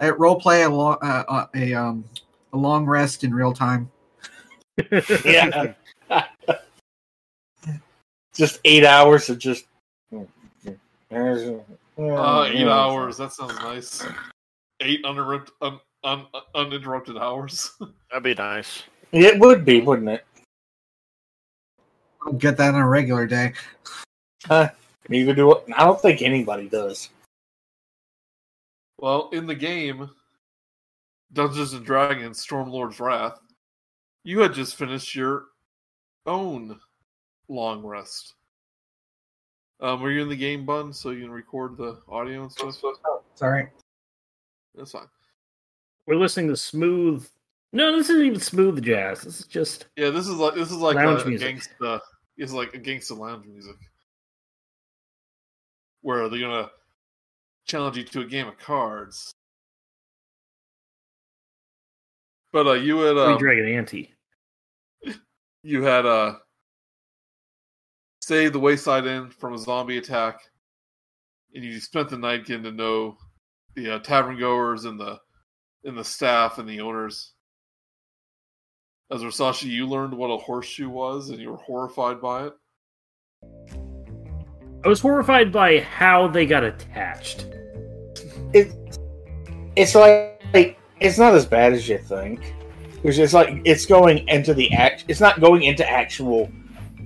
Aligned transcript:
uh, 0.00 0.14
role 0.16 0.40
play 0.40 0.62
a, 0.62 0.68
lo- 0.68 0.98
uh, 1.02 1.24
uh, 1.28 1.46
a 1.54 1.74
um 1.74 2.04
a 2.52 2.56
long 2.56 2.86
rest 2.86 3.24
in 3.24 3.34
real 3.34 3.52
time. 3.52 3.90
yeah. 5.24 5.74
just 8.34 8.60
eight 8.64 8.84
hours 8.84 9.28
of 9.28 9.38
just. 9.38 9.66
Uh, 10.12 10.24
eight 12.48 12.68
hours. 12.68 13.16
That 13.16 13.32
sounds 13.32 13.56
nice. 13.56 14.06
Eight 14.80 15.04
uninterrupted, 15.04 15.54
un, 15.60 15.80
un, 16.04 16.26
uninterrupted 16.54 17.18
hours. 17.18 17.72
That'd 18.10 18.22
be 18.22 18.34
nice. 18.34 18.84
It 19.10 19.40
would 19.40 19.64
be, 19.64 19.80
wouldn't 19.80 20.08
it? 20.08 20.24
I'll 22.24 22.34
get 22.34 22.56
that 22.58 22.74
on 22.74 22.80
a 22.80 22.88
regular 22.88 23.26
day. 23.26 23.54
Neither 25.08 25.34
do 25.34 25.52
I. 25.52 25.62
I 25.76 25.84
don't 25.84 26.00
think 26.00 26.22
anybody 26.22 26.68
does. 26.68 27.08
Well, 28.98 29.30
in 29.32 29.46
the 29.46 29.54
game, 29.54 30.10
Dungeons 31.32 31.72
and 31.72 31.84
Dragons: 31.84 32.44
Stormlord's 32.44 33.00
Wrath, 33.00 33.38
you 34.24 34.40
had 34.40 34.52
just 34.54 34.76
finished 34.76 35.14
your 35.14 35.46
own 36.26 36.78
long 37.48 37.84
rest. 37.84 38.34
Um, 39.80 40.02
were 40.02 40.10
you 40.10 40.22
in 40.22 40.28
the 40.28 40.36
game, 40.36 40.66
Bun, 40.66 40.92
so 40.92 41.10
you 41.10 41.22
can 41.22 41.30
record 41.30 41.76
the 41.76 42.00
audio 42.08 42.42
and 42.42 42.52
stuff? 42.52 42.76
Sorry. 43.36 43.68
That's 44.74 44.92
fine. 44.92 45.06
We're 46.06 46.16
listening 46.16 46.48
to 46.48 46.56
smooth. 46.56 47.28
No, 47.72 47.96
this 47.96 48.08
isn't 48.08 48.24
even 48.26 48.40
smooth 48.40 48.82
jazz. 48.82 49.22
This 49.22 49.40
is 49.40 49.46
just 49.46 49.86
Yeah, 49.96 50.10
this 50.10 50.26
is 50.26 50.34
like 50.36 50.54
this 50.54 50.70
is 50.70 50.78
like 50.78 50.96
Lounge 50.96 51.22
a, 51.22 51.24
a 51.26 51.28
music. 51.28 51.56
gangsta. 51.80 52.00
It's 52.38 52.52
like 52.52 52.74
a 52.74 52.78
gangsta 52.78 53.16
lounge 53.16 53.46
music, 53.46 53.76
where 56.02 56.22
are 56.22 56.28
they're 56.28 56.40
gonna 56.40 56.70
challenge 57.68 57.96
you 57.96 58.04
to 58.04 58.20
a 58.20 58.24
game 58.24 58.48
of 58.48 58.58
cards. 58.58 59.32
But 62.52 62.66
uh, 62.66 62.72
you 62.72 62.98
had 62.98 63.12
Three 63.12 63.32
um, 63.34 63.38
Dragon 63.38 63.68
Ante. 63.68 64.14
you 65.62 65.82
had 65.82 66.06
uh, 66.06 66.36
saved 68.22 68.54
the 68.54 68.58
Wayside 68.58 69.06
Inn 69.06 69.30
from 69.30 69.52
a 69.52 69.58
zombie 69.58 69.98
attack, 69.98 70.40
and 71.54 71.62
you 71.62 71.78
spent 71.78 72.08
the 72.08 72.16
night 72.16 72.46
getting 72.46 72.64
to 72.64 72.72
know 72.72 73.18
the 73.74 73.96
uh, 73.96 73.98
tavern 73.98 74.38
goers 74.38 74.86
and 74.86 74.98
the 74.98 75.20
and 75.84 75.96
the 75.96 76.04
staff 76.04 76.58
and 76.58 76.68
the 76.68 76.80
owners. 76.80 77.34
As 79.10 79.22
Zorsashi, 79.22 79.64
you 79.64 79.86
learned 79.86 80.14
what 80.14 80.28
a 80.28 80.36
horseshoe 80.36 80.88
was, 80.88 81.30
and 81.30 81.38
you 81.38 81.50
were 81.50 81.56
horrified 81.56 82.20
by 82.20 82.46
it. 82.46 83.77
I 84.84 84.88
was 84.88 85.00
horrified 85.00 85.52
by 85.52 85.80
how 85.80 86.28
they 86.28 86.46
got 86.46 86.62
attached. 86.62 87.46
It, 88.52 88.72
it's 89.76 89.94
like, 89.94 90.40
like 90.54 90.78
it's 91.00 91.18
not 91.18 91.34
as 91.34 91.46
bad 91.46 91.72
as 91.72 91.88
you 91.88 91.98
think. 91.98 92.54
It's 93.02 93.16
just 93.16 93.34
like 93.34 93.60
it's 93.64 93.86
going 93.86 94.26
into 94.28 94.54
the 94.54 94.72
act. 94.72 95.04
It's 95.08 95.20
not 95.20 95.40
going 95.40 95.62
into 95.62 95.88
actual 95.88 96.50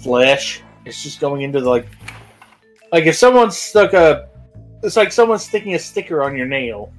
flesh. 0.01 0.63
It's 0.85 1.03
just 1.03 1.21
going 1.21 1.43
into 1.43 1.61
the, 1.61 1.69
like, 1.69 1.87
like 2.93 3.05
if 3.05 3.17
someone 3.17 3.51
stuck 3.51 3.93
a, 3.93 4.29
it's 4.83 4.97
like 4.97 5.13
someone 5.13 5.39
sticking 5.39 5.75
a 5.75 5.79
sticker 5.79 6.23
on 6.23 6.37
your 6.37 6.47
nail. 6.47 6.93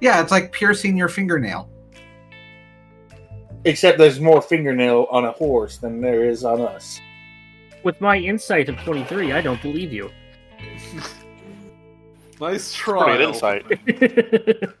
Yeah, 0.00 0.20
it's 0.20 0.30
like 0.30 0.52
piercing 0.52 0.96
your 0.96 1.08
fingernail. 1.08 1.70
Except 3.64 3.98
there's 3.98 4.20
more 4.20 4.42
fingernail 4.42 5.06
on 5.10 5.24
a 5.24 5.32
horse 5.32 5.78
than 5.78 6.00
there 6.00 6.28
is 6.28 6.44
on 6.44 6.60
us. 6.60 7.00
With 7.82 8.00
my 8.00 8.16
insight 8.16 8.68
of 8.68 8.76
23, 8.78 9.32
I 9.32 9.40
don't 9.40 9.60
believe 9.62 9.92
you. 9.92 10.10
Nice 12.38 12.74
try. 12.74 13.16
good 13.16 13.28
insight. 13.28 13.64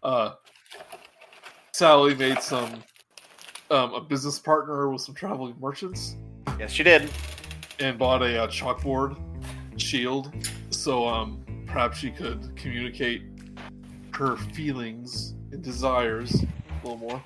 Uh, 0.00 0.34
Sally 1.72 2.14
made 2.14 2.40
some 2.40 2.84
um, 3.72 3.92
a 3.94 4.00
business 4.00 4.38
partner 4.38 4.88
with 4.88 5.02
some 5.02 5.12
traveling 5.12 5.56
merchants 5.60 6.14
yes, 6.58 6.70
she 6.70 6.82
did. 6.82 7.10
and 7.80 7.98
bought 7.98 8.22
a 8.22 8.44
uh, 8.44 8.46
chalkboard 8.46 9.16
shield, 9.76 10.32
so 10.70 11.06
um, 11.06 11.44
perhaps 11.66 11.98
she 11.98 12.10
could 12.10 12.54
communicate 12.56 13.22
her 14.14 14.36
feelings 14.36 15.34
and 15.52 15.62
desires 15.62 16.42
a 16.42 16.86
little 16.86 16.98
more. 16.98 17.22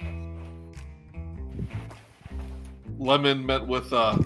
Lemon 3.07 3.45
met 3.45 3.67
with 3.67 3.93
uh, 3.93 4.17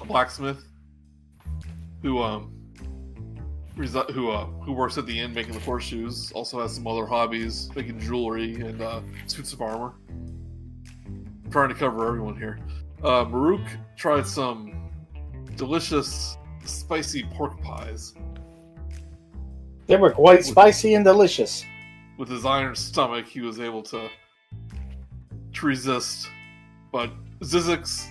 a 0.00 0.04
blacksmith 0.04 0.64
who 2.02 2.20
um 2.20 2.52
resi- 3.76 4.10
who 4.10 4.30
uh 4.30 4.44
who 4.64 4.72
works 4.72 4.98
at 4.98 5.06
the 5.06 5.18
inn 5.18 5.32
making 5.32 5.54
the 5.54 5.60
horseshoes. 5.60 6.30
Also 6.32 6.60
has 6.60 6.74
some 6.74 6.86
other 6.86 7.06
hobbies, 7.06 7.70
making 7.74 7.98
jewelry 8.00 8.54
and 8.56 8.82
uh, 8.82 9.00
suits 9.26 9.52
of 9.54 9.62
armor. 9.62 9.94
I'm 10.08 11.50
trying 11.50 11.70
to 11.70 11.74
cover 11.74 12.06
everyone 12.06 12.36
here. 12.36 12.58
Uh, 13.02 13.24
Murook 13.24 13.62
tried 13.96 14.26
some 14.26 14.90
delicious 15.56 16.36
spicy 16.64 17.24
pork 17.24 17.60
pies 17.62 18.14
They 19.86 19.96
were 19.96 20.10
quite 20.12 20.44
spicy 20.44 20.94
and 20.94 21.04
delicious. 21.04 21.64
with 22.18 22.28
his 22.28 22.44
iron 22.44 22.74
stomach. 22.76 23.26
He 23.26 23.40
was 23.40 23.58
able 23.58 23.82
to 23.84 24.08
to 25.54 25.66
resist, 25.66 26.28
but 26.92 27.10
Zyzzyx 27.42 28.08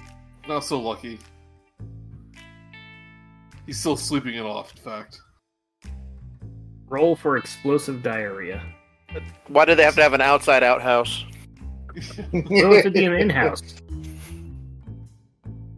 not 0.48 0.64
so 0.64 0.80
lucky. 0.80 1.20
He's 3.66 3.80
still 3.80 3.96
sleeping 3.96 4.36
it 4.36 4.44
off. 4.44 4.76
In 4.76 4.82
fact. 4.84 5.22
Roll 6.88 7.16
for 7.16 7.38
explosive 7.38 8.04
diarrhea. 8.04 8.62
Why 9.48 9.66
do 9.66 9.76
they 9.76 9.84
have 9.84 9.96
to 9.96 10.04
have 10.04 10.14
an 10.14 10.22
outside 10.22 10.64
outhouse? 10.64 11.26
Well, 12.32 12.72
it 12.74 12.84
could 12.84 12.94
be 12.94 13.04
an 13.04 13.12
in-house. 13.14 13.76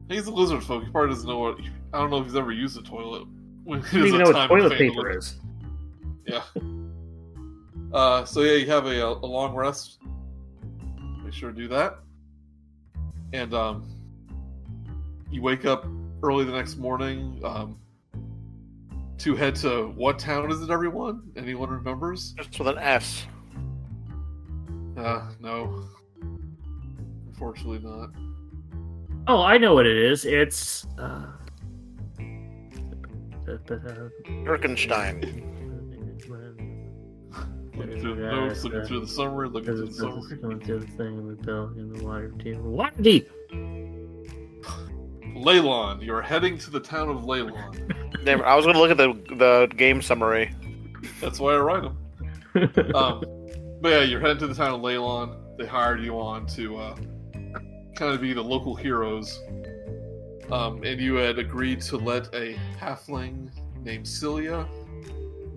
He's 0.10 0.28
a 0.28 0.32
lizard 0.32 0.64
folk. 0.64 0.84
He 0.84 0.92
probably 0.92 1.10
doesn't 1.16 1.28
know 1.28 1.40
what. 1.40 1.60
I 1.92 1.98
don't 1.98 2.12
know 2.12 2.20
if 2.20 2.26
he's 2.26 2.36
ever 2.36 2.52
used 2.52 2.78
a 2.78 2.84
toilet. 2.84 3.26
When 3.64 3.84
I 3.84 3.92
don't 3.92 4.06
even 4.06 4.20
know 4.20 4.26
what 4.26 4.48
toilet 4.48 4.78
paper 4.78 5.10
is. 5.10 5.40
Yeah. 6.28 6.44
Uh, 7.92 8.26
so 8.26 8.42
yeah, 8.42 8.54
you 8.54 8.68
have 8.68 8.86
a, 8.86 9.04
a 9.04 9.26
long 9.26 9.56
rest. 9.56 10.00
Make 11.24 11.34
sure 11.34 11.52
to 11.52 11.58
do 11.58 11.68
that. 11.70 12.00
And 13.34 13.54
um, 13.54 13.90
you 15.32 15.42
wake 15.42 15.66
up 15.66 15.86
early 16.22 16.46
the 16.46 16.52
next 16.52 16.78
morning 16.78 17.42
um, 17.44 17.80
to 19.18 19.36
head 19.36 19.56
to 19.56 19.88
what 19.96 20.20
town 20.20 20.52
is 20.52 20.62
it? 20.62 20.70
Everyone? 20.70 21.32
Anyone 21.36 21.70
remembers? 21.70 22.34
Just 22.34 22.60
with 22.60 22.68
an 22.68 22.78
S. 22.78 23.26
Uh, 24.96 25.32
no. 25.40 25.84
Unfortunately, 27.28 27.80
not. 27.80 28.12
Oh, 29.28 29.42
I 29.42 29.58
know 29.58 29.74
what 29.74 29.88
it 29.88 29.98
is. 29.98 30.26
It's 30.26 30.86
uh, 31.00 31.26
Birkenstein. 34.28 35.50
Looking 37.76 38.02
through 38.02 38.16
the 38.16 38.22
notes, 38.22 38.64
looking 38.64 38.84
through 38.84 39.00
the 39.02 39.08
summary, 39.08 39.50
looking 39.50 39.76
through 39.76 39.88
the 39.88 39.94
summary. 39.94 40.38
Going 40.38 40.60
through 40.60 40.80
the 40.80 40.88
thing 40.88 41.18
in 41.18 41.28
the 41.28 41.36
bill 41.36 41.72
in 41.76 41.92
the 41.92 42.04
Water 42.04 42.32
deep. 43.02 43.30
Leilon, 45.36 46.06
you're 46.06 46.22
heading 46.22 46.58
to 46.60 46.70
the 46.70 46.80
town 46.80 47.10
of 47.10 47.24
Leilon. 47.24 48.24
Never. 48.24 48.46
I 48.46 48.56
was 48.56 48.66
going 48.66 48.76
to 48.76 48.82
look 48.82 48.92
at 48.92 48.98
the 48.98 49.14
the 49.36 49.68
game 49.76 50.02
summary. 50.02 50.54
That's 51.20 51.40
why 51.40 51.54
I 51.54 51.58
write 51.58 51.84
them. 51.84 51.98
Um, 52.94 53.24
but 53.82 53.90
yeah, 53.90 54.02
you're 54.04 54.20
heading 54.20 54.38
to 54.38 54.48
the 54.48 54.54
town 54.54 54.76
of 54.76 54.82
Leilon. 54.82 55.58
They 55.58 55.66
hired 55.66 56.02
you 56.02 56.20
on 56.20 56.46
to 56.48 56.78
uh, 56.78 56.96
kind 57.96 58.14
of 58.14 58.22
be 58.22 58.34
the 58.34 58.44
local 58.44 58.76
heroes. 58.76 59.42
Um, 60.52 60.84
and 60.84 61.02
you 61.02 61.16
had 61.16 61.40
agreed 61.40 61.82
to 61.82 61.98
let 61.98 62.28
a 62.36 62.56
halfling 62.80 63.50
named 63.84 64.08
Cilia 64.08 64.68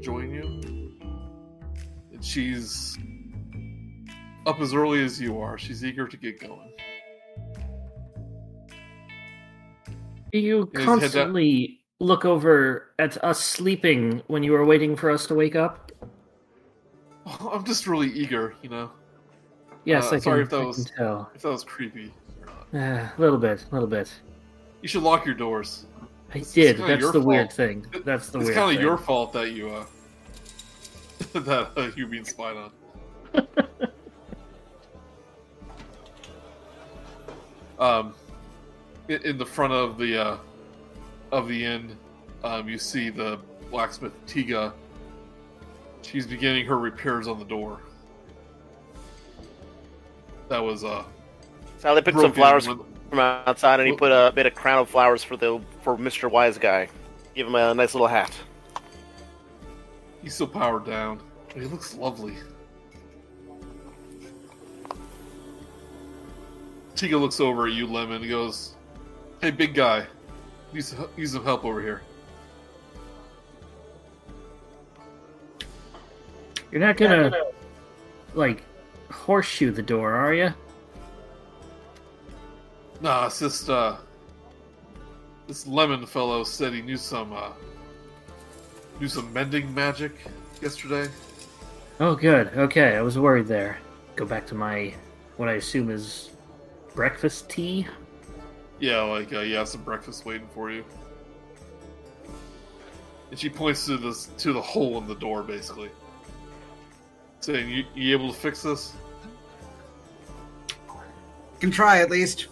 join 0.00 0.30
you. 0.30 0.85
She's 2.26 2.98
up 4.46 4.58
as 4.60 4.74
early 4.74 5.04
as 5.04 5.20
you 5.20 5.38
are. 5.40 5.56
She's 5.56 5.84
eager 5.84 6.08
to 6.08 6.16
get 6.16 6.40
going. 6.40 6.72
You 10.32 10.66
constantly 10.74 11.80
look 12.00 12.24
over 12.24 12.90
at 12.98 13.22
us 13.24 13.38
sleeping 13.40 14.22
when 14.26 14.42
you 14.42 14.52
were 14.52 14.64
waiting 14.64 14.96
for 14.96 15.08
us 15.10 15.26
to 15.28 15.34
wake 15.34 15.54
up. 15.54 15.92
I'm 17.40 17.64
just 17.64 17.86
really 17.86 18.08
eager, 18.10 18.54
you 18.60 18.70
know. 18.70 18.90
Yes, 19.84 20.06
Uh, 20.06 20.06
I, 20.06 20.10
can, 20.10 20.20
sorry 20.22 20.42
if 20.42 20.50
that 20.50 20.60
I 20.60 20.64
was- 20.64 20.76
can 20.84 20.96
tell. 20.96 21.30
If 21.34 21.42
that 21.42 21.48
was 21.50 21.62
creepy. 21.62 22.12
Uh, 22.74 22.78
a 22.78 23.12
little 23.18 23.38
bit, 23.38 23.64
a 23.70 23.72
little 23.74 23.88
bit. 23.88 24.12
You 24.82 24.88
should 24.88 25.04
lock 25.04 25.24
your 25.24 25.36
doors. 25.36 25.86
I 26.34 26.38
It's- 26.38 26.42
it's 26.46 26.52
did. 26.54 26.76
kinda 26.78 26.96
That's 26.96 27.12
the 27.12 27.20
weird 27.20 27.52
thing. 27.52 27.86
That's 28.04 28.30
the 28.30 28.38
it's 28.40 28.46
weird 28.46 28.48
It's 28.48 28.56
kind 28.56 28.76
of 28.76 28.82
your 28.82 28.98
fault 28.98 29.32
that 29.34 29.52
you 29.52 29.68
uh 29.70 29.86
that 31.44 31.72
uh, 31.76 31.90
you 31.96 32.06
being 32.06 32.24
spied 32.24 32.56
on. 32.56 32.70
um, 37.78 38.14
in, 39.08 39.22
in 39.22 39.38
the 39.38 39.44
front 39.44 39.72
of 39.72 39.98
the 39.98 40.18
uh, 40.18 40.38
of 41.32 41.48
the 41.48 41.64
inn, 41.64 41.96
um, 42.42 42.68
you 42.68 42.78
see 42.78 43.10
the 43.10 43.38
blacksmith 43.70 44.14
Tiga. 44.26 44.72
She's 46.02 46.26
beginning 46.26 46.64
her 46.66 46.78
repairs 46.78 47.28
on 47.28 47.38
the 47.38 47.44
door. 47.44 47.80
That 50.48 50.60
was 50.60 50.84
uh. 50.84 51.04
Sally 51.78 52.00
picked 52.00 52.18
some 52.18 52.32
flowers 52.32 52.66
when- 52.66 52.80
from 53.10 53.18
outside, 53.20 53.78
and 53.80 53.88
he 53.88 53.94
put 53.94 54.10
a 54.10 54.32
made 54.34 54.46
a 54.46 54.50
crown 54.50 54.78
of 54.78 54.88
flowers 54.88 55.22
for 55.22 55.36
the 55.36 55.60
for 55.82 55.98
Mister 55.98 56.28
Wise 56.28 56.56
Guy. 56.56 56.88
Give 57.34 57.46
him 57.46 57.54
a 57.54 57.74
nice 57.74 57.94
little 57.94 58.08
hat. 58.08 58.32
He's 60.26 60.34
so 60.34 60.44
powered 60.44 60.84
down. 60.84 61.20
He 61.54 61.60
looks 61.60 61.94
lovely. 61.94 62.34
Tika 66.96 67.16
looks 67.16 67.38
over 67.38 67.68
at 67.68 67.74
you, 67.74 67.86
Lemon, 67.86 68.22
and 68.22 68.28
goes, 68.28 68.74
"Hey, 69.40 69.52
big 69.52 69.72
guy, 69.72 70.04
need 70.72 70.84
some, 70.84 71.08
need 71.16 71.28
some 71.28 71.44
help 71.44 71.64
over 71.64 71.80
here." 71.80 72.02
You're 76.72 76.80
not 76.80 76.96
gonna 76.96 77.30
like 78.34 78.64
horseshoe 79.12 79.70
the 79.70 79.80
door, 79.80 80.10
are 80.12 80.34
you? 80.34 80.52
Nah, 83.00 83.26
it's 83.26 83.38
just 83.38 83.70
uh, 83.70 83.94
this 85.46 85.68
Lemon 85.68 86.04
fellow 86.04 86.42
said 86.42 86.72
he 86.72 86.82
knew 86.82 86.96
some 86.96 87.32
uh, 87.32 87.52
knew 89.00 89.08
some 89.08 89.32
mending 89.32 89.72
magic 89.74 90.12
yesterday. 90.60 91.10
Oh, 92.00 92.14
good. 92.14 92.48
Okay, 92.56 92.96
I 92.96 93.02
was 93.02 93.18
worried 93.18 93.46
there. 93.46 93.78
Go 94.16 94.24
back 94.24 94.46
to 94.48 94.54
my 94.54 94.94
what 95.36 95.48
I 95.48 95.54
assume 95.54 95.90
is 95.90 96.30
breakfast 96.94 97.50
tea. 97.50 97.86
Yeah, 98.78 99.02
like 99.02 99.32
uh, 99.32 99.40
yeah, 99.40 99.64
some 99.64 99.82
breakfast 99.82 100.24
waiting 100.24 100.48
for 100.54 100.70
you. 100.70 100.84
And 103.30 103.38
she 103.38 103.48
points 103.48 103.86
to 103.86 103.96
this 103.96 104.26
to 104.38 104.52
the 104.52 104.60
hole 104.60 104.98
in 104.98 105.06
the 105.06 105.14
door, 105.14 105.42
basically, 105.42 105.90
saying, 107.40 107.68
"You, 107.70 107.84
you 107.94 108.12
able 108.16 108.32
to 108.32 108.38
fix 108.38 108.62
this?" 108.62 108.92
Can 111.60 111.70
try 111.70 112.00
at 112.00 112.10
least. 112.10 112.48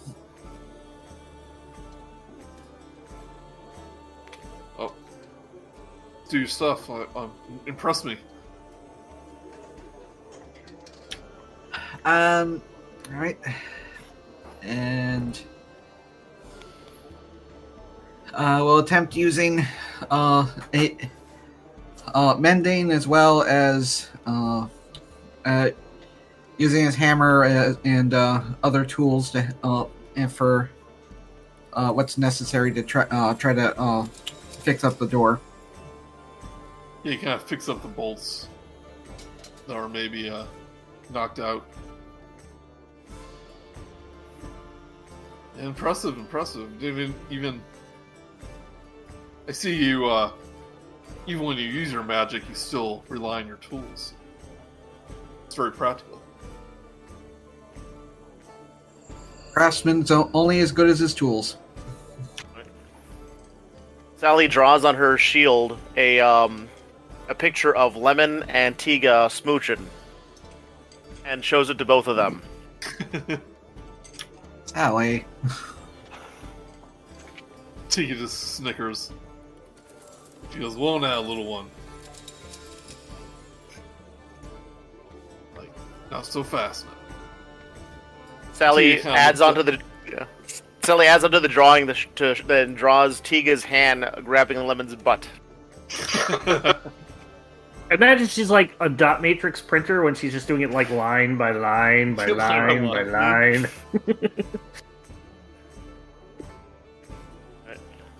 Do 6.35 6.45
stuff. 6.45 6.89
Uh, 6.89 7.05
um, 7.15 7.31
impress 7.65 8.03
me. 8.03 8.17
Um, 12.03 12.61
all 13.09 13.19
right. 13.19 13.37
And 14.61 15.39
uh, 18.33 18.59
we'll 18.63 18.79
attempt 18.79 19.15
using 19.15 19.65
uh, 20.11 20.47
a, 20.73 20.97
uh, 22.13 22.35
mending 22.37 22.91
as 22.91 23.07
well 23.07 23.43
as 23.43 24.09
uh, 24.27 24.67
uh, 25.45 25.69
using 26.57 26.83
his 26.83 26.95
hammer 26.95 27.45
uh, 27.45 27.75
and 27.85 28.13
uh, 28.13 28.41
other 28.61 28.83
tools 28.83 29.31
to 29.31 29.55
uh, 29.63 29.85
and 30.17 30.31
for 30.31 30.69
uh, 31.73 31.91
what's 31.91 32.17
necessary 32.17 32.73
to 32.73 32.83
try 32.83 33.03
uh, 33.03 33.33
try 33.35 33.53
to 33.53 33.79
uh, 33.79 34.03
fix 34.63 34.83
up 34.83 34.97
the 34.97 35.07
door. 35.07 35.39
Yeah, 37.05 37.11
you 37.11 37.17
kind 37.19 37.33
of 37.33 37.43
fix 37.43 37.69
up 37.69 37.83
the 37.83 37.87
bolts 37.87 38.47
that 39.67 39.75
are 39.75 39.87
maybe 39.87 40.27
uh, 40.27 40.45
knocked 41.13 41.37
out. 41.37 41.63
Impressive, 45.59 46.17
impressive. 46.17 46.83
Even, 46.83 47.13
even. 47.29 47.61
I 49.47 49.51
see 49.51 49.75
you. 49.75 50.07
Uh, 50.07 50.31
even 51.27 51.43
when 51.43 51.57
you 51.57 51.65
use 51.67 51.91
your 51.91 52.01
magic, 52.01 52.41
you 52.49 52.55
still 52.55 53.03
rely 53.07 53.41
on 53.41 53.47
your 53.47 53.57
tools. 53.57 54.15
It's 55.45 55.55
very 55.55 55.71
practical. 55.71 56.19
Craftsman's 59.53 60.09
only 60.09 60.59
as 60.59 60.71
good 60.71 60.89
as 60.89 60.97
his 60.97 61.13
tools. 61.13 61.57
Sally 64.17 64.47
draws 64.47 64.83
on 64.83 64.95
her 64.95 65.19
shield 65.19 65.77
a 65.97 66.19
um 66.19 66.67
a 67.27 67.35
picture 67.35 67.75
of 67.75 67.95
Lemon 67.95 68.43
and 68.47 68.77
Tiga 68.77 69.27
smooching, 69.29 69.83
and 71.25 71.43
shows 71.43 71.69
it 71.69 71.77
to 71.77 71.85
both 71.85 72.07
of 72.07 72.15
them. 72.15 72.41
Sally. 74.65 75.25
Tika 77.89 78.15
just 78.15 78.55
snickers. 78.55 79.11
She 80.51 80.59
goes, 80.59 80.75
"Whoa, 80.75 80.97
now, 80.97 81.21
little 81.21 81.45
one." 81.45 81.69
Like, 85.55 85.71
not 86.11 86.25
so 86.25 86.43
fast 86.43 86.85
now. 86.85 86.91
Sally 88.53 88.97
Tiga 88.97 89.05
adds 89.05 89.39
looks 89.39 89.57
onto 89.57 89.71
the 89.71 89.79
yeah. 90.11 90.25
Sally 90.83 91.07
adds 91.07 91.23
onto 91.23 91.39
the 91.39 91.47
drawing 91.47 91.85
the 91.85 91.93
sh- 91.93 92.07
to 92.15 92.35
then 92.45 92.73
draws 92.73 93.21
Tiga's 93.21 93.63
hand 93.63 94.09
grabbing 94.23 94.57
Lemon's 94.65 94.95
butt. 94.95 95.27
Imagine 97.91 98.27
she's 98.27 98.49
like 98.49 98.75
a 98.79 98.89
dot 98.89 99.21
matrix 99.21 99.61
printer 99.61 100.01
when 100.03 100.15
she's 100.15 100.31
just 100.33 100.47
doing 100.47 100.61
it 100.61 100.71
like 100.71 100.89
line 100.89 101.37
by 101.37 101.51
line 101.51 102.15
by 102.15 102.25
Line 102.25 102.37
by 102.37 102.79
line 102.79 102.87
by 102.87 103.03
line. 103.03 103.61
line. 103.61 103.69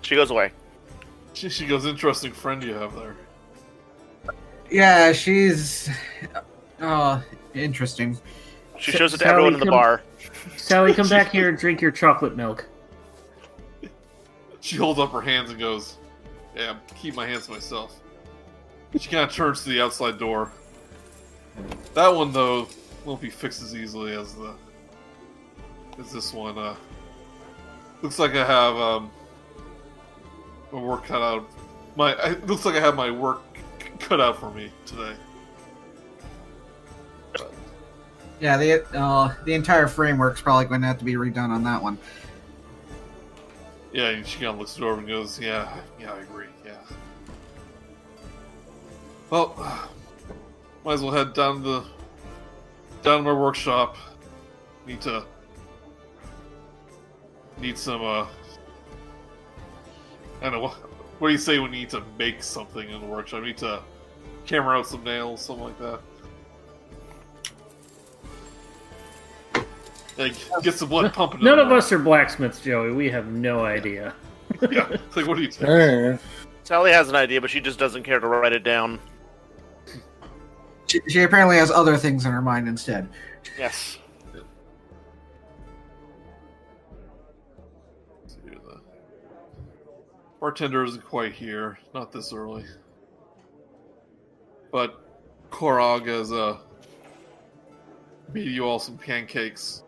She 0.02 0.14
goes 0.14 0.30
away. 0.30 0.52
She, 1.34 1.48
she 1.48 1.66
goes, 1.66 1.84
interesting 1.84 2.32
friend 2.32 2.62
you 2.62 2.74
have 2.74 2.94
there. 2.94 3.16
Yeah, 4.70 5.12
she's 5.12 5.90
uh 6.80 7.20
interesting. 7.54 8.18
She 8.78 8.92
shows 8.92 9.14
it 9.14 9.18
to 9.18 9.24
Sally, 9.24 9.32
everyone 9.32 9.54
in 9.54 9.60
the 9.60 9.66
come- 9.66 9.72
bar. 9.74 10.02
Sally, 10.56 10.94
come 10.94 11.08
back 11.08 11.30
here 11.32 11.48
and 11.48 11.58
drink 11.58 11.80
your 11.80 11.90
chocolate 11.90 12.36
milk. 12.36 12.66
She 14.60 14.76
holds 14.76 14.98
up 15.00 15.10
her 15.12 15.20
hands 15.20 15.50
and 15.50 15.58
goes, 15.58 15.96
Yeah, 16.54 16.76
keep 16.96 17.14
my 17.16 17.26
hands 17.26 17.46
to 17.46 17.52
myself. 17.52 18.00
She 18.98 19.10
kind 19.10 19.28
of 19.28 19.32
turns 19.32 19.62
to 19.64 19.68
the 19.68 19.80
outside 19.80 20.18
door. 20.18 20.50
That 21.94 22.08
one, 22.08 22.32
though, 22.32 22.68
won't 23.04 23.20
be 23.20 23.30
fixed 23.30 23.62
as 23.62 23.74
easily 23.74 24.14
as 24.14 24.34
the 24.34 24.54
as 25.98 26.12
this 26.12 26.32
one. 26.32 26.58
Uh, 26.58 26.76
looks 28.02 28.18
like 28.18 28.32
I 28.32 28.44
have 28.44 28.76
um, 28.76 29.10
my 30.72 30.80
work 30.80 31.04
cut 31.04 31.22
out. 31.22 31.48
My 31.96 32.12
it 32.24 32.46
looks 32.46 32.64
like 32.64 32.74
I 32.74 32.80
have 32.80 32.96
my 32.96 33.10
work 33.10 33.42
cut 33.98 34.20
out 34.20 34.38
for 34.38 34.50
me 34.50 34.70
today. 34.84 35.14
Yeah, 38.40 38.58
the 38.58 38.84
uh 38.96 39.34
the 39.44 39.54
entire 39.54 39.88
framework's 39.88 40.42
probably 40.42 40.66
going 40.66 40.82
to 40.82 40.86
have 40.86 40.98
to 40.98 41.04
be 41.04 41.14
redone 41.14 41.48
on 41.48 41.64
that 41.64 41.82
one. 41.82 41.98
Yeah, 43.92 44.08
and 44.08 44.26
she 44.26 44.40
kind 44.40 44.48
of 44.48 44.58
looks 44.58 44.76
it 44.76 44.82
over 44.82 44.98
and 44.98 45.08
goes, 45.08 45.40
"Yeah, 45.40 45.74
yeah, 45.98 46.12
I 46.12 46.18
agree. 46.18 46.35
Yeah." 49.30 49.38
Well, 49.38 49.88
might 50.84 50.94
as 50.94 51.02
well 51.02 51.12
head 51.12 51.32
down 51.34 51.62
to 51.62 51.68
the 51.68 51.84
down 53.02 53.18
to 53.18 53.22
my 53.22 53.32
workshop. 53.32 53.96
Need 54.86 55.00
to 55.02 55.24
need 57.60 57.76
some. 57.78 58.02
uh 58.02 58.26
I 60.40 60.42
don't 60.42 60.52
know 60.52 60.60
what. 60.60 60.74
What 61.18 61.28
do 61.28 61.32
you 61.32 61.38
say 61.38 61.58
when 61.58 61.72
you 61.72 61.80
need 61.80 61.90
to 61.90 62.02
make 62.18 62.42
something 62.42 62.88
in 62.90 63.00
the 63.00 63.06
workshop? 63.06 63.42
I 63.42 63.46
need 63.46 63.56
to 63.58 63.80
hammer 64.48 64.76
out 64.76 64.86
some 64.86 65.02
nails, 65.02 65.40
something 65.40 65.64
like 65.64 65.78
that. 65.78 66.00
Like, 70.18 70.34
get 70.62 70.74
some 70.74 70.88
blood 70.88 71.12
pumping. 71.12 71.42
None 71.42 71.58
of 71.58 71.70
us 71.72 71.92
are 71.92 71.98
blacksmiths, 71.98 72.60
Joey. 72.60 72.90
We 72.92 73.10
have 73.10 73.26
no 73.28 73.64
idea. 73.64 74.14
Yeah, 74.70 74.88
it's 74.90 75.16
like 75.16 75.26
what 75.26 75.36
do 75.36 75.42
you? 75.42 75.50
think? 75.50 75.68
Eh. 75.68 76.16
Sally 76.62 76.90
has 76.90 77.10
an 77.10 77.16
idea, 77.16 77.40
but 77.40 77.50
she 77.50 77.60
just 77.60 77.78
doesn't 77.78 78.04
care 78.04 78.20
to 78.20 78.26
write 78.26 78.52
it 78.54 78.62
down. 78.62 78.98
She, 80.86 81.00
she 81.08 81.22
apparently 81.22 81.56
has 81.56 81.70
other 81.70 81.96
things 81.96 82.24
in 82.24 82.32
her 82.32 82.42
mind 82.42 82.68
instead. 82.68 83.08
Yes. 83.58 83.98
See 88.26 88.36
here, 88.44 88.58
the 88.64 88.80
bartender 90.40 90.84
isn't 90.84 91.04
quite 91.04 91.32
here, 91.32 91.78
not 91.92 92.12
this 92.12 92.32
early. 92.32 92.64
But 94.70 95.00
Korog 95.50 96.06
has 96.06 96.30
uh, 96.30 96.58
made 98.32 98.46
you 98.46 98.64
all 98.64 98.78
some 98.78 98.96
pancakes. 98.96 99.82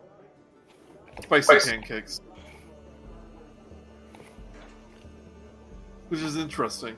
Spicy 1.23 1.43
Spicy. 1.43 1.71
pancakes. 1.71 2.21
Which 6.09 6.21
is 6.21 6.37
interesting. 6.37 6.95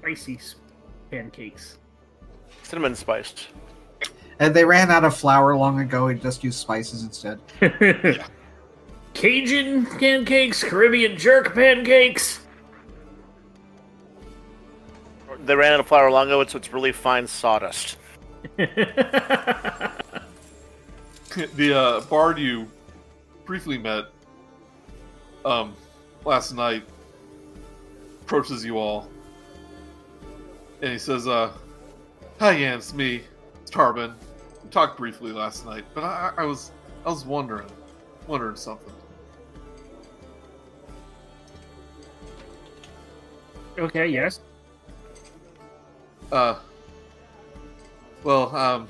Spicy 0.00 0.38
pancakes. 1.10 1.78
Cinnamon 2.66 2.96
spiced. 2.96 3.46
And 4.40 4.52
they 4.52 4.64
ran 4.64 4.90
out 4.90 5.04
of 5.04 5.16
flour 5.16 5.56
long 5.56 5.78
ago. 5.78 6.08
and 6.08 6.20
just 6.20 6.42
used 6.42 6.58
spices 6.58 7.04
instead. 7.04 7.38
Cajun 9.14 9.86
pancakes, 9.86 10.64
Caribbean 10.64 11.16
jerk 11.16 11.54
pancakes. 11.54 12.40
they 15.44 15.54
ran 15.54 15.74
out 15.74 15.80
of 15.80 15.86
flour 15.86 16.10
long 16.10 16.26
ago, 16.26 16.44
so 16.44 16.58
it's 16.58 16.72
really 16.72 16.90
fine 16.90 17.24
sawdust. 17.26 17.98
the 18.56 19.92
uh, 21.72 22.00
bard 22.02 22.36
you 22.36 22.66
briefly 23.44 23.78
met 23.78 24.06
um, 25.44 25.72
last 26.24 26.52
night 26.52 26.82
approaches 28.22 28.64
you 28.64 28.76
all, 28.76 29.08
and 30.82 30.90
he 30.90 30.98
says, 30.98 31.28
uh, 31.28 31.52
"Hi, 32.38 32.52
Yan, 32.52 32.78
it's 32.78 32.92
me, 32.92 33.22
it's 33.62 33.70
Tarbin. 33.70 34.14
We 34.62 34.68
talked 34.68 34.98
briefly 34.98 35.32
last 35.32 35.64
night, 35.64 35.84
but 35.94 36.04
I, 36.04 36.32
I 36.36 36.44
was, 36.44 36.70
I 37.06 37.08
was 37.08 37.24
wondering, 37.24 37.68
wondering 38.26 38.56
something. 38.56 38.92
okay, 43.78 44.06
yes. 44.06 44.40
Uh, 46.32 46.56
well, 48.22 48.54
um, 48.54 48.88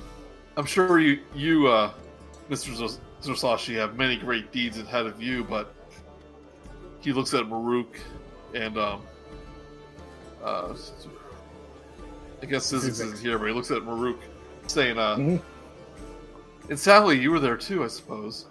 I'm 0.57 0.67
sure 0.67 0.99
you, 0.99 1.21
you, 1.35 1.69
uh, 1.69 1.93
Mr. 2.51 2.99
Zorsashi, 3.23 3.77
have 3.77 3.97
many 3.97 4.17
great 4.17 4.51
deeds 4.53 4.79
ahead 4.79 5.07
of 5.07 5.23
you, 5.23 5.45
but 5.45 5.75
he 7.01 7.13
looks 7.13 7.35
at 7.35 7.49
Murook 7.49 7.99
and, 8.55 8.79
um, 8.79 9.03
uh, 10.43 10.75
I 12.43 12.47
guess 12.47 12.71
Zyzzyx 12.73 12.89
isn't 12.91 13.19
here, 13.19 13.39
but 13.39 13.47
he 13.47 13.53
looks 13.53 13.71
at 13.71 13.83
Murook 13.85 14.21
saying, 14.67 14.99
uh, 14.99 15.17
Mhm. 15.17 15.43
and 16.69 16.79
Sally, 16.79 17.19
you 17.19 17.31
were 17.31 17.41
there 17.41 17.57
too, 17.57 17.83
I 17.85 17.89
suppose. 17.89 18.47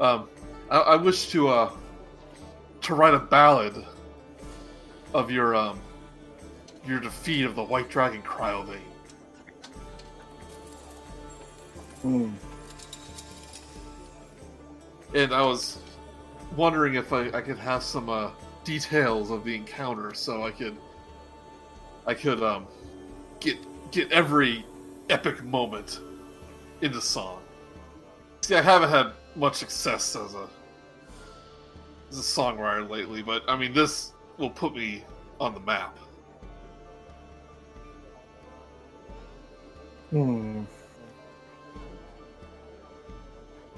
Um, 0.00 0.28
I, 0.70 0.78
I 0.78 0.96
wish 0.96 1.30
to, 1.30 1.48
uh, 1.48 1.70
to 2.82 2.94
write 2.94 3.14
a 3.14 3.18
ballad 3.18 3.84
of 5.12 5.30
your, 5.30 5.54
um, 5.54 5.78
your 6.86 7.00
defeat 7.00 7.44
of 7.44 7.54
the 7.54 7.62
White 7.64 7.90
Dragon 7.90 8.22
Cryovain. 8.22 8.78
Hmm. 12.02 12.30
And 15.14 15.34
I 15.34 15.42
was 15.42 15.78
wondering 16.56 16.94
if 16.94 17.12
I, 17.12 17.26
I 17.28 17.40
could 17.42 17.58
have 17.58 17.82
some 17.82 18.08
uh, 18.08 18.30
details 18.64 19.30
of 19.30 19.44
the 19.44 19.54
encounter, 19.54 20.14
so 20.14 20.44
I 20.44 20.50
could 20.50 20.76
I 22.06 22.14
could 22.14 22.42
um 22.42 22.66
get 23.40 23.58
get 23.90 24.10
every 24.12 24.64
epic 25.08 25.42
moment 25.44 26.00
in 26.80 26.92
the 26.92 27.00
song. 27.00 27.40
See, 28.42 28.54
I 28.54 28.62
haven't 28.62 28.90
had 28.90 29.12
much 29.36 29.54
success 29.56 30.16
as 30.16 30.34
a 30.34 30.48
as 32.10 32.18
a 32.18 32.22
songwriter 32.22 32.88
lately, 32.88 33.22
but 33.22 33.42
I 33.48 33.56
mean 33.56 33.72
this 33.72 34.12
will 34.38 34.50
put 34.50 34.74
me 34.74 35.04
on 35.38 35.54
the 35.54 35.60
map. 35.60 35.96
Hmm. 40.10 40.64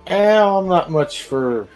Well, 0.09 0.59
I'm 0.59 0.69
not 0.69 0.91
much 0.91 1.23
for. 1.23 1.69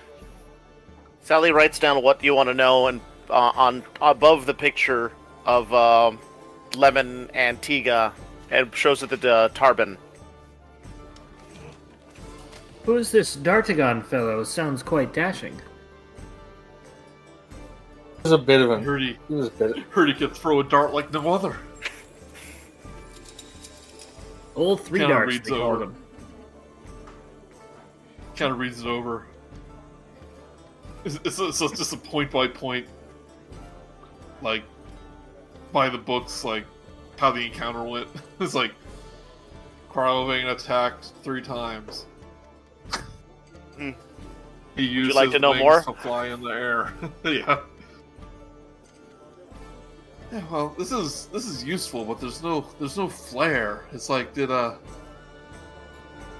Sally 1.22 1.52
writes 1.52 1.78
down 1.78 2.02
what 2.02 2.22
you 2.22 2.34
want 2.34 2.48
to 2.48 2.54
know, 2.54 2.86
and 2.86 3.00
uh, 3.28 3.52
on 3.54 3.84
above 4.00 4.46
the 4.46 4.54
picture 4.54 5.12
of 5.44 5.72
um, 5.72 6.18
Lemon 6.76 7.30
Antigua 7.34 8.12
and 8.50 8.74
shows 8.74 9.02
it 9.02 9.08
to 9.20 9.32
uh, 9.32 9.48
Tarbin. 9.48 9.96
Who 12.84 12.96
is 12.96 13.10
this 13.10 13.36
Dartagon 13.36 14.04
fellow? 14.04 14.44
Sounds 14.44 14.82
quite 14.82 15.12
dashing. 15.12 15.54
He 18.16 18.22
was 18.22 18.32
a 18.32 18.38
bit 18.38 18.60
of 18.60 18.70
I 18.70 18.74
a. 18.76 18.80
heard 18.80 19.00
he 19.02 19.16
He 19.28 19.34
was 19.34 19.48
a 19.48 19.50
bit. 19.50 19.78
heard 19.90 20.08
he 20.08 20.14
could 20.14 20.34
throw 20.34 20.60
a 20.60 20.64
dart 20.64 20.92
like 20.94 21.12
no 21.12 21.32
other. 21.32 21.56
Old 24.54 24.80
three 24.82 25.00
Kinda 25.00 25.14
darts, 25.14 25.32
reads 25.32 25.48
they 25.48 25.54
over. 25.54 25.84
him. 25.84 25.94
kind 28.36 28.52
of 28.52 28.58
reads 28.58 28.80
it 28.80 28.86
over. 28.86 29.26
It's, 31.04 31.18
it's, 31.24 31.38
it's 31.38 31.58
just 31.78 31.92
a 31.92 31.96
point 31.96 32.30
by 32.30 32.48
point, 32.48 32.86
like 34.42 34.64
by 35.72 35.88
the 35.88 35.98
books, 35.98 36.44
like 36.44 36.64
how 37.18 37.30
the 37.30 37.44
encounter 37.44 37.82
went. 37.82 38.08
It's 38.40 38.54
like 38.54 38.72
Cryovain 39.90 40.50
attacked 40.50 41.12
three 41.22 41.40
times. 41.40 42.06
Hmm. 43.76 43.90
He 44.76 44.84
used 44.84 45.10
you 45.10 45.14
like 45.14 45.30
to 45.30 45.38
know 45.38 45.54
more? 45.54 45.82
to 45.82 45.94
fly 45.94 46.28
in 46.28 46.42
the 46.42 46.50
air. 46.50 46.92
yeah. 47.24 47.60
Yeah, 50.32 50.42
well, 50.50 50.74
this 50.76 50.92
is 50.92 51.26
this 51.26 51.46
is 51.46 51.64
useful, 51.64 52.04
but 52.04 52.20
there's 52.20 52.42
no 52.42 52.66
there's 52.78 52.96
no 52.98 53.08
flair. 53.08 53.84
It's 53.92 54.10
like 54.10 54.34
did 54.34 54.50
uh 54.50 54.74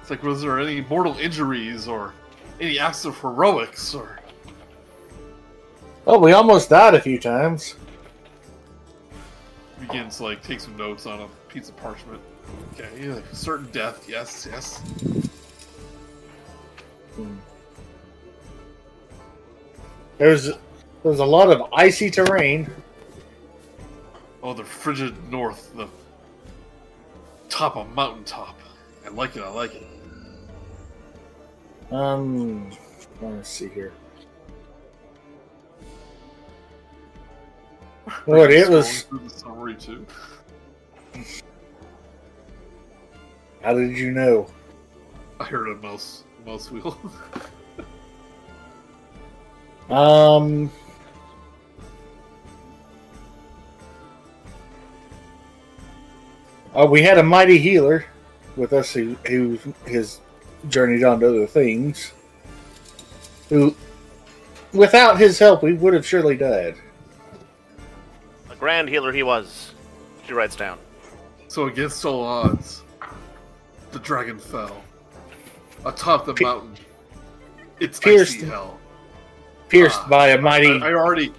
it's 0.07 0.11
like, 0.13 0.23
was 0.23 0.41
there 0.41 0.61
any 0.61 0.83
mortal 0.83 1.19
injuries 1.19 1.89
or 1.89 2.15
any 2.61 2.79
acts 2.79 3.05
of 3.05 3.19
heroics 3.19 3.93
or? 3.93 4.21
Oh, 6.07 6.21
we 6.21 6.31
almost 6.31 6.71
died 6.71 6.95
a 6.95 7.01
few 7.01 7.19
times. 7.19 7.75
Begins 9.81 10.17
to, 10.19 10.25
like 10.25 10.43
take 10.43 10.61
some 10.61 10.77
notes 10.77 11.07
on 11.07 11.21
a 11.21 11.29
piece 11.49 11.69
of 11.69 11.77
parchment. 11.77 12.21
Okay, 12.75 12.89
yeah, 13.01 13.21
certain 13.33 13.71
death. 13.73 14.09
Yes, 14.09 14.49
yes. 14.51 14.83
There's 20.19 20.51
there's 21.03 21.19
a 21.19 21.25
lot 21.25 21.51
of 21.51 21.73
icy 21.75 22.11
terrain. 22.11 22.71
Oh, 24.43 24.55
the 24.55 24.65
frigid 24.65 25.31
north, 25.31 25.75
the 25.75 25.89
top 27.49 27.77
of 27.77 27.93
mountaintop. 27.95 28.59
I 29.05 29.11
like 29.11 29.37
it. 29.37 29.43
I 29.43 29.49
like 29.51 29.75
it. 29.75 29.87
Um, 31.93 32.71
let's 33.21 33.49
see 33.49 33.69
here. 33.69 33.93
What 38.25 38.53
it 38.53 38.69
was? 38.69 39.07
Summary 39.29 39.75
too. 39.75 40.07
How 43.63 43.75
did 43.75 43.99
you 43.99 44.13
know? 44.13 44.49
I 45.41 45.45
heard 45.45 45.69
a 45.69 45.77
mouse 45.77 46.25
mouse 46.45 46.71
wheel. 46.71 46.99
Um. 49.91 50.71
Oh, 56.75 56.87
we 56.87 57.03
had 57.03 57.19
a 57.19 57.23
mighty 57.23 57.59
healer 57.59 58.05
with 58.57 58.73
us 58.73 58.93
who, 58.93 59.15
who 59.27 59.59
has 59.87 60.21
journeyed 60.69 61.05
on 61.05 61.21
to 61.21 61.29
other 61.29 61.47
things. 61.47 62.13
Who, 63.49 63.77
without 64.73 65.19
his 65.19 65.39
help, 65.39 65.63
we 65.63 65.73
would 65.73 65.95
have 65.95 66.05
surely 66.05 66.37
died. 66.37 66.77
A 68.67 68.69
grand 68.69 68.89
healer 68.89 69.13
he 69.13 69.23
was. 69.23 69.75
She 70.27 70.33
writes 70.33 70.57
down. 70.57 70.77
so 71.47 71.69
against 71.69 72.05
all 72.05 72.25
odds, 72.25 72.83
the 73.93 74.01
dragon 74.01 74.41
fell 74.41 74.83
atop 75.85 76.27
the 76.27 76.35
Pi- 76.35 76.43
mountain. 76.43 76.75
It's 77.79 78.01
pierced- 78.01 78.39
icy 78.39 78.47
hell. 78.47 78.81
Pierced 79.69 80.01
Ah, 80.03 80.09
by 80.09 80.29
a 80.31 80.41
mighty. 80.41 80.81
I, 80.83 80.89
I 80.89 80.95
already, 80.95 81.33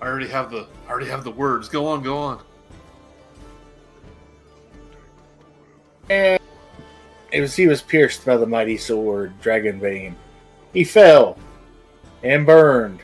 I 0.00 0.06
already 0.06 0.28
have 0.28 0.52
the, 0.52 0.64
I 0.86 0.90
already 0.92 1.08
have 1.10 1.24
the 1.24 1.32
words. 1.32 1.68
Go 1.68 1.88
on, 1.88 2.04
go 2.04 2.16
on. 2.16 2.40
And 6.08 6.40
it 7.32 7.40
was 7.40 7.56
he 7.56 7.66
was 7.66 7.82
pierced 7.82 8.24
by 8.24 8.36
the 8.36 8.46
mighty 8.46 8.76
sword, 8.76 9.32
dragon 9.40 9.80
vein. 9.80 10.14
He 10.72 10.84
fell 10.84 11.36
and 12.22 12.46
burned 12.46 13.00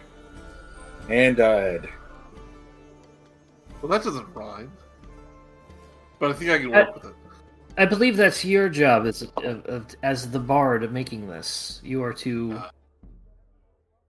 and 1.08 1.36
died. 1.36 1.88
Well, 3.84 3.90
that 3.98 4.02
doesn't 4.02 4.34
rhyme. 4.34 4.72
But 6.18 6.30
I 6.30 6.32
think 6.32 6.50
I 6.50 6.56
can 6.58 6.70
work 6.70 6.88
Uh, 6.88 6.92
with 6.94 7.04
it. 7.04 7.14
I 7.76 7.84
believe 7.84 8.16
that's 8.16 8.42
your 8.42 8.70
job 8.70 9.04
as 9.04 9.20
of, 9.36 9.66
of, 9.66 9.86
as 10.02 10.30
the 10.30 10.38
bard 10.38 10.82
of 10.82 10.90
making 10.90 11.28
this. 11.28 11.82
You 11.84 12.02
are 12.02 12.14
to 12.14 12.62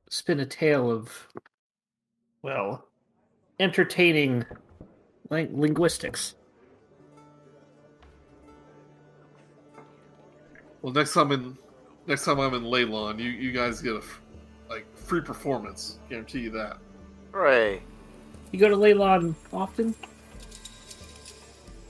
spin 0.10 0.40
a 0.40 0.46
tale 0.46 0.90
of, 0.90 1.28
well, 2.42 2.88
entertaining 3.60 4.46
ling- 5.30 5.60
linguistics. 5.60 6.36
Well, 10.82 10.94
next 10.94 11.14
time 11.14 11.34
in, 11.34 11.58
next 12.08 12.24
time 12.24 12.40
I'm 12.40 12.54
in 12.54 12.64
Leilon, 12.64 13.20
you 13.20 13.30
you 13.30 13.52
guys 13.52 13.82
get 13.82 13.96
a 13.96 13.98
f- 13.98 14.22
like 14.70 14.86
free 14.96 15.20
performance. 15.20 16.00
Guarantee 16.10 16.40
you 16.44 16.52
that. 16.52 16.78
Hooray. 17.34 17.82
You 18.56 18.62
go 18.62 18.70
to 18.70 18.78
Leilon 18.78 19.36
often? 19.52 19.94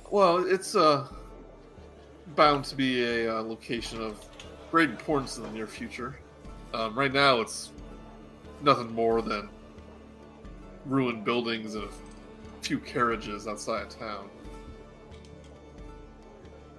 Well, 0.10 0.52
it's 0.52 0.76
uh 0.76 1.08
bound 2.36 2.66
to 2.66 2.76
be 2.76 3.04
a 3.04 3.38
uh, 3.38 3.44
location 3.44 4.02
of 4.02 4.18
great 4.72 4.90
importance 4.90 5.38
in 5.38 5.44
the 5.44 5.52
near 5.52 5.68
future. 5.68 6.18
Um, 6.74 6.98
right 6.98 7.14
now, 7.14 7.40
it's 7.40 7.70
nothing 8.64 8.92
more 8.96 9.22
than 9.22 9.48
ruined 10.88 11.24
buildings 11.24 11.76
and 11.76 11.84
a 11.84 12.64
few 12.64 12.80
carriages 12.80 13.48
outside 13.48 13.84
of 13.84 14.00
town. 14.00 14.28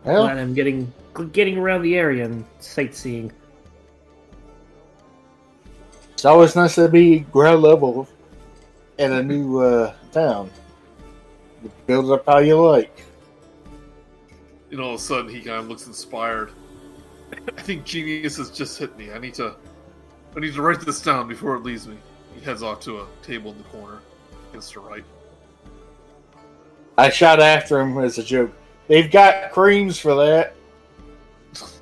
Well, 0.03 0.25
Glad 0.25 0.39
I'm 0.39 0.53
getting 0.53 0.93
getting 1.31 1.59
around 1.59 1.83
the 1.83 1.97
area 1.97 2.25
and 2.25 2.45
sightseeing. 2.59 3.31
it's 6.11 6.25
always 6.25 6.57
nice 6.57 6.75
to 6.75 6.89
be 6.89 7.21
ground 7.21 7.63
level 7.63 8.09
in 8.99 9.13
a 9.13 9.23
new 9.23 9.61
uh, 9.61 9.95
town. 10.13 10.51
You 11.63 11.71
build 11.87 12.07
it 12.07 12.13
up 12.13 12.27
how 12.27 12.39
you 12.39 12.61
like. 12.61 13.03
And 14.71 14.81
all 14.81 14.95
of 14.95 15.01
a 15.01 15.03
sudden, 15.03 15.31
he 15.31 15.41
kind 15.41 15.61
of 15.61 15.69
looks 15.69 15.87
inspired. 15.87 16.53
I 17.57 17.63
think 17.63 17.85
genius 17.85 18.37
has 18.37 18.51
just 18.51 18.79
hit 18.79 18.97
me. 18.97 19.13
I 19.13 19.19
need 19.19 19.35
to, 19.35 19.55
I 20.37 20.41
need 20.41 20.55
to 20.55 20.63
write 20.63 20.81
this 20.81 21.01
down 21.01 21.29
before 21.29 21.57
it 21.57 21.63
leaves 21.63 21.87
me. 21.87 21.97
He 22.35 22.45
heads 22.45 22.63
off 22.63 22.81
to 22.81 23.01
a 23.01 23.07
table 23.23 23.53
in 23.53 23.59
the 23.59 23.65
corner, 23.65 24.01
against 24.51 24.75
the 24.75 24.81
right. 24.81 25.05
I 26.99 27.11
shot 27.11 27.41
after 27.41 27.81
him 27.81 27.99
as 27.99 28.19
a 28.19 28.23
joke. 28.23 28.53
They've 28.89 29.11
got 29.11 29.53
creams 29.53 29.99
for 29.99 30.15
that. 30.15 30.55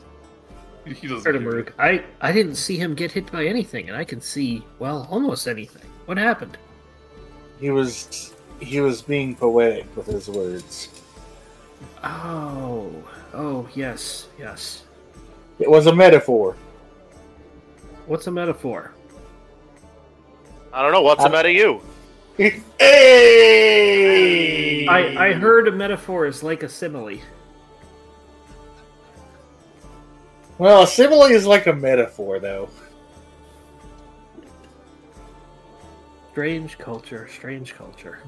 He 0.85 1.09
doesn't. 1.09 1.25
Heard 1.25 1.37
him, 1.37 1.43
hear 1.45 1.51
you. 1.51 1.57
Murook. 1.57 1.75
I 1.79 2.05
I 2.21 2.31
didn't 2.31 2.57
see 2.57 2.77
him 2.77 2.95
get 2.95 3.11
hit 3.11 3.33
by 3.33 3.47
anything, 3.47 3.89
and 3.89 3.97
I 3.97 4.05
can 4.05 4.21
see 4.21 4.63
well 4.79 5.09
almost 5.11 5.49
anything. 5.49 5.89
What 6.05 6.19
happened? 6.19 6.59
He 7.61 7.71
was 7.71 8.35
he 8.61 8.81
was 8.81 9.03
being 9.03 9.35
poetic 9.35 9.85
with 9.97 10.07
his 10.07 10.29
words. 10.29 10.89
Oh, 12.03 12.91
oh 13.33 13.69
yes, 13.75 14.29
yes. 14.39 14.85
It 15.59 15.71
was 15.71 15.87
a 15.87 15.95
metaphor. 15.95 16.57
What's 18.07 18.27
a 18.27 18.31
metaphor? 18.31 18.93
I 20.73 20.83
don't 20.83 20.93
know. 20.93 21.03
What's 21.03 21.23
the 21.23 21.29
Uh, 21.29 21.33
matter 21.33 21.51
you? 21.51 21.81
hey! 22.37 22.53
I 24.89 25.29
I 25.29 25.33
heard 25.33 25.69
a 25.69 25.73
metaphor 25.73 26.27
is 26.27 26.43
like 26.43 26.63
a 26.65 26.69
simile. 26.69 27.19
Well, 30.59 30.83
a 30.83 30.87
simile 30.87 31.25
is 31.25 31.47
like 31.47 31.67
a 31.67 31.73
metaphor, 31.73 32.39
though. 32.39 32.69
Strange 36.35 36.79
culture, 36.79 37.29
strange 37.29 37.77
culture. 37.77 38.19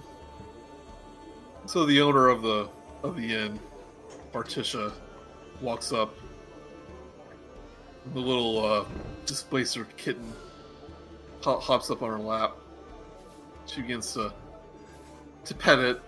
So 1.66 1.84
the 1.84 2.00
owner 2.00 2.28
of 2.28 2.40
the 2.40 2.68
of 3.02 3.16
the 3.16 3.34
inn, 3.34 3.58
Bartisha, 4.32 4.92
walks 5.60 5.92
up. 5.92 6.14
The 8.14 8.20
little 8.20 8.64
uh, 8.64 8.84
displacer 9.26 9.88
kitten 9.96 10.32
hop, 11.42 11.60
hops 11.60 11.90
up 11.90 12.00
on 12.00 12.10
her 12.10 12.20
lap. 12.20 12.56
She 13.66 13.80
begins 13.80 14.12
to 14.12 14.32
to 15.44 15.54
pet 15.56 15.80
it, 15.80 16.00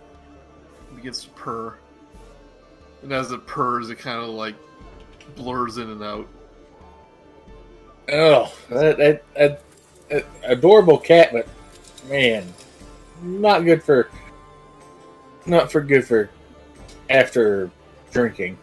begins 0.95 1.25
to 1.25 1.31
purr, 1.31 1.79
and 3.03 3.13
as 3.13 3.33
it 3.33 3.45
purrs, 3.45 3.91
it 3.91 3.99
kind 3.99 4.23
of 4.23 4.29
like 4.29 4.55
blurs 5.35 5.79
in 5.79 5.91
and 5.91 6.05
out. 6.05 6.29
Oh, 8.13 8.55
that, 8.71 8.99
that, 8.99 9.25
that, 9.35 9.63
that 10.11 10.27
adorable 10.45 10.97
cat, 10.97 11.31
but 11.33 11.49
man, 12.09 12.53
not 13.23 13.65
good 13.65 13.83
for, 13.83 14.11
not 15.47 15.71
for 15.71 15.81
good 15.81 16.07
for 16.07 16.31
after 17.11 17.71
drinking. 18.13 18.59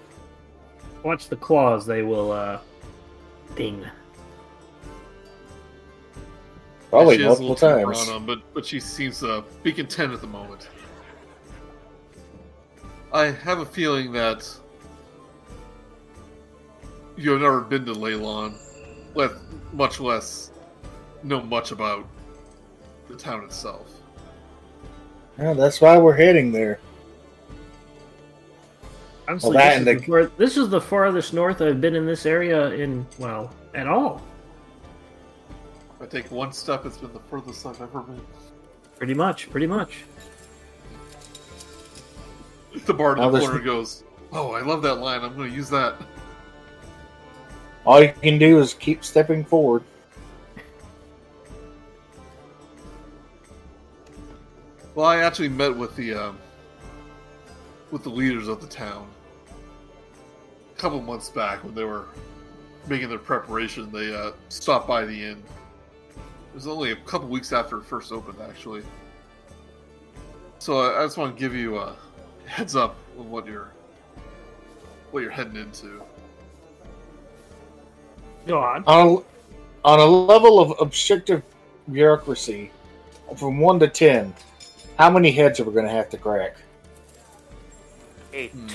Watch 1.03 1.29
the 1.29 1.35
claws; 1.35 1.85
they 1.85 2.01
will 2.01 2.31
uh, 2.31 2.59
ding. 3.55 3.85
Probably 6.89 7.17
she 7.17 7.23
has 7.23 7.39
a 7.39 7.43
multiple 7.43 7.69
little 7.69 7.85
temper 7.85 7.93
times. 7.93 8.09
on 8.09 8.13
them, 8.13 8.25
but 8.25 8.53
but 8.53 8.65
she 8.65 8.79
seems 8.79 9.19
to 9.19 9.43
be 9.63 9.71
content 9.71 10.13
at 10.13 10.21
the 10.21 10.27
moment. 10.27 10.69
I 13.13 13.25
have 13.25 13.59
a 13.59 13.65
feeling 13.65 14.11
that 14.13 14.49
you 17.17 17.31
have 17.31 17.41
never 17.41 17.61
been 17.61 17.85
to 17.85 17.93
Leilon, 17.93 18.57
let 19.13 19.31
much 19.73 19.99
less 19.99 20.51
know 21.23 21.41
much 21.41 21.71
about 21.71 22.07
the 23.07 23.15
town 23.15 23.43
itself. 23.43 23.91
Yeah, 25.37 25.53
that's 25.53 25.81
why 25.81 25.97
we're 25.97 26.15
heading 26.15 26.51
there. 26.51 26.79
Honestly, 29.27 29.49
Well, 29.49 29.57
that 29.57 29.69
this, 29.69 29.79
is 29.79 29.85
the- 29.85 29.93
the 29.95 30.05
far- 30.05 30.31
this 30.37 30.57
is 30.57 30.69
the 30.69 30.81
farthest 30.81 31.33
north 31.33 31.61
I've 31.61 31.81
been 31.81 31.95
in 31.95 32.05
this 32.05 32.25
area 32.25 32.69
in 32.71 33.05
well 33.17 33.51
at 33.73 33.87
all. 33.87 34.21
I 35.99 36.05
take 36.05 36.29
one 36.31 36.51
step, 36.51 36.85
it's 36.85 36.97
been 36.97 37.11
the 37.13 37.19
furthest 37.19 37.65
I've 37.65 37.81
ever 37.81 38.01
been. 38.01 38.21
Pretty 38.97 39.13
much, 39.15 39.49
pretty 39.49 39.65
much. 39.67 40.03
The 42.85 42.93
bard 42.93 43.17
in 43.17 43.25
the 43.31 43.31
this- 43.39 43.47
corner 43.47 43.63
goes, 43.63 44.03
"Oh, 44.31 44.51
I 44.51 44.61
love 44.61 44.81
that 44.83 44.95
line. 44.95 45.21
I'm 45.23 45.35
going 45.35 45.49
to 45.49 45.55
use 45.55 45.69
that." 45.69 45.95
All 47.85 48.01
you 48.01 48.13
can 48.21 48.37
do 48.37 48.59
is 48.59 48.73
keep 48.73 49.03
stepping 49.03 49.43
forward. 49.45 49.83
Well, 54.95 55.05
I 55.05 55.17
actually 55.17 55.49
met 55.49 55.75
with 55.75 55.93
the 55.97 56.13
um, 56.13 56.39
with 57.91 58.03
the 58.03 58.09
leaders 58.09 58.47
of 58.47 58.61
the 58.61 58.67
town 58.67 59.07
a 60.73 60.79
couple 60.79 61.01
months 61.01 61.29
back 61.29 61.63
when 61.65 61.75
they 61.75 61.83
were 61.83 62.07
making 62.87 63.09
their 63.09 63.19
preparation. 63.19 63.91
They 63.91 64.15
uh, 64.15 64.31
stopped 64.47 64.87
by 64.87 65.03
the 65.03 65.25
inn. 65.25 65.43
It 66.15 66.55
was 66.55 66.65
only 66.65 66.91
a 66.91 66.95
couple 66.95 67.27
weeks 67.27 67.51
after 67.51 67.79
it 67.79 67.83
first 67.83 68.13
opened, 68.13 68.37
actually. 68.41 68.83
So 70.59 70.79
I, 70.79 71.01
I 71.01 71.05
just 71.05 71.17
want 71.17 71.35
to 71.35 71.39
give 71.39 71.53
you 71.53 71.77
a 71.77 71.93
heads 72.45 72.77
up 72.77 72.95
on 73.19 73.29
what 73.29 73.45
you're 73.45 73.71
what 75.11 75.23
you're 75.23 75.31
heading 75.31 75.57
into. 75.57 76.01
Go 78.47 78.59
on. 78.59 78.83
On 78.85 79.07
a, 79.07 79.87
on 79.87 79.99
a 79.99 80.05
level 80.05 80.59
of 80.61 80.79
objective 80.79 81.43
bureaucracy, 81.91 82.71
from 83.35 83.59
one 83.59 83.77
to 83.79 83.89
ten, 83.89 84.33
how 84.97 85.09
many 85.09 85.31
heads 85.31 85.59
are 85.59 85.63
we 85.63 85.73
going 85.73 85.85
to 85.85 85.91
have 85.91 86.09
to 86.09 86.17
crack? 86.17 86.55
Eight. 88.33 88.51
Hmm. 88.51 88.67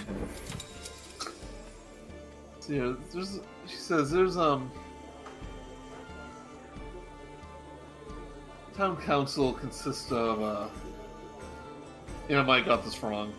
So, 2.60 2.72
yeah, 2.72 2.94
there's. 3.12 3.40
She 3.66 3.76
says 3.76 4.10
there's 4.10 4.36
um. 4.36 4.70
Town 8.76 8.96
council 9.02 9.52
consists 9.52 10.10
of 10.12 10.42
uh. 10.42 10.68
Yeah, 12.28 12.40
I 12.40 12.42
might 12.42 12.58
have 12.58 12.66
got 12.66 12.84
this 12.84 13.02
wrong. 13.02 13.32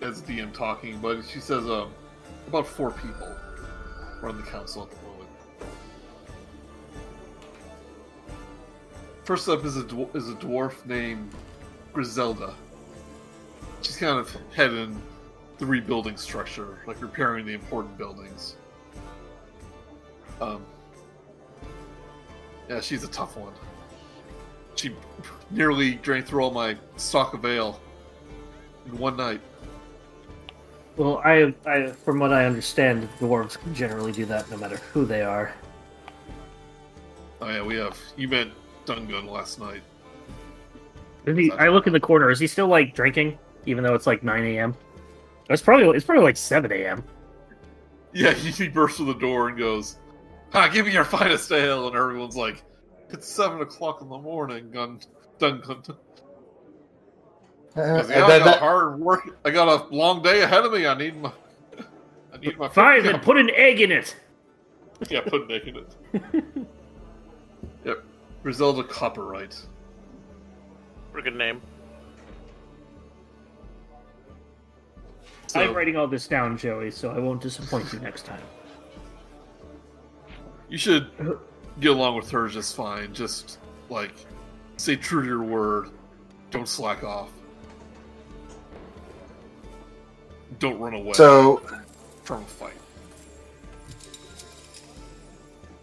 As 0.00 0.22
DM 0.22 0.52
talking, 0.52 0.98
but 0.98 1.22
she 1.24 1.40
says 1.40 1.64
um, 1.64 1.92
about 2.46 2.66
four 2.66 2.90
people 2.90 3.36
run 4.20 4.36
the 4.36 4.42
council 4.42 4.82
at 4.82 4.90
the 4.90 4.96
moment. 5.06 5.30
First 9.24 9.48
up 9.48 9.64
is 9.64 9.76
a 9.76 9.84
dw- 9.84 10.14
is 10.14 10.28
a 10.28 10.34
dwarf 10.34 10.84
named 10.86 11.30
Griselda. 11.94 12.52
She's 13.80 13.96
kind 13.96 14.18
of 14.18 14.36
heading 14.54 15.00
the 15.58 15.66
rebuilding 15.66 16.16
structure, 16.16 16.80
like 16.86 17.00
repairing 17.00 17.46
the 17.46 17.54
important 17.54 17.96
buildings. 17.96 18.56
Um, 20.40 20.64
yeah, 22.68 22.80
she's 22.80 23.04
a 23.04 23.08
tough 23.08 23.36
one. 23.36 23.52
She 24.74 24.94
nearly 25.50 25.94
drank 25.94 26.26
through 26.26 26.42
all 26.42 26.50
my 26.50 26.76
stock 26.96 27.32
of 27.34 27.44
ale 27.44 27.80
in 28.86 28.98
one 28.98 29.16
night. 29.16 29.40
Well, 30.96 31.20
I, 31.24 31.54
I, 31.66 31.88
from 31.88 32.18
what 32.18 32.32
I 32.32 32.44
understand, 32.44 33.08
dwarves 33.20 33.58
can 33.58 33.74
generally 33.74 34.12
do 34.12 34.24
that 34.26 34.50
no 34.50 34.56
matter 34.56 34.76
who 34.92 35.04
they 35.04 35.22
are. 35.22 35.54
Oh 37.40 37.48
yeah, 37.48 37.62
we 37.62 37.76
have. 37.76 37.98
You 38.16 38.28
met 38.28 38.48
Dungun 38.86 39.30
last 39.30 39.60
night. 39.60 39.82
Is 41.26 41.36
he, 41.36 41.50
I 41.52 41.68
look 41.68 41.86
in 41.86 41.92
the 41.92 42.00
corner. 42.00 42.30
Is 42.30 42.38
he 42.38 42.46
still 42.46 42.68
like 42.68 42.94
drinking, 42.94 43.38
even 43.66 43.82
though 43.84 43.94
it's 43.94 44.06
like 44.06 44.22
9 44.22 44.44
a.m.? 44.44 44.74
It's 45.50 45.62
probably 45.62 45.96
it's 45.96 46.04
probably 46.06 46.24
like 46.24 46.36
7 46.36 46.70
a.m. 46.72 47.04
Yeah, 48.12 48.32
he, 48.32 48.50
he 48.50 48.68
bursts 48.68 48.98
through 48.98 49.06
the 49.12 49.18
door 49.18 49.48
and 49.48 49.58
goes, 49.58 49.98
"Ha! 50.52 50.68
Give 50.68 50.86
me 50.86 50.92
your 50.92 51.04
finest 51.04 51.50
ale!" 51.52 51.86
And 51.88 51.96
everyone's 51.96 52.36
like, 52.36 52.62
"It's 53.10 53.28
seven 53.28 53.60
o'clock 53.60 54.00
in 54.02 54.08
the 54.08 54.18
morning." 54.18 54.70
Gun, 54.70 55.00
Dungun. 55.38 55.96
Uh, 57.76 58.00
Goes, 58.00 58.08
yeah, 58.08 58.24
I 58.24 58.38
got 58.38 58.44
that- 58.44 58.58
hard 58.60 59.00
work. 59.00 59.36
I 59.44 59.50
got 59.50 59.68
a 59.68 59.94
long 59.94 60.22
day 60.22 60.42
ahead 60.42 60.64
of 60.64 60.72
me. 60.72 60.86
I 60.86 60.96
need 60.96 61.16
my. 61.16 61.32
I 62.32 62.36
need 62.38 62.56
my. 62.58 62.68
Fine, 62.68 63.04
yeah, 63.04 63.12
then 63.12 63.20
put 63.20 63.36
an 63.36 63.50
egg 63.50 63.80
in 63.80 63.90
it. 63.90 64.14
Yeah, 65.08 65.20
put 65.22 65.42
an 65.42 65.50
egg 65.50 65.66
in 65.68 65.76
it. 65.78 65.96
yep, 67.84 68.04
Griselda 68.42 68.84
Copperwright. 71.14 71.22
Pretty 71.22 71.30
good 71.30 71.38
name. 71.38 71.60
So, 75.46 75.60
I'm 75.60 75.74
writing 75.74 75.96
all 75.96 76.08
this 76.08 76.26
down, 76.26 76.58
Joey, 76.58 76.90
so 76.90 77.10
I 77.10 77.18
won't 77.18 77.40
disappoint 77.40 77.92
you 77.92 78.00
next 78.00 78.24
time. 78.24 78.42
you 80.68 80.78
should 80.78 81.10
get 81.80 81.92
along 81.92 82.16
with 82.16 82.30
her 82.30 82.48
just 82.48 82.74
fine. 82.74 83.14
Just 83.14 83.58
like 83.88 84.12
stay 84.76 84.96
true 84.96 85.22
to 85.22 85.28
your 85.28 85.42
word. 85.42 85.90
Don't 86.50 86.68
slack 86.68 87.04
off. 87.04 87.30
don't 90.58 90.78
run 90.78 90.94
away 90.94 91.12
So 91.14 91.62
from 92.22 92.42
a 92.42 92.46
fight. 92.46 92.72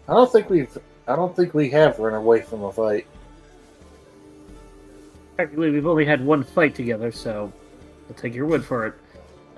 I 0.08 0.14
don't 0.14 0.30
think 0.30 0.50
we've. 0.50 0.78
I 1.06 1.16
don't 1.16 1.34
think 1.34 1.54
we 1.54 1.70
have 1.70 1.98
run 1.98 2.14
away 2.14 2.42
from 2.42 2.64
a 2.64 2.72
fight. 2.72 3.06
Technically, 5.42 5.70
we've 5.72 5.88
only 5.88 6.04
had 6.04 6.24
one 6.24 6.44
fight 6.44 6.72
together, 6.72 7.10
so 7.10 7.52
I'll 8.08 8.14
take 8.14 8.32
your 8.32 8.46
word 8.46 8.64
for 8.64 8.86
it. 8.86 8.94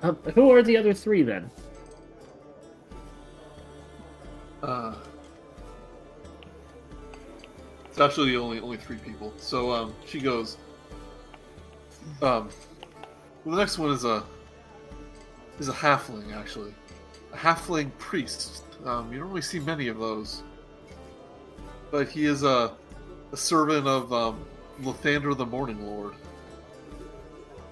Um, 0.01 0.15
who 0.33 0.49
are 0.49 0.63
the 0.63 0.75
other 0.77 0.95
three 0.95 1.21
then? 1.21 1.51
Uh, 4.63 4.95
it's 7.87 7.99
actually 7.99 8.35
only 8.35 8.59
only 8.61 8.77
three 8.77 8.97
people. 8.97 9.31
So 9.37 9.71
um, 9.71 9.93
she 10.07 10.19
goes. 10.19 10.57
Um, 12.23 12.49
well, 13.43 13.55
the 13.55 13.57
next 13.57 13.77
one 13.77 13.91
is 13.91 14.05
a 14.05 14.23
is 15.59 15.69
a 15.69 15.73
halfling 15.73 16.35
actually, 16.35 16.73
a 17.31 17.37
halfling 17.37 17.95
priest. 17.99 18.63
Um, 18.85 19.13
you 19.13 19.19
don't 19.19 19.29
really 19.29 19.43
see 19.43 19.59
many 19.59 19.87
of 19.89 19.99
those, 19.99 20.41
but 21.91 22.09
he 22.09 22.25
is 22.25 22.41
a 22.41 22.73
a 23.31 23.37
servant 23.37 23.85
of 23.85 24.11
um, 24.11 24.43
Lathander 24.81 25.35
the 25.35 25.45
Morning 25.45 25.85
Lord. 25.85 26.15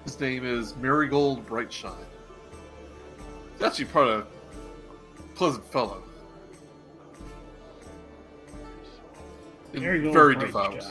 His 0.04 0.18
name 0.20 0.44
is 0.44 0.74
Marigold 0.76 1.46
Brightshine. 1.46 1.92
He's 3.54 3.62
actually 3.62 3.86
quite 3.86 4.08
a 4.08 4.26
pleasant 5.34 5.64
fellow. 5.70 6.02
And 9.72 9.82
There 9.82 9.96
you 9.96 10.04
go, 10.04 10.12
very 10.12 10.36
devout. 10.36 10.86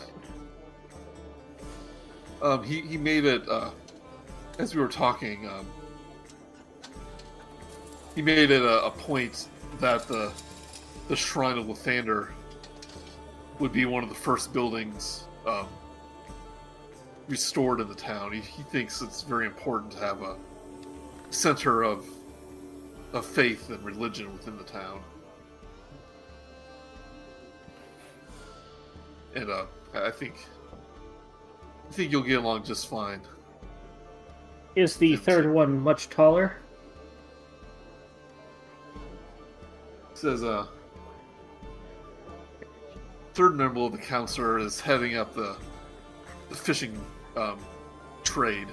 Um, 2.41 2.63
he, 2.63 2.81
he 2.81 2.97
made 2.97 3.25
it, 3.25 3.47
uh, 3.47 3.71
as 4.59 4.75
we 4.75 4.81
were 4.81 4.89
talking, 4.89 5.47
um, 5.47 5.65
he 8.13 8.21
made 8.21 8.51
it 8.51 8.61
a, 8.61 8.85
a 8.85 8.91
point 8.91 9.47
that 9.79 10.07
the, 10.07 10.31
the 11.07 11.15
Shrine 11.15 11.57
of 11.57 11.65
Lathander 11.65 12.29
would 13.59 13.71
be 13.71 13.85
one 13.85 14.03
of 14.03 14.09
the 14.09 14.15
first 14.15 14.51
buildings 14.53 15.23
um, 15.47 15.67
restored 17.27 17.79
in 17.79 17.87
the 17.87 17.95
town. 17.95 18.31
He, 18.31 18.41
he 18.41 18.63
thinks 18.63 19.01
it's 19.01 19.21
very 19.21 19.45
important 19.45 19.91
to 19.93 19.99
have 19.99 20.21
a 20.21 20.35
center 21.29 21.83
of, 21.83 22.05
of 23.13 23.25
faith 23.25 23.69
and 23.69 23.83
religion 23.83 24.31
within 24.33 24.57
the 24.57 24.63
town. 24.63 25.01
And 29.35 29.49
uh, 29.49 29.65
I 29.95 30.11
think 30.11 30.35
I 31.89 31.91
think 31.91 32.11
you'll 32.11 32.21
get 32.21 32.39
along 32.39 32.63
just 32.63 32.87
fine. 32.87 33.21
Is 34.75 34.97
the 34.97 35.15
third 35.15 35.51
one 35.51 35.79
much 35.79 36.09
taller? 36.09 36.57
says 40.23 40.41
uh 40.41 40.65
third 43.33 43.55
member 43.55 43.81
of 43.81 43.91
the 43.91 43.97
council 43.97 44.55
is 44.55 44.79
heading 44.79 45.17
up 45.17 45.35
the 45.35 45.57
the 46.47 46.55
fishing 46.55 46.97
um, 47.35 47.57
trade 48.23 48.67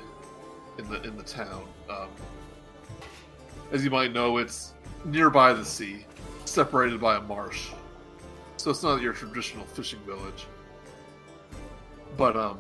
in 0.78 0.88
the 0.88 1.02
in 1.02 1.16
the 1.16 1.22
town. 1.22 1.64
Um, 1.88 2.08
as 3.72 3.84
you 3.84 3.90
might 3.90 4.12
know, 4.12 4.38
it's 4.38 4.74
nearby 5.04 5.52
the 5.52 5.64
sea, 5.64 6.04
separated 6.44 7.00
by 7.00 7.16
a 7.16 7.20
marsh, 7.20 7.70
so 8.56 8.70
it's 8.70 8.82
not 8.82 9.00
your 9.00 9.12
traditional 9.12 9.64
fishing 9.64 10.00
village. 10.00 10.46
But 12.16 12.36
um, 12.36 12.58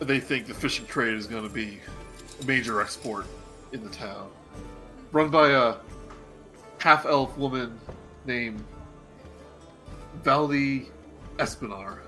they 0.00 0.20
think 0.20 0.46
the 0.46 0.54
fishing 0.54 0.86
trade 0.86 1.14
is 1.14 1.26
going 1.26 1.46
to 1.46 1.52
be 1.52 1.80
a 2.40 2.44
major 2.44 2.80
export 2.80 3.26
in 3.72 3.82
the 3.84 3.90
town, 3.90 4.30
run 5.12 5.30
by 5.30 5.50
a 5.50 5.74
half 6.78 7.06
elf 7.06 7.36
woman 7.36 7.78
named 8.26 8.62
Valdi 10.22 10.88
Espinar. 11.36 11.98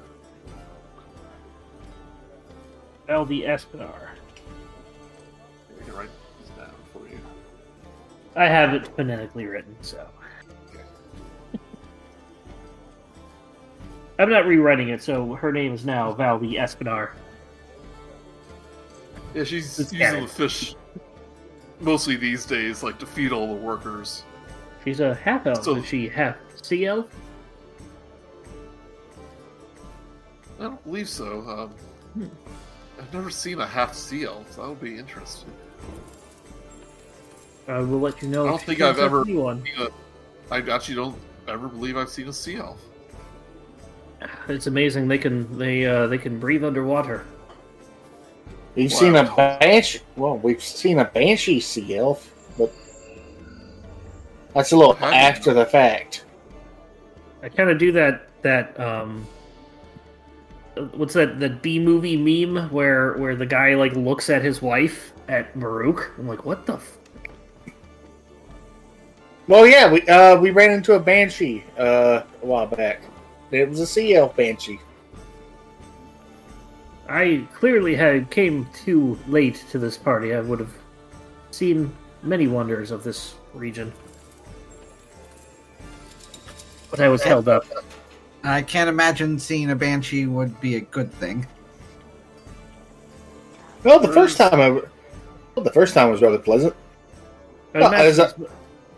L.D. 3.08 3.42
Espinar. 3.42 4.08
I 5.80 5.84
can 5.84 5.94
write 5.94 6.08
this 6.40 6.48
down 6.50 6.70
for 6.92 7.06
you. 7.08 7.18
I 8.36 8.46
have 8.46 8.72
it 8.74 8.86
phonetically 8.96 9.46
written, 9.46 9.76
so. 9.82 10.06
I'm 14.18 14.30
not 14.30 14.46
rewriting 14.46 14.90
it, 14.90 15.02
so 15.02 15.34
her 15.34 15.50
name 15.52 15.74
is 15.74 15.84
now 15.84 16.12
Valvi 16.14 16.52
Espinar. 16.54 17.10
Yeah, 19.34 19.42
she's 19.44 19.78
It's 19.80 19.92
using 19.92 19.98
canon. 19.98 20.22
the 20.22 20.28
fish 20.28 20.76
mostly 21.80 22.14
these 22.14 22.46
days, 22.46 22.84
like 22.84 22.98
to 23.00 23.06
feed 23.06 23.32
all 23.32 23.48
the 23.48 23.60
workers. 23.60 24.22
She's 24.84 25.00
a 25.00 25.14
half 25.16 25.46
elf. 25.46 25.64
So- 25.64 25.74
Is 25.76 25.84
she 25.86 26.08
half 26.08 26.36
sea 26.62 26.86
elf? 26.86 27.06
I 30.60 30.62
don't 30.64 30.84
believe 30.84 31.08
so. 31.08 31.72
Um, 32.16 32.30
I've 32.98 33.12
never 33.12 33.30
seen 33.30 33.60
a 33.60 33.66
half 33.66 33.94
seal, 33.94 34.30
elf. 34.38 34.52
so 34.52 34.62
That 34.62 34.68
would 34.68 34.80
be 34.80 34.98
interesting. 34.98 35.50
I 37.66 37.78
will 37.78 38.00
let 38.00 38.20
you 38.22 38.28
know. 38.28 38.44
I 38.44 38.50
don't 38.50 38.60
if 38.60 38.66
think 38.66 38.80
I've 38.80 38.98
ever- 38.98 39.20
with 39.20 39.28
you 39.28 39.40
one. 39.40 39.64
I 40.50 40.58
actually 40.70 40.94
don't 40.96 41.16
ever 41.48 41.68
believe 41.68 41.96
I've 41.96 42.10
seen 42.10 42.28
a 42.28 42.32
sea 42.32 42.56
elf. 42.56 42.80
It's 44.48 44.66
amazing 44.66 45.08
they 45.08 45.18
can 45.18 45.58
they 45.58 45.84
uh, 45.86 46.06
they 46.06 46.18
can 46.18 46.38
breathe 46.38 46.64
underwater. 46.64 47.24
We've 48.74 48.90
Wow. 48.92 48.98
seen 48.98 49.16
a 49.16 49.24
banshee. 49.36 50.00
Well, 50.16 50.38
we've 50.38 50.62
seen 50.62 50.98
a 50.98 51.04
banshee 51.04 51.60
sea 51.60 51.96
elf, 51.96 52.30
but 52.58 52.72
that's 54.54 54.72
a 54.72 54.76
little 54.76 54.94
How 54.94 55.10
do 55.10 55.16
you 55.16 55.22
after 55.22 55.50
know? 55.52 55.60
the 55.60 55.66
fact. 55.66 56.24
I 57.42 57.48
kind 57.48 57.70
of 57.70 57.78
do 57.78 57.92
that 57.92 58.28
that 58.42 58.78
um 58.80 59.26
what's 60.92 61.14
that 61.14 61.40
that 61.40 61.62
B 61.62 61.78
movie 61.78 62.16
meme 62.16 62.70
where 62.70 63.14
where 63.14 63.36
the 63.36 63.46
guy 63.46 63.74
like 63.74 63.94
looks 63.94 64.30
at 64.30 64.42
his 64.42 64.60
wife 64.60 65.12
at 65.28 65.54
Murook. 65.56 66.12
I'm 66.18 66.28
like, 66.28 66.44
what 66.44 66.66
the? 66.66 66.74
F-? 66.74 66.98
Well, 69.46 69.66
yeah, 69.66 69.90
we 69.90 70.02
uh, 70.02 70.36
we 70.40 70.50
ran 70.50 70.70
into 70.70 70.94
a 70.94 71.00
banshee 71.00 71.64
uh, 71.78 72.22
a 72.42 72.46
while 72.46 72.66
back. 72.66 73.02
It 73.50 73.68
was 73.68 73.80
a 73.80 73.86
sea 73.86 74.14
elf 74.14 74.36
banshee. 74.36 74.80
I 77.08 77.46
clearly 77.54 77.94
had 77.94 78.30
came 78.30 78.66
too 78.72 79.18
late 79.28 79.64
to 79.70 79.78
this 79.78 79.98
party. 79.98 80.34
I 80.34 80.40
would 80.40 80.58
have 80.58 80.72
seen 81.50 81.94
many 82.22 82.48
wonders 82.48 82.90
of 82.90 83.04
this 83.04 83.34
region, 83.52 83.92
but 86.90 87.00
I 87.00 87.08
was 87.08 87.22
held 87.22 87.48
up. 87.48 87.64
I 88.44 88.60
can't 88.62 88.88
imagine 88.90 89.38
seeing 89.38 89.70
a 89.70 89.76
banshee 89.76 90.26
would 90.26 90.60
be 90.60 90.76
a 90.76 90.80
good 90.80 91.12
thing. 91.14 91.46
Well, 93.82 93.98
the 93.98 94.12
first 94.12 94.36
time 94.36 94.60
I, 94.60 94.70
well, 94.70 95.64
the 95.64 95.72
first 95.72 95.94
time 95.94 96.10
was 96.10 96.20
rather 96.22 96.38
pleasant. 96.38 96.74
I 97.74 97.78
Well, 97.80 97.88
imagine 97.88 98.06
as 98.06 98.18
a- 98.18 98.34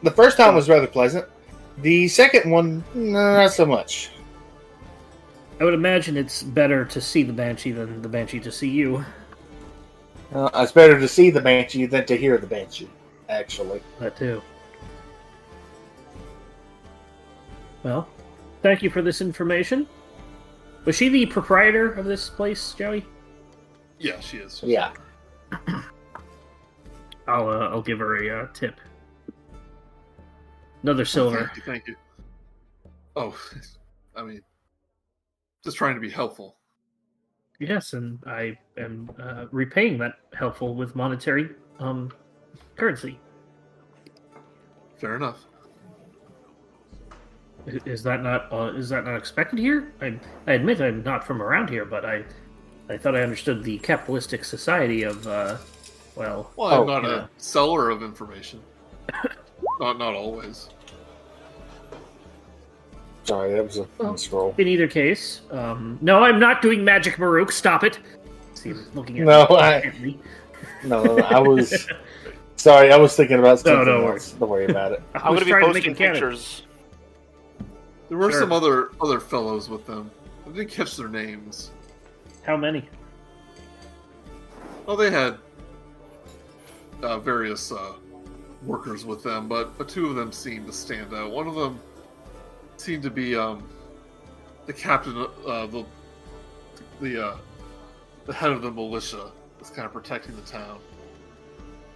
The 0.03 0.11
first 0.11 0.37
time 0.37 0.55
was 0.55 0.69
rather 0.69 0.87
pleasant. 0.87 1.27
The 1.79 2.09
second 2.09 2.51
one, 2.51 2.85
not 2.95 3.53
so 3.53 3.65
much. 3.67 4.11
I 5.61 5.65
would 5.65 5.75
imagine 5.75 6.17
it's 6.17 6.43
better 6.43 6.85
to 6.85 7.01
see 7.01 7.23
the 7.23 7.33
banshee 7.33 7.73
than 7.73 8.03
the 8.03 8.09
banshee 8.09 8.41
to 8.41 8.53
see 8.53 8.69
you. 8.69 9.05
Uh, 10.35 10.51
it's 10.55 10.73
better 10.73 10.99
to 10.99 11.09
see 11.09 11.31
the 11.31 11.41
banshee 11.41 11.87
than 11.87 12.05
to 12.07 12.17
hear 12.17 12.37
the 12.37 12.47
banshee. 12.47 12.91
Actually, 13.29 13.81
That 14.01 14.17
too. 14.17 14.43
Well, 17.83 18.09
thank 18.66 18.83
you 18.83 18.90
for 18.90 19.00
this 19.00 19.20
information. 19.20 19.87
Was 20.87 20.96
she 20.96 21.09
the 21.09 21.24
proprietor 21.26 21.92
of 21.92 22.05
this 22.05 22.29
place, 22.29 22.74
Joey? 22.74 23.07
Yeah, 24.00 24.18
she 24.18 24.38
is. 24.38 24.61
Yeah. 24.64 24.92
I'll 27.29 27.48
uh, 27.48 27.68
I'll 27.68 27.83
give 27.83 28.00
her 28.00 28.16
a 28.24 28.42
uh, 28.42 28.48
tip. 28.52 28.81
Another 30.83 31.05
silver. 31.05 31.52
Thank 31.55 31.57
you. 31.57 31.62
Thank 31.62 31.87
you. 31.87 31.96
Oh, 33.14 33.38
I 34.16 34.22
mean, 34.22 34.42
just 35.62 35.76
trying 35.76 35.94
to 35.94 36.00
be 36.00 36.11
helpful. 36.11 36.57
Yes, 37.61 37.92
and 37.92 38.18
I 38.26 38.59
am 38.76 39.09
uh, 39.20 39.46
repaying 39.52 39.98
that 39.98 40.14
helpful 40.37 40.74
with 40.74 40.96
monetary 40.96 41.50
um 41.79 42.11
currency. 42.74 43.20
Fair 44.98 45.14
enough. 45.14 45.46
I- 47.66 47.81
Is 47.88 48.02
that 48.05 48.22
not 48.22 48.52
uh, 48.52 48.72
is 48.76 48.88
that 48.90 49.05
not 49.05 49.16
expected 49.16 49.59
here? 49.59 49.92
I 50.00 50.18
I 50.46 50.52
admit 50.52 50.81
I'm 50.81 51.02
not 51.02 51.26
from 51.26 51.42
around 51.42 51.68
here, 51.70 51.85
but 51.85 52.05
I 52.05 52.24
I 52.88 52.96
thought 52.96 53.16
I 53.16 53.22
understood 53.22 53.64
the 53.64 53.79
capitalistic 53.79 54.44
society 54.44 55.02
of 55.02 55.26
uh 55.26 55.57
well 56.14 56.50
Well, 56.57 56.68
I'm 56.72 56.81
Oh, 56.81 56.85
not 56.85 57.02
yeah. 57.02 57.24
a 57.24 57.29
seller 57.38 57.90
of 57.90 58.02
information. 58.02 58.61
not 59.81 59.98
not 59.98 60.14
always. 60.14 60.68
Sorry, 63.24 63.55
that 63.55 63.64
was 63.64 63.79
a 63.79 63.87
Well, 63.98 64.16
scroll. 64.16 64.55
in 64.59 64.68
either 64.68 64.87
case 64.87 65.40
um 65.50 65.98
no 66.00 66.22
I'm 66.22 66.38
not 66.38 66.62
doing 66.62 66.85
magic 66.85 67.18
Murook 67.18 67.50
stop 67.50 67.83
it 67.83 67.98
see 68.55 68.72
looking 68.94 69.18
at 69.18 69.24
No, 69.26 69.42
I- 69.57 69.76
intently. 69.79 70.20
No, 70.85 71.02
no, 71.05 71.16
no, 71.16 71.24
I 71.24 71.38
was 71.40 71.88
sorry. 72.57 72.92
I 72.92 72.96
was 72.96 73.16
thinking 73.16 73.38
about 73.38 73.64
No, 73.64 73.74
something 73.74 73.87
no 73.87 74.09
else. 74.12 74.33
Don't 74.33 74.48
worry 74.48 74.66
about 74.66 74.92
it. 74.92 75.02
I 75.14 75.18
I'm 75.18 75.24
going 75.29 75.38
to 75.40 75.44
be 75.44 75.50
trying 75.50 75.62
to 75.66 75.72
make 75.74 75.85
posting 75.85 75.94
pictures. 75.96 76.62
There 78.09 78.19
were 78.19 78.31
Sure. 78.31 78.40
some 78.40 78.53
other 78.53 78.90
other 79.01 79.21
fellows 79.21 79.69
with 79.69 79.87
them. 79.87 80.11
I 80.47 80.51
didn't 80.51 80.71
catch 80.71 80.97
their 80.97 81.09
names. 81.09 81.73
How 82.45 82.57
many? 82.57 82.88
Oh, 84.87 84.95
they 84.97 85.11
had 85.11 85.38
uh, 87.03 87.19
various 87.19 87.73
uh, 87.73 87.95
workers 88.62 89.05
with 89.05 89.23
them, 89.23 89.49
but 89.49 89.77
but 89.77 89.88
two 89.88 90.07
of 90.09 90.14
them 90.14 90.31
seemed 90.31 90.66
to 90.66 90.73
stand 90.73 91.12
out. 91.12 91.31
One 91.33 91.49
of 91.49 91.55
them 91.57 91.81
seemed 92.77 93.03
to 93.03 93.11
be 93.11 93.35
um, 93.35 93.69
the 94.66 94.73
captain, 94.73 95.27
uh, 95.47 95.66
the 95.66 95.85
the 97.01 97.27
uh, 97.27 97.37
the 98.27 98.33
head 98.33 98.53
of 98.53 98.62
the 98.62 98.71
militia 98.71 99.33
that's 99.59 99.71
kind 99.71 99.87
of 99.87 99.92
protecting 99.92 100.37
the 100.37 100.42
town. 100.42 100.79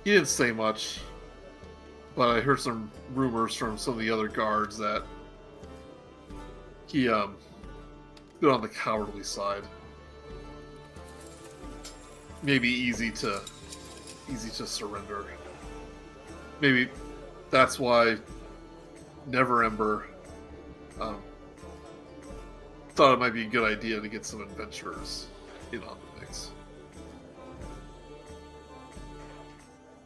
He 0.04 0.10
didn't 0.12 0.28
say 0.28 0.50
much, 0.50 1.00
but 2.16 2.28
I 2.36 2.40
heard 2.40 2.58
some 2.58 2.90
rumors 3.14 3.54
from 3.54 3.78
some 3.78 3.94
of 3.94 4.00
the 4.00 4.10
other 4.10 4.28
guards 4.28 4.76
that 4.78 5.04
he 6.90 7.08
um 7.08 7.36
been 8.40 8.50
on 8.50 8.60
the 8.60 8.68
cowardly 8.68 9.22
side. 9.22 9.62
Maybe 12.42 12.68
easy 12.68 13.10
to 13.12 13.40
easy 14.30 14.50
to 14.50 14.66
surrender. 14.66 15.26
Maybe 16.60 16.88
that's 17.50 17.78
why 17.78 18.16
Neverember 19.28 20.04
um, 21.00 21.20
thought 22.94 23.14
it 23.14 23.18
might 23.18 23.34
be 23.34 23.42
a 23.42 23.48
good 23.48 23.70
idea 23.70 24.00
to 24.00 24.08
get 24.08 24.24
some 24.24 24.40
adventurers 24.42 25.26
in 25.72 25.82
on 25.82 25.96
the 26.14 26.20
mix. 26.20 26.50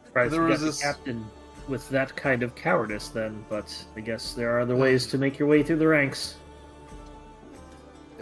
Surprised 0.05 0.33
There 0.33 0.41
was 0.43 0.61
this- 0.61 0.81
captain 0.81 1.25
with 1.67 1.89
that 1.89 2.15
kind 2.15 2.43
of 2.43 2.53
cowardice 2.55 3.09
then, 3.09 3.43
but 3.49 3.73
I 3.95 3.99
guess 4.01 4.33
there 4.33 4.55
are 4.55 4.59
other 4.59 4.75
ways 4.75 5.07
to 5.07 5.17
make 5.17 5.39
your 5.39 5.47
way 5.47 5.63
through 5.63 5.77
the 5.77 5.87
ranks. 5.87 6.35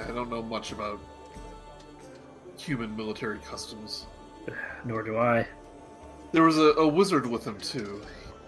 I 0.08 0.12
don't 0.12 0.30
know 0.30 0.42
much 0.42 0.72
about 0.72 1.00
human 2.58 2.96
military 2.96 3.39
customs. 3.39 4.06
Nor 4.86 5.04
do 5.04 5.18
I. 5.18 5.48
There 6.32 6.44
was 6.44 6.58
a, 6.58 6.74
a 6.74 6.88
wizard 6.88 7.26
with 7.26 7.46
him 7.46 7.60
too. 7.60 8.02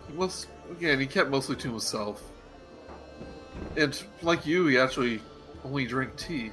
He 0.08 0.18
was 0.18 0.48
again. 0.72 1.00
He 1.00 1.08
kept 1.08 1.30
mostly 1.30 1.56
to 1.58 1.70
himself, 1.70 2.22
and 3.78 4.02
like 4.22 4.46
you, 4.46 4.68
he 4.68 4.78
actually 4.78 5.22
only 5.64 5.86
drank 5.86 6.16
tea. 6.18 6.52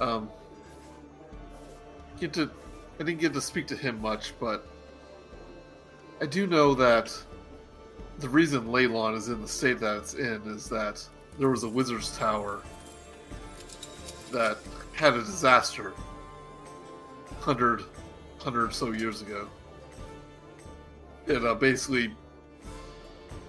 Um, 0.00 0.28
get 2.20 2.32
to, 2.34 2.50
I 2.98 3.04
didn't 3.04 3.20
get 3.20 3.32
to 3.34 3.40
speak 3.40 3.66
to 3.68 3.76
him 3.76 4.00
much, 4.00 4.34
but 4.40 4.66
I 6.20 6.26
do 6.26 6.46
know 6.46 6.74
that 6.74 7.12
the 8.18 8.28
reason 8.28 8.66
Leilon 8.66 9.16
is 9.16 9.28
in 9.28 9.40
the 9.40 9.48
state 9.48 9.78
that 9.80 9.96
it's 9.98 10.14
in 10.14 10.42
is 10.46 10.68
that 10.68 11.06
there 11.38 11.50
was 11.50 11.62
a 11.64 11.68
wizard's 11.68 12.16
tower 12.16 12.62
that 14.32 14.58
had 14.94 15.14
a 15.14 15.18
disaster 15.18 15.92
hundred, 17.40 17.84
hundred 18.38 18.68
or 18.68 18.70
so 18.72 18.92
years 18.92 19.22
ago. 19.22 19.48
It 21.26 21.44
uh, 21.44 21.54
basically 21.54 22.12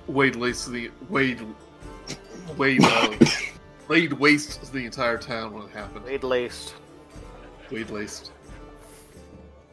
waste 0.08 0.65
to 0.65 0.69
the 0.69 0.91
laid, 1.10 1.41
laid, 2.58 2.84
uh, 2.84 3.15
laid 3.88 4.13
waste 4.13 4.63
to 4.63 4.71
the 4.71 4.86
entire 4.86 5.17
town 5.17 5.54
when 5.54 5.63
it 5.63 5.71
happened. 5.71 6.06
Laid 6.06 6.23
laced. 6.23 6.76
Laid 7.71 7.89
laced. 7.89 8.32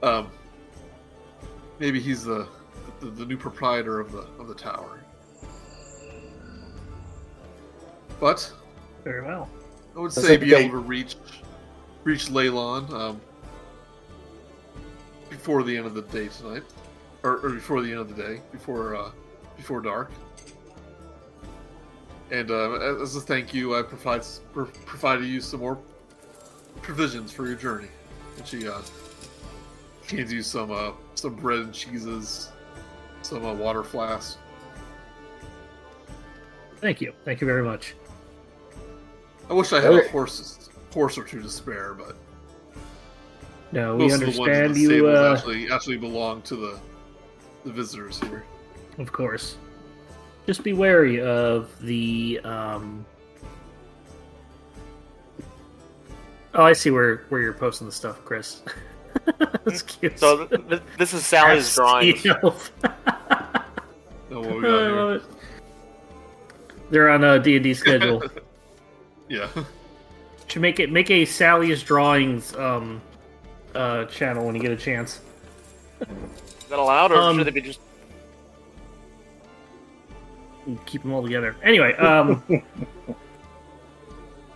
Um, 0.02 0.30
maybe 1.78 2.00
he's 2.00 2.24
the, 2.24 2.46
the 3.00 3.06
the 3.06 3.24
new 3.24 3.36
proprietor 3.36 4.00
of 4.00 4.12
the 4.12 4.26
of 4.38 4.48
the 4.48 4.54
tower. 4.54 5.03
But 8.20 8.52
Very 9.02 9.22
well. 9.22 9.48
I 9.96 10.00
would 10.00 10.12
That's 10.12 10.26
say 10.26 10.32
like 10.32 10.40
be 10.40 10.54
able 10.54 10.70
to 10.70 10.78
reach 10.78 11.16
reach 12.04 12.26
Leilon 12.26 12.90
um, 12.90 13.20
before 15.30 15.62
the 15.62 15.76
end 15.76 15.86
of 15.86 15.94
the 15.94 16.02
day 16.02 16.28
tonight, 16.28 16.62
or, 17.22 17.38
or 17.38 17.50
before 17.50 17.82
the 17.82 17.90
end 17.90 18.00
of 18.00 18.14
the 18.14 18.22
day, 18.22 18.40
before 18.52 18.96
uh, 18.96 19.10
before 19.56 19.80
dark. 19.80 20.10
And 22.30 22.50
uh, 22.50 23.00
as 23.02 23.14
a 23.16 23.20
thank 23.20 23.52
you, 23.54 23.76
I 23.76 23.82
provide 23.82 24.22
pro- 24.52 24.66
provided 24.66 25.26
you 25.26 25.40
some 25.40 25.60
more 25.60 25.78
provisions 26.82 27.30
for 27.30 27.46
your 27.46 27.56
journey. 27.56 27.88
And 28.36 28.46
she 28.46 28.66
uh, 28.68 28.80
hands 30.10 30.32
you 30.32 30.42
some 30.42 30.70
uh, 30.70 30.92
some 31.14 31.34
bread 31.34 31.60
and 31.60 31.72
cheeses, 31.72 32.50
some 33.22 33.44
uh, 33.44 33.52
water 33.52 33.82
flasks. 33.82 34.38
Thank 36.80 37.00
you. 37.00 37.12
Thank 37.24 37.40
you 37.40 37.46
very 37.46 37.62
much. 37.62 37.94
I 39.50 39.52
wish 39.52 39.72
I 39.72 39.80
had 39.80 39.92
a 39.92 40.08
horse 40.08 40.70
horse 40.92 41.18
or 41.18 41.24
two 41.24 41.42
to 41.42 41.48
spare, 41.50 41.94
but 41.94 42.16
No, 43.72 43.96
we 43.96 44.04
most 44.08 44.14
of 44.14 44.20
the 44.20 44.26
ones 44.26 44.38
in 44.38 44.42
understand 44.64 44.74
the 44.74 44.80
you, 44.80 45.08
uh, 45.08 45.34
actually 45.36 45.70
actually 45.70 45.96
belong 45.96 46.42
to 46.42 46.56
the 46.56 46.78
the 47.64 47.72
visitors 47.72 48.20
here. 48.20 48.44
of 48.98 49.10
course. 49.12 49.56
Just 50.46 50.62
be 50.62 50.74
wary 50.74 51.22
of 51.22 51.70
the, 51.80 52.38
um... 52.44 53.06
Oh, 56.52 56.62
I 56.64 56.74
see 56.74 56.90
where, 56.90 57.24
where 57.30 57.40
you're 57.40 57.54
posting 57.54 57.86
the 57.86 57.92
stuff, 57.94 58.22
Chris. 58.26 58.60
That's 59.64 59.80
cute. 59.80 60.18
So 60.18 60.44
th- 60.46 60.68
th- 60.68 60.82
this 60.98 61.14
is 61.14 61.24
Sally's 61.24 61.74
drawing. 61.74 62.14
Oh, 64.30 64.40
what 64.40 64.50
we 64.50 64.58
I 64.58 64.60
got 64.62 64.62
here? 64.62 64.92
love 64.96 65.10
it. 65.16 65.22
They're 66.90 67.08
on 67.10 67.24
a 67.24 67.38
D&D 67.38 67.72
schedule. 67.74 68.22
Yeah. 69.34 69.48
Should 70.46 70.62
make 70.62 70.78
it 70.78 70.92
make 70.92 71.10
a 71.10 71.24
Sally's 71.24 71.82
drawings 71.82 72.54
um 72.54 73.00
uh 73.74 74.04
channel 74.04 74.46
when 74.46 74.54
you 74.54 74.60
get 74.60 74.70
a 74.70 74.76
chance. 74.76 75.20
Is 76.00 76.06
that 76.68 76.78
allowed, 76.78 77.10
or 77.12 77.16
Um, 77.16 77.38
should 77.38 77.46
they 77.46 77.50
be 77.50 77.60
just? 77.60 77.80
keep 80.86 81.02
them 81.02 81.12
all 81.12 81.22
together. 81.22 81.56
Anyway, 81.62 81.94
um 81.96 82.42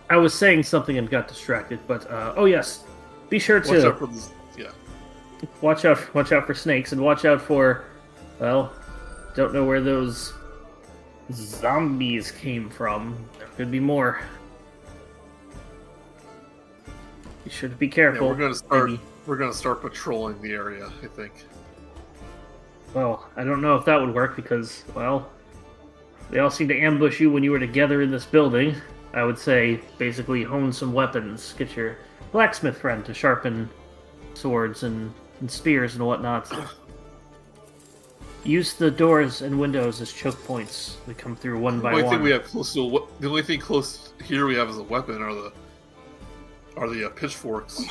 I 0.09 0.17
was 0.17 0.33
saying 0.33 0.63
something 0.63 0.97
and 0.97 1.09
got 1.09 1.27
distracted, 1.27 1.79
but 1.87 2.09
uh 2.09 2.33
oh 2.37 2.45
yes. 2.45 2.83
Be 3.29 3.37
sure 3.37 3.57
Watch 3.59 3.67
to 3.67 3.87
out 3.89 3.99
for 3.99 4.07
this. 4.07 4.31
Yeah. 4.57 4.71
watch 5.61 5.85
out 5.85 6.13
watch 6.15 6.31
out 6.31 6.47
for 6.47 6.53
snakes 6.53 6.93
and 6.93 7.01
watch 7.01 7.25
out 7.25 7.41
for 7.41 7.85
well, 8.39 8.71
don't 9.35 9.53
know 9.53 9.65
where 9.65 9.81
those 9.81 10.33
zombies 11.31 12.31
came 12.31 12.69
from. 12.69 13.15
There 13.37 13.47
could 13.57 13.69
be 13.71 13.79
more. 13.79 14.21
You 17.49 17.55
should 17.55 17.79
be 17.79 17.87
Yeah, 17.87 17.93
careful. 17.93 18.27
we're 18.27 18.35
gonna 18.35 18.53
start. 18.53 18.91
maybe. 18.91 19.01
We're 19.25 19.37
gonna 19.37 19.53
start 19.53 19.81
patrolling 19.81 20.39
the 20.39 20.51
area. 20.53 20.85
I 21.03 21.07
think. 21.07 21.33
Well, 22.93 23.27
I 23.35 23.43
don't 23.43 23.59
know 23.61 23.75
if 23.75 23.85
that 23.85 23.99
would 23.99 24.13
work 24.13 24.35
because, 24.35 24.83
well, 24.93 25.27
they 26.29 26.37
all 26.39 26.51
seem 26.51 26.67
to 26.67 26.79
ambush 26.79 27.19
you 27.19 27.31
when 27.31 27.43
you 27.43 27.49
were 27.51 27.59
together 27.59 28.03
in 28.03 28.11
this 28.11 28.25
building. 28.25 28.75
I 29.15 29.23
would 29.23 29.39
say 29.39 29.79
basically 29.97 30.43
hone 30.43 30.71
some 30.71 30.93
weapons. 30.93 31.55
Get 31.57 31.75
your 31.75 31.97
blacksmith 32.31 32.77
friend 32.77 33.03
to 33.05 33.15
sharpen 33.15 33.67
swords 34.35 34.83
and, 34.83 35.11
and 35.39 35.49
spears 35.49 35.95
and 35.95 36.05
whatnot. 36.05 36.51
Use 38.43 38.73
the 38.73 38.91
doors 38.91 39.41
and 39.41 39.59
windows 39.59 40.01
as 40.01 40.13
choke 40.13 40.41
points. 40.45 40.97
We 41.07 41.15
come 41.15 41.35
through 41.35 41.57
one 41.59 41.77
The 41.77 41.83
by 41.83 41.91
only 41.93 42.03
one. 42.03 42.13
thing 42.15 42.23
we 42.23 42.29
have 42.31 42.43
close 42.43 42.73
to 42.75 43.07
the 43.19 43.27
only 43.27 43.41
thing 43.41 43.59
close 43.59 44.13
here 44.23 44.45
we 44.45 44.55
have 44.55 44.69
as 44.69 44.77
a 44.77 44.83
weapon 44.83 45.21
are 45.23 45.33
the 45.33 45.51
are 46.77 46.89
the 46.89 47.05
uh, 47.05 47.09
pitchforks. 47.09 47.83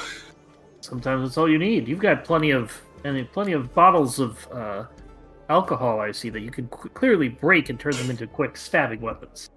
Sometimes 0.80 1.22
that's 1.28 1.38
all 1.38 1.48
you 1.48 1.58
need. 1.58 1.88
You've 1.88 1.98
got 1.98 2.24
plenty 2.24 2.50
of 2.50 2.80
and 3.04 3.30
plenty 3.32 3.52
of 3.52 3.72
bottles 3.74 4.18
of 4.18 4.48
uh, 4.52 4.84
alcohol. 5.48 6.00
I 6.00 6.12
see 6.12 6.30
that 6.30 6.40
you 6.40 6.50
can 6.50 6.68
qu- 6.68 6.88
clearly 6.90 7.28
break 7.28 7.68
and 7.68 7.78
turn 7.78 7.92
them 7.96 8.10
into 8.10 8.26
quick 8.26 8.56
stabbing 8.56 9.00
weapons. 9.00 9.50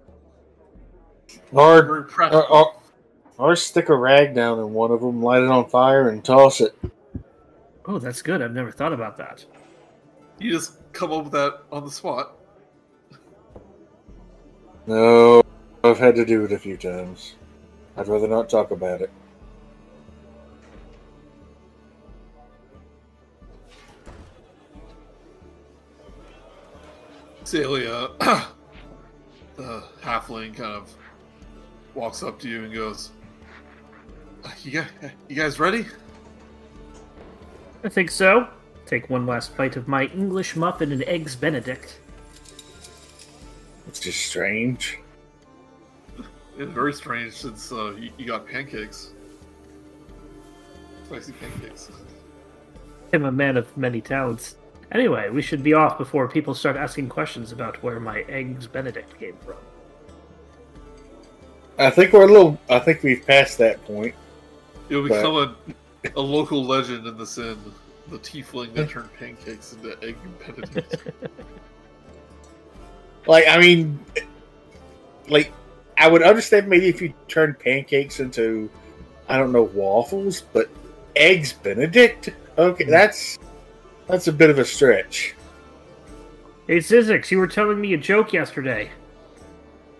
Or, 1.50 1.82
Very 1.82 1.98
or, 2.00 2.02
practical. 2.02 2.46
or, 3.38 3.50
or 3.50 3.56
stick 3.56 3.88
a 3.88 3.96
rag 3.96 4.34
down 4.34 4.58
in 4.58 4.72
one 4.72 4.90
of 4.90 5.00
them, 5.00 5.22
light 5.22 5.42
it 5.42 5.48
on 5.48 5.68
fire, 5.68 6.10
and 6.10 6.24
toss 6.24 6.60
it. 6.60 6.76
Oh, 7.86 7.98
that's 7.98 8.22
good. 8.22 8.42
I've 8.42 8.52
never 8.52 8.70
thought 8.70 8.92
about 8.92 9.16
that. 9.16 9.44
You 10.38 10.52
just 10.52 10.78
come 10.92 11.12
up 11.12 11.24
with 11.24 11.32
that 11.32 11.62
on 11.72 11.84
the 11.84 11.90
spot. 11.90 12.36
No, 14.86 15.42
I've 15.84 15.98
had 15.98 16.14
to 16.16 16.24
do 16.24 16.44
it 16.44 16.52
a 16.52 16.58
few 16.58 16.76
times. 16.76 17.34
I'd 17.96 18.08
rather 18.08 18.28
not 18.28 18.48
talk 18.48 18.70
about 18.70 19.02
it. 19.02 19.10
Celia, 27.44 28.08
uh, 28.20 28.46
the 29.56 29.82
halfling, 30.00 30.56
kind 30.56 30.72
of 30.72 30.94
walks 31.94 32.22
up 32.22 32.38
to 32.40 32.48
you 32.48 32.64
and 32.64 32.72
goes, 32.72 33.10
uh, 34.44 34.50
"You 34.62 34.70
guys, 34.70 34.88
you 35.28 35.36
guys 35.36 35.60
ready?" 35.60 35.84
I 37.84 37.88
think 37.90 38.10
so. 38.10 38.48
Take 38.86 39.10
one 39.10 39.26
last 39.26 39.56
bite 39.56 39.76
of 39.76 39.86
my 39.86 40.04
English 40.06 40.56
muffin 40.56 40.92
and 40.92 41.02
eggs 41.04 41.36
Benedict. 41.36 41.98
It's 43.86 44.00
just 44.00 44.24
strange. 44.24 45.01
It's 46.62 46.72
very 46.72 46.92
strange 46.92 47.32
since 47.32 47.72
uh, 47.72 47.92
you, 47.96 48.10
you 48.16 48.26
got 48.26 48.46
pancakes. 48.46 49.10
Spicy 51.06 51.32
pancakes. 51.32 51.90
I'm 53.12 53.24
a 53.24 53.32
man 53.32 53.56
of 53.56 53.76
many 53.76 54.00
talents. 54.00 54.56
Anyway, 54.92 55.28
we 55.30 55.42
should 55.42 55.62
be 55.62 55.72
off 55.72 55.98
before 55.98 56.28
people 56.28 56.54
start 56.54 56.76
asking 56.76 57.08
questions 57.08 57.50
about 57.50 57.82
where 57.82 57.98
my 57.98 58.20
eggs 58.28 58.66
Benedict 58.68 59.18
came 59.18 59.36
from. 59.44 59.56
I 61.78 61.90
think 61.90 62.12
we're 62.12 62.28
a 62.28 62.32
little. 62.32 62.60
I 62.70 62.78
think 62.78 63.02
we've 63.02 63.26
passed 63.26 63.58
that 63.58 63.84
point. 63.84 64.14
It'll 64.88 65.08
But- 65.08 65.16
become 65.16 65.56
a, 66.14 66.18
a 66.18 66.20
local 66.20 66.64
legend 66.64 67.06
in 67.06 67.18
this 67.18 67.38
inn. 67.38 67.58
The 68.08 68.18
tiefling 68.18 68.74
that 68.74 68.90
turned 68.90 69.12
pancakes 69.14 69.72
into 69.72 69.96
egg 70.02 70.16
benedict. 70.46 70.96
Like, 73.24 73.44
I 73.46 73.56
mean, 73.58 74.00
like, 75.28 75.52
I 76.02 76.08
would 76.08 76.24
understand 76.24 76.66
maybe 76.66 76.88
if 76.88 77.00
you 77.00 77.14
turned 77.28 77.60
pancakes 77.60 78.18
into, 78.18 78.68
I 79.28 79.38
don't 79.38 79.52
know, 79.52 79.62
waffles, 79.62 80.40
but 80.52 80.68
eggs 81.14 81.52
Benedict. 81.52 82.28
Okay, 82.58 82.82
that's 82.82 83.38
that's 84.08 84.26
a 84.26 84.32
bit 84.32 84.50
of 84.50 84.58
a 84.58 84.64
stretch. 84.64 85.36
Hey, 86.66 86.78
Zyzzyx, 86.78 87.30
you 87.30 87.38
were 87.38 87.46
telling 87.46 87.80
me 87.80 87.94
a 87.94 87.96
joke 87.96 88.32
yesterday. 88.32 88.90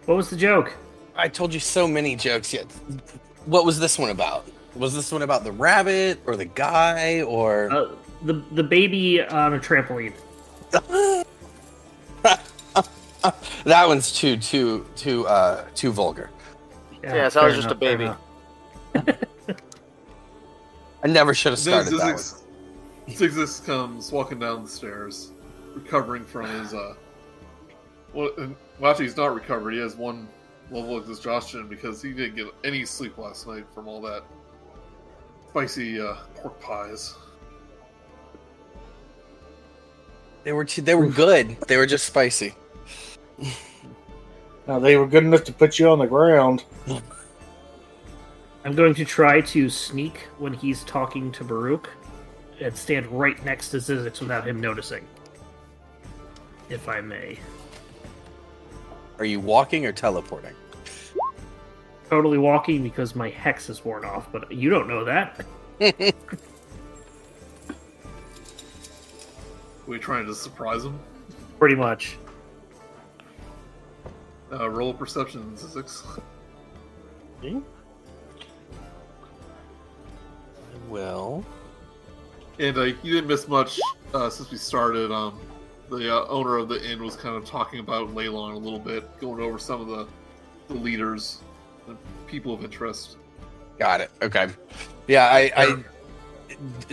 What 0.07 0.17
was 0.17 0.29
the 0.29 0.35
joke? 0.37 0.75
I 1.15 1.29
told 1.29 1.55
you 1.55 1.61
so 1.61 1.87
many 1.87 2.17
jokes 2.17 2.53
yet. 2.53 2.67
What 3.47 3.65
was 3.65 3.79
this 3.79 3.97
one 3.97 4.11
about? 4.11 4.45
Was 4.75 4.93
this 4.97 5.13
one 5.13 5.23
about 5.23 5.45
the 5.45 5.53
rabbit 5.53 6.19
or 6.27 6.35
the 6.35 6.47
guy 6.47 7.23
or 7.23 7.71
Uh, 7.71 7.89
the 8.23 8.43
the 8.51 8.65
baby 8.65 9.23
on 9.23 9.55
a 9.55 9.59
trampoline. 9.61 10.15
that 13.65 13.87
one's 13.89 14.13
too 14.13 14.37
too 14.37 14.87
too 14.97 15.27
uh 15.27 15.65
too 15.75 15.93
vulgar. 15.93 16.31
Yeah, 17.03 17.29
so 17.29 17.41
I 17.41 17.47
was 17.47 17.57
just 17.57 17.69
a 17.69 17.71
enough, 17.71 17.81
fair 18.95 18.97
baby. 18.97 19.17
I 21.05 21.09
never 21.09 21.35
should 21.35 21.53
have 21.53 21.65
then 21.65 21.85
started 21.87 21.99
that 22.01 22.15
one. 22.15 22.15
Zyzzyx, 22.15 22.43
Zyzzyx 23.09 23.67
comes 23.67 24.13
walking 24.13 24.39
down 24.39 24.63
the 24.65 24.71
stairs, 24.71 25.33
recovering 25.75 26.25
from 26.25 26.49
his. 26.61 26.75
uh 26.75 26.95
Well, 28.13 28.31
and- 28.39 28.55
well, 28.79 28.91
actually, 28.91 29.07
he's 29.07 29.17
not 29.17 29.35
recovered. 29.35 29.73
He 29.73 29.81
has 29.81 29.97
one 29.97 30.29
level 30.71 30.97
of 30.97 31.09
exhaustion 31.09 31.69
because 31.69 32.01
he 32.03 32.13
didn't 32.13 32.37
get 32.37 32.47
any 32.65 32.85
sleep 32.85 33.19
last 33.19 33.47
night 33.47 33.65
from 33.75 33.87
all 33.89 34.01
that 34.03 34.23
spicy 35.51 36.01
uh, 36.01 36.15
pork 36.37 36.59
pies. 36.61 37.15
They 40.45 40.53
were 40.53 40.65
too, 40.65 40.83
they 40.83 40.95
were 40.95 41.09
good. 41.09 41.57
They 41.69 41.77
were 41.77 41.87
just 41.87 42.07
spicy. 42.07 42.55
Now 44.67 44.79
they 44.79 44.97
were 44.97 45.07
good 45.07 45.25
enough 45.25 45.45
to 45.45 45.53
put 45.53 45.79
you 45.79 45.89
on 45.89 45.99
the 45.99 46.07
ground. 46.07 46.65
I'm 48.65 48.75
going 48.77 48.95
to 48.95 49.05
try 49.05 49.41
to 49.41 49.69
sneak 49.69 50.29
when 50.39 50.53
he's 50.53 50.85
talking 50.85 51.33
to 51.33 51.43
Baruch 51.43 51.91
and 52.61 52.77
stand 52.77 53.07
right 53.07 53.45
next 53.45 53.71
to 53.71 53.79
Zyzzyx 53.79 54.21
without 54.21 54.47
him 54.47 54.61
noticing. 54.61 55.05
If 56.69 56.89
I 56.89 57.01
may. 57.01 57.41
Are 59.19 59.25
you 59.25 59.41
walking 59.41 59.85
or 59.85 59.91
teleporting? 59.93 60.55
Totally 62.09 62.39
walking 62.39 62.85
because 62.85 63.17
my 63.17 63.31
hex 63.31 63.69
is 63.69 63.85
worn 63.85 64.05
off, 64.05 64.31
but 64.31 64.53
you 64.53 64.71
don't 64.71 64.87
know 64.87 65.05
that. 65.05 65.45
Were 69.87 69.95
you 69.95 69.99
trying 69.99 70.27
to 70.27 70.35
surprise 70.35 70.85
him? 70.85 71.01
Pretty 71.59 71.75
much. 71.75 72.17
Uh, 74.53 74.69
roll 74.69 74.91
a 74.91 74.95
perception, 74.95 75.55
Zyzzyx. 75.57 76.21
Well, 80.89 81.45
And 82.59 82.77
uh, 82.77 82.83
you 82.83 82.95
didn't 83.15 83.27
miss 83.29 83.49
much 83.49 83.81
uh, 84.15 84.29
since 84.31 84.51
we 84.51 84.59
started. 84.59 85.11
Um, 85.11 85.39
the 85.91 86.15
uh, 86.15 86.27
owner 86.29 86.57
of 86.59 86.69
the 86.69 86.83
inn 86.91 87.03
was 87.03 87.17
kind 87.17 87.37
of 87.37 87.45
talking 87.45 87.81
about 87.81 88.15
Leilon 88.15 88.55
a 88.55 88.59
little 88.59 88.79
bit, 88.79 89.19
going 89.19 89.43
over 89.43 89.59
some 89.59 89.81
of 89.81 89.87
the, 89.89 90.07
the 90.69 90.75
leaders, 90.75 91.39
the 91.87 91.97
people 92.27 92.53
of 92.55 92.63
interest. 92.65 93.17
got 93.79 94.01
it. 94.01 94.11
Okay. 94.23 94.49
Yeah, 95.09 95.25
I, 95.27 95.51
I 95.57 95.85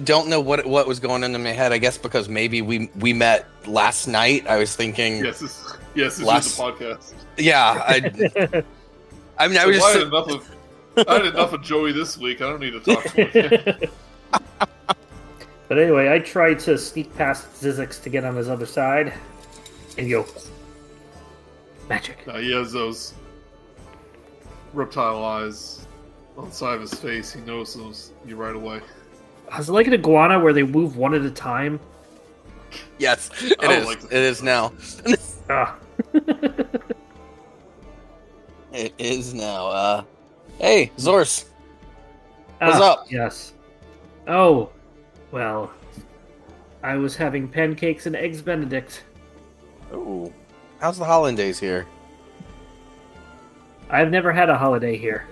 don't 0.04 0.30
know 0.30 0.40
what 0.42 0.66
what 0.66 0.88
was 0.88 1.00
going 1.00 1.24
on 1.24 1.36
in 1.36 1.44
my 1.44 1.52
head. 1.52 1.72
I 1.72 1.78
guess 1.78 1.98
because 1.98 2.28
maybe 2.28 2.62
we 2.62 2.90
we 3.00 3.14
met 3.14 3.46
last 3.68 4.08
night. 4.08 4.48
I 4.48 4.58
was 4.58 4.76
thinking, 4.76 5.24
Yes, 5.24 5.40
this, 5.40 5.74
yes, 5.96 6.18
this 6.18 6.26
Last- 6.26 6.46
is 6.48 6.58
the 6.58 6.64
podcast. 6.64 7.14
Yeah. 7.40 7.82
I, 7.86 7.96
I 9.38 9.48
mean, 9.48 9.58
I 9.58 9.64
So 9.64 9.68
was 9.68 9.84
I 9.84 9.92
had 9.94 10.02
enough 10.04 10.30
of 10.30 10.56
I 11.08 11.14
had 11.14 11.26
enough 11.28 11.54
of 11.54 11.62
Joey 11.62 11.92
this 11.92 12.18
week. 12.18 12.42
I 12.42 12.50
don't 12.50 12.60
need 12.60 12.72
to 12.72 12.80
talk 12.82 13.04
to 13.06 13.26
him. 13.26 13.90
but 15.68 15.78
anyway, 15.80 16.12
I 16.14 16.20
tried 16.20 16.60
to 16.60 16.78
sneak 16.78 17.16
past 17.16 17.62
Zyzzyx 17.62 18.02
to 18.04 18.10
get 18.10 18.26
on 18.26 18.36
his 18.36 18.50
other 18.50 18.66
side 18.66 19.14
and 19.98 20.10
go 20.10 20.26
magic. 21.88 22.18
Uh, 22.28 22.38
he 22.38 22.52
has 22.52 22.72
those 22.72 23.14
reptile 24.74 25.24
eyes 25.24 25.88
on 26.38 26.50
the 26.50 26.56
side 26.56 26.76
of 26.76 26.82
his 26.82 26.94
face. 26.94 27.34
He 27.34 27.42
knows 27.42 27.76
notices 27.76 28.12
you 28.26 28.36
right 28.36 28.56
away. 28.56 28.82
Is 29.58 29.70
it 29.70 29.72
like 29.72 29.88
an 29.88 29.94
iguana 29.94 30.40
where 30.40 30.54
they 30.54 30.64
move 30.64 30.98
one 30.98 31.14
at 31.14 31.22
a 31.22 31.32
time? 31.32 31.80
yes. 33.00 33.32
It 33.42 33.58
I 33.62 33.80
like 33.84 34.02
to 34.02 34.06
it 34.06 34.10
see 34.10 34.18
is 34.18 34.44
now. 34.44 34.74
Ah. 35.50 35.76
It 38.80 38.94
is 38.98 39.34
now. 39.34 39.68
Uh, 39.68 40.04
hey, 40.58 40.90
Zors. 40.98 41.44
What's 42.60 42.78
Ah, 42.80 42.94
up? 42.94 43.12
Yes. 43.12 43.52
Oh, 44.26 44.70
well, 45.32 45.74
I 46.82 46.96
was 46.96 47.14
having 47.14 47.50
pancakes 47.50 48.06
and 48.06 48.16
eggs 48.16 48.42
Benedict. 48.42 49.04
Ooh, 49.92 50.34
how's 50.80 50.98
the 50.98 51.04
hollandaise 51.04 51.60
here? 51.60 51.88
I've 53.90 54.12
never 54.12 54.32
had 54.32 54.50
a 54.50 54.58
holiday 54.58 54.96
here. 54.96 55.28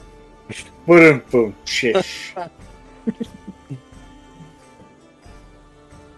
Boom, 0.88 1.22
boom, 1.30 1.54
shish. 1.64 2.34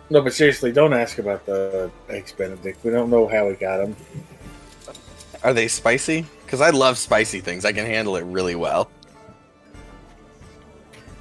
no, 0.09 0.23
but 0.23 0.33
seriously, 0.33 0.73
don't 0.73 0.95
ask 0.95 1.19
about 1.19 1.45
the 1.45 1.91
eggs 2.09 2.33
Benedict. 2.33 2.83
We 2.83 2.93
don't 2.93 3.11
know 3.11 3.29
how 3.29 3.51
he 3.51 3.57
got 3.57 3.77
them. 3.77 3.95
Are 5.43 5.55
they 5.55 5.69
spicy? 5.69 6.27
Because 6.45 6.61
I 6.61 6.71
love 6.71 6.99
spicy 6.99 7.41
things. 7.41 7.65
I 7.65 7.73
can 7.73 7.87
handle 7.87 8.17
it 8.17 8.25
really 8.25 8.55
well. 8.55 8.91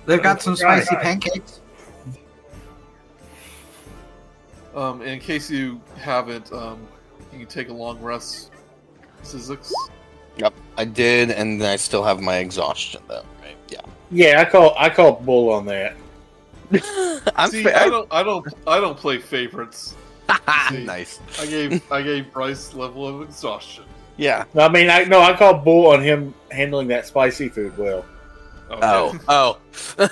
They've 0.05 0.23
got 0.23 0.41
some 0.41 0.55
spicy 0.55 0.95
pancakes. 0.95 1.59
Um, 4.73 5.01
in 5.01 5.19
case 5.19 5.49
you 5.49 5.81
haven't, 5.97 6.51
um, 6.53 6.87
you 7.33 7.39
can 7.39 7.47
take 7.47 7.69
a 7.69 7.73
long 7.73 7.99
rest, 7.99 8.51
Zyzzyx. 9.23 9.71
Yep, 10.37 10.53
I 10.77 10.85
did, 10.85 11.31
and 11.31 11.61
I 11.63 11.75
still 11.75 12.03
have 12.03 12.21
my 12.21 12.37
exhaustion 12.37 13.01
though. 13.07 13.25
Right? 13.41 13.57
Yeah. 13.69 13.81
Yeah, 14.11 14.41
I 14.41 14.45
call 14.45 14.75
I 14.77 14.89
call 14.89 15.13
bull 15.13 15.51
on 15.51 15.65
that. 15.65 15.95
I'm 17.35 17.49
See, 17.49 17.63
fa- 17.63 17.81
I 17.81 17.89
don't, 17.89 18.07
I 18.11 18.23
don't, 18.23 18.47
I 18.67 18.79
don't 18.79 18.97
play 18.97 19.17
favorites. 19.17 19.95
see. 20.69 20.83
nice. 20.83 21.19
I 21.39 21.45
gave, 21.47 21.91
I 21.91 22.01
gave 22.01 22.31
Brice 22.31 22.73
level 22.73 23.07
of 23.07 23.27
exhaustion. 23.27 23.85
Yeah. 24.17 24.45
I 24.55 24.67
mean, 24.69 24.89
I 24.89 25.03
no, 25.03 25.21
I 25.21 25.35
call 25.37 25.53
bull 25.59 25.87
on 25.91 26.01
him 26.01 26.33
handling 26.51 26.87
that 26.87 27.05
spicy 27.05 27.49
food 27.49 27.77
well. 27.77 28.05
Okay. 28.71 28.79
Oh. 29.27 29.59
Oh. 29.99 30.09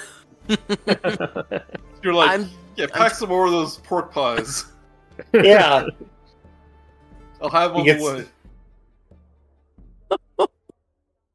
You're 2.04 2.14
like, 2.14 2.30
I'm- 2.30 2.50
yeah, 2.78 2.88
pack 2.92 3.14
some 3.16 3.30
more 3.30 3.46
of 3.46 3.52
those 3.52 3.78
pork 3.78 4.14
pies. 4.14 4.66
Yeah, 5.34 5.86
I'll 7.42 7.50
have 7.50 7.72
one 7.72 7.82
on 7.82 7.86
He 7.86 7.94
the 7.94 8.04
way. 10.38 10.48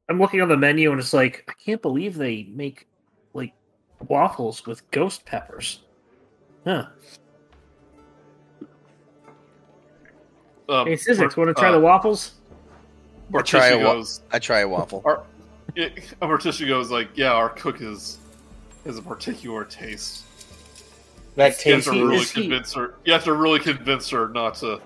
I'm 0.07 0.19
looking 0.19 0.39
on 0.41 0.49
the 0.49 0.57
menu 0.57 0.91
and 0.91 0.99
it's 0.99 1.13
like, 1.13 1.43
I 1.49 1.53
can't 1.53 1.81
believe 1.81 2.15
they 2.15 2.43
make 2.51 2.87
like 3.33 3.53
waffles 4.07 4.67
with 4.67 4.89
ghost 4.91 5.25
peppers. 5.25 5.79
Huh. 6.63 6.85
Um, 10.69 10.85
Hey, 10.87 10.93
Zyzzyx, 10.93 11.35
Mar- 11.37 11.45
want 11.45 11.57
to 11.57 11.59
try 11.59 11.69
uh, 11.69 11.71
the 11.71 11.79
waffles? 11.79 12.33
Try 13.45 13.67
a 13.69 13.77
wa- 13.77 13.93
goes, 13.93 14.21
I 14.31 14.39
try 14.39 14.59
a 14.59 14.67
waffle. 14.67 15.01
our, 15.05 15.23
it, 15.75 16.13
Morticia 16.21 16.67
goes 16.67 16.91
like, 16.91 17.09
yeah, 17.15 17.31
our 17.31 17.49
cook 17.49 17.81
is 17.81 18.17
has 18.85 18.97
a 18.97 19.01
particular 19.01 19.63
taste. 19.63 20.23
that 21.35 21.63
You 21.65 21.73
have 21.75 21.83
to 21.85 21.91
really 21.91 22.17
Is 22.17 22.31
he- 22.31 22.41
convince 22.41 22.73
her. 22.73 22.95
You 23.05 23.13
have 23.13 23.23
to 23.25 23.33
really 23.33 23.59
convince 23.59 24.09
her 24.09 24.27
not 24.29 24.55
to. 24.55 24.81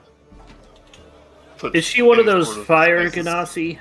Put 1.58 1.76
Is 1.76 1.86
she 1.86 2.02
one 2.02 2.20
of 2.20 2.26
those 2.26 2.48
sort 2.48 2.60
of 2.60 2.66
fire 2.66 3.10
spices. 3.10 3.26
Genasi? 3.28 3.80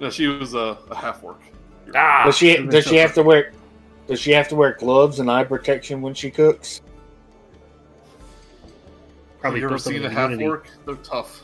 No, 0.00 0.10
she 0.10 0.26
was 0.26 0.54
a, 0.54 0.76
a 0.90 0.94
half 0.96 1.22
orc. 1.22 1.40
Ah, 1.94 2.24
Does 2.26 2.36
she 2.36 2.56
does 2.66 2.84
she 2.86 2.96
have 2.96 3.14
to 3.14 3.22
wear 3.22 3.52
Does 4.08 4.20
she 4.20 4.32
have 4.32 4.48
to 4.48 4.56
wear 4.56 4.72
gloves 4.72 5.20
and 5.20 5.30
eye 5.30 5.44
protection 5.44 6.02
when 6.02 6.14
she 6.14 6.30
cooks? 6.30 6.80
Probably 9.40 9.60
Have 9.60 9.70
you 9.70 9.76
ever 9.76 9.76
built 9.76 9.86
up 9.86 9.92
seen 9.92 10.04
a 10.04 10.10
half 10.10 10.26
immunity. 10.32 10.48
orc? 10.48 10.66
They're 10.84 10.94
tough. 10.96 11.42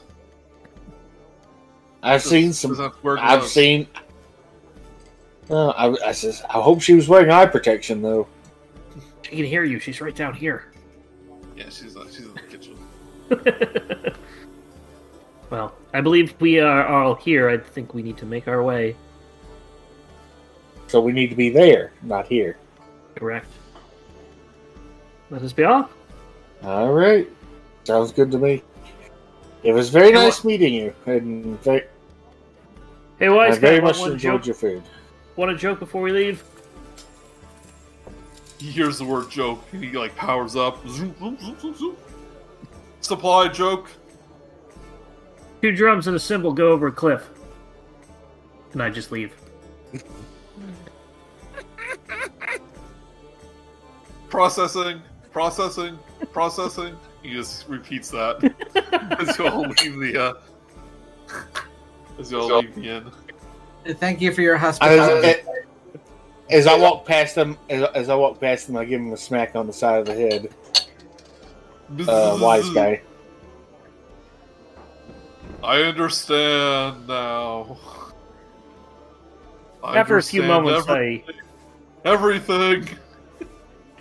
I've 2.07 2.23
seen 2.23 2.49
Doesn't 2.49 2.77
some. 2.77 2.85
have 2.85 2.95
to 2.97 3.03
wear 3.03 3.19
I've 3.19 3.41
gloves. 3.41 3.53
seen. 3.53 3.89
Uh, 5.51 5.69
I, 5.71 6.09
I 6.09 6.13
says 6.13 6.43
I 6.49 6.61
hope 6.61 6.81
she 6.81 6.95
was 6.95 7.09
wearing 7.09 7.31
eye 7.31 7.47
protection 7.47 8.01
though. 8.01 8.29
She 9.23 9.31
can 9.37 9.45
hear 9.45 9.65
you. 9.65 9.81
She's 9.81 10.01
right 10.01 10.15
down 10.15 10.33
here. 10.33 10.73
Yeah, 11.57 11.65
she's 11.69 11.97
uh, 11.97 12.05
she's 12.07 12.27
in 12.27 12.35
the 12.35 12.41
kitchen. 12.43 12.77
well, 15.51 15.75
I 15.93 16.01
believe 16.01 16.35
we 16.41 16.61
are 16.61 16.87
all 16.87 17.17
here. 17.17 17.49
I 17.49 17.59
think 17.59 17.93
we 17.93 18.03
need 18.03 18.17
to 18.19 18.25
make 18.27 18.47
our 18.47 18.63
way. 18.63 18.95
So 20.87 21.01
we 21.01 21.11
need 21.11 21.31
to 21.31 21.37
be 21.37 21.51
there, 21.51 21.93
not 22.03 22.29
here. 22.29 22.57
Correct. 23.17 23.51
Let 25.31 25.43
us 25.43 25.53
be 25.53 25.65
off. 25.65 25.91
All 26.63 26.93
right, 26.93 27.29
sounds 27.83 28.13
good 28.13 28.31
to 28.31 28.39
me. 28.39 28.63
It 29.65 29.73
was 29.73 29.89
very 29.91 30.13
nice 30.13 30.45
meeting 30.45 30.73
you, 30.73 30.95
and 31.07 31.61
very, 31.65 31.83
Hey, 33.19 33.29
I 33.29 33.31
wise 33.31 33.59
very 33.59 33.79
guy, 33.79 33.85
much 33.85 33.99
want, 33.99 34.01
want, 34.01 34.11
a 34.11 34.15
enjoyed 34.15 34.43
joke, 34.43 34.47
your 34.47 34.55
food. 34.55 34.83
want 35.37 35.51
a 35.51 35.57
joke 35.57 35.79
before 35.79 36.03
we 36.03 36.13
leave? 36.13 36.45
He 38.59 38.71
hears 38.71 38.99
the 38.99 39.05
word 39.05 39.31
joke 39.31 39.65
and 39.73 39.83
he 39.83 39.91
like 39.93 40.15
powers 40.17 40.57
up. 40.57 40.87
Zoom, 40.89 41.15
zoom, 41.19 41.39
zoom, 41.39 41.61
zoom, 41.61 41.75
zoom. 41.75 41.97
Supply 43.01 43.49
joke. 43.49 43.91
Two 45.63 45.73
drums 45.73 46.07
and 46.07 46.17
a 46.17 46.19
cymbal 46.19 46.53
go 46.53 46.73
over 46.73 46.89
a 46.89 46.93
cliff. 46.93 47.31
And 48.73 48.83
I 48.83 48.91
just 48.91 49.13
leave. 49.13 49.35
Processing. 54.29 55.01
Processing. 55.33 55.99
Processing. 56.33 56.97
He 57.23 57.33
just 57.33 57.67
repeats 57.69 58.11
that 58.11 58.53
as 59.19 59.39
you 59.39 59.49
all 59.49 59.63
leave 59.63 59.99
the 59.99 60.23
uh, 60.23 60.35
as 62.19 62.31
you 62.31 62.41
all 62.41 62.59
leave 62.61 62.75
the 62.75 62.89
inn. 62.89 63.11
Thank 63.97 64.21
you 64.21 64.33
for 64.33 64.43
your 64.43 64.57
hospitality. 64.57 65.29
as, 65.29 65.47
as 66.51 66.67
I 66.67 66.77
walk 66.77 67.05
past 67.07 67.35
them, 67.35 67.57
as, 67.71 67.83
as 67.95 68.09
I 68.09 68.15
walk 68.15 68.41
past 68.41 68.67
them, 68.67 68.77
I 68.77 68.85
give 68.85 69.01
him 69.01 69.13
a 69.13 69.17
smack 69.17 69.55
on 69.55 69.67
the 69.67 69.73
side 69.73 70.01
of 70.01 70.07
the 70.07 70.15
head. 70.15 70.49
Uh, 72.09 72.37
wise 72.41 72.69
guy. 72.71 73.01
I 75.63 75.83
understand 75.83 77.07
now. 77.09 77.79
I 79.83 79.99
After 79.99 80.17
a 80.17 80.23
few 80.23 80.43
moments, 80.43 80.89
every- 80.89 81.25
I 82.05 82.09
everything. 82.09 82.89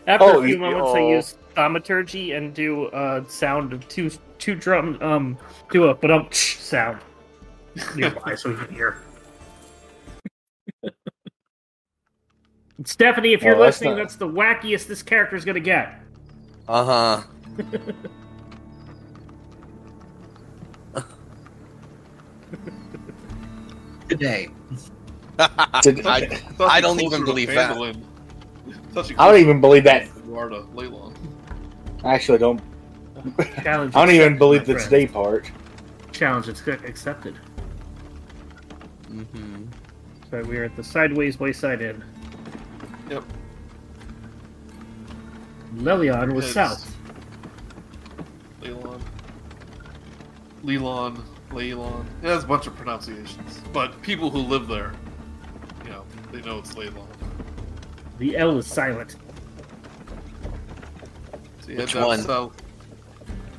after 0.08 0.26
Oh, 0.26 0.40
a 0.40 0.44
few 0.44 0.56
you- 0.56 0.58
moments 0.60 0.92
I 0.92 1.00
oh. 1.00 1.10
use 1.12 1.38
thaumaturgy 1.56 2.34
and 2.34 2.54
do 2.54 2.88
a 2.92 3.24
sound 3.28 3.72
of 3.72 3.88
two 3.88 4.12
two 4.40 4.56
drum 4.56 4.98
um 5.02 5.38
do 5.72 5.86
a 5.88 5.94
but 5.96 6.34
sound 6.34 7.00
nearby 7.96 8.36
so 8.36 8.50
we 8.50 8.56
can 8.56 8.74
hear. 8.74 8.98
Stephanie, 12.84 13.34
if 13.34 13.42
you're 13.42 13.56
Oh, 13.56 13.60
that's 13.60 13.78
listening, 13.78 13.92
not- 13.98 14.04
that's 14.04 14.16
the 14.18 14.28
wackiest 14.28 14.88
this 14.88 15.02
character's 15.02 15.46
gonna 15.46 15.60
get. 15.60 16.00
Uh 16.68 17.22
huh. 17.24 17.24
Good 24.08 24.20
day. 24.20 24.48
Did- 25.82 26.06
I, 26.06 26.40
I 26.60 26.80
don't 26.82 27.02
even 27.02 27.26
believe 27.26 27.48
that. 27.50 27.72
Phandalin. 27.76 28.04
Thought 28.92 29.10
you 29.10 29.16
I 29.20 29.30
don't 29.30 29.40
even 29.40 29.60
believe 29.60 29.84
that. 29.84 30.10
closer 30.10 30.26
You 30.28 30.38
are 30.38 30.50
to 30.50 30.60
Leilon. 30.76 31.14
I 32.04 32.14
actually 32.14 32.38
don't. 32.38 32.62
Challenge. 33.64 33.96
I 33.96 34.06
don't 34.06 34.14
even 34.16 34.38
believe 34.38 34.62
my 34.62 34.66
the 34.66 34.74
friend. 34.80 34.90
today 34.90 35.08
part. 35.08 35.52
Challenge 36.12 36.48
accept- 36.48 36.86
accepted. 36.88 37.36
Hmm 39.24 39.66
So 40.30 40.42
we 40.44 40.58
are 40.58 40.64
at 40.66 40.76
the 40.76 40.84
sideways 40.84 41.40
wayside 41.40 41.82
inn. 41.82 42.04
Yep. 43.10 43.24
Lelion 45.78 46.34
was 46.34 46.46
It's- 46.50 46.54
south. 46.54 46.96
Leilon. 48.62 49.00
Leilon. 50.64 51.22
Leilon. 51.52 52.06
It 52.24 52.28
has 52.28 52.44
a 52.44 52.48
bunch 52.48 52.66
of 52.68 52.76
pronunciations, 52.76 53.62
but 53.72 54.02
people 54.02 54.30
who 54.32 54.40
live 54.40 54.68
there, 54.68 54.94
you 55.84 55.92
know, 55.92 56.04
they 56.32 56.42
know 56.42 56.58
it's 56.60 56.74
Leilon. 56.74 57.06
The 58.18 58.38
L 58.38 58.58
is 58.58 58.66
silent. 58.66 59.16
So 61.62 61.72
you 61.72 61.78
Which 61.78 61.96
one? 61.96 62.22
south. 62.22 62.54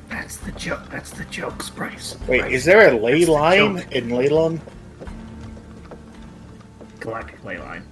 That's 0.09 0.37
the 0.37 0.51
joke. 0.53 0.81
That's 0.89 1.11
the 1.11 1.25
joke, 1.25 1.63
Brice. 1.75 2.15
Wait, 2.27 2.41
Brice. 2.41 2.53
is 2.53 2.65
there 2.65 2.89
a 2.93 2.97
ley 2.99 3.13
That's 3.13 3.25
the 3.25 3.31
line 3.31 3.77
in 3.91 4.07
Leilon? 4.09 4.59
Galactic 7.07 7.43
ley 7.45 7.57
line? 7.57 7.83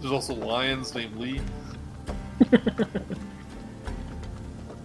There's 0.00 0.12
also 0.12 0.34
lions 0.34 0.94
named 0.94 1.16
Lee. 1.16 1.40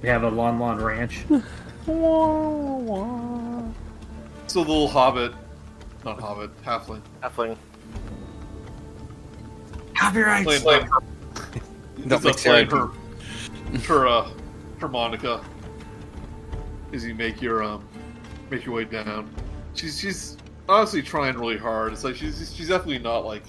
We 0.01 0.09
have 0.09 0.23
a 0.23 0.29
Lon 0.29 0.59
Lon 0.59 0.79
Ranch. 0.81 1.25
So 4.47 4.63
the 4.63 4.69
little 4.69 4.87
hobbit, 4.87 5.33
not 6.05 6.19
hobbit, 6.19 6.51
halfling. 6.63 7.01
Halfling. 7.21 7.57
Copyright. 9.95 10.45
Playing, 10.45 10.63
Don't 12.07 12.13
Is, 12.13 12.13
uh, 12.13 12.19
make 12.19 12.37
playing 12.37 12.37
Sarah 12.37 12.65
her, 12.65 12.91
her, 13.87 14.07
uh, 14.07 14.29
harmonica. 14.79 15.43
As 16.93 17.05
you 17.05 17.15
make 17.15 17.41
your 17.41 17.63
um, 17.63 17.87
make 18.49 18.65
your 18.65 18.75
way 18.75 18.85
down. 18.85 19.29
She's 19.73 19.99
she's 19.99 20.37
honestly 20.67 21.01
trying 21.01 21.37
really 21.37 21.57
hard. 21.57 21.93
It's 21.93 22.03
like 22.03 22.15
she's 22.15 22.53
she's 22.55 22.69
definitely 22.69 22.99
not 22.99 23.25
like 23.25 23.43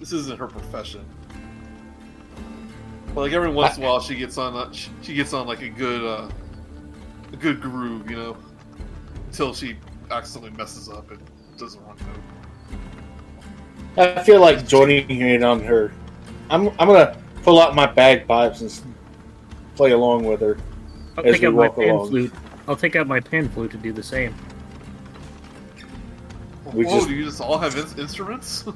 this 0.00 0.12
isn't 0.12 0.38
her 0.38 0.46
profession. 0.46 1.04
But 3.14 3.22
like 3.22 3.32
every 3.32 3.50
once 3.50 3.76
in 3.76 3.84
a 3.84 3.86
while, 3.86 4.00
she 4.00 4.14
gets 4.16 4.38
on 4.38 4.54
that 4.54 4.74
she, 4.74 4.90
she 5.02 5.14
gets 5.14 5.32
on 5.32 5.46
like 5.46 5.62
a 5.62 5.68
good 5.68 6.04
uh, 6.04 6.28
a 7.32 7.36
good 7.36 7.60
groove, 7.60 8.10
you 8.10 8.16
know, 8.16 8.36
until 9.26 9.54
she 9.54 9.76
accidentally 10.10 10.56
messes 10.56 10.88
up 10.88 11.10
and 11.10 11.20
does 11.56 11.74
the 11.76 11.80
wrong 11.82 11.96
note. 13.96 14.08
I 14.18 14.22
feel 14.24 14.40
like 14.40 14.66
joining 14.66 15.08
in 15.08 15.44
on 15.44 15.60
her. 15.60 15.92
I'm 16.50 16.68
I'm 16.80 16.88
gonna 16.88 17.16
pull 17.42 17.60
out 17.60 17.74
my 17.74 17.86
bagpipes 17.86 18.60
and 18.60 18.94
play 19.76 19.92
along 19.92 20.24
with 20.24 20.40
her. 20.40 20.58
I'll 21.16 21.24
As 21.26 21.34
take 21.34 21.42
we 21.42 21.46
out 21.48 21.54
my 21.54 21.68
walk 21.68 21.76
pan 21.76 21.90
along. 21.90 22.08
flute. 22.08 22.32
I'll 22.66 22.76
take 22.76 22.96
out 22.96 23.06
my 23.06 23.20
pan 23.20 23.48
flute 23.48 23.70
to 23.70 23.76
do 23.76 23.92
the 23.92 24.02
same. 24.02 24.34
We 26.74 26.84
Whoa, 26.84 26.96
just- 26.96 27.08
do 27.08 27.14
you 27.14 27.24
just 27.24 27.40
all 27.40 27.58
have 27.58 27.76
in- 27.76 27.98
instruments? 28.00 28.64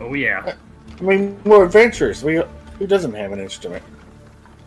Oh 0.00 0.14
yeah. 0.14 0.54
I 1.00 1.02
mean, 1.02 1.36
we're 1.42 1.64
adventurers. 1.64 2.22
We 2.22 2.40
who 2.78 2.86
doesn't 2.86 3.14
have 3.14 3.32
an 3.32 3.40
instrument? 3.40 3.82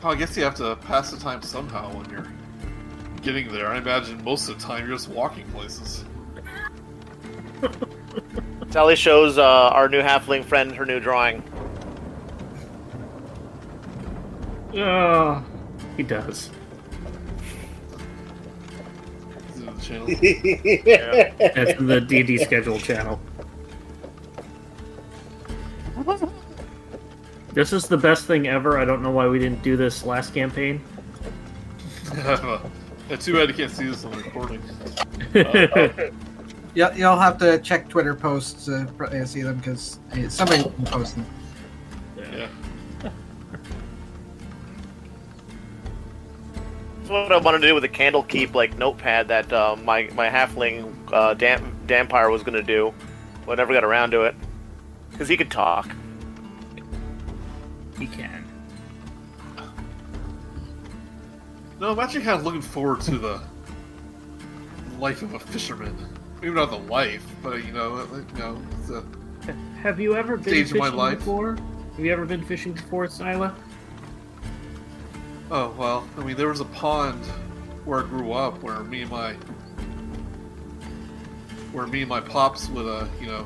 Oh, 0.04 0.10
I 0.10 0.16
guess 0.16 0.36
you 0.36 0.43
have 0.43 0.56
to 0.56 0.76
pass 0.76 1.10
the 1.10 1.16
time 1.18 1.41
somehow 1.41 1.89
when 1.95 2.10
you're 2.10 2.28
getting 3.22 3.49
there. 3.49 3.68
I 3.70 3.78
imagine 3.78 4.22
most 4.26 4.49
of 4.49 4.60
the 4.60 4.66
time 4.68 4.86
you're 4.86 4.97
just 4.97 5.08
walking 5.08 5.45
places. 5.52 6.04
Sally 8.72 8.97
shows 8.97 9.38
uh, 9.38 9.41
our 9.70 9.88
new 9.88 10.02
halfling 10.02 10.43
friend 10.43 10.74
her 10.76 10.86
new 10.86 10.99
drawing. 10.99 11.41
Oh, 14.76 15.45
he 15.95 16.04
does. 16.04 16.49
Is 19.82 19.89
it 19.89 20.43
the 20.43 20.84
channel? 20.84 21.34
That's 21.55 21.79
the 21.82 22.01
D 22.01 22.19
and 22.19 22.27
D 22.27 22.38
schedule 22.38 22.79
channel. 22.79 23.19
This 27.53 27.73
is 27.73 27.88
the 27.88 27.97
best 27.97 28.25
thing 28.25 28.47
ever. 28.47 28.77
I 28.77 28.86
don't 28.86 29.01
know 29.01 29.11
why 29.11 29.27
we 29.27 29.38
didn't 29.38 29.61
do 29.61 29.75
this 29.75 30.05
last 30.05 30.34
campaign. 30.34 30.82
yeah, 32.15 32.69
too 33.19 33.34
bad 33.34 33.49
you 33.49 33.53
can't 33.53 33.71
see 33.71 33.86
this 33.86 34.05
on 34.05 34.11
the 34.11 34.17
recording. 34.17 34.61
Yeah, 36.73 36.95
you'll 36.95 37.19
have 37.19 37.38
to 37.39 37.59
check 37.59 37.89
Twitter 37.89 38.15
posts 38.15 38.63
to 38.65 38.88
uh, 39.03 39.25
see 39.25 39.41
them 39.41 39.57
because 39.57 39.99
somebody 40.29 40.63
will 40.63 40.71
post 40.86 41.17
them. 41.17 41.25
Yeah. 42.15 42.23
That's 42.38 42.70
what 47.12 47.32
I 47.32 47.38
wanted 47.38 47.59
to 47.59 47.68
do 47.68 47.74
with 47.74 47.84
the 47.84 47.89
Candlekeep 47.89 48.53
like 48.53 48.78
notepad 48.78 49.28
that 49.28 49.51
uh, 49.51 49.76
my 49.84 50.09
my 50.14 50.30
halfling 50.30 50.93
uh, 51.12 51.34
Dam- 51.34 51.76
Dhampir 51.88 52.32
was 52.32 52.43
gonna 52.43 52.64
do, 52.64 52.93
but 53.45 53.53
I 53.53 53.55
never 53.55 53.74
got 53.74 53.84
around 53.84 54.12
to 54.12 54.22
it 54.24 54.36
because 55.12 55.28
he 55.28 55.38
could 55.38 55.51
talk. 55.51 55.89
he 57.99 58.07
can. 58.07 58.45
No, 61.80 61.91
I'm 61.91 61.99
actually 61.99 62.24
kind 62.24 62.38
of 62.38 62.45
looking 62.45 62.62
forward 62.62 63.01
to 63.01 63.18
the 63.18 63.41
life 64.99 65.22
of 65.24 65.34
a 65.34 65.39
fisherman. 65.39 65.95
Maybe 66.41 66.53
not 66.53 66.70
the 66.70 66.78
life, 66.78 67.26
but 67.41 67.64
you 67.66 67.72
know, 67.72 67.89
like, 68.12 68.32
you 68.34 68.39
know, 68.39 68.62
the 68.88 69.03
Have 69.82 69.99
you 69.99 70.16
ever 70.16 70.38
been 70.38 70.43
Stage 70.45 70.72
of 70.72 70.78
my 70.78 70.86
fishing 70.86 70.97
life. 70.97 71.18
before? 71.20 71.55
Have 71.95 72.05
you 72.05 72.12
ever 72.14 72.26
been 72.26 72.43
fishing 72.45 72.74
before, 72.74 73.07
Sila? 73.07 73.55
Oh 75.54 75.76
well, 75.78 76.08
I 76.18 76.24
mean, 76.24 76.38
there 76.38 76.47
was 76.47 76.62
a 76.62 76.66
pond 76.66 77.26
where 77.84 77.99
I 77.99 78.08
grew 78.08 78.32
up, 78.32 78.64
where 78.64 78.80
me 78.86 79.02
and 79.02 79.12
my, 79.12 79.34
where 81.74 81.86
me 81.88 82.02
and 82.02 82.10
my 82.10 82.22
pops 82.22 82.70
would, 82.70 82.88
uh, 82.88 83.06
you 83.20 83.28
know, 83.28 83.45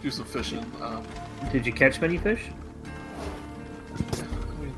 do 0.00 0.10
some 0.10 0.24
fishing. 0.24 0.64
Um, 0.80 1.04
Did 1.50 1.66
you 1.66 1.72
catch 1.72 2.00
many 2.00 2.16
fish? 2.16 2.48
I 3.94 4.60
mean, 4.60 4.74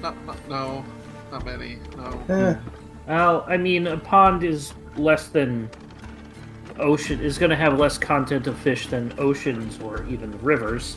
not, 0.00 0.24
not 0.24 0.48
no, 0.48 0.84
not 1.32 1.44
many. 1.44 1.78
No. 1.96 2.22
Eh, 2.28 2.54
Well, 3.08 3.44
I 3.48 3.56
mean, 3.56 3.88
a 3.88 3.96
pond 3.98 4.44
is 4.44 4.72
less 4.96 5.26
than 5.28 5.68
ocean 6.78 7.20
is 7.20 7.38
going 7.38 7.50
to 7.50 7.56
have 7.56 7.76
less 7.76 7.98
content 7.98 8.46
of 8.46 8.56
fish 8.58 8.86
than 8.86 9.12
oceans 9.18 9.80
or 9.80 10.06
even 10.06 10.30
rivers. 10.42 10.96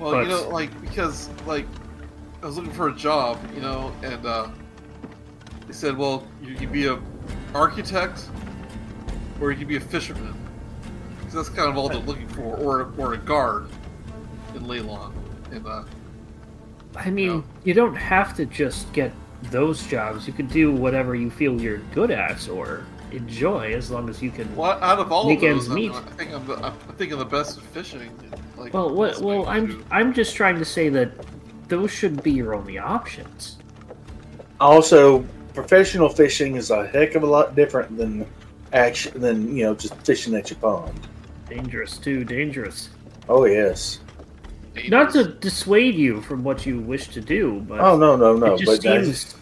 Well, 0.00 0.10
But- 0.10 0.22
you 0.24 0.28
know, 0.28 0.48
like 0.48 0.70
because 0.80 1.30
like 1.46 1.66
I 2.42 2.46
was 2.46 2.56
looking 2.56 2.72
for 2.72 2.88
a 2.88 2.94
job, 2.94 3.38
you 3.54 3.60
know, 3.60 3.92
and 4.02 4.24
uh, 4.24 4.48
they 5.66 5.72
said, 5.72 5.96
well, 5.96 6.26
you 6.42 6.54
can 6.54 6.70
be 6.70 6.86
a 6.86 6.98
architect 7.54 8.28
or 9.40 9.50
you 9.50 9.58
can 9.58 9.66
be 9.66 9.76
a 9.76 9.80
fisherman. 9.80 10.34
Because 11.18 11.34
that's 11.34 11.48
kind 11.48 11.68
of 11.68 11.76
all 11.76 11.88
they're 11.88 11.98
looking 11.98 12.28
for, 12.28 12.56
or 12.56 12.92
or 12.96 13.14
a 13.14 13.18
guard 13.18 13.68
in 14.54 14.62
Leilon. 14.62 15.12
And 15.50 15.66
uh, 15.66 15.84
I 16.96 17.10
mean, 17.10 17.28
No. 17.28 17.44
you 17.64 17.74
don't 17.74 17.94
have 17.94 18.34
to 18.36 18.46
just 18.46 18.90
get 18.92 19.12
those 19.50 19.86
jobs. 19.86 20.26
You 20.26 20.32
can 20.32 20.46
do 20.46 20.72
whatever 20.72 21.14
you 21.14 21.30
feel 21.30 21.60
you're 21.60 21.78
good 21.92 22.10
at 22.10 22.48
or 22.48 22.86
enjoy, 23.12 23.74
as 23.74 23.90
long 23.90 24.08
as 24.08 24.22
you 24.22 24.30
can. 24.30 24.54
well, 24.56 24.82
out 24.82 24.98
of 24.98 25.12
all 25.12 25.26
Make 25.28 25.42
of 25.42 25.56
those, 25.56 25.70
I, 25.70 25.74
mean, 25.74 25.92
I 25.92 26.00
think 26.00 26.32
I'm, 26.32 26.46
the, 26.46 26.54
I'm 26.56 26.72
thinking 26.96 27.18
the 27.18 27.24
best 27.24 27.58
at 27.58 27.64
fishing. 27.64 28.10
Like, 28.56 28.72
Well, 28.72 28.94
what, 28.94 29.20
well, 29.20 29.46
I'm 29.46 29.66
do. 29.66 29.84
I'm 29.90 30.12
just 30.14 30.34
trying 30.34 30.58
to 30.58 30.64
say 30.64 30.88
that 30.90 31.10
those 31.68 31.90
should 31.90 32.22
be 32.22 32.32
your 32.32 32.54
only 32.54 32.78
options. 32.78 33.58
Also, 34.60 35.20
professional 35.54 36.08
fishing 36.08 36.56
is 36.56 36.70
a 36.70 36.86
heck 36.88 37.14
of 37.14 37.22
a 37.22 37.26
lot 37.26 37.54
different 37.54 37.96
than 37.96 38.26
action 38.72 39.20
than 39.20 39.56
you 39.56 39.64
know 39.64 39.74
just 39.74 39.94
fishing 40.04 40.34
at 40.34 40.50
your 40.50 40.58
pond. 40.58 40.98
Dangerous 41.48 41.96
too, 41.98 42.24
dangerous. 42.24 42.90
Oh 43.28 43.44
yes. 43.44 44.00
Not 44.88 45.12
to 45.12 45.24
dissuade 45.24 45.94
you 45.96 46.20
from 46.22 46.44
what 46.44 46.64
you 46.64 46.78
wish 46.80 47.08
to 47.08 47.20
do, 47.20 47.60
but 47.66 47.80
Oh 47.80 47.96
no 47.96 48.16
no 48.16 48.36
no. 48.36 48.54
it 48.54 48.58
just 48.60 48.82
But 48.82 48.82
that's- 48.88 49.06
seems, 49.06 49.34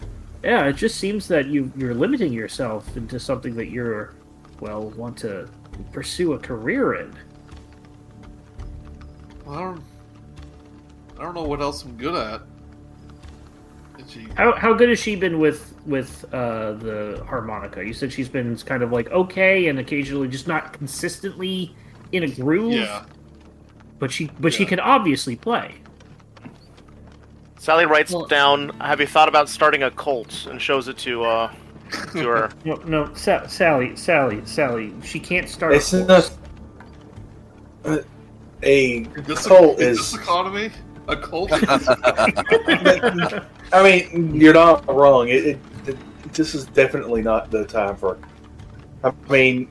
yeah, 0.43 0.67
it 0.67 0.75
just 0.77 0.97
seems 0.99 1.29
that 1.29 1.47
you 1.47 1.71
you're 1.77 1.95
limiting 1.95 2.33
yourself 2.33 2.97
into 2.97 3.19
something 3.19 3.55
that 3.57 3.69
you're, 3.71 4.15
well, 4.61 4.91
want 4.91 5.17
to 5.19 5.49
pursue 5.93 6.35
a 6.35 6.39
career 6.39 6.95
in. 6.95 7.13
Well, 9.45 9.79
I 11.19 11.23
don't, 11.23 11.35
know 11.35 11.45
what 11.45 11.61
else 11.61 11.83
I'm 11.85 11.97
good 11.97 12.15
at. 12.15 12.43
And 13.99 14.11
she, 14.11 14.27
How 14.37 14.53
how 14.55 14.75
good 14.75 14.89
has 14.91 14.99
she 14.99 15.17
been 15.17 15.39
with 15.39 15.75
with 15.87 16.25
uh, 16.33 16.73
the 16.75 17.25
harmonica? 17.27 17.85
You 17.85 17.95
said 17.95 18.13
she's 18.13 18.29
been 18.29 18.55
kind 18.59 18.83
of 18.83 18.93
like 18.93 19.11
okay 19.11 19.69
and 19.69 19.79
occasionally 19.79 20.29
just 20.29 20.47
not 20.47 20.73
consistently 20.75 21.75
in 22.13 22.23
a 22.25 22.29
groove. 22.29 22.73
yeah. 22.75 23.05
But 23.99 24.13
she 24.13 24.31
but 24.41 24.53
she 24.53 24.67
can 24.67 24.79
obviously 24.81 25.37
play. 25.37 25.77
Sally 27.59 27.87
writes 27.87 28.13
Well- 28.13 28.27
down, 28.27 28.69
"Have 28.81 29.01
you 29.01 29.07
thought 29.07 29.29
about 29.29 29.49
starting 29.49 29.83
a 29.83 29.91
cult?" 29.91 30.47
and 30.51 30.61
shows 30.61 30.89
it 30.89 30.99
to 30.99 31.25
uh 31.25 31.53
to 32.13 32.29
her. 32.29 32.51
No 32.67 32.75
no 32.85 33.15
Sa- 33.15 33.47
Sally 33.47 33.97
Sally 33.97 34.43
Sally 34.45 34.93
she 35.03 35.19
can't 35.19 35.49
start. 35.49 35.73
it's 35.73 35.93
a 35.95 36.05
not 36.05 36.09
course. 36.09 36.31
uh, 37.87 37.99
a 38.63 39.05
cult 39.05 39.81
in 39.81 39.89
is. 39.89 39.97
this 39.99 40.15
economy, 40.15 40.71
a 41.09 41.17
cult. 41.17 41.51
I 43.73 43.83
mean, 43.83 44.35
you're 44.35 44.55
not 44.55 44.87
wrong. 44.93 45.29
It, 45.29 45.47
it, 45.47 45.59
it 45.87 46.33
this 46.33 46.55
is 46.55 46.67
definitely 46.67 47.23
not 47.23 47.51
the 47.51 47.65
time 47.65 47.97
for. 47.97 48.19
I 49.05 49.13
mean, 49.31 49.69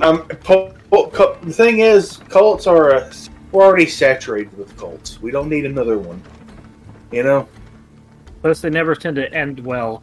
um, 0.00 0.26
po- 0.26 0.74
po- 0.90 1.08
co- 1.08 1.38
the 1.42 1.52
thing 1.52 1.80
is, 1.80 2.18
cults 2.28 2.66
are 2.66 2.90
a, 2.90 3.12
we're 3.52 3.64
already 3.64 3.86
saturated 3.86 4.56
with 4.58 4.76
cults. 4.76 5.20
We 5.20 5.30
don't 5.30 5.48
need 5.48 5.64
another 5.64 5.98
one. 5.98 6.22
You 7.12 7.22
know. 7.22 7.48
Plus 8.40 8.60
they 8.60 8.70
never 8.70 8.94
tend 8.94 9.16
to 9.16 9.32
end 9.32 9.60
well. 9.60 10.02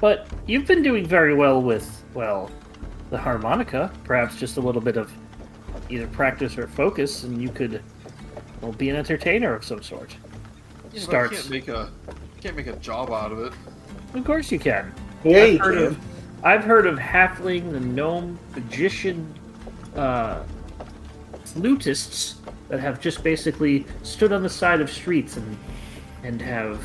But 0.00 0.26
you've 0.46 0.66
been 0.66 0.82
doing 0.82 1.06
very 1.06 1.34
well 1.34 1.62
with 1.62 2.04
well 2.14 2.50
the 3.10 3.18
harmonica. 3.18 3.92
Perhaps 4.04 4.36
just 4.36 4.56
a 4.56 4.60
little 4.60 4.80
bit 4.80 4.96
of 4.96 5.12
either 5.88 6.06
practice 6.08 6.58
or 6.58 6.66
focus, 6.66 7.24
and 7.24 7.40
you 7.40 7.48
could 7.48 7.82
well 8.60 8.72
be 8.72 8.90
an 8.90 8.96
entertainer 8.96 9.54
of 9.54 9.64
some 9.64 9.82
sort. 9.82 10.12
Yeah, 10.12 10.18
but 10.92 10.96
I 10.96 11.00
Starts. 11.00 11.36
can't 11.36 11.50
make 11.50 11.68
a 11.68 11.90
can't 12.40 12.56
make 12.56 12.66
a 12.66 12.76
job 12.76 13.10
out 13.10 13.32
of 13.32 13.38
it. 13.40 13.52
Of 14.14 14.24
course 14.24 14.52
you 14.52 14.58
can. 14.58 14.92
Yeah, 15.24 15.38
I've 15.38 15.52
you 15.52 15.58
heard 15.58 15.74
can. 15.74 15.84
of 15.86 15.98
I've 16.44 16.64
heard 16.64 16.86
of 16.86 16.98
halfling, 16.98 17.72
the 17.72 17.80
gnome, 17.80 18.38
magician, 18.54 19.32
uh, 19.96 20.42
flutists 21.44 22.34
that 22.68 22.80
have 22.80 23.00
just 23.00 23.24
basically 23.24 23.86
stood 24.02 24.32
on 24.32 24.42
the 24.42 24.48
side 24.48 24.80
of 24.80 24.90
streets 24.90 25.36
and 25.36 25.56
and 26.22 26.40
have 26.40 26.82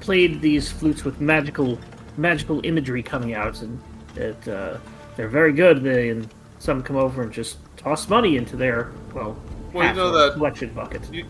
played 0.00 0.40
these 0.40 0.70
flutes 0.70 1.04
with 1.04 1.20
magical 1.20 1.78
magical 2.16 2.64
imagery 2.64 3.02
coming 3.02 3.34
out, 3.34 3.62
and 3.62 3.80
it 4.16 4.48
uh, 4.48 4.78
they're 5.16 5.28
very 5.28 5.52
good. 5.52 5.82
They 5.82 6.10
and 6.10 6.28
some 6.58 6.82
come 6.82 6.96
over 6.96 7.22
and 7.22 7.32
just 7.32 7.58
toss 7.76 8.08
money 8.08 8.36
into 8.36 8.56
their 8.56 8.92
well, 9.14 9.36
Well, 9.72 9.86
you 9.88 9.94
know 9.94 10.10
that- 10.12 10.34
collection 10.34 10.72
bucket. 10.72 11.02
You, 11.12 11.24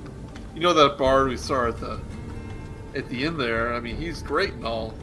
you 0.55 0.61
know 0.61 0.73
that 0.75 0.97
bard 0.99 1.29
we 1.29 1.37
saw 1.37 1.69
at 1.69 1.79
the 1.79 2.01
at 2.95 3.09
the 3.09 3.25
end 3.25 3.39
there. 3.41 3.75
I 3.75 3.81
mean, 3.81 3.97
he's 3.97 4.23
great 4.23 4.53
and 4.55 4.65
all, 4.65 4.95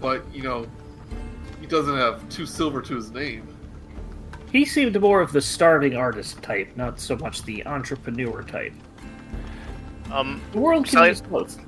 but 0.00 0.24
you 0.34 0.42
know, 0.42 0.66
he 1.60 1.66
doesn't 1.66 1.96
have 1.96 2.28
two 2.28 2.46
silver 2.46 2.82
to 2.82 2.94
his 2.96 3.10
name. 3.10 3.46
He 4.50 4.64
seemed 4.66 5.00
more 5.00 5.20
of 5.22 5.32
the 5.32 5.40
starving 5.40 5.96
artist 5.96 6.42
type, 6.42 6.76
not 6.76 7.00
so 7.00 7.16
much 7.16 7.42
the 7.44 7.64
entrepreneur 7.66 8.42
type. 8.42 8.74
Um, 10.10 10.42
The 10.52 10.58
world 10.58 10.84
can 10.84 10.92
Sally- 10.92 11.08
use 11.10 11.22
both. 11.22 11.58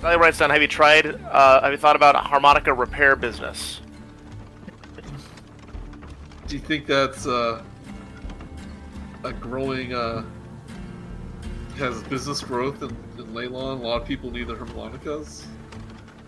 Sally 0.00 0.16
writes 0.16 0.38
down, 0.38 0.48
"Have 0.48 0.62
you 0.62 0.68
tried? 0.68 1.06
Uh, 1.30 1.60
have 1.60 1.72
you 1.72 1.76
thought 1.78 1.96
about 1.96 2.14
a 2.14 2.18
harmonica 2.20 2.72
repair 2.72 3.16
business?" 3.16 3.80
Do 6.46 6.56
you 6.56 6.60
think 6.62 6.86
that's 6.86 7.26
uh, 7.26 7.62
a 9.24 9.32
growing 9.32 9.94
uh, 9.94 10.24
has 11.76 12.02
business 12.04 12.40
growth 12.42 12.82
in, 12.82 12.90
in 13.18 13.26
Leilon? 13.34 13.80
A 13.80 13.86
lot 13.86 14.02
of 14.02 14.08
people 14.08 14.30
need 14.30 14.48
their 14.48 14.56
harmonicas. 14.56 15.46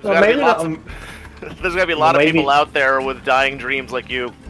There's 0.01 0.05
Well, 0.05 0.14
gotta 0.14 0.26
maybe 0.26 0.40
lots 0.40 0.62
not- 0.64 0.72
of- 0.78 1.59
There's 1.61 1.74
gonna 1.74 1.86
be 1.86 1.93
a 1.95 1.99
lot 1.99 2.14
of 2.14 2.22
people 2.22 2.49
out 2.51 2.72
there 2.72 3.01
with 3.01 3.24
dying 3.24 3.59
dreams 3.59 3.90
like 3.93 4.09
you. 4.11 4.32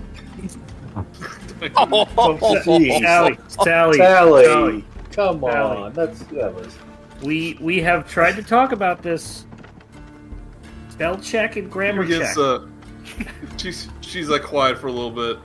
Oh, 1.77 2.07
jeez. 2.41 3.01
Sally, 3.03 3.39
Sally, 3.47 3.97
Sally, 3.97 4.45
Sally, 4.45 4.85
come 5.13 5.41
Sally. 5.41 5.77
on. 5.77 5.93
That's 5.93 6.19
that 6.25 6.53
was. 6.53 6.77
we 7.23 7.57
we 7.61 7.81
have 7.81 8.09
tried 8.11 8.33
to 8.35 8.43
talk 8.43 8.73
about 8.73 9.01
this. 9.01 9.47
Spell 10.91 11.19
check 11.21 11.55
and 11.57 11.71
grammar 11.71 12.05
She 12.05 12.13
check. 12.19 12.21
gets, 12.23 12.37
uh, 12.39 12.67
she's 13.57 13.89
she's 14.01 14.29
like 14.29 14.43
quiet 14.43 14.77
for 14.77 14.89
a 14.89 14.93
little 14.93 15.13
bit, 15.13 15.39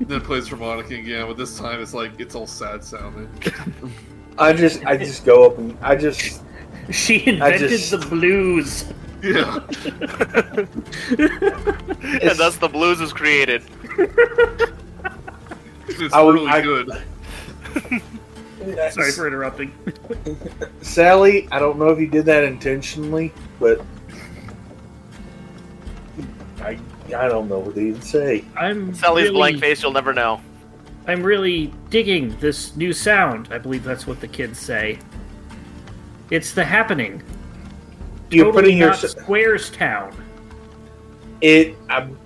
then 0.00 0.20
plays 0.20 0.48
harmonica 0.48 0.94
again. 0.94 1.26
But 1.26 1.36
this 1.36 1.58
time 1.58 1.80
it's 1.82 1.94
like 1.94 2.18
it's 2.20 2.34
all 2.34 2.46
sad 2.46 2.84
sounding. 2.84 3.28
I 4.38 4.52
just 4.52 4.84
I 4.86 4.96
just 4.96 5.24
go 5.24 5.46
up 5.46 5.58
and 5.58 5.76
I 5.82 5.96
just 5.96 6.42
she 6.90 7.26
invented 7.26 7.70
just- 7.70 7.90
the 7.90 7.98
blues. 7.98 8.84
Yeah, 9.20 9.56
and 12.22 12.38
thus 12.38 12.56
the 12.56 12.68
blues 12.68 13.00
is 13.00 13.12
created. 13.12 13.64
it's 15.88 16.14
I 16.14 16.20
really 16.22 16.46
I- 16.46 16.60
good. 16.60 16.88
Sorry 18.92 19.10
for 19.12 19.26
interrupting. 19.26 19.72
Sally, 20.82 21.48
I 21.50 21.58
don't 21.58 21.78
know 21.80 21.88
if 21.88 21.98
you 21.98 22.06
did 22.06 22.26
that 22.26 22.44
intentionally, 22.44 23.32
but 23.58 23.84
I 26.60 26.78
I 27.14 27.28
don't 27.28 27.48
know 27.48 27.58
what 27.58 27.74
to 27.74 27.80
even 27.80 28.02
say. 28.02 28.44
I'm 28.56 28.94
Sally's 28.94 29.24
really, 29.24 29.34
blank 29.36 29.60
face, 29.60 29.82
you'll 29.82 29.92
never 29.92 30.12
know. 30.12 30.40
I'm 31.06 31.22
really 31.22 31.72
digging 31.90 32.36
this 32.38 32.76
new 32.76 32.92
sound. 32.92 33.48
I 33.50 33.58
believe 33.58 33.82
that's 33.82 34.06
what 34.06 34.20
the 34.20 34.28
kids 34.28 34.58
say. 34.58 34.98
It's 36.30 36.52
the 36.52 36.64
happening. 36.64 37.22
You're 38.30 38.46
totally 38.46 38.62
putting 38.62 38.78
your 38.78 38.92
Squares 38.94 39.70
Town. 39.70 40.14
it. 41.40 41.76
I'm, 41.88 42.18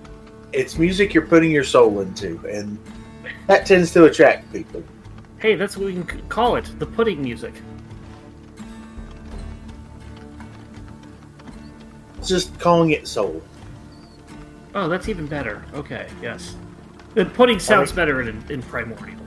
it's 0.51 0.77
music 0.77 1.13
you're 1.13 1.25
putting 1.25 1.49
your 1.49 1.63
soul 1.63 2.01
into, 2.01 2.39
and 2.47 2.77
that 3.47 3.65
tends 3.65 3.91
to 3.93 4.05
attract 4.05 4.51
people. 4.51 4.83
Hey, 5.39 5.55
that's 5.55 5.77
what 5.77 5.87
we 5.87 5.93
can 5.93 6.21
call 6.27 6.57
it. 6.57 6.69
The 6.77 6.85
pudding 6.85 7.21
music. 7.21 7.53
Just 12.23 12.57
calling 12.59 12.91
it 12.91 13.07
soul. 13.07 13.41
Oh, 14.75 14.87
that's 14.87 15.07
even 15.07 15.27
better. 15.27 15.63
Okay, 15.73 16.07
yes. 16.21 16.55
The 17.13 17.25
pudding 17.25 17.59
sounds 17.59 17.91
better 17.91 18.21
in, 18.21 18.43
in 18.49 18.61
Primordial. 18.63 19.19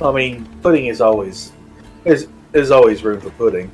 I 0.00 0.12
mean, 0.12 0.46
pudding 0.62 0.86
is 0.86 1.00
always 1.00 1.52
there's 2.04 2.28
there's 2.52 2.70
always 2.70 3.02
room 3.02 3.20
for 3.20 3.30
pudding. 3.30 3.70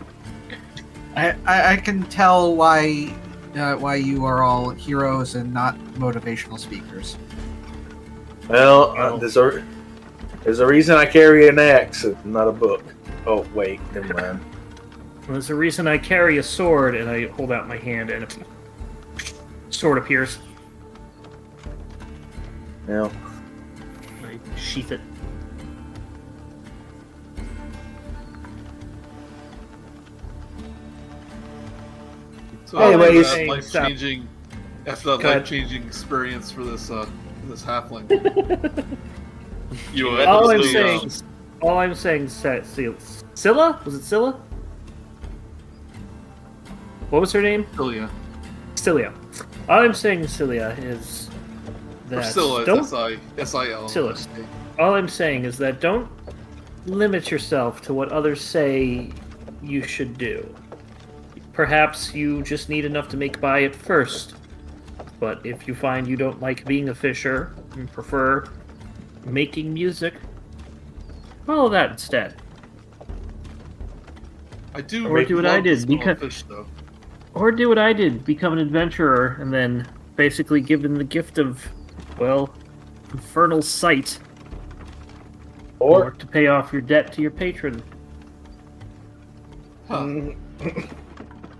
I, 1.15 1.35
I, 1.45 1.73
I 1.73 1.77
can 1.77 2.05
tell 2.05 2.55
why 2.57 3.15
uh, 3.55 3.75
why 3.75 3.97
you 3.97 4.25
are 4.25 4.43
all 4.43 4.71
heroes 4.71 5.35
and 5.35 5.53
not 5.53 5.77
motivational 5.95 6.59
speakers. 6.59 7.19
Well, 8.49 8.97
uh, 8.97 9.17
there's 9.19 9.37
a 9.37 9.65
there's 10.43 10.61
a 10.61 10.67
reason 10.67 10.97
I 10.97 11.07
carry 11.07 11.49
an 11.49 11.59
axe, 11.59 12.05
and 12.05 12.25
not 12.25 12.49
a 12.49 12.53
book. 12.53 12.83
Oh 13.27 13.47
wait, 13.55 13.81
never 13.93 14.15
mind. 14.15 14.41
Well, 15.23 15.33
There's 15.33 15.51
a 15.51 15.55
reason 15.55 15.87
I 15.87 15.99
carry 15.99 16.39
a 16.39 16.43
sword 16.43 16.97
and 16.97 17.09
I 17.09 17.29
hold 17.29 17.53
out 17.53 17.69
my 17.69 17.77
hand 17.77 18.11
and 18.11 18.25
a 18.25 18.27
sword 19.75 19.99
appears. 19.99 20.39
Now, 22.87 23.11
I 24.25 24.39
sheath 24.59 24.93
it. 24.93 25.01
So 32.65 32.79
Anyways- 32.79 33.27
after 33.27 33.39
that 33.39 33.49
life 33.49 33.73
changing, 33.73 34.29
after 34.87 35.17
that 35.17 35.25
life 35.25 35.45
changing 35.45 35.83
experience 35.85 36.51
for 36.51 36.65
this 36.65 36.91
uh 36.91 37.07
this 37.49 37.63
halfling, 37.63 38.09
you 39.93 40.09
uh, 40.11 40.25
All 40.27 40.51
I'm 40.51 40.63
saying, 40.63 41.01
uh, 41.01 41.05
is- 41.05 41.23
all 41.61 41.79
I'm 41.79 41.95
saying, 41.95 42.25
is 42.25 42.33
Scylla 43.35 43.81
was 43.85 43.95
it 43.95 44.03
Scylla? 44.05 44.41
What 47.11 47.21
was 47.21 47.33
her 47.33 47.43
name? 47.43 47.67
Cilia. 47.77 48.09
Cilia. 48.75 49.13
All 49.69 49.81
I'm 49.81 49.95
saying, 49.95 50.27
Cilia, 50.27 50.71
is 50.81 51.31
that 52.09 52.17
Priscilla 52.17 52.65
don't. 52.67 52.81
is 52.81 52.93
S 52.93 52.95
I 52.95 53.19
S 53.39 53.55
I 53.55 53.71
L. 53.71 53.89
Scylla. 53.89 54.17
All 54.79 54.95
I'm 54.95 55.09
saying 55.09 55.45
is 55.45 55.57
that 55.59 55.81
don't 55.81 56.11
limit 56.87 57.31
yourself 57.31 57.81
to 57.83 57.95
what 57.95 58.11
others 58.11 58.41
say 58.41 59.11
you 59.63 59.83
should 59.83 60.19
do. 60.19 60.53
Perhaps 61.53 62.15
you 62.15 62.43
just 62.43 62.69
need 62.69 62.85
enough 62.85 63.09
to 63.11 63.17
make 63.17 63.41
by 63.41 63.63
at 63.63 63.75
first. 63.75 64.35
But 65.21 65.45
if 65.47 65.69
you 65.69 65.75
find 65.75 66.07
you 66.09 66.17
don't 66.17 66.41
like 66.41 66.65
being 66.65 66.89
a 66.89 66.95
fisher 66.95 67.55
and 67.75 67.91
prefer 67.93 68.45
making 69.25 69.73
music, 69.73 70.15
follow 71.47 71.69
that 71.69 71.93
instead. 71.93 72.43
I 74.75 74.81
do 74.81 75.07
Or 75.07 75.23
do 75.23 75.37
what 75.37 75.47
I 75.47 75.61
did, 75.61 75.77
the 75.79 75.81
smell 75.83 75.95
of 75.95 75.99
because- 76.01 76.19
fish 76.19 76.43
though. 76.49 76.67
Or 77.35 77.51
do 77.51 77.69
what 77.69 77.79
I 77.79 77.93
did, 77.93 78.25
become 78.25 78.53
an 78.53 78.59
adventurer, 78.59 79.39
and 79.41 79.53
then 79.53 79.89
basically 80.17 80.61
given 80.61 80.95
the 80.95 81.05
gift 81.05 81.39
of, 81.39 81.67
well, 82.19 82.55
infernal 83.13 83.63
sight, 83.63 84.19
or 85.79 86.11
to 86.13 86.27
pay 86.27 86.47
off 86.49 86.73
your 86.73 86.83
debt 86.83 87.13
to 87.15 87.23
your 87.23 87.31
patron. 87.31 87.83
Huh. 89.89 90.09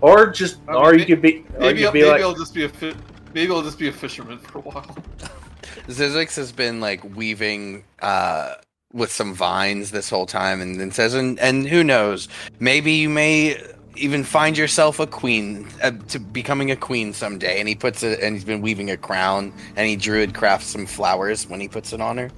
Or 0.01 0.27
just 0.27 0.57
I 0.67 0.73
mean, 0.73 0.81
or 0.81 0.93
you 0.95 0.99
may- 0.99 1.05
could 1.05 1.21
be 1.21 1.45
or 1.55 1.59
Maybe, 1.61 1.79
you 1.79 1.85
I'll, 1.87 1.91
could 1.93 1.99
be 1.99 2.01
maybe 2.01 2.11
like 2.11 2.21
I'll 2.23 2.35
just 2.35 2.53
be 2.53 2.65
a 2.65 2.69
fi- 2.69 2.93
maybe 3.33 3.53
I'll 3.53 3.61
just 3.61 3.79
be 3.79 3.87
a 3.87 3.91
fisherman 3.93 4.37
for 4.37 4.57
a 4.57 4.61
while. 4.61 4.97
Zyzzyx 5.87 6.35
has 6.35 6.51
been 6.51 6.81
like 6.81 7.01
weaving 7.15 7.85
uh 8.01 8.55
with 8.91 9.13
some 9.13 9.33
vines 9.33 9.91
this 9.91 10.09
whole 10.09 10.25
time 10.25 10.59
and 10.59 10.77
then 10.77 10.91
says 10.91 11.13
and 11.13 11.39
and 11.39 11.69
who 11.69 11.85
knows 11.85 12.27
maybe 12.59 12.91
you 12.91 13.07
may 13.07 13.57
even 13.95 14.23
find 14.23 14.57
yourself 14.57 14.99
a 14.99 15.07
queen 15.07 15.67
uh, 15.83 15.91
to 16.07 16.19
becoming 16.19 16.71
a 16.71 16.75
queen 16.75 17.13
someday 17.13 17.59
and 17.59 17.67
he 17.69 17.75
puts 17.75 18.01
it 18.03 18.19
and 18.21 18.35
he's 18.35 18.43
been 18.45 18.61
weaving 18.61 18.89
a 18.91 18.97
crown 18.97 19.53
and 19.75 19.87
he 19.87 19.95
druid 19.95 20.33
crafts 20.33 20.67
some 20.67 20.85
flowers 20.85 21.47
when 21.47 21.59
he 21.59 21.67
puts 21.67 21.93
it 21.93 22.01
on 22.01 22.17
her 22.17 22.29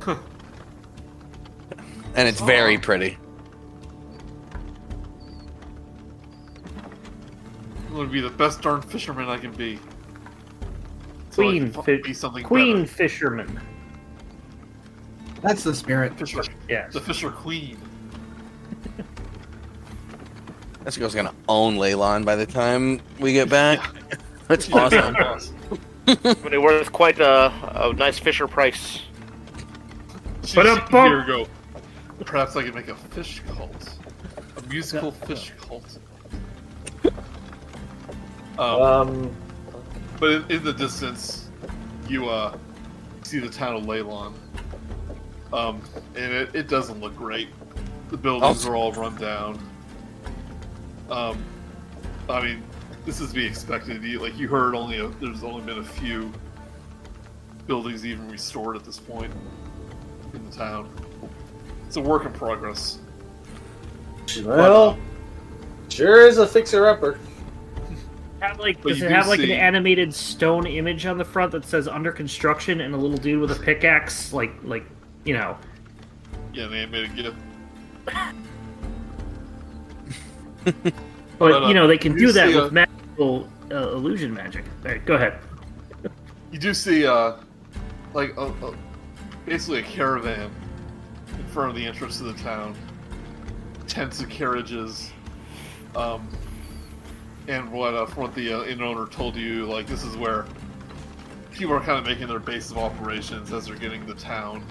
huh. 0.00 0.16
and 2.14 2.28
it's 2.28 2.40
very 2.40 2.76
pretty 2.78 3.16
I'm 7.88 7.98
gonna 7.98 8.08
be 8.08 8.20
the 8.22 8.30
best 8.30 8.62
darn 8.62 8.80
fisherman 8.80 9.28
I 9.28 9.36
can 9.36 9.52
be. 9.52 9.78
So 11.28 11.42
Queen, 11.42 11.70
can 11.70 11.82
fi- 11.82 12.00
be 12.02 12.14
something 12.14 12.42
Queen 12.42 12.82
better. 12.84 12.86
fisherman. 12.94 13.60
That's 15.42 15.62
the 15.62 15.74
spirit. 15.74 16.18
Fisher, 16.18 16.42
Yes. 16.70 16.94
the 16.94 17.02
fisher 17.02 17.30
queen. 17.30 17.76
This 20.84 20.96
girl's 20.96 21.14
gonna 21.14 21.34
own 21.48 21.76
Leilon 21.76 22.24
by 22.24 22.36
the 22.36 22.46
time 22.46 23.00
we 23.20 23.32
get 23.32 23.48
back 23.48 23.88
that's 24.48 24.70
awesome 24.72 25.14
But 26.04 26.52
it 26.52 26.60
worth 26.60 26.90
quite 26.92 27.20
a, 27.20 27.52
a 27.86 27.92
nice 27.92 28.18
Fisher 28.18 28.48
price. 28.48 29.00
But 30.54 30.66
a 30.66 30.72
up, 30.72 30.90
bump. 30.90 31.08
year 31.08 31.22
ago. 31.22 31.46
Perhaps 32.24 32.56
I 32.56 32.64
could 32.64 32.74
make 32.74 32.88
a 32.88 32.96
fish 32.96 33.40
cult, 33.54 33.98
a 34.56 34.62
musical 34.68 35.10
fish 35.26 35.52
cult. 35.60 35.98
Um, 38.58 38.82
um 38.82 39.36
but 40.18 40.30
in, 40.30 40.50
in 40.50 40.64
the 40.64 40.72
distance, 40.72 41.48
you 42.08 42.28
uh 42.28 42.56
see 43.22 43.38
the 43.38 43.48
town 43.48 43.76
of 43.76 43.84
Leilon. 43.84 44.34
Um, 45.52 45.80
and 46.16 46.32
it, 46.32 46.54
it 46.54 46.68
doesn't 46.68 47.00
look 47.00 47.14
great. 47.16 47.48
The 48.10 48.16
buildings 48.16 48.66
Oh. 48.66 48.70
are 48.70 48.76
all 48.76 48.92
run 48.92 49.14
down. 49.16 49.58
Um, 51.12 51.44
I 52.28 52.42
mean, 52.42 52.62
this 53.04 53.20
is 53.20 53.28
to 53.28 53.34
be 53.34 53.46
expected. 53.46 54.02
You, 54.02 54.18
like 54.18 54.38
you 54.38 54.48
heard, 54.48 54.74
only 54.74 54.98
a, 54.98 55.08
there's 55.08 55.44
only 55.44 55.62
been 55.62 55.78
a 55.78 55.84
few 55.84 56.32
buildings 57.66 58.04
even 58.06 58.28
restored 58.28 58.76
at 58.76 58.84
this 58.84 58.98
point 58.98 59.32
in 60.34 60.44
the 60.50 60.56
town. 60.56 60.88
It's 61.86 61.96
a 61.96 62.00
work 62.00 62.24
in 62.24 62.32
progress. 62.32 62.98
well 64.44 64.98
sure 65.90 66.26
is 66.26 66.38
a 66.38 66.46
fixer 66.46 66.86
upper. 66.86 67.18
Have 68.40 68.58
like 68.58 68.82
does 68.82 69.00
it 69.02 69.08
do 69.08 69.14
have 69.14 69.28
like 69.28 69.40
see- 69.40 69.52
an 69.52 69.58
animated 69.58 70.12
stone 70.14 70.66
image 70.66 71.06
on 71.06 71.18
the 71.18 71.24
front 71.24 71.52
that 71.52 71.64
says 71.64 71.86
under 71.86 72.10
construction 72.10 72.80
and 72.80 72.94
a 72.94 72.96
little 72.96 73.18
dude 73.18 73.40
with 73.40 73.52
a 73.52 73.62
pickaxe 73.62 74.32
like 74.32 74.52
like 74.64 74.84
you 75.24 75.34
know 75.34 75.56
Yeah, 76.52 76.64
an 76.64 76.72
animated 76.72 77.14
GIF. 77.14 77.34
but, 80.82 80.94
But, 81.38 81.62
uh, 81.64 81.68
you 81.68 81.74
know 81.74 81.86
they 81.86 81.98
can 81.98 82.16
do 82.16 82.32
that 82.32 82.48
with 82.48 82.66
a- 82.66 82.70
magical 82.70 83.48
uh, 83.70 83.92
illusion 83.92 84.32
magic. 84.32 84.64
All 84.84 84.90
right, 84.90 85.04
go 85.04 85.14
ahead. 85.14 85.38
You 86.50 86.58
do 86.58 86.74
see, 86.74 87.06
uh, 87.06 87.36
like, 88.12 88.36
a, 88.36 88.46
a, 88.46 88.74
basically 89.46 89.78
a 89.78 89.82
caravan 89.82 90.50
in 91.38 91.46
front 91.46 91.70
of 91.70 91.76
the 91.76 91.86
entrance 91.86 92.18
to 92.18 92.24
the 92.24 92.34
town. 92.34 92.76
Tents 93.86 94.20
of 94.20 94.28
carriages. 94.28 95.10
Um, 95.96 96.28
and 97.48 97.72
what, 97.72 97.94
uh, 97.94 98.06
from 98.06 98.24
what 98.24 98.34
the 98.34 98.52
uh, 98.52 98.64
inn 98.64 98.82
owner 98.82 99.06
told 99.06 99.34
you, 99.34 99.64
like, 99.64 99.86
this 99.86 100.04
is 100.04 100.16
where 100.16 100.44
people 101.52 101.74
are 101.74 101.80
kind 101.80 101.98
of 101.98 102.04
making 102.04 102.28
their 102.28 102.38
base 102.38 102.70
of 102.70 102.78
operations 102.78 103.52
as 103.52 103.66
they're 103.66 103.76
getting 103.76 104.04
the 104.06 104.14
town, 104.14 104.64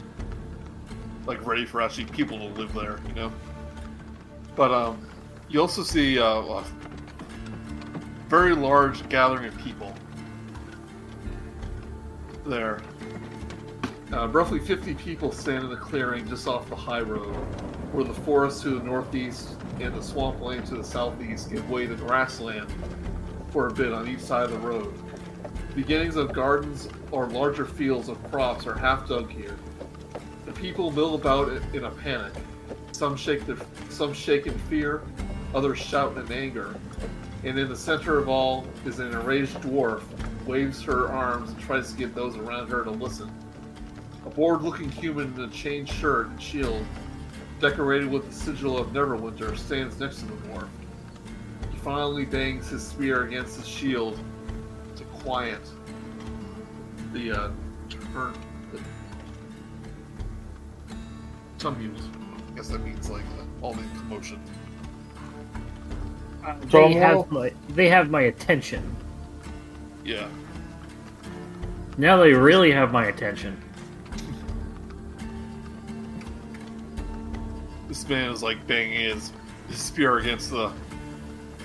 like, 1.26 1.46
ready 1.46 1.66
for 1.66 1.82
actually 1.82 2.06
people 2.06 2.38
to 2.38 2.46
live 2.46 2.74
there, 2.74 3.00
you 3.08 3.14
know? 3.14 3.32
But, 4.56 4.72
um, 4.72 5.06
you 5.52 5.60
also 5.60 5.84
see, 5.84 6.18
uh, 6.18 6.26
a 6.26 6.64
very 8.30 8.56
large 8.56 9.08
gathering 9.10 9.46
of 9.46 9.58
people 9.58 9.94
there. 12.46 12.82
Uh, 14.14 14.30
roughly 14.30 14.60
50 14.60 14.94
people 14.96 15.32
stand 15.32 15.66
in 15.66 15.70
the 15.70 15.76
clearing 15.76 16.28
just 16.28 16.48
off 16.48 16.70
the 16.70 16.76
high 16.76 17.02
road, 17.02 17.36
where 17.92 18.06
the 18.06 18.14
forest 18.14 18.62
to 18.64 18.70
the 18.72 18.84
northeast 18.84 19.58
and 19.82 19.94
the 19.94 20.02
swamp 20.02 20.38
swampland 20.38 20.66
to 20.66 20.76
the 20.76 20.84
southeast 20.84 21.50
give 21.50 21.70
way 21.70 21.86
to 21.86 21.96
grassland 21.96 22.74
for 23.50 23.68
a 23.68 23.74
bit 23.74 23.92
on 23.92 24.08
each 24.08 24.20
side 24.20 24.46
of 24.46 24.52
the 24.52 24.60
road. 24.60 24.94
Beginnings 25.76 26.16
of 26.16 26.32
gardens 26.32 26.88
or 27.12 27.28
larger 27.28 27.66
fields 27.66 28.08
of 28.08 28.22
crops 28.32 28.66
are 28.66 28.78
half 28.78 29.08
dug 29.08 29.30
here. 29.30 29.58
The 30.46 30.54
people 30.54 30.92
mill 30.92 31.16
about 31.16 31.50
in 31.74 31.84
a 31.84 31.92
panic. 31.92 32.34
Some 32.94 33.18
shake 33.18 33.46
their, 33.46 33.58
some 33.90 34.14
shake 34.14 34.48
in 34.48 34.58
fear, 34.60 35.02
others 35.54 35.80
shout 35.80 36.18
in 36.18 36.32
anger. 36.32 36.76
And 37.44 37.58
in 37.58 37.70
the 37.70 37.76
center 37.76 38.18
of 38.18 38.30
all 38.30 38.68
is 38.86 39.00
an 39.00 39.12
enraged 39.12 39.56
dwarf, 39.62 40.04
waves 40.46 40.82
her 40.84 41.10
arms 41.10 41.52
and 41.52 41.60
tries 41.60 41.92
to 41.92 41.98
get 41.98 42.14
those 42.14 42.36
around 42.38 42.70
her 42.70 42.84
to 42.84 42.92
listen. 42.92 43.32
A 44.26 44.30
bored-looking 44.30 44.92
human 44.92 45.34
in 45.34 45.42
a 45.42 45.50
chain 45.50 45.86
shirt 45.86 46.28
and 46.28 46.42
shield, 46.42 46.86
decorated 47.60 48.12
with 48.12 48.28
the 48.28 48.34
sigil 48.34 48.78
of 48.78 48.90
Neverwinter, 48.90 49.58
stands 49.58 50.00
next 50.00 50.20
to 50.20 50.26
the 50.26 50.34
dwarf. 50.34 50.70
He 51.72 51.78
finally 51.80 52.26
bangs 52.26 52.70
his 52.70 52.86
spear 52.86 53.24
against 53.24 53.58
his 53.58 53.68
shield 53.68 54.20
to 54.96 55.04
quiet 55.06 55.62
the 57.14 57.32
uh, 57.32 57.52
turn, 57.90 58.34
the 58.72 58.80
tumult. 61.58 62.00
I 62.52 62.56
guess 62.56 62.70
that 62.70 62.84
means 62.84 63.10
like 63.10 63.24
all 63.62 63.74
the 63.74 63.84
commotion. 63.98 64.40
They 66.72 66.94
have 66.94 67.32
my 67.32 67.54
they 67.70 67.90
have 67.90 68.10
my 68.10 68.22
attention. 68.22 68.96
Yeah. 70.04 70.28
Now 71.98 72.18
they 72.18 72.34
really 72.34 72.72
have 72.72 72.92
my 72.92 73.06
attention. 73.06 73.62
This 77.88 78.08
man 78.08 78.32
is 78.32 78.42
like 78.42 78.66
banging 78.68 79.02
his, 79.02 79.32
his 79.68 79.78
spear 79.78 80.18
against 80.18 80.50
the 80.50 80.72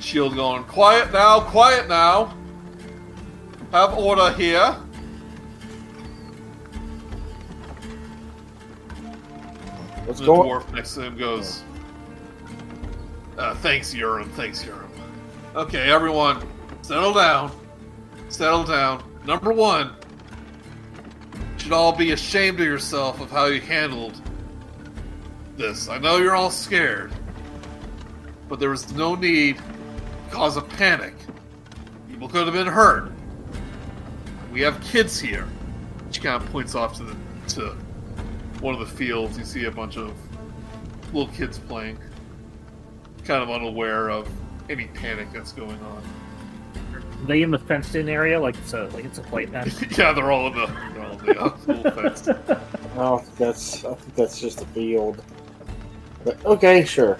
shield, 0.00 0.34
going, 0.34 0.64
Quiet 0.64 1.12
now, 1.12 1.40
quiet 1.40 1.88
now. 1.88 2.36
Have 3.70 3.94
order 3.94 4.32
here. 4.32 4.76
What's 10.04 10.20
the 10.20 10.26
going? 10.26 10.50
dwarf 10.50 10.72
next 10.72 10.94
to 10.94 11.02
him 11.02 11.16
goes, 11.16 11.62
uh, 13.38 13.54
Thanks, 13.56 13.94
Urim, 13.94 14.30
thanks, 14.30 14.64
Urim. 14.64 14.90
Okay, 15.54 15.90
everyone, 15.90 16.46
settle 16.82 17.14
down. 17.14 17.50
Settle 18.28 18.64
down. 18.64 19.02
Number 19.24 19.52
one, 19.52 19.94
you 21.34 21.58
should 21.58 21.72
all 21.72 21.92
be 21.92 22.12
ashamed 22.12 22.60
of 22.60 22.66
yourself 22.66 23.20
of 23.20 23.30
how 23.30 23.46
you 23.46 23.60
handled 23.60 24.20
this. 25.56 25.88
I 25.88 25.98
know 25.98 26.18
you're 26.18 26.34
all 26.34 26.50
scared, 26.50 27.12
but 28.48 28.60
there 28.60 28.70
was 28.70 28.92
no 28.92 29.14
need 29.14 29.56
cause 30.30 30.56
a 30.56 30.62
panic. 30.62 31.14
People 32.10 32.28
could 32.28 32.46
have 32.46 32.54
been 32.54 32.66
hurt. 32.66 33.12
We 34.52 34.60
have 34.62 34.80
kids 34.82 35.18
here. 35.18 35.48
She 36.10 36.20
kind 36.20 36.42
of 36.42 36.50
points 36.50 36.74
off 36.74 36.96
to 36.98 37.04
the 37.04 37.16
to 37.48 37.76
one 38.60 38.74
of 38.74 38.80
the 38.80 38.86
fields. 38.86 39.38
You 39.38 39.44
see 39.44 39.64
a 39.64 39.70
bunch 39.70 39.96
of 39.96 40.14
little 41.12 41.32
kids 41.32 41.58
playing, 41.58 41.98
kind 43.26 43.42
of 43.42 43.50
unaware 43.50 44.08
of 44.08 44.28
any 44.70 44.86
panic 44.88 45.28
that's 45.32 45.52
going 45.52 45.78
on. 45.80 46.02
Are 46.94 47.02
they 47.26 47.42
in 47.42 47.50
the 47.50 47.58
fenced-in 47.58 48.08
area, 48.08 48.38
like 48.38 48.56
it's 48.58 48.72
a 48.72 48.84
like 48.88 49.04
it's 49.04 49.18
a 49.18 49.22
playpen. 49.22 49.70
yeah, 49.98 50.12
they're 50.12 50.30
all 50.30 50.46
in 50.48 50.54
the 50.54 50.66
they're 50.94 51.04
all 51.04 51.18
in 51.18 51.26
the 51.26 51.40
uh, 51.40 51.56
little 51.66 51.90
fence. 52.12 52.28
Oh, 52.96 53.24
that's. 53.36 53.84
I 53.84 53.94
think 53.94 54.14
that's 54.14 54.40
just 54.40 54.62
a 54.62 54.66
field. 54.66 55.22
But 56.24 56.44
okay, 56.44 56.84
sure. 56.84 57.18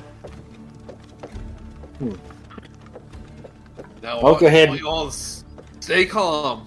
Now, 4.02 4.20
Oh, 4.20 4.38
go 4.38 4.46
ahead. 4.46 4.80
All 4.82 5.10
stay 5.10 6.04
calm, 6.06 6.66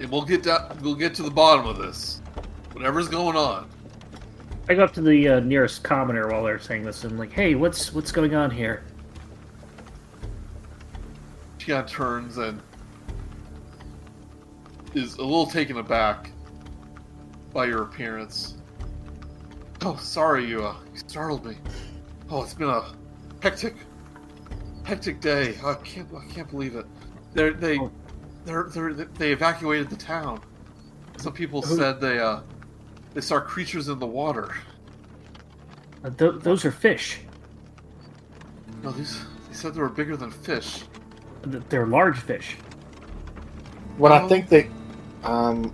and 0.00 0.10
we'll 0.10 0.24
get 0.24 0.42
down. 0.42 0.78
We'll 0.82 0.94
get 0.94 1.14
to 1.14 1.22
the 1.22 1.30
bottom 1.30 1.66
of 1.66 1.78
this. 1.78 2.20
Whatever's 2.72 3.08
going 3.08 3.36
on. 3.36 3.69
I 4.68 4.74
go 4.74 4.84
up 4.84 4.92
to 4.94 5.00
the 5.00 5.28
uh, 5.28 5.40
nearest 5.40 5.82
commoner 5.82 6.28
while 6.28 6.44
they're 6.44 6.58
saying 6.60 6.84
this, 6.84 7.02
and 7.04 7.12
I'm 7.12 7.18
like, 7.18 7.32
"Hey, 7.32 7.54
what's 7.54 7.92
what's 7.92 8.12
going 8.12 8.34
on 8.34 8.50
here?" 8.50 8.84
She 11.58 11.66
kind 11.72 11.84
of 11.84 11.90
turns 11.90 12.38
and 12.38 12.60
is 14.94 15.14
a 15.16 15.22
little 15.22 15.46
taken 15.46 15.76
aback 15.78 16.30
by 17.52 17.66
your 17.66 17.82
appearance. 17.82 18.56
Oh, 19.82 19.96
sorry, 19.96 20.46
you, 20.46 20.64
uh, 20.64 20.74
you 20.92 20.98
startled 20.98 21.44
me. 21.46 21.56
Oh, 22.28 22.42
it's 22.42 22.54
been 22.54 22.68
a 22.68 22.84
hectic, 23.42 23.74
hectic 24.84 25.20
day. 25.20 25.56
I 25.64 25.74
can't, 25.74 26.08
I 26.14 26.24
can't 26.32 26.50
believe 26.50 26.76
it. 26.76 26.86
They're, 27.34 27.52
they, 27.52 27.78
Oh. 27.78 27.90
they're, 28.44 28.64
they're, 28.64 28.92
they 28.92 29.32
evacuated 29.32 29.88
the 29.90 29.96
town. 29.96 30.40
Some 31.18 31.32
people 31.32 31.62
Who- 31.62 31.76
said 31.76 32.00
they, 32.00 32.18
uh, 32.18 32.40
they 33.14 33.20
saw 33.20 33.40
creatures 33.40 33.88
in 33.88 33.98
the 33.98 34.06
water. 34.06 34.54
Uh, 36.04 36.10
th- 36.10 36.40
those 36.40 36.64
are 36.64 36.70
fish. 36.70 37.20
No, 38.82 38.90
these, 38.92 39.18
they 39.48 39.54
said 39.54 39.74
they 39.74 39.80
were 39.80 39.88
bigger 39.88 40.16
than 40.16 40.30
fish. 40.30 40.84
Th- 41.50 41.62
They're 41.68 41.86
large 41.86 42.18
fish. 42.18 42.56
What 43.98 44.12
I 44.12 44.22
Oh. 44.22 44.28
think 44.28 44.48
they, 44.48 44.70
um, 45.24 45.72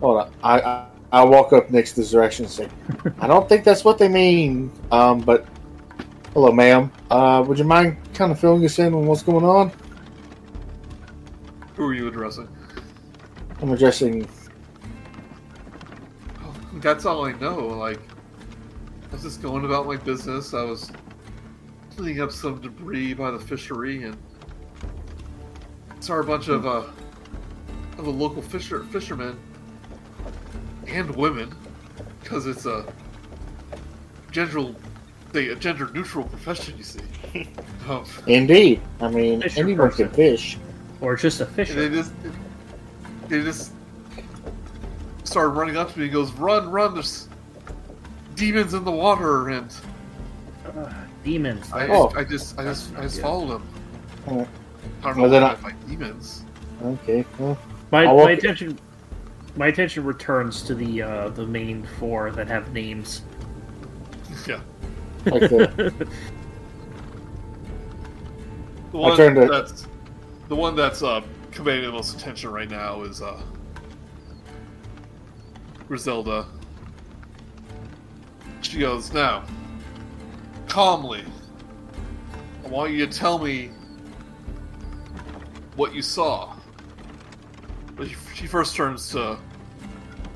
hold 0.00 0.20
on. 0.22 0.32
I, 0.42 0.60
I 0.60 0.84
I 1.10 1.24
walk 1.24 1.54
up 1.54 1.70
next 1.70 1.92
to 1.94 2.00
this 2.02 2.10
direction 2.10 2.44
and 2.44 2.52
say, 2.52 2.68
I 3.20 3.26
don't 3.26 3.48
think 3.48 3.64
that's 3.64 3.82
what 3.82 3.96
they 3.96 4.08
mean. 4.08 4.70
Um, 4.92 5.20
but 5.20 5.46
hello, 6.34 6.52
ma'am. 6.52 6.92
Uh, 7.10 7.42
would 7.48 7.58
you 7.58 7.64
mind 7.64 7.96
kind 8.12 8.30
of 8.30 8.38
filling 8.38 8.62
us 8.66 8.78
in 8.78 8.92
on 8.92 9.06
what's 9.06 9.22
going 9.22 9.44
on? 9.44 9.72
Who 11.76 11.86
are 11.86 11.94
you 11.94 12.08
addressing? 12.08 12.46
I'm 13.62 13.72
addressing. 13.72 14.28
That's 16.80 17.04
all 17.04 17.24
I 17.24 17.32
know. 17.32 17.58
Like, 17.66 18.00
I 19.08 19.12
was 19.12 19.22
just 19.22 19.42
going 19.42 19.64
about 19.64 19.86
my 19.86 19.96
business. 19.96 20.54
I 20.54 20.62
was 20.62 20.90
cleaning 21.96 22.20
up 22.20 22.30
some 22.30 22.60
debris 22.60 23.14
by 23.14 23.30
the 23.30 23.38
fishery 23.38 24.04
and 24.04 24.16
saw 26.00 26.20
a 26.20 26.24
bunch 26.24 26.48
of 26.48 26.64
uh 26.64 26.84
of 27.98 28.04
the 28.04 28.10
local 28.10 28.40
fisher 28.40 28.84
fishermen 28.84 29.36
and 30.86 31.14
women 31.16 31.52
because 32.22 32.46
it's 32.46 32.66
a 32.66 32.90
gender 34.30 34.74
they 35.32 35.48
a 35.48 35.56
gender 35.56 35.90
neutral 35.92 36.24
profession. 36.24 36.76
You 36.78 36.84
see, 36.84 37.00
um, 37.88 38.04
Indeed. 38.26 38.80
I 39.00 39.08
mean, 39.08 39.42
anyone 39.56 39.90
person. 39.90 40.06
can 40.06 40.14
fish. 40.14 40.58
Or 41.00 41.16
just 41.16 41.40
a 41.40 41.46
fisher. 41.46 41.74
they 41.74 41.94
just 41.94 42.12
they 43.28 43.42
just 43.42 43.72
started 45.28 45.50
running 45.50 45.76
up 45.76 45.92
to 45.92 45.98
me. 45.98 46.04
and 46.06 46.12
goes, 46.12 46.32
"Run, 46.32 46.70
run! 46.70 46.94
There's 46.94 47.28
demons 48.34 48.74
in 48.74 48.84
the 48.84 48.90
water!" 48.92 49.48
And 49.50 49.72
Uh, 50.66 50.92
demons. 51.24 51.70
I, 51.72 51.86
Oh. 51.88 52.12
I 52.16 52.24
just, 52.24 52.58
I 52.58 52.64
just, 52.64 52.96
I 52.96 53.02
just 53.02 53.16
Yeah. 53.18 53.22
followed 53.22 53.48
them. 53.52 53.62
Oh. 54.28 54.46
I 55.02 55.06
don't 55.08 55.16
know 55.18 55.28
Well, 55.28 55.40
why 55.42 55.48
I- 55.48 55.52
I 55.52 55.54
fight 55.56 55.88
demons. 55.88 56.44
Okay. 56.84 57.24
Well, 57.38 57.56
My, 57.90 58.00
I'll 58.04 58.16
my 58.16 58.22
walk- 58.22 58.30
attention 58.30 58.78
my 59.56 59.66
attention 59.68 60.04
returns 60.04 60.62
to 60.62 60.74
the 60.74 61.02
uh, 61.02 61.28
the 61.30 61.46
main 61.46 61.84
four 61.98 62.30
that 62.32 62.46
have 62.48 62.72
names. 62.72 63.22
Yeah, 64.46 64.60
like 65.26 65.40
the, 65.50 66.06
the 68.92 68.98
I 68.98 69.00
one 69.00 69.16
turned 69.16 69.36
to- 69.36 69.46
that's 69.46 69.86
the 70.48 70.54
one 70.56 70.76
that's 70.76 71.02
uh, 71.02 71.22
commanding 71.50 71.86
the 71.86 71.92
most 71.92 72.16
attention 72.16 72.50
right 72.50 72.70
now 72.70 73.02
is 73.02 73.20
uh, 73.20 73.40
Griselda. 75.88 76.44
She 78.60 78.78
goes 78.80 79.10
now, 79.10 79.42
calmly. 80.66 81.24
I 82.62 82.68
want 82.68 82.92
you 82.92 83.06
to 83.06 83.10
tell 83.18 83.38
me 83.38 83.70
what 85.76 85.94
you 85.94 86.02
saw. 86.02 86.54
But 87.96 88.08
she, 88.34 88.46
first 88.46 88.76
turns 88.76 89.10
to 89.12 89.38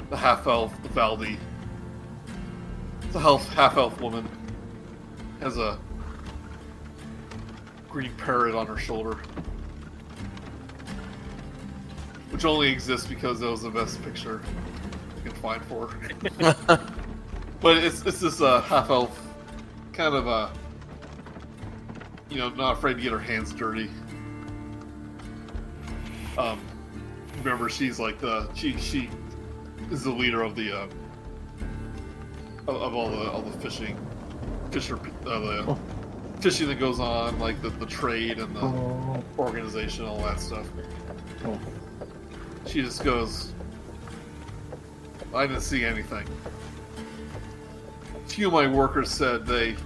the 0.08 0.16
half 0.16 0.46
elf, 0.46 0.72
the 0.82 0.88
Valdi. 0.88 1.38
The 3.12 3.20
half 3.20 3.76
elf 3.76 4.00
woman 4.00 4.26
has 5.40 5.58
a 5.58 5.78
green 7.90 8.14
parrot 8.16 8.54
on 8.54 8.66
her 8.66 8.78
shoulder, 8.78 9.18
which 12.30 12.46
only 12.46 12.70
exists 12.70 13.06
because 13.06 13.40
that 13.40 13.50
was 13.50 13.60
the 13.60 13.70
best 13.70 14.02
picture 14.02 14.40
you 15.24 15.30
can 15.30 15.40
find 15.40 15.64
for 15.64 15.88
her. 15.88 16.54
but 17.60 17.76
it's 17.78 18.04
it's 18.04 18.20
this 18.20 18.40
uh, 18.40 18.60
half 18.62 18.90
elf, 18.90 19.20
kind 19.92 20.14
of 20.14 20.28
uh, 20.28 20.48
you 22.30 22.38
know, 22.38 22.50
not 22.50 22.78
afraid 22.78 22.94
to 22.94 23.02
get 23.02 23.12
her 23.12 23.18
hands 23.18 23.52
dirty. 23.52 23.90
Um, 26.38 26.60
remember, 27.38 27.68
she's 27.68 27.98
like 27.98 28.18
the 28.18 28.48
she 28.54 28.76
she 28.78 29.10
is 29.90 30.02
the 30.04 30.10
leader 30.10 30.42
of 30.42 30.56
the 30.56 30.72
uh, 30.72 30.86
of, 32.66 32.76
of 32.82 32.94
all 32.94 33.10
the 33.10 33.30
all 33.30 33.42
the 33.42 33.58
fishing 33.58 33.96
fisher 34.70 34.98
uh, 35.26 35.38
the 35.38 35.78
fishing 36.40 36.66
that 36.66 36.80
goes 36.80 36.98
on, 36.98 37.38
like 37.38 37.62
the, 37.62 37.70
the 37.70 37.86
trade 37.86 38.38
and 38.38 38.54
the 38.56 39.22
organization, 39.38 40.04
all 40.04 40.18
that 40.18 40.40
stuff. 40.40 40.66
Oh. 41.44 41.58
She 42.66 42.82
just 42.82 43.04
goes, 43.04 43.51
I 45.34 45.46
didn't 45.46 45.62
see 45.62 45.84
anything. 45.84 46.26
A 48.14 48.28
few 48.28 48.48
of 48.48 48.52
my 48.52 48.66
workers 48.66 49.10
said 49.10 49.46
they 49.46 49.76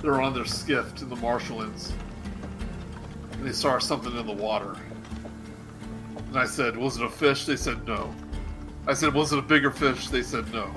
they 0.00 0.08
were 0.08 0.20
on 0.20 0.34
their 0.34 0.44
skiff 0.44 0.94
to 0.96 1.04
the 1.04 1.16
marshlands 1.16 1.92
and 3.32 3.46
they 3.46 3.52
saw 3.52 3.78
something 3.78 4.16
in 4.16 4.26
the 4.26 4.32
water. 4.32 4.76
And 6.28 6.38
I 6.38 6.46
said, 6.46 6.76
Was 6.76 6.96
it 6.96 7.04
a 7.04 7.08
fish? 7.08 7.46
They 7.46 7.56
said 7.56 7.86
no. 7.86 8.14
I 8.86 8.94
said, 8.94 9.14
Was 9.14 9.32
it 9.32 9.38
a 9.38 9.42
bigger 9.42 9.70
fish? 9.70 10.08
They 10.08 10.22
said 10.22 10.52
no. 10.52 10.70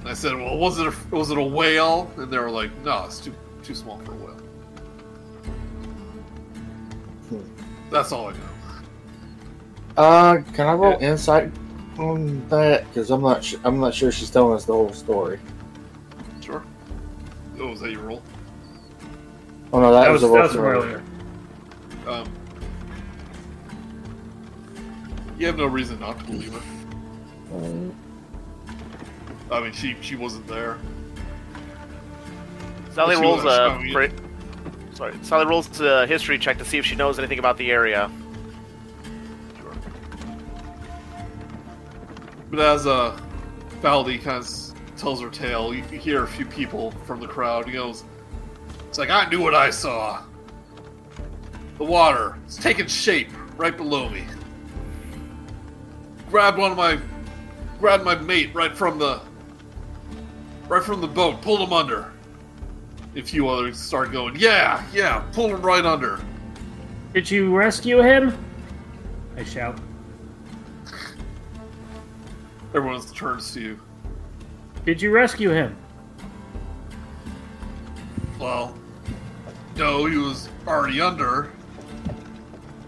And 0.00 0.08
I 0.08 0.14
said, 0.14 0.34
"Well, 0.34 0.56
was 0.56 0.78
it 0.78 0.86
a, 0.86 0.94
was 1.14 1.30
it 1.30 1.38
a 1.38 1.42
whale?" 1.42 2.10
And 2.16 2.30
they 2.30 2.38
were 2.38 2.50
like, 2.50 2.70
"No, 2.82 3.04
it's 3.04 3.20
too 3.20 3.34
too 3.62 3.74
small 3.74 3.98
for 3.98 4.12
a 4.12 4.16
whale." 4.16 4.40
Hmm. 7.28 7.42
That's 7.90 8.12
all 8.12 8.28
I 8.28 8.32
know. 8.32 8.38
Uh, 9.98 10.42
can 10.54 10.66
I 10.66 10.72
roll 10.72 10.96
insight 11.00 11.50
on 11.98 12.48
that? 12.48 12.86
Because 12.88 13.10
I'm 13.10 13.20
not. 13.22 13.44
Su- 13.44 13.60
I'm 13.64 13.80
not 13.80 13.92
sure 13.92 14.10
she's 14.12 14.30
telling 14.30 14.54
us 14.54 14.64
the 14.64 14.72
whole 14.72 14.92
story. 14.92 15.40
Sure. 16.40 16.62
Oh, 17.58 17.68
was 17.68 17.80
that 17.80 17.90
your 17.90 18.02
roll? 18.02 18.22
Oh 19.72 19.80
no, 19.80 19.92
that, 19.92 20.04
That 20.04 20.10
was, 20.12 20.22
was, 20.22 20.30
a 20.30 20.32
that 20.32 20.34
roll 20.34 20.42
was 20.42 20.52
from 20.52 20.60
from 20.60 20.64
earlier. 20.66 21.02
earlier. 22.06 22.22
Um, 22.22 22.32
you 25.38 25.46
have 25.46 25.58
no 25.58 25.66
reason 25.66 26.00
not 26.00 26.18
to 26.20 26.24
believe 26.24 26.54
it. 26.54 26.62
I 29.50 29.60
mean, 29.60 29.72
she 29.72 29.96
she 30.00 30.16
wasn't 30.16 30.46
there. 30.46 30.78
Sally 32.92 33.16
rolls 33.16 33.44
a 33.44 33.80
sorry. 34.94 35.14
Sally 35.22 35.46
rolls 35.46 35.80
a 35.80 36.06
history 36.06 36.38
check 36.38 36.58
to 36.58 36.64
see 36.64 36.78
if 36.78 36.86
she 36.86 36.94
knows 36.96 37.18
anything 37.18 37.38
about 37.38 37.56
the 37.56 37.70
area. 37.70 38.10
But 42.50 42.60
as 42.60 42.86
uh, 42.86 43.18
kind 43.82 44.26
of 44.26 44.48
tells 44.96 45.20
her 45.20 45.30
tale, 45.30 45.74
you, 45.74 45.84
you 45.92 45.98
hear 45.98 46.24
a 46.24 46.28
few 46.28 46.46
people 46.46 46.90
from 47.04 47.20
the 47.20 47.28
crowd. 47.28 47.66
He 47.66 47.72
goes, 47.72 48.04
"It's 48.88 48.98
like 48.98 49.10
I 49.10 49.28
knew 49.28 49.40
what 49.40 49.54
I 49.54 49.70
saw. 49.70 50.22
The 51.78 51.84
water 51.84 52.36
is 52.48 52.56
taking 52.56 52.86
shape 52.86 53.28
right 53.56 53.76
below 53.76 54.08
me. 54.08 54.24
Grabbed 56.28 56.58
one 56.58 56.72
of 56.72 56.76
my, 56.76 56.98
grabbed 57.78 58.04
my 58.04 58.16
mate 58.16 58.52
right 58.52 58.76
from 58.76 58.98
the, 58.98 59.20
right 60.68 60.82
from 60.82 61.00
the 61.00 61.06
boat, 61.06 61.40
pulled 61.40 61.60
him 61.60 61.72
under. 61.72 62.12
A 63.14 63.22
few 63.22 63.48
others 63.48 63.78
start 63.78 64.12
going, 64.12 64.36
yeah, 64.36 64.84
yeah, 64.92 65.20
pulled 65.32 65.52
him 65.52 65.62
right 65.62 65.84
under. 65.84 66.20
Did 67.14 67.30
you 67.30 67.56
rescue 67.56 68.02
him? 68.02 68.36
I 69.36 69.44
shout. 69.44 69.78
Everyone 72.74 73.00
turns 73.14 73.52
to 73.54 73.60
you. 73.60 73.80
Did 74.84 75.00
you 75.00 75.10
rescue 75.10 75.50
him? 75.50 75.76
Well, 78.38 78.76
no, 79.76 80.06
he 80.06 80.16
was 80.16 80.48
already 80.66 81.00
under. 81.00 81.52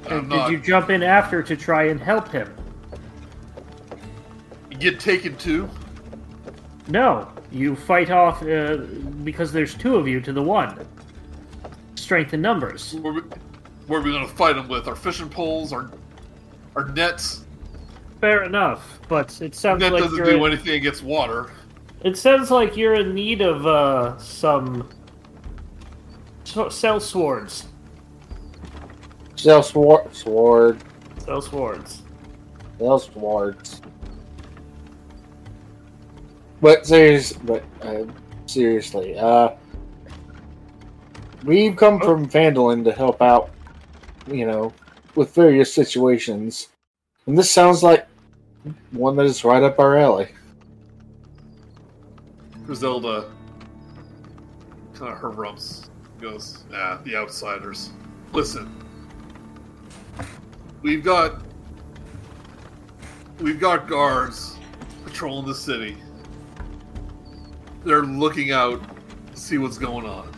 I'm 0.08 0.28
not. 0.28 0.48
did 0.48 0.52
you 0.52 0.64
jump 0.64 0.90
in 0.90 1.02
after 1.02 1.42
to 1.42 1.56
try 1.56 1.84
and 1.84 2.00
help 2.00 2.28
him? 2.30 2.52
get 4.80 4.98
taken 4.98 5.36
too? 5.36 5.68
No. 6.88 7.28
You 7.52 7.76
fight 7.76 8.10
off 8.10 8.42
uh, 8.42 8.78
because 9.24 9.52
there's 9.52 9.74
two 9.74 9.96
of 9.96 10.08
you 10.08 10.20
to 10.20 10.32
the 10.32 10.42
one. 10.42 10.86
Strength 11.94 12.34
in 12.34 12.40
numbers. 12.40 12.94
We, 12.94 13.20
where 13.86 14.00
are 14.00 14.02
we 14.02 14.12
gonna 14.12 14.26
fight 14.26 14.56
him 14.56 14.68
with? 14.68 14.88
Our 14.88 14.96
fishing 14.96 15.28
poles? 15.28 15.72
Our 15.72 15.90
our 16.76 16.88
nets? 16.88 17.44
Fair 18.20 18.42
enough, 18.44 19.00
but 19.08 19.40
it 19.40 19.54
sounds 19.54 19.80
Net 19.80 19.92
like 19.92 20.02
doesn't 20.02 20.16
you're. 20.18 20.26
do 20.26 20.44
in- 20.44 20.52
anything 20.52 20.74
against 20.74 21.02
water. 21.02 21.50
It 22.02 22.16
sounds 22.16 22.50
like 22.50 22.76
you're 22.76 22.94
in 22.94 23.14
need 23.14 23.40
of 23.40 23.66
uh, 23.66 24.16
some 24.18 24.88
so- 26.44 26.66
sellswords. 26.66 27.66
Cell 29.36 29.62
sword, 29.62 30.14
sword, 30.14 30.78
Sellswords. 31.18 32.00
cell 32.78 32.98
swords. 32.98 33.80
But 36.60 36.86
serious, 36.86 37.32
but 37.32 37.64
uh, 37.80 38.04
seriously, 38.44 39.16
uh, 39.18 39.50
we've 41.44 41.74
come 41.74 41.98
from 42.00 42.28
Phandalin 42.28 42.84
to 42.84 42.92
help 42.92 43.22
out, 43.22 43.50
you 44.30 44.46
know, 44.46 44.74
with 45.14 45.34
various 45.34 45.72
situations, 45.72 46.68
and 47.26 47.36
this 47.38 47.50
sounds 47.50 47.82
like 47.82 48.06
one 48.90 49.16
that 49.16 49.26
is 49.26 49.44
right 49.44 49.62
up 49.62 49.78
our 49.78 49.96
alley. 49.96 50.28
Griselda 52.66 53.30
kind 54.94 55.12
of 55.12 55.18
her 55.18 55.30
rumps 55.30 55.90
goes, 56.20 56.64
ah, 56.74 57.00
the 57.04 57.16
outsiders. 57.16 57.90
Listen, 58.32 58.72
we've 60.82 61.02
got 61.02 61.42
we've 63.40 63.58
got 63.58 63.88
guards 63.88 64.56
patrolling 65.04 65.46
the 65.46 65.54
city. 65.54 65.96
They're 67.84 68.02
looking 68.02 68.52
out 68.52 68.82
to 69.32 69.36
see 69.36 69.56
what's 69.56 69.78
going 69.78 70.04
on. 70.04 70.30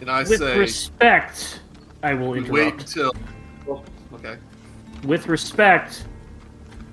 And 0.00 0.10
I 0.10 0.22
say 0.24 0.30
With 0.30 0.38
say, 0.38 0.58
respect, 0.58 1.60
I 2.02 2.14
will 2.14 2.30
we 2.30 2.42
wait 2.42 2.74
interrupt. 2.74 2.96
until. 2.96 3.84
Okay. 4.14 4.36
With 5.04 5.26
respect, 5.26 6.06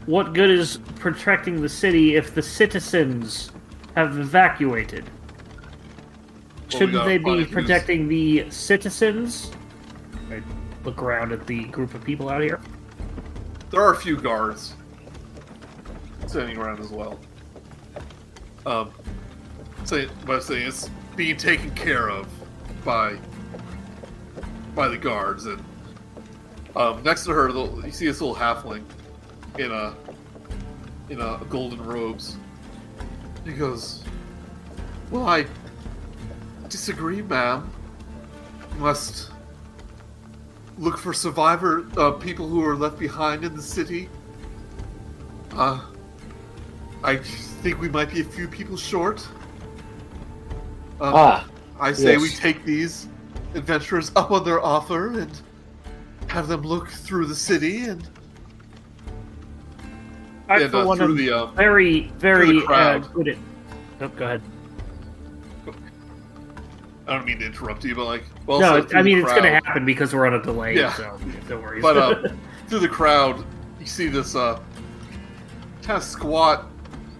what 0.09 0.33
good 0.33 0.49
is 0.49 0.79
protecting 0.95 1.61
the 1.61 1.69
city 1.69 2.15
if 2.15 2.33
the 2.33 2.41
citizens 2.41 3.51
have 3.95 4.17
evacuated? 4.17 5.03
we 5.05 6.79
Shouldn't 6.79 7.05
they 7.05 7.19
be 7.19 7.29
who's- 7.29 7.51
protecting 7.51 8.07
the 8.07 8.49
citizens? 8.49 9.51
I 10.31 10.41
look 10.83 11.03
around 11.03 11.31
at 11.31 11.45
the 11.45 11.65
group 11.65 11.93
of 11.93 12.03
people 12.03 12.27
out 12.27 12.41
here. 12.41 12.59
There 13.69 13.83
are 13.83 13.93
a 13.93 13.95
few 13.95 14.17
guards 14.17 14.73
standing 16.25 16.57
around 16.57 16.79
as 16.79 16.89
well. 16.89 17.19
Um, 18.65 18.91
say, 19.83 20.09
but 20.25 20.37
I'm 20.37 20.41
saying 20.41 20.67
it's 20.69 20.89
being 21.15 21.37
taken 21.37 21.69
care 21.75 22.09
of 22.09 22.27
by 22.83 23.19
by 24.73 24.87
the 24.87 24.97
guards, 24.97 25.45
and 25.45 25.63
um, 26.75 27.03
next 27.03 27.25
to 27.25 27.31
her, 27.31 27.49
you 27.49 27.91
see 27.91 28.07
this 28.07 28.21
little 28.21 28.35
halfling 28.35 28.83
in 29.57 29.71
a 29.71 29.95
in 31.09 31.19
a 31.21 31.39
golden 31.49 31.83
robes. 31.83 32.37
He 33.45 33.53
goes, 33.53 34.03
"Well, 35.09 35.27
I 35.27 35.45
disagree, 36.69 37.21
ma'am. 37.21 37.69
You 38.75 38.79
must." 38.79 39.31
look 40.79 40.97
for 40.97 41.13
survivor 41.13 41.85
uh, 41.97 42.11
people 42.11 42.47
who 42.47 42.65
are 42.65 42.75
left 42.75 42.97
behind 42.97 43.43
in 43.43 43.53
the 43.53 43.61
city. 43.61 44.07
Uh, 45.51 45.81
I 47.03 47.17
think 47.17 47.81
we 47.81 47.89
might 47.89 48.11
be 48.11 48.21
a 48.21 48.23
few 48.23 48.47
people 48.47 48.77
short. 48.77 49.27
Um, 51.01 51.13
Ah, 51.13 51.47
I 51.79 51.91
say 51.91 52.17
we 52.17 52.29
take 52.29 52.63
these 52.63 53.07
adventurers 53.55 54.11
up 54.15 54.31
on 54.31 54.45
their 54.45 54.63
offer 54.63 55.19
and 55.19 55.41
have 56.27 56.47
them 56.47 56.61
look 56.61 56.87
through 56.87 57.25
the 57.25 57.35
city 57.35 57.85
and, 57.85 58.07
I, 60.49 60.61
and 60.61 60.71
for 60.71 60.77
uh, 60.77 60.85
one, 60.85 60.97
through 60.97 61.13
the. 61.13 61.31
Uh, 61.31 61.45
very, 61.47 62.09
very 62.17 62.57
uh, 62.57 62.61
crowd. 62.61 63.13
good 63.13 63.27
at. 63.29 63.37
Oh, 64.01 64.07
go 64.09 64.25
ahead. 64.25 64.41
I 67.07 67.13
don't 67.13 67.25
mean 67.25 67.39
to 67.39 67.45
interrupt 67.45 67.83
you, 67.83 67.95
but 67.95 68.05
like, 68.05 68.23
well, 68.45 68.59
no, 68.59 68.87
I 68.93 69.01
mean 69.01 69.17
it's 69.17 69.31
going 69.31 69.41
to 69.41 69.49
happen 69.49 69.83
because 69.83 70.13
we're 70.13 70.27
on 70.27 70.35
a 70.35 70.43
delay. 70.43 70.75
Yeah. 70.75 70.93
So 70.93 71.19
don't 71.47 71.61
worry. 71.63 71.81
But 71.81 71.97
uh, 71.97 72.29
through 72.67 72.79
the 72.79 72.87
crowd, 72.87 73.43
you 73.79 73.87
see 73.87 74.07
this 74.07 74.35
uh, 74.35 74.59
kind 75.81 75.97
of 75.97 76.03
squat 76.03 76.67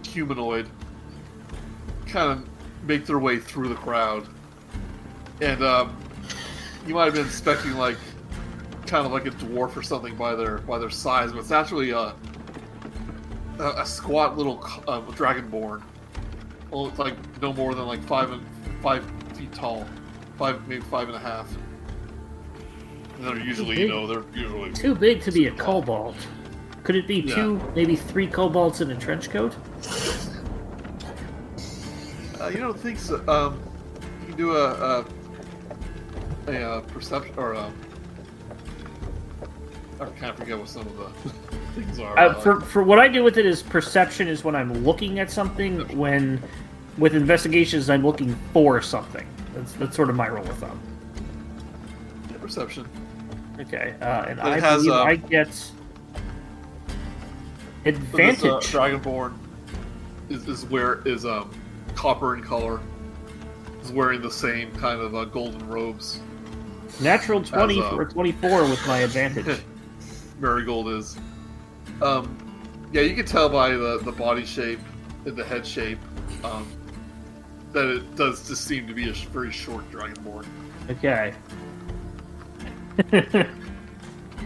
humanoid 0.04 0.68
kind 2.06 2.32
of 2.32 2.48
make 2.88 3.04
their 3.04 3.18
way 3.18 3.38
through 3.38 3.68
the 3.68 3.74
crowd, 3.74 4.28
and 5.40 5.62
um, 5.62 5.96
you 6.86 6.94
might 6.94 7.06
have 7.06 7.14
been 7.14 7.26
expecting 7.26 7.74
like 7.74 7.96
kind 8.86 9.06
of 9.06 9.12
like 9.12 9.26
a 9.26 9.30
dwarf 9.30 9.76
or 9.76 9.82
something 9.82 10.14
by 10.14 10.36
their 10.36 10.58
by 10.58 10.78
their 10.78 10.90
size, 10.90 11.32
but 11.32 11.38
it's 11.38 11.50
actually 11.50 11.90
a 11.90 12.14
a, 13.60 13.82
a 13.82 13.86
squat 13.86 14.36
little 14.36 14.58
uh, 14.88 15.00
dragonborn. 15.12 15.82
Well, 16.70 16.88
it's 16.88 16.98
like 16.98 17.14
no 17.42 17.52
more 17.52 17.74
than 17.74 17.86
like 17.86 18.02
five 18.04 18.32
and 18.32 18.42
five 18.82 19.04
feet 19.34 19.52
tall, 19.52 19.86
five 20.38 20.66
maybe 20.66 20.82
five 20.82 21.08
and 21.08 21.16
a 21.16 21.20
half. 21.20 21.48
And 23.16 23.26
they're 23.26 23.38
usually, 23.38 23.80
you 23.80 23.88
know, 23.88 24.06
they're 24.06 24.24
usually 24.34 24.72
Too 24.72 24.94
big 24.94 25.20
to 25.22 25.32
be 25.32 25.46
a 25.46 25.52
kobold. 25.52 26.16
Could 26.84 26.96
it 26.96 27.06
be 27.06 27.16
Yeah. 27.20 27.34
two, 27.34 27.72
maybe 27.74 27.94
three 27.94 28.26
kobolds 28.26 28.80
in 28.80 28.90
a 28.90 28.96
trench 28.96 29.28
coat? 29.30 29.54
Uh, 32.40 32.48
you 32.48 32.58
don't 32.58 32.78
think 32.80 32.98
so? 32.98 33.16
Um, 33.28 33.60
you 34.22 34.28
can 34.28 34.36
do 34.36 34.56
a 34.56 34.70
a, 34.70 35.04
a, 36.48 36.62
uh 36.62 36.80
perception 36.82 37.34
or 37.36 37.52
a. 37.52 37.70
I 40.00 40.06
can't 40.18 40.36
forget 40.36 40.58
what 40.58 40.68
some 40.68 40.86
of 40.86 40.96
the 40.96 41.30
things 41.74 41.98
are. 41.98 42.18
Uh, 42.18 42.28
uh, 42.30 42.40
for 42.40 42.60
for 42.60 42.82
what 42.82 42.98
I 42.98 43.08
do 43.08 43.22
with 43.22 43.36
it 43.38 43.44
is 43.46 43.62
perception 43.62 44.28
is 44.28 44.44
when 44.44 44.56
I'm 44.56 44.72
looking 44.84 45.18
at 45.18 45.30
something. 45.30 45.80
When 45.96 46.42
with 46.98 47.14
investigations, 47.14 47.88
I'm 47.90 48.04
looking 48.04 48.34
for 48.52 48.80
something. 48.80 49.26
That's 49.54 49.72
that's 49.74 49.96
sort 49.96 50.10
of 50.10 50.16
my 50.16 50.26
rule 50.26 50.48
of 50.48 50.56
thumb. 50.58 50.80
perception. 52.40 52.86
Okay, 53.60 53.94
uh, 54.00 54.22
and 54.24 54.38
It 54.38 54.44
I 54.44 54.58
has, 54.58 54.82
believe 54.84 54.92
uh, 54.98 55.02
I 55.04 55.16
get 55.16 55.52
So 55.52 55.72
this, 57.84 57.96
advantage. 57.96 58.44
uh, 58.44 58.60
Dragonborn 58.60 59.34
is, 60.30 60.48
is 60.48 60.64
where 60.66 61.02
is 61.06 61.24
um 61.26 61.50
copper 61.94 62.34
in 62.34 62.42
color. 62.42 62.80
Is 63.82 63.92
wearing 63.92 64.20
the 64.22 64.30
same 64.30 64.70
kind 64.72 65.00
of 65.00 65.14
uh, 65.14 65.24
golden 65.26 65.66
robes. 65.68 66.20
Natural 67.00 67.42
twenty 67.42 67.78
as, 67.80 67.84
uh, 67.84 67.90
for 67.90 68.04
twenty-four 68.06 68.62
with 68.64 68.86
my 68.86 68.98
advantage. 68.98 69.60
Marigold 70.40 70.88
is. 70.88 71.16
Um, 72.02 72.36
yeah, 72.92 73.02
you 73.02 73.14
can 73.14 73.26
tell 73.26 73.48
by 73.48 73.70
the, 73.70 74.00
the 74.04 74.12
body 74.12 74.44
shape 74.44 74.80
and 75.24 75.36
the 75.36 75.44
head 75.44 75.66
shape 75.66 75.98
um, 76.44 76.66
that 77.72 77.86
it 77.86 78.16
does 78.16 78.46
just 78.48 78.64
seem 78.64 78.86
to 78.86 78.94
be 78.94 79.08
a 79.08 79.12
very 79.12 79.52
short 79.52 79.88
dragonborn. 79.90 80.46
okay. 80.90 81.34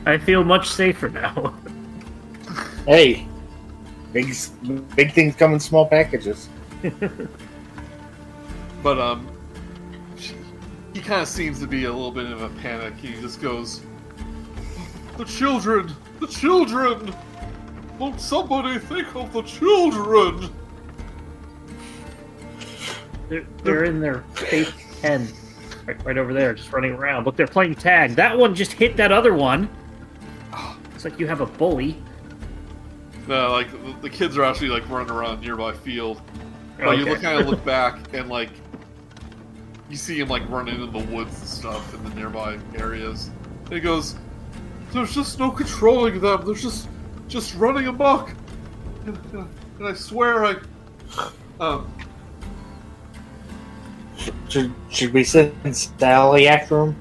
I 0.07 0.19
feel 0.19 0.45
much 0.45 0.69
safer 0.69 1.09
now. 1.09 1.55
hey, 2.87 3.27
big 4.13 4.35
big 4.95 5.13
things 5.13 5.35
come 5.35 5.55
in 5.55 5.61
small 5.61 5.87
packages. 5.87 6.49
But 8.85 8.99
um, 8.99 9.27
he 10.93 11.01
kind 11.01 11.23
of 11.23 11.27
seems 11.27 11.59
to 11.61 11.67
be 11.67 11.85
a 11.85 11.91
little 11.91 12.13
bit 12.13 12.31
of 12.31 12.43
a 12.43 12.51
panic. 12.61 12.95
He 12.99 13.15
just 13.15 13.41
goes, 13.41 13.81
"The 15.17 15.25
children, 15.25 15.95
the 16.21 16.27
children! 16.27 17.15
Won't 17.99 18.21
somebody 18.21 18.79
think 18.79 19.15
of 19.15 19.33
the 19.33 19.43
children?" 19.43 20.51
They're, 23.29 23.47
they're 23.63 23.85
in 23.85 24.01
their 24.01 24.23
fake 24.35 24.73
pen, 25.01 25.29
right, 25.87 26.05
right 26.05 26.19
over 26.19 26.35
there, 26.35 26.53
just 26.55 26.73
running 26.73 26.93
around. 26.93 27.25
Look, 27.25 27.37
they're 27.37 27.47
playing 27.47 27.75
tag. 27.77 28.13
That 28.17 28.37
one 28.37 28.55
just 28.55 28.73
hit 28.73 28.97
that 28.99 29.13
other 29.13 29.35
one. 29.35 29.69
It's 30.95 31.05
like 31.05 31.19
you 31.19 31.27
have 31.27 31.41
a 31.41 31.47
bully. 31.47 31.97
No, 33.27 33.51
like 33.53 33.71
the- 33.71 34.01
the 34.03 34.11
kids 34.11 34.37
are 34.37 34.45
actually 34.45 34.69
like 34.69 34.89
running 34.91 35.11
around 35.11 35.41
nearby 35.41 35.73
field. 35.73 36.21
But 36.79 36.99
you 36.99 37.05
look 37.07 37.23
kind 37.23 37.41
of 37.41 37.47
look 37.49 37.65
back 37.67 37.99
and 38.13 38.29
like 38.29 38.51
you 39.89 39.97
see 39.97 40.19
him 40.19 40.29
like 40.29 40.47
running 40.51 40.83
in 40.83 40.93
the 40.93 40.99
woods 41.15 41.39
and 41.39 41.49
stuff 41.49 41.95
in 41.95 42.03
the 42.05 42.11
nearby 42.15 42.59
areas. 42.77 43.31
And 43.65 43.73
he 43.73 43.81
goes, 43.81 44.17
"There's 44.95 45.15
just 45.15 45.39
no 45.39 45.51
controlling 45.51 46.21
them. 46.21 46.45
There's 46.47 46.63
just 46.63 46.89
just 47.29 47.55
running 47.57 47.87
amok." 47.89 48.33
And, 49.07 49.19
and 49.79 49.87
I 49.87 49.93
swear, 49.93 50.47
I 50.47 50.57
um 51.61 51.93
Should 54.49 54.73
should 54.89 55.13
we 55.13 55.25
send 55.25 55.77
Sally 55.77 56.49
after 56.49 56.81
him? 56.81 56.97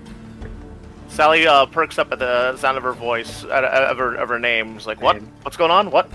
Sally 1.08 1.46
uh, 1.46 1.68
perks 1.68 2.00
up 2.00 2.12
at 2.12 2.18
the 2.18 2.58
sound 2.58 2.76
of 2.76 2.84
her 2.84 2.94
voice, 2.94 3.44
uh, 3.44 3.88
of 3.92 4.00
her, 4.00 4.16
of 4.16 4.28
her 4.30 4.40
name. 4.40 4.78
She's 4.80 4.88
like, 4.88 5.00
"What? 5.00 5.22
What's 5.44 5.56
going 5.56 5.70
on? 5.70 5.92
What?" 5.92 6.10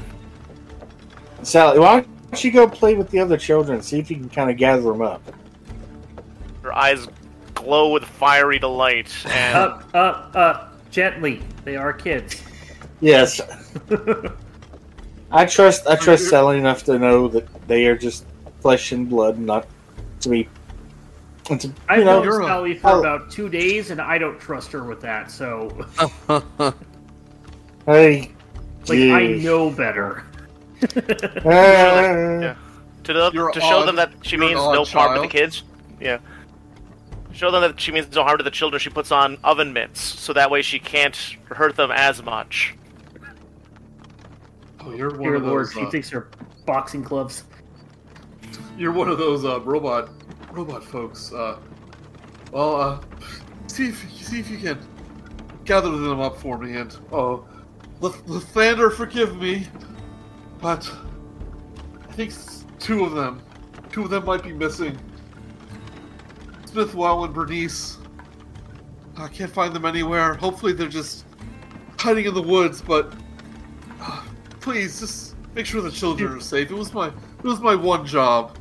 Sally, 1.45 1.79
why 1.79 2.01
don't 2.01 2.45
you 2.45 2.51
go 2.51 2.69
play 2.69 2.95
with 2.95 3.09
the 3.11 3.21
other 3.21 3.37
children? 3.37 3.81
See 3.81 4.01
if 4.01 4.11
you 4.11 4.17
can 4.17 4.29
kind 4.29 4.51
of 4.51 4.57
gather 4.57 4.83
them 4.83 5.01
up. 5.01 5.23
Her 6.63 6.73
eyes 6.73 7.07
glow 7.55 7.93
with 7.93 8.05
fiery 8.05 8.59
delight, 8.59 9.15
and 9.27 9.57
Up, 9.57 9.95
up, 9.95 10.37
up, 10.37 10.68
gently. 10.99 11.41
They 11.65 11.77
are 11.77 11.93
kids. 11.93 12.43
Yes, 13.01 13.41
I 15.31 15.47
trust 15.47 15.87
I 15.87 15.95
trust 15.95 16.29
Sally 16.29 16.59
enough 16.59 16.83
to 16.85 16.99
know 16.99 17.29
that 17.29 17.47
they 17.69 17.87
are 17.87 17.97
just 17.97 18.27
flesh 18.61 18.91
and 18.91 19.09
blood, 19.09 19.37
and 19.37 19.47
not 19.47 19.69
to 20.23 20.29
be. 20.29 20.49
and 21.51 21.61
to, 21.61 21.73
I've 21.89 22.05
know, 22.05 22.25
known 22.25 22.45
Sally 22.49 22.75
for 22.75 22.91
oh. 22.91 22.99
about 22.99 23.31
two 23.31 23.49
days, 23.49 23.93
and 23.93 24.01
I 24.01 24.19
don't 24.19 24.41
trust 24.41 24.73
her 24.73 24.83
with 24.83 25.01
that. 25.03 25.31
So, 25.31 25.69
hey, 27.87 28.33
like, 28.89 28.99
I 28.99 29.27
know 29.41 29.71
better. 29.71 30.25
Uh, 30.83 31.01
Yeah. 32.41 32.57
to 33.05 33.13
the, 33.13 33.31
to 33.31 33.61
show 33.61 33.79
odd- 33.79 33.87
them 33.87 33.97
that 33.97 34.11
she 34.23 34.37
means 34.37 34.57
no 34.57 34.85
harm 34.85 35.15
to 35.15 35.21
the 35.21 35.29
kids. 35.29 35.63
Yeah. 36.01 36.19
Show 37.39 37.53
them 37.53 37.63
that 37.63 37.81
she 37.81 37.93
means 37.93 38.13
no 38.17 38.25
harm 38.25 38.39
to 38.39 38.43
the 38.43 38.51
children. 38.51 38.81
She 38.81 38.91
puts 38.91 39.13
on 39.13 39.39
oven 39.45 39.73
mitts, 39.73 40.01
so 40.01 40.33
that 40.33 40.51
way 40.51 40.61
she 40.61 40.81
can't 40.81 41.15
hurt 41.45 41.77
them 41.77 41.93
as 41.93 42.21
much. 42.21 42.75
oh, 44.81 44.93
you're 44.93 45.11
one 45.11 45.21
Dear 45.21 45.35
of 45.37 45.45
Lord, 45.45 45.67
those 45.67 45.73
she 45.73 45.83
uh, 45.83 45.91
thinks 45.91 46.11
they're 46.11 46.27
boxing 46.67 47.01
gloves. 47.01 47.45
you're 48.77 48.91
one 48.91 49.09
of 49.09 49.19
those 49.19 49.45
uh, 49.45 49.61
robot 49.61 50.11
robot 50.51 50.83
folks. 50.83 51.33
Uh, 51.33 51.61
well, 52.51 52.75
uh, 52.75 53.01
see 53.69 53.91
if 53.91 54.13
see 54.21 54.41
if 54.41 54.51
you 54.51 54.59
can 54.59 54.81
gather 55.65 55.93
them 55.93 56.19
up 56.19 56.39
for 56.39 56.59
me, 56.59 56.77
and 56.77 56.99
oh, 57.13 57.47
Lith- 58.01 58.27
Lathander, 58.27 58.93
forgive 58.93 59.41
me, 59.41 59.65
but 60.61 60.93
I 62.09 62.13
think 62.15 62.33
two 62.81 63.05
of 63.05 63.13
them, 63.13 63.41
two 63.93 64.03
of 64.03 64.11
them 64.11 64.25
might 64.25 64.43
be 64.43 64.53
missing. 64.53 64.99
Smithwell 66.69 67.25
and 67.25 67.35
Bernice. 67.35 67.99
I 69.17 69.29
can't 69.29 69.51
find 69.51 69.75
them 69.75 69.85
anywhere. 69.85 70.35
Hopefully, 70.35 70.73
they're 70.73 70.89
just 70.89 71.25
hiding 71.99 72.27
in 72.27 72.35
the 72.35 72.43
woods. 72.43 72.83
But 72.83 73.13
uh, 74.01 74.23
please, 74.61 75.01
just 75.01 75.35
make 75.55 75.67
sure 75.67 75.81
the 75.81 75.91
children 75.91 76.33
are 76.33 76.41
safe. 76.41 76.71
It 76.71 76.75
was 76.75 76.93
my 76.93 77.09
it 77.09 77.45
was 77.45 77.61
my 77.61 77.75
one 77.75 78.07
job, 78.07 78.59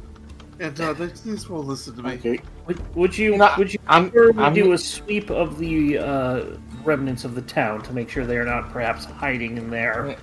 and 0.59 0.79
uh, 0.79 0.93
they 0.93 1.07
just 1.07 1.49
won't 1.49 1.67
listen 1.67 1.95
to 1.97 2.03
me. 2.03 2.13
okay, 2.13 2.39
Would, 2.65 2.95
would 2.95 3.17
you? 3.17 3.33
You 3.33 3.37
know, 3.37 3.53
would 3.57 3.73
you 3.73 3.79
I'm, 3.87 4.09
prefer 4.09 4.31
we 4.31 4.43
I'm 4.43 4.53
do 4.53 4.73
a 4.73 4.77
sweep 4.77 5.29
of 5.29 5.59
the 5.59 5.97
uh, 5.99 6.45
remnants 6.83 7.25
of 7.25 7.35
the 7.35 7.41
town 7.43 7.81
to 7.83 7.93
make 7.93 8.09
sure 8.09 8.25
they 8.25 8.37
are 8.37 8.45
not 8.45 8.71
perhaps 8.71 9.05
hiding 9.05 9.57
in 9.57 9.69
there? 9.69 10.17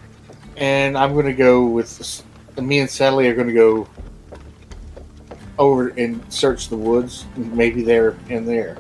and 0.57 0.97
I'm 0.97 1.15
gonna 1.15 1.33
go 1.33 1.65
with 1.67 2.25
me 2.57 2.79
and 2.79 2.89
Sally 2.89 3.29
are 3.29 3.35
gonna 3.35 3.53
go 3.53 3.89
over 5.59 5.89
and 5.89 6.21
search 6.33 6.69
the 6.69 6.77
woods. 6.77 7.27
Maybe 7.37 7.83
they're 7.83 8.17
in 8.29 8.45
there. 8.45 8.79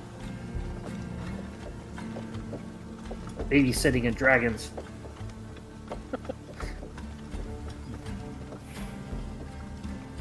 Babysitting 3.49 4.07
and 4.07 4.17
dragons. 4.17 4.71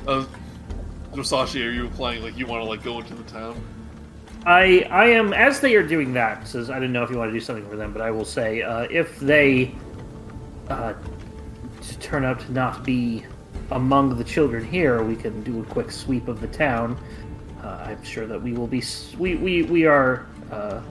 Uh, 0.06 0.26
Zorsashi, 1.14 1.66
are 1.66 1.72
you 1.72 1.88
playing 1.92 2.24
like 2.24 2.38
you 2.38 2.46
want 2.46 2.62
to 2.62 2.68
like 2.68 2.84
go 2.84 3.00
into 3.00 3.16
the 3.16 3.24
town? 3.24 3.56
I 4.46 4.86
I 4.92 5.06
am 5.06 5.32
as 5.32 5.60
they 5.62 5.76
are 5.76 5.88
doing 5.88 6.14
that. 6.14 6.48
Says 6.48 6.70
I 6.70 6.76
didn't 6.76 6.92
know 6.92 7.04
if 7.04 7.10
you 7.10 7.18
want 7.18 7.30
to 7.30 7.34
do 7.34 7.40
something 7.40 7.68
for 7.70 7.78
them, 7.78 7.94
but 7.94 8.02
I 8.02 8.12
will 8.12 8.26
say 8.26 8.62
uh, 8.62 8.88
if 8.90 9.18
they 9.20 9.74
uh, 10.70 10.94
turn 12.00 12.26
out 12.26 12.40
to 12.42 12.52
not 12.52 12.84
be 12.84 13.26
among 13.72 14.18
the 14.18 14.24
children 14.24 14.64
here, 14.64 15.04
we 15.04 15.16
can 15.16 15.42
do 15.44 15.62
a 15.62 15.66
quick 15.66 15.92
sweep 15.92 16.28
of 16.28 16.42
the 16.42 16.48
town. 16.48 16.98
Uh, 17.64 17.86
I'm 17.88 18.04
sure 18.04 18.28
that 18.28 18.42
we 18.42 18.54
will 18.54 18.68
be 18.68 18.84
we 19.18 19.36
we 19.36 19.64
we 19.64 19.86
are 19.86 20.26
uh, 20.52 20.56
uh, 20.56 20.82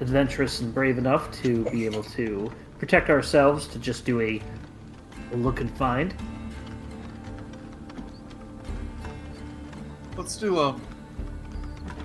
adventurous 0.00 0.60
and 0.60 0.74
brave 0.74 0.98
enough 0.98 1.30
to 1.42 1.64
be 1.70 1.86
able 1.86 2.02
to 2.04 2.50
protect 2.78 3.10
ourselves 3.10 3.66
to 3.68 3.78
just 3.78 4.04
do 4.04 4.20
a, 4.20 4.40
a 5.32 5.36
look 5.36 5.60
and 5.60 5.70
find. 5.76 6.14
Let's 10.16 10.36
do 10.36 10.58
um 10.58 10.82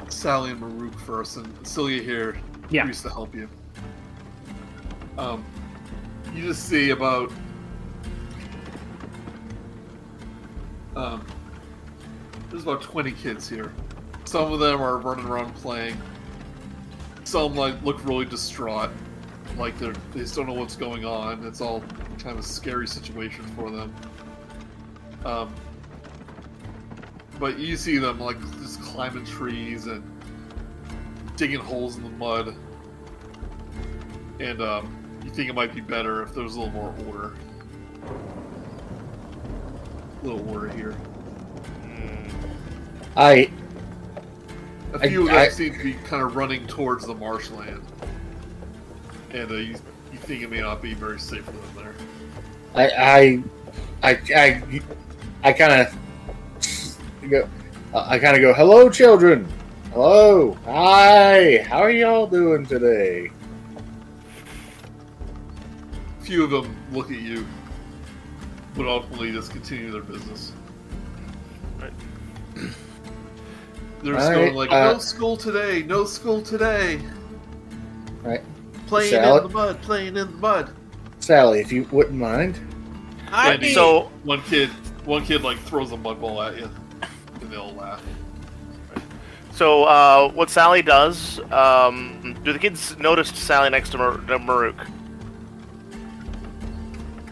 Sally 0.10 0.51
and 0.51 0.60
Murook 0.62 0.97
first, 0.99 1.38
and 1.38 1.68
Celia 1.68 2.01
here 2.01 2.39
Yeah. 2.70 2.89
to 2.89 3.10
help 3.10 3.36
you. 3.36 3.49
Um, 5.18 5.43
you 6.34 6.43
just 6.43 6.68
see 6.70 6.91
about 6.91 7.32
um, 10.98 11.26
there's 12.50 12.64
about 12.64 12.82
20 12.82 13.12
kids 13.12 13.48
here. 13.48 13.72
Some 14.26 14.52
of 14.52 14.60
them 14.60 14.82
are 14.82 14.98
running 14.98 15.26
around 15.26 15.54
playing. 15.56 16.02
Some 17.24 17.56
like 17.56 17.82
look 17.84 18.04
really 18.06 18.26
distraught, 18.26 18.89
like 19.58 19.78
they're 19.80 19.93
they 20.14 20.22
just 20.22 20.36
don't 20.36 20.48
know 20.48 20.54
what's 20.54 20.76
going 20.76 21.06
on. 21.06 21.45
It's 21.45 21.62
all 21.62 21.82
kind 22.18 22.32
of 22.32 22.39
a 22.39 22.43
scary 22.43 22.88
situation 22.88 23.45
for 23.48 23.70
them. 23.70 23.93
Um, 25.26 25.54
but 27.39 27.60
you 27.60 27.76
see 27.78 27.98
them 27.98 28.20
like 28.20 28.39
just 28.60 28.82
climbing 28.82 29.26
trees 29.26 29.88
and 29.88 30.04
digging 31.36 31.60
holes 31.60 31.98
in 31.98 32.04
the 32.04 32.10
mud. 32.10 32.56
And 34.39 34.62
um, 34.62 35.22
you 35.24 35.30
think 35.30 35.50
it 35.50 35.54
might 35.54 35.76
be 35.76 35.82
better 35.82 36.24
if 36.24 36.34
there 36.34 36.43
was 36.43 36.56
a 36.56 36.62
little 36.62 36.74
more 36.74 36.95
order. 37.08 37.36
A 40.28 40.32
little 40.32 40.49
order 40.53 40.67
here. 40.69 40.93
I 43.15 43.49
A 44.93 44.97
I- 44.99 45.07
few 45.07 45.21
of 45.21 45.28
them 45.28 45.38
I- 45.38 45.47
seem 45.47 45.73
to 45.78 45.82
be 45.84 45.93
kind 45.93 46.21
of 46.21 46.36
running 46.36 46.67
towards 46.67 47.05
the 47.05 47.15
marshland. 47.15 47.82
And 49.32 49.49
uh, 49.49 49.55
you, 49.55 49.75
you 50.11 50.17
think 50.19 50.43
it 50.43 50.51
may 50.51 50.59
not 50.59 50.82
be 50.82 50.93
very 50.93 51.17
safe 51.19 51.45
for 51.45 51.51
them 51.51 51.61
there. 51.78 51.95
I 52.75 53.41
I 54.03 54.11
I 54.11 54.19
I, 54.36 54.82
I 55.45 55.53
kind 55.53 55.82
of 55.88 57.30
go. 57.30 57.49
I 57.93 58.19
kind 58.19 58.36
of 58.36 58.41
go. 58.41 58.53
Hello, 58.53 58.89
children. 58.89 59.47
Hello. 59.93 60.57
Hi. 60.65 61.59
How 61.69 61.80
are 61.80 61.89
y'all 61.89 62.28
doing 62.28 62.65
today? 62.65 63.32
A 66.19 66.23
few 66.23 66.43
of 66.43 66.49
them 66.51 66.75
look 66.91 67.11
at 67.11 67.19
you, 67.19 67.47
but 68.78 68.88
ultimately 68.88 69.32
just 69.32 69.51
continue 69.51 69.91
their 69.91 70.03
business. 70.03 70.53
Right. 71.80 71.91
They're 74.03 74.13
just 74.13 74.30
Alright, 74.30 74.45
going 74.45 74.53
like, 74.53 74.71
uh, 74.71 74.93
no 74.93 74.99
school 74.99 75.36
today, 75.36 75.82
no 75.84 76.05
school 76.05 76.41
today. 76.41 77.01
Right. 78.21 78.43
Playing 78.86 79.09
Salad? 79.11 79.45
in 79.45 79.47
the 79.49 79.53
mud, 79.53 79.82
playing 79.82 80.07
in 80.07 80.13
the 80.13 80.25
mud. 80.25 80.73
Sally, 81.19 81.59
if 81.59 81.71
you 81.71 81.84
wouldn't 81.91 82.15
mind. 82.15 82.59
Wendy, 83.32 83.73
So 83.73 84.11
one 84.23 84.41
kid, 84.43 84.69
one 85.03 85.25
kid 85.25 85.41
like 85.41 85.57
throws 85.59 85.91
a 85.91 85.97
mud 85.97 86.21
ball 86.21 86.41
at 86.41 86.57
you, 86.57 86.69
and 87.41 87.51
they 87.51 87.57
all 87.57 87.73
laugh. 87.73 88.01
So, 89.51 89.86
uh, 89.86 90.32
what 90.34 90.51
Sally 90.51 90.84
does, 90.84 91.39
um, 91.51 92.38
do 92.43 92.53
the 92.53 92.59
kids 92.59 92.95
notice 92.99 93.30
Sally 93.30 93.71
next 93.71 93.89
to, 93.89 93.97
Mar- 93.97 94.17
to 94.17 94.38
Murook? 94.38 94.86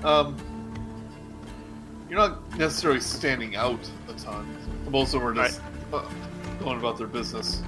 Um, 0.03 0.35
you're 2.15 2.29
not 2.29 2.57
necessarily 2.57 3.01
standing 3.01 3.57
out 3.57 3.79
a 4.07 4.13
ton. 4.13 4.47
Most 4.89 5.13
of 5.13 5.21
them 5.21 5.29
are 5.29 5.33
just 5.33 5.59
uh, 5.91 6.05
going 6.59 6.79
about 6.79 6.97
their 6.97 7.07
business. 7.07 7.61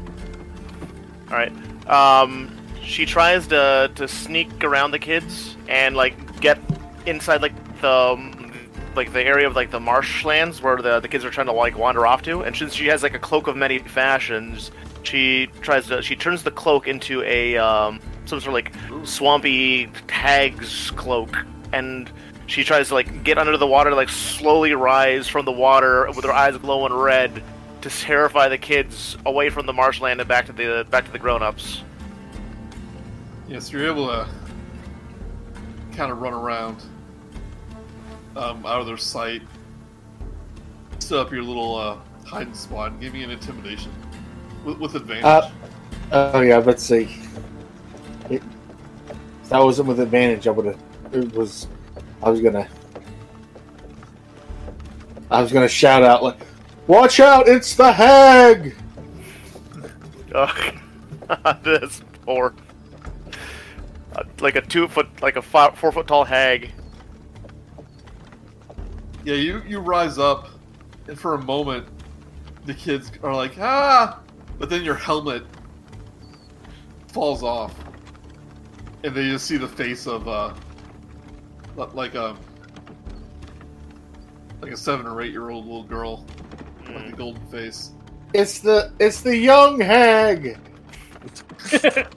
All 1.29 1.37
right. 1.37 1.51
Um, 1.87 2.55
she 2.81 3.05
tries 3.05 3.47
to 3.47 3.91
to 3.95 4.07
sneak 4.07 4.63
around 4.63 4.91
the 4.91 4.99
kids 4.99 5.57
and 5.67 5.97
like 5.97 6.39
get 6.39 6.59
inside 7.05 7.41
like 7.41 7.53
the 7.81 7.91
um, 7.91 8.53
like 8.95 9.11
the 9.11 9.21
area 9.21 9.45
of 9.45 9.55
like 9.55 9.69
the 9.69 9.81
marshlands 9.81 10.61
where 10.61 10.77
the 10.77 11.01
the 11.01 11.09
kids 11.09 11.25
are 11.25 11.29
trying 11.29 11.47
to 11.47 11.53
like 11.53 11.77
wander 11.77 12.07
off 12.07 12.21
to. 12.21 12.43
And 12.43 12.55
since 12.55 12.73
she 12.73 12.87
has 12.87 13.03
like 13.03 13.15
a 13.15 13.19
cloak 13.19 13.47
of 13.47 13.57
many 13.57 13.79
fashions, 13.79 14.71
she 15.03 15.47
tries 15.59 15.87
to 15.87 16.01
she 16.01 16.15
turns 16.15 16.43
the 16.43 16.51
cloak 16.51 16.87
into 16.87 17.21
a 17.23 17.57
um, 17.57 17.99
some 18.23 18.39
sort 18.39 18.47
of 18.47 18.53
like 18.53 18.71
swampy 19.05 19.87
tags 20.07 20.91
cloak 20.91 21.35
and 21.73 22.09
she 22.47 22.63
tries 22.63 22.87
to 22.89 22.95
like 22.95 23.23
get 23.23 23.37
under 23.37 23.55
the 23.57 23.67
water 23.67 23.93
like 23.93 24.09
slowly 24.09 24.73
rise 24.73 25.27
from 25.27 25.45
the 25.45 25.51
water 25.51 26.07
with 26.07 26.25
her 26.25 26.33
eyes 26.33 26.57
glowing 26.57 26.93
red 26.93 27.43
to 27.81 27.89
terrify 27.89 28.47
the 28.47 28.57
kids 28.57 29.17
away 29.25 29.49
from 29.49 29.65
the 29.65 29.73
marshland 29.73 30.19
and 30.19 30.27
back 30.27 30.47
to 30.47 30.53
the 30.53 30.85
back 30.89 31.05
to 31.05 31.11
the 31.11 31.19
grown-ups 31.19 31.83
Yes, 33.47 33.71
you're 33.71 33.87
able 33.87 34.07
to 34.07 34.27
kind 35.93 36.11
of 36.11 36.21
run 36.21 36.33
around 36.33 36.83
um, 38.35 38.65
out 38.65 38.81
of 38.81 38.87
their 38.87 38.97
sight. 38.97 39.41
Set 40.99 41.17
up 41.17 41.31
your 41.31 41.43
little 41.43 41.75
uh, 41.75 41.97
hiding 42.25 42.53
spot 42.53 42.91
and 42.91 42.99
give 42.99 43.13
me 43.13 43.23
an 43.23 43.31
intimidation 43.31 43.91
with, 44.65 44.77
with 44.79 44.95
advantage. 44.95 45.23
Uh, 45.23 45.49
oh 46.11 46.41
yeah, 46.41 46.57
let's 46.57 46.83
see. 46.83 47.17
It, 48.29 48.43
if 49.43 49.49
that 49.49 49.59
wasn't 49.59 49.87
with 49.87 50.01
advantage, 50.01 50.45
I 50.45 50.51
would 50.51 50.65
have. 50.65 50.79
It 51.13 51.33
was. 51.33 51.67
I 52.23 52.29
was 52.29 52.41
gonna. 52.41 52.67
I 55.29 55.41
was 55.41 55.51
gonna 55.51 55.67
shout 55.67 56.03
out 56.03 56.23
like, 56.23 56.39
"Watch 56.87 57.19
out! 57.19 57.47
It's 57.47 57.75
the 57.75 57.91
hag!" 57.91 58.75
Ugh. 60.35 60.75
this 61.63 62.01
poor 62.25 62.53
uh, 64.15 64.23
like 64.39 64.55
a 64.55 64.61
two 64.61 64.87
foot 64.87 65.07
like 65.21 65.35
a 65.35 65.41
five, 65.41 65.77
four 65.77 65.91
foot 65.91 66.07
tall 66.07 66.23
hag 66.23 66.71
yeah, 69.27 69.35
you 69.35 69.61
you 69.67 69.79
rise 69.79 70.17
up, 70.17 70.47
and 71.09 71.19
for 71.19 71.33
a 71.33 71.41
moment, 71.41 71.85
the 72.65 72.73
kids 72.73 73.11
are 73.23 73.35
like 73.35 73.59
ah, 73.59 74.21
but 74.57 74.69
then 74.69 74.85
your 74.85 74.95
helmet 74.95 75.43
falls 77.09 77.43
off, 77.43 77.75
and 79.03 79.13
they 79.13 79.29
just 79.29 79.45
see 79.45 79.57
the 79.57 79.67
face 79.67 80.07
of 80.07 80.29
uh, 80.29 80.53
li- 80.53 80.53
like 81.77 82.15
a 82.15 82.35
like 84.61 84.71
a 84.71 84.77
seven 84.77 85.05
or 85.05 85.21
eight 85.21 85.31
year 85.31 85.49
old 85.49 85.65
little 85.65 85.83
girl, 85.83 86.25
with 86.79 86.87
the 86.87 86.99
hmm. 86.99 87.15
golden 87.15 87.45
face. 87.47 87.91
It's 88.33 88.59
the 88.59 88.91
it's 88.99 89.21
the 89.21 89.37
young 89.37 89.79
hag. 89.79 90.57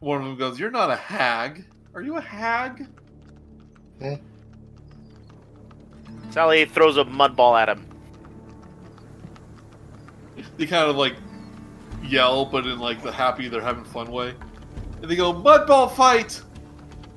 One 0.00 0.20
of 0.20 0.26
them 0.26 0.36
goes, 0.36 0.60
"You're 0.60 0.70
not 0.70 0.90
a 0.90 0.96
hag. 0.96 1.64
Are 1.94 2.02
you 2.02 2.16
a 2.16 2.20
hag?" 2.20 2.86
Hmm? 4.00 4.14
sally 6.36 6.66
throws 6.66 6.98
a 6.98 7.04
mud 7.06 7.34
ball 7.34 7.56
at 7.56 7.66
him 7.66 7.86
They 10.58 10.66
kind 10.66 10.90
of 10.90 10.94
like 10.94 11.16
yell, 12.04 12.44
but 12.44 12.66
in 12.66 12.78
like 12.78 13.02
the 13.02 13.10
happy 13.10 13.48
they're 13.48 13.62
having 13.62 13.84
fun 13.84 14.12
way, 14.12 14.34
and 15.02 15.10
they 15.10 15.16
go, 15.16 15.32
"Mud 15.32 15.66
ball 15.66 15.88
fight!" 15.88 16.40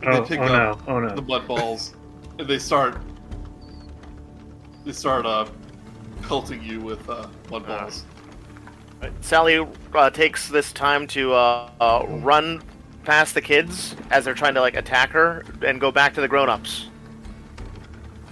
And 0.02 0.14
Oh, 0.14 0.22
they 0.22 0.28
pick 0.28 0.40
oh 0.40 0.44
up 0.44 0.88
no! 0.88 0.94
Oh 0.94 1.00
no! 1.00 1.16
the 1.16 1.22
mud 1.22 1.48
balls, 1.48 1.96
and 2.38 2.48
they 2.48 2.60
start 2.60 3.02
they 4.86 4.92
start 4.94 5.26
uh 5.26 5.46
pelting 6.22 6.64
you 6.64 6.80
with 6.80 7.08
uh, 7.10 7.28
mud 7.50 7.66
balls. 7.66 8.06
Sally 9.22 9.66
uh, 9.94 10.10
takes 10.10 10.50
this 10.50 10.74
time 10.74 11.08
to 11.08 11.34
uh, 11.34 11.70
uh, 11.80 12.06
run 12.08 12.62
past 13.04 13.34
the 13.34 13.42
kids 13.42 13.96
as 14.12 14.26
they're 14.26 14.34
trying 14.34 14.54
to 14.54 14.62
like 14.62 14.76
attack 14.76 15.10
her 15.12 15.46
and 15.66 15.80
go 15.80 15.92
back 15.92 16.14
to 16.14 16.22
the 16.22 16.28
grown-ups. 16.28 16.88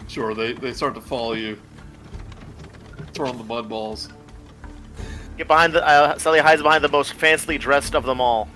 Sure, 0.07 0.33
they 0.33 0.53
they 0.53 0.73
start 0.73 0.95
to 0.95 1.01
follow 1.01 1.33
you, 1.33 1.59
throwing 3.13 3.37
the 3.37 3.43
mud 3.43 3.69
balls. 3.69 4.09
Get 5.37 5.47
behind 5.47 5.73
the 5.73 5.85
uh, 5.85 6.17
Sally 6.17 6.39
hides 6.39 6.61
behind 6.61 6.83
the 6.83 6.89
most 6.89 7.13
fancily 7.17 7.59
dressed 7.59 7.95
of 7.95 8.03
them 8.03 8.19
all. 8.19 8.49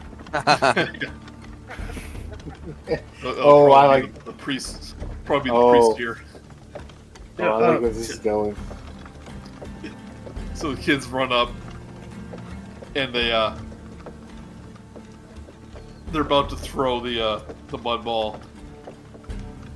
Oh, 3.23 3.71
I 3.71 3.85
like- 3.85 4.23
the, 4.25 4.33
priest. 4.33 4.95
Probably 5.25 5.51
the 5.51 5.55
Oh. 5.55 5.71
priest 5.71 5.97
here. 5.97 6.21
Oh, 7.39 7.43
I 7.43 7.69
like 7.71 7.81
where 7.81 7.89
this 7.91 8.09
is 8.09 8.19
going. 8.19 8.55
So 10.53 10.73
the 10.75 10.81
kids 10.81 11.07
run 11.07 11.31
up, 11.31 11.49
and 12.95 13.13
they 13.13 13.31
uh, 13.31 13.55
they're 16.11 16.21
about 16.21 16.49
to 16.49 16.55
throw 16.55 16.99
the 16.99 17.23
uh, 17.23 17.39
the 17.69 17.77
mud 17.79 18.03
ball, 18.03 18.39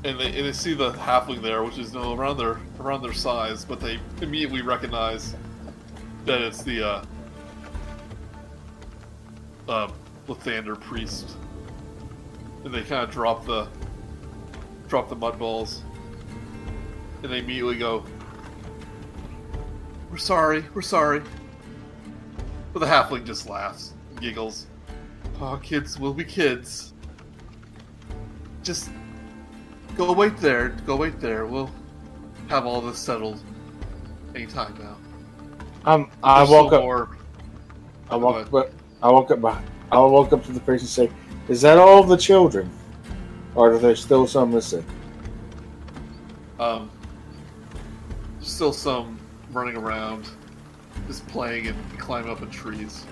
and 0.03 0.19
they 0.19 0.27
and 0.27 0.45
they 0.45 0.51
see 0.53 0.73
the 0.75 0.91
halfling 0.93 1.41
there, 1.41 1.63
which 1.63 1.77
is 1.79 1.93
you 1.93 1.99
know, 1.99 2.13
around 2.13 2.37
their 2.37 2.59
around 2.79 3.01
their 3.01 3.13
size, 3.13 3.65
but 3.65 3.79
they 3.79 3.99
immediately 4.21 4.61
recognize 4.61 5.35
that 6.25 6.41
it's 6.41 6.61
the 6.61 6.83
uh, 6.87 7.05
uh, 9.67 9.91
Lathander 10.27 10.79
priest, 10.79 11.37
and 12.63 12.73
they 12.73 12.81
kind 12.81 13.03
of 13.03 13.11
drop 13.11 13.45
the 13.45 13.67
drop 14.87 15.09
the 15.09 15.15
mud 15.15 15.37
balls, 15.39 15.83
and 17.23 17.31
they 17.31 17.39
immediately 17.39 17.77
go, 17.77 18.03
we're 20.11 20.17
sorry, 20.17 20.63
we're 20.73 20.81
sorry. 20.81 21.21
But 22.73 22.79
the 22.79 22.85
halfling 22.85 23.25
just 23.25 23.49
laughs, 23.49 23.93
giggles. 24.19 24.67
Oh, 25.41 25.59
kids 25.61 25.99
will 25.99 26.13
be 26.13 26.23
kids. 26.23 26.93
Just 28.63 28.89
go 29.95 30.11
wait 30.13 30.37
there, 30.37 30.69
go 30.85 30.95
wait 30.95 31.19
there. 31.19 31.45
We'll 31.45 31.69
have 32.47 32.65
all 32.65 32.81
this 32.81 32.97
settled 32.99 33.41
anytime 34.35 34.75
now. 34.79 34.97
Um, 35.85 36.09
I 36.23 36.43
woke 36.43 36.73
up. 36.73 36.81
more- 36.83 37.17
I 38.09 38.15
woke 38.15 38.53
up. 38.53 38.71
I 39.01 39.09
woke 39.11 39.31
up. 39.31 39.63
I 39.95 40.05
walk 40.05 40.33
up 40.33 40.43
to 40.45 40.51
the 40.51 40.59
priest 40.59 40.83
and 40.83 40.89
say, 40.89 41.15
"Is 41.47 41.61
that 41.61 41.77
all 41.77 42.03
the 42.03 42.17
children, 42.17 42.69
or 43.55 43.73
are 43.73 43.79
there 43.79 43.95
still 43.95 44.27
some 44.27 44.51
missing?" 44.51 44.85
Um, 46.59 46.89
still 48.41 48.73
some 48.73 49.19
running 49.51 49.77
around, 49.77 50.29
just 51.07 51.27
playing 51.27 51.67
and 51.67 51.99
climbing 51.99 52.31
up 52.31 52.41
in 52.41 52.49
trees. 52.49 53.05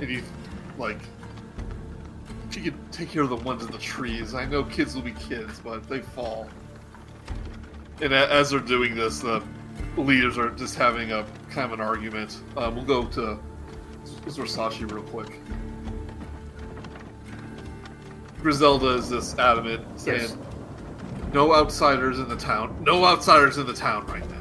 And 0.00 0.10
you, 0.10 0.22
like, 0.78 0.98
if 2.48 2.56
you 2.56 2.70
could 2.70 2.92
take 2.92 3.10
care 3.10 3.22
of 3.22 3.30
the 3.30 3.36
ones 3.36 3.64
in 3.64 3.70
the 3.70 3.78
trees. 3.78 4.34
I 4.34 4.44
know 4.46 4.64
kids 4.64 4.94
will 4.94 5.02
be 5.02 5.12
kids, 5.12 5.60
but 5.60 5.88
they 5.88 6.00
fall. 6.00 6.48
And 8.00 8.12
as 8.12 8.50
they're 8.50 8.60
doing 8.60 8.94
this, 8.94 9.20
the 9.20 9.42
leaders 9.96 10.38
are 10.38 10.50
just 10.50 10.74
having 10.74 11.12
a 11.12 11.26
kind 11.50 11.66
of 11.66 11.72
an 11.72 11.80
argument. 11.80 12.38
Um, 12.56 12.74
we'll 12.76 12.84
go 12.84 13.04
to 13.06 13.38
Zorsashi 14.26 14.90
real 14.90 15.02
quick. 15.04 15.40
Griselda 18.40 18.88
is 18.90 19.08
this 19.08 19.36
adamant, 19.38 19.82
saying, 19.98 20.20
Yes. 20.20 20.36
no 21.32 21.54
outsiders 21.54 22.18
in 22.18 22.28
the 22.28 22.36
town. 22.36 22.76
No 22.82 23.04
outsiders 23.04 23.58
in 23.58 23.66
the 23.66 23.72
town 23.72 24.06
right 24.06 24.24
now. 24.30 24.36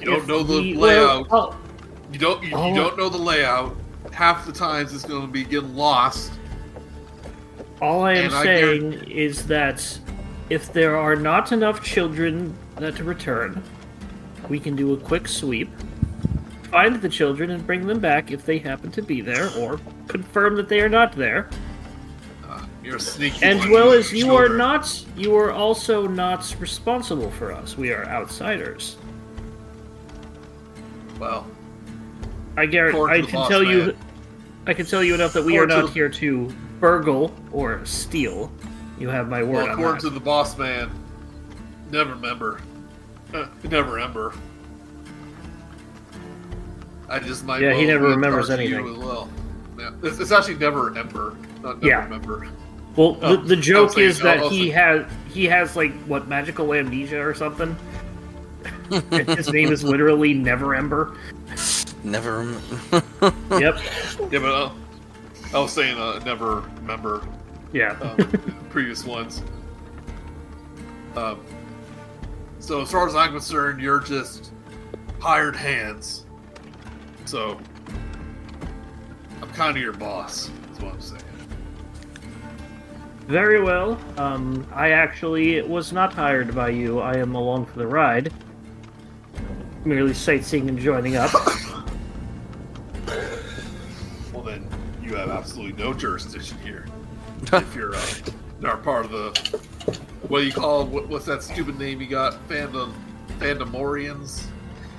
You 0.00 0.06
don't 0.06 0.26
know 0.26 0.42
the 0.42 0.74
layout. 0.74 1.30
well, 1.30 1.54
oh, 1.54 1.56
You 2.12 2.18
don't. 2.18 2.42
You, 2.42 2.50
Oh. 2.54 2.68
you 2.68 2.74
don't 2.74 2.96
know 2.96 3.08
the 3.08 3.18
layout. 3.18 3.76
Half 4.12 4.46
the 4.46 4.52
times 4.52 4.94
it's 4.94 5.04
going 5.04 5.22
to 5.22 5.28
be 5.28 5.44
getting 5.44 5.74
lost. 5.76 6.32
All 7.82 8.04
I 8.04 8.14
am 8.14 8.26
And 8.26 8.34
I 8.34 8.42
saying 8.42 8.92
is 9.10 9.46
that 9.48 9.98
if 10.48 10.72
there 10.72 10.96
are 10.96 11.16
not 11.16 11.52
enough 11.52 11.82
children 11.82 12.56
uh, 12.78 12.90
to 12.92 13.04
return, 13.04 13.62
we 14.48 14.58
can 14.58 14.76
do 14.76 14.94
a 14.94 14.96
quick 14.96 15.28
sweep, 15.28 15.68
find 16.76 17.00
the 17.00 17.08
children, 17.08 17.52
and 17.52 17.66
bring 17.66 17.86
them 17.86 17.98
back 17.98 18.30
if 18.30 18.44
they 18.44 18.58
happen 18.58 18.90
to 18.90 19.00
be 19.00 19.22
there, 19.22 19.50
or 19.56 19.80
confirm 20.08 20.56
that 20.56 20.68
they 20.68 20.82
are 20.82 20.90
not 20.90 21.12
there. 21.12 21.48
Uh, 22.46 22.62
you're 22.84 22.96
a 22.96 23.00
sneaky. 23.00 23.42
As 23.42 23.66
well 23.68 23.92
as 23.92 24.12
you 24.12 24.36
are 24.36 24.50
not, 24.50 25.02
you 25.16 25.34
are 25.36 25.52
also 25.52 26.06
not 26.06 26.54
responsible 26.60 27.30
for 27.30 27.50
us. 27.50 27.78
We 27.78 27.92
are 27.92 28.04
outsiders. 28.04 28.98
Well, 31.18 31.46
I 32.58 32.66
guarantee. 32.66 33.00
I 33.00 33.22
can 33.22 33.32
boss 33.32 33.48
tell 33.48 33.62
you. 33.64 33.96
I 34.66 34.74
can 34.74 34.84
tell 34.84 35.02
you 35.02 35.14
enough 35.14 35.32
that 35.32 35.44
we 35.44 35.56
are 35.56 35.62
According 35.62 35.76
to 35.76 35.80
not 35.80 35.86
the- 35.86 35.94
here 35.94 36.08
to 36.10 36.54
burgle 36.78 37.34
or 37.52 37.80
steal. 37.86 38.52
You 38.98 39.08
have 39.08 39.30
my 39.30 39.42
word 39.42 39.64
well 39.64 39.72
according 39.72 40.00
to 40.02 40.10
the 40.10 40.20
boss 40.20 40.58
man, 40.58 40.90
never 41.90 42.10
remember. 42.10 42.60
Uh, 43.32 43.46
never 43.64 43.98
ember. 43.98 44.34
I 47.08 47.18
just 47.20 47.44
might. 47.44 47.60
Yeah, 47.62 47.74
he 47.74 47.86
never 47.86 48.08
remembers 48.08 48.50
anything. 48.50 48.86
As 48.88 48.96
well. 48.98 49.28
Yeah, 49.78 49.90
it's, 50.02 50.18
it's 50.18 50.32
actually 50.32 50.56
never 50.56 50.96
ember, 50.98 51.36
not 51.62 51.76
never 51.76 51.86
Yeah. 51.86 52.04
remember. 52.04 52.48
Well, 52.96 53.18
Oh, 53.22 53.36
the, 53.36 53.42
the 53.54 53.56
joke 53.56 53.92
saying- 53.92 54.08
is 54.08 54.18
that 54.20 54.38
I 54.38 54.48
he 54.48 54.70
has 54.70 55.06
he 55.28 55.44
has 55.46 55.76
like 55.76 55.92
what 56.04 56.28
magical 56.28 56.72
amnesia 56.74 57.20
or 57.20 57.34
something. 57.34 57.76
His 59.10 59.52
name 59.52 59.70
is 59.72 59.84
literally 59.84 60.32
Never 60.34 60.74
Ember. 60.74 61.16
Never. 62.02 62.38
rem- 62.38 62.60
Yep. 63.50 63.78
Yeah, 64.32 64.38
but 64.38 64.44
uh, 64.52 64.70
I 65.54 65.58
was 65.60 65.72
saying 65.72 65.96
uh, 65.98 66.18
never 66.24 66.60
remember 66.80 67.26
Yeah. 67.72 67.92
um, 68.00 68.16
previous 68.70 69.04
ones. 69.04 69.42
Um, 71.16 71.40
so 72.58 72.82
as 72.82 72.90
far 72.90 73.06
as 73.08 73.14
I'm 73.14 73.30
concerned, 73.32 73.80
you're 73.80 74.00
just 74.00 74.52
hired 75.20 75.56
hands. 75.56 76.25
So 77.26 77.58
I'm 79.42 79.50
kind 79.50 79.76
of 79.76 79.82
your 79.82 79.92
boss. 79.92 80.48
Is 80.72 80.80
what 80.80 80.94
I'm 80.94 81.00
saying. 81.00 81.22
Very 83.26 83.60
well. 83.60 83.98
Um, 84.16 84.64
I 84.72 84.90
actually 84.90 85.60
was 85.62 85.92
not 85.92 86.12
hired 86.12 86.54
by 86.54 86.68
you. 86.68 87.00
I 87.00 87.16
am 87.16 87.34
along 87.34 87.66
for 87.66 87.80
the 87.80 87.86
ride. 87.86 88.32
Merely 89.84 90.14
sightseeing 90.14 90.68
and 90.68 90.78
joining 90.78 91.16
up. 91.16 91.30
Well, 94.32 94.44
then 94.44 94.68
you 95.02 95.14
have 95.14 95.30
absolutely 95.30 95.82
no 95.82 95.94
jurisdiction 95.94 96.58
here. 96.58 96.86
if 97.52 97.74
you're 97.74 97.94
uh, 97.94 98.06
not 98.60 98.82
part 98.82 99.06
of 99.06 99.10
the 99.10 99.60
what 100.28 100.40
do 100.40 100.46
you 100.46 100.52
call 100.52 100.84
what, 100.84 101.08
what's 101.08 101.24
that 101.24 101.42
stupid 101.42 101.78
name 101.78 102.02
you 102.02 102.06
got? 102.06 102.34
Fandom, 102.48 102.92
Fandomorians. 103.38 104.44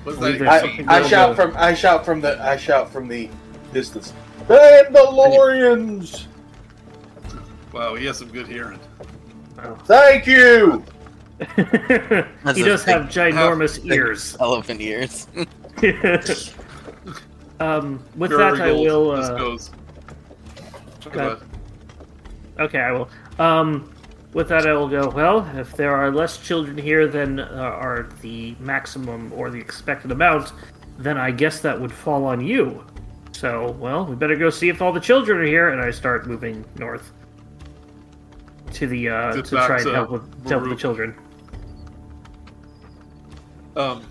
What's 0.04 0.18
that? 0.18 0.24
Believe 0.24 0.34
even 0.36 0.46
there's 0.46 0.88
I. 0.88 1.04
I 1.04 1.08
shout 1.08 1.36
from 1.36 1.56
I 1.56 1.74
shout 1.74 2.04
from 2.04 2.20
the 2.20 2.42
I 2.42 2.56
shout 2.56 2.90
from 2.92 3.08
the 3.08 3.28
distance. 3.72 4.12
Mandalorians! 4.48 6.26
Wow, 7.72 7.94
he 7.94 8.06
has 8.06 8.18
some 8.18 8.28
good 8.28 8.46
hearing. 8.46 8.78
Thank 9.84 10.26
you. 10.26 10.84
he 11.56 12.62
does 12.62 12.84
have 12.84 13.02
ginormous 13.06 13.84
ears. 13.84 14.36
Elephant 14.40 14.80
ears. 14.80 15.26
um, 17.60 18.02
with 18.16 18.30
Very 18.30 18.56
that, 18.56 18.60
I 18.60 18.68
gold. 18.70 18.86
will. 18.86 19.16
This 19.16 19.26
Uh, 19.26 19.36
goes. 19.36 19.70
go 21.12 21.38
okay, 22.58 22.80
I 22.80 22.92
will. 22.92 23.08
Um, 23.38 23.92
with 24.34 24.48
that, 24.48 24.66
I 24.66 24.72
will 24.74 24.88
go. 24.88 25.08
Well, 25.10 25.48
if 25.56 25.74
there 25.76 25.94
are 25.94 26.10
less 26.10 26.38
children 26.38 26.76
here 26.76 27.06
than 27.06 27.40
uh, 27.40 27.44
are 27.44 28.08
the 28.20 28.54
maximum 28.60 29.32
or 29.32 29.50
the 29.50 29.58
expected 29.58 30.10
amount, 30.10 30.52
then 30.98 31.16
I 31.16 31.30
guess 31.30 31.60
that 31.60 31.80
would 31.80 31.92
fall 31.92 32.24
on 32.24 32.40
you. 32.40 32.84
So, 33.32 33.70
well, 33.78 34.04
we 34.04 34.16
better 34.16 34.36
go 34.36 34.50
see 34.50 34.68
if 34.68 34.82
all 34.82 34.92
the 34.92 35.00
children 35.00 35.38
are 35.38 35.44
here, 35.44 35.68
and 35.70 35.80
I 35.80 35.90
start 35.90 36.26
moving 36.26 36.64
north 36.76 37.12
to 38.72 38.86
the 38.86 39.08
uh, 39.08 39.32
To 39.32 39.42
to 39.42 39.50
try 39.50 39.76
and 39.76 39.84
to 39.86 39.94
help 39.94 40.10
with 40.10 40.48
help 40.48 40.64
the 40.64 40.76
children. 40.76 41.14
Um, 43.76 44.04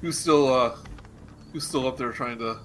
who's 0.00 0.18
still 0.18 0.52
uh, 0.52 0.76
who's 1.52 1.64
still 1.64 1.86
up 1.86 1.96
there 1.96 2.10
trying 2.10 2.38
to 2.38 2.58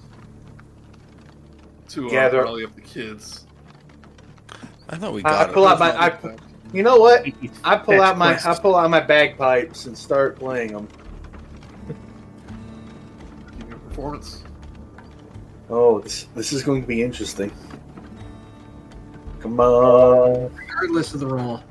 to 1.90 2.08
uh, 2.08 2.10
Gather- 2.10 2.42
rally 2.44 2.66
up 2.66 2.74
the 2.76 2.82
kids? 2.82 3.46
I 4.94 4.98
thought 4.98 5.14
we 5.14 5.24
I- 5.24 5.30
I 5.30 5.32
got 5.32 5.50
it. 5.50 5.54
pull 5.54 5.68
out 5.68 5.80
my 5.80 5.92
I, 5.92 6.18
you 6.72 6.84
know 6.84 6.98
what? 6.98 7.26
I 7.64 7.78
pull 7.78 8.00
out 8.00 8.18
my. 8.18 8.40
I 8.46 8.58
pull 8.60 8.76
out 8.76 8.90
my 8.92 9.00
bagpipes 9.00 9.88
and 9.88 9.98
start 9.98 10.38
playing 10.38 10.74
them. 10.74 10.88
Give 13.60 13.70
your 13.70 13.78
performance. 13.80 14.44
Oh, 15.70 16.00
this 16.00 16.28
this 16.36 16.54
is 16.54 16.62
going 16.62 16.82
to 16.82 16.88
be 16.88 17.02
interesting. 17.02 17.52
Come 19.40 19.60
on, 19.60 20.52
Regardless 20.56 21.14
of 21.16 21.20
the 21.22 21.28
role. 21.28 21.64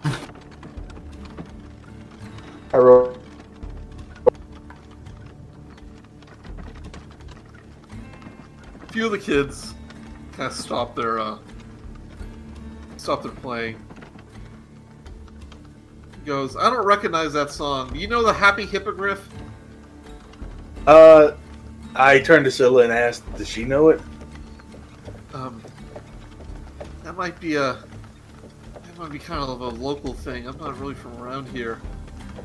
I 2.72 2.76
roll. 2.78 3.16
A 8.82 8.92
few 8.92 9.06
of 9.06 9.12
the 9.12 9.18
kids 9.18 9.74
kind 10.32 10.50
of 10.50 10.56
stop 10.56 10.94
their 10.96 11.18
uh, 11.18 11.38
stop 13.02 13.22
their 13.22 13.32
playing. 13.32 13.76
He 16.20 16.26
goes, 16.26 16.56
I 16.56 16.70
don't 16.70 16.86
recognize 16.86 17.32
that 17.32 17.50
song. 17.50 17.94
You 17.96 18.06
know 18.06 18.22
the 18.22 18.32
Happy 18.32 18.64
Hippogriff? 18.64 19.28
Uh, 20.86 21.32
I 21.94 22.20
turned 22.20 22.44
to 22.44 22.50
Scylla 22.50 22.84
and 22.84 22.92
asked, 22.92 23.22
"Does 23.36 23.48
she 23.48 23.64
know 23.64 23.88
it?" 23.90 24.00
Um, 25.34 25.62
that 27.04 27.16
might 27.16 27.38
be 27.40 27.56
a 27.56 27.78
that 28.72 28.98
might 28.98 29.12
be 29.12 29.18
kind 29.18 29.42
of 29.42 29.60
a 29.60 29.68
local 29.68 30.12
thing. 30.12 30.46
I'm 30.46 30.58
not 30.58 30.78
really 30.78 30.94
from 30.94 31.16
around 31.18 31.48
here. 31.48 31.80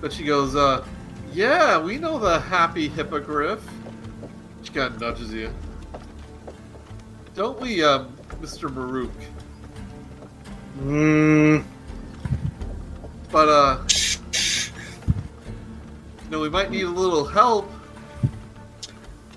But 0.01 0.13
she 0.13 0.23
goes, 0.23 0.55
uh, 0.55 0.85
yeah, 1.33 1.79
we 1.79 1.97
know 1.97 2.19
the 2.19 2.39
Happy 2.39 2.87
Hippogriff. 2.87 3.65
She 4.63 4.71
kind 4.71 4.93
of 4.93 5.01
nudges 5.01 5.33
you. 5.33 5.51
Don't 7.33 7.59
we, 7.59 7.83
um, 7.83 8.15
Mr. 8.41 8.71
Murook? 8.73 9.11
Mm, 10.77 11.63
But, 13.31 13.49
uh, 13.49 13.77
you 16.25 16.31
know, 16.31 16.39
we 16.39 16.49
might 16.49 16.71
need 16.71 16.83
a 16.83 16.89
little 16.89 17.25
help. 17.25 17.71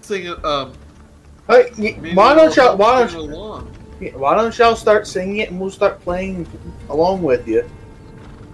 Singing, 0.03 0.35
um, 0.45 0.73
hey, 1.49 1.71
y- 1.79 1.99
why 2.15 2.35
don't 2.35 2.55
y'all 2.57 2.77
why 2.77 2.99
don't 3.01 3.09
singing 3.11 3.31
along. 3.33 3.67
why 4.15 4.35
don't 4.35 4.57
y'all 4.59 4.75
start 4.77 5.07
singing 5.07 5.39
it 5.39 5.51
and 5.51 5.61
we'll 5.61 5.71
start 5.71 6.01
playing 6.03 6.47
along 6.89 7.23
with 7.23 7.47
you, 7.47 7.69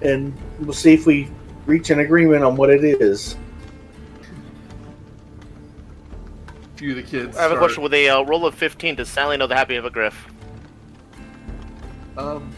and 0.03 0.37
we'll 0.61 0.73
see 0.75 0.93
if 0.95 1.07
we 1.07 1.29
reach 1.67 1.91
an 1.91 2.01
agreement 2.01 2.45
on 2.45 2.57
what 2.57 2.69
it 2.71 2.85
is. 2.85 3.37
A 6.75 6.79
few 6.79 6.91
of 6.91 6.97
the 6.97 7.03
kids. 7.03 7.37
I 7.37 7.43
have 7.43 7.53
a 7.53 7.57
question. 7.57 7.83
With 7.83 7.95
a 7.95 8.09
uh, 8.11 8.23
roll 8.23 8.45
of 8.47 8.55
15, 8.55 8.97
does 8.97 9.09
Sally 9.09 9.37
know 9.39 9.47
the 9.47 9.57
Happy 9.57 9.75
Hippogriff? 9.75 10.27
Um, 12.19 12.51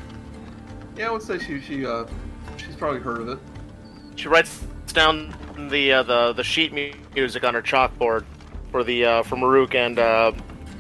yeah, 0.99 1.09
I 1.09 1.11
would 1.13 1.23
say 1.23 1.39
she, 1.39 1.61
she, 1.61 1.87
uh, 1.87 2.05
she's 2.57 2.75
probably 2.75 3.01
heard 3.01 3.21
of 3.21 3.29
it. 3.29 3.39
She 4.17 4.29
writes 4.29 4.65
down 4.89 5.33
the 5.71 5.93
uh, 5.93 6.03
the 6.03 6.33
the 6.33 6.43
sheet 6.43 6.73
music 7.15 7.45
on 7.45 7.55
her 7.55 7.63
chalkboard 7.63 8.25
for 8.73 8.83
the 8.83 9.05
uh, 9.05 9.23
for 9.23 9.37
Murook 9.37 9.77
and 9.77 9.99
uh, 9.99 10.33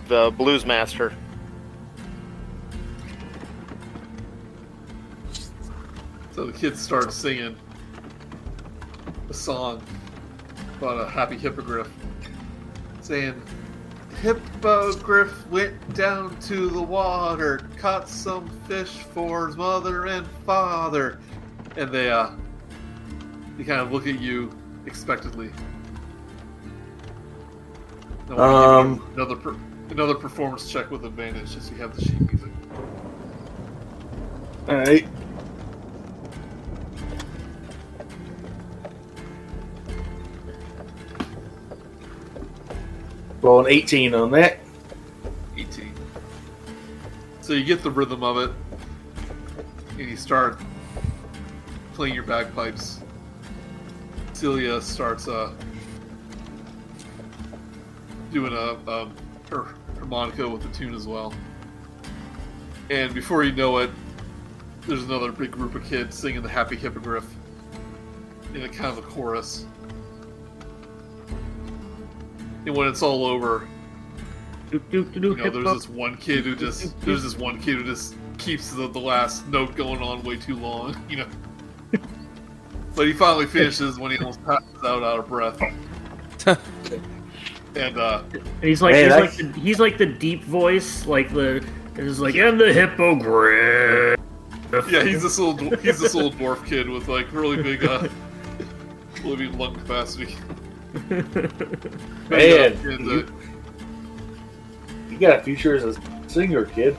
the 0.08 0.32
Blues 0.36 0.66
Master. 0.66 1.14
So 6.32 6.46
the 6.46 6.52
kids 6.52 6.80
start 6.80 7.12
singing 7.12 7.56
a 9.28 9.34
song 9.34 9.82
about 10.78 11.00
a 11.00 11.08
happy 11.08 11.36
hippogriff, 11.36 11.90
saying, 13.00 13.40
Hippogriff 14.22 15.48
went 15.48 15.94
down 15.94 16.38
to 16.40 16.68
the 16.70 16.82
water, 16.82 17.60
caught 17.76 18.08
some 18.08 18.48
fish 18.66 18.98
for 18.98 19.46
his 19.46 19.56
mother 19.56 20.06
and 20.06 20.26
father. 20.44 21.20
And 21.76 21.90
they, 21.92 22.10
uh, 22.10 22.30
they 23.56 23.64
kind 23.64 23.80
of 23.80 23.92
look 23.92 24.08
at 24.08 24.20
you 24.20 24.50
expectantly. 24.86 25.50
I 28.28 28.34
wanna 28.34 28.98
give 28.98 28.98
you 28.98 29.14
another, 29.14 29.36
per- 29.36 29.56
another 29.90 30.14
performance 30.14 30.70
check 30.70 30.90
with 30.90 31.04
advantage, 31.04 31.54
just 31.54 31.68
so 31.68 31.74
you 31.74 31.80
have 31.80 31.94
the 31.94 32.02
sheet 32.02 32.20
music. 32.20 32.50
All 34.68 34.74
right. 34.74 35.08
Roll 43.40 43.60
an 43.60 43.72
18 43.72 44.14
on 44.14 44.30
that. 44.32 44.58
18. 45.56 45.92
So 47.40 47.52
you 47.52 47.64
get 47.64 47.82
the 47.82 47.90
rhythm 47.90 48.22
of 48.22 48.38
it, 48.38 48.50
and 49.98 50.10
you 50.10 50.16
start 50.16 50.60
playing 51.94 52.14
your 52.14 52.24
bagpipes. 52.24 53.00
Celia 54.32 54.80
starts 54.80 55.28
uh, 55.28 55.52
doing 58.32 58.52
a 58.52 58.90
um, 58.90 59.14
her 59.50 59.74
harmonica 59.96 60.48
with 60.48 60.62
the 60.62 60.68
tune 60.68 60.94
as 60.94 61.06
well. 61.06 61.32
And 62.90 63.14
before 63.14 63.44
you 63.44 63.52
know 63.52 63.78
it, 63.78 63.90
there's 64.86 65.02
another 65.02 65.32
big 65.32 65.50
group 65.50 65.74
of 65.74 65.84
kids 65.84 66.16
singing 66.16 66.42
the 66.42 66.48
Happy 66.48 66.76
Hippogriff 66.76 67.26
in 68.54 68.62
a 68.62 68.68
kind 68.68 68.96
of 68.96 68.98
a 68.98 69.02
chorus. 69.02 69.66
And 72.66 72.76
when 72.76 72.88
it's 72.88 73.02
all 73.02 73.24
over, 73.24 73.66
you 74.70 74.80
know, 74.92 75.34
there's 75.34 75.64
hop. 75.64 75.76
this 75.76 75.88
one 75.88 76.16
kid 76.16 76.44
who 76.44 76.54
just 76.54 77.00
there's 77.02 77.22
this 77.22 77.36
one 77.36 77.60
kid 77.60 77.76
who 77.76 77.84
just 77.84 78.14
keeps 78.36 78.70
the, 78.70 78.88
the 78.88 78.98
last 78.98 79.46
note 79.48 79.74
going 79.76 80.02
on 80.02 80.22
way 80.22 80.36
too 80.36 80.56
long, 80.56 80.94
you 81.08 81.16
know. 81.18 81.26
but 82.94 83.06
he 83.06 83.12
finally 83.12 83.46
finishes 83.46 83.98
when 83.98 84.10
he 84.10 84.18
almost 84.18 84.44
passes 84.44 84.84
out 84.84 85.02
out 85.02 85.18
of 85.20 85.28
breath. 85.28 85.60
and 87.76 87.98
uh 87.98 88.22
And 88.32 88.42
he's 88.62 88.82
like 88.82 88.92
Man, 88.92 89.04
he's 89.04 89.12
I- 89.12 89.20
like 89.20 89.36
the, 89.36 89.60
he's 89.60 89.78
like 89.80 89.98
the 89.98 90.06
deep 90.06 90.44
voice, 90.44 91.06
like 91.06 91.32
the 91.32 91.64
It's 91.96 92.18
like, 92.18 92.34
and 92.34 92.60
the 92.60 92.72
hippogriff. 92.72 94.18
Yeah, 94.90 95.02
he's 95.02 95.22
this 95.22 95.38
little 95.38 95.76
he's 95.78 95.98
this 95.98 96.14
little 96.14 96.30
dwarf 96.32 96.66
kid 96.66 96.88
with 96.90 97.08
like 97.08 97.32
really 97.32 97.62
big 97.62 97.84
uh, 97.84 98.06
really 99.24 99.36
big 99.48 99.54
lung 99.54 99.74
capacity. 99.74 100.36
Man, 102.30 102.80
you, 102.82 103.26
you 105.10 105.18
got 105.18 105.40
a 105.40 105.42
future 105.42 105.74
as 105.76 105.84
a 105.84 106.28
singer, 106.28 106.64
kid. 106.64 106.98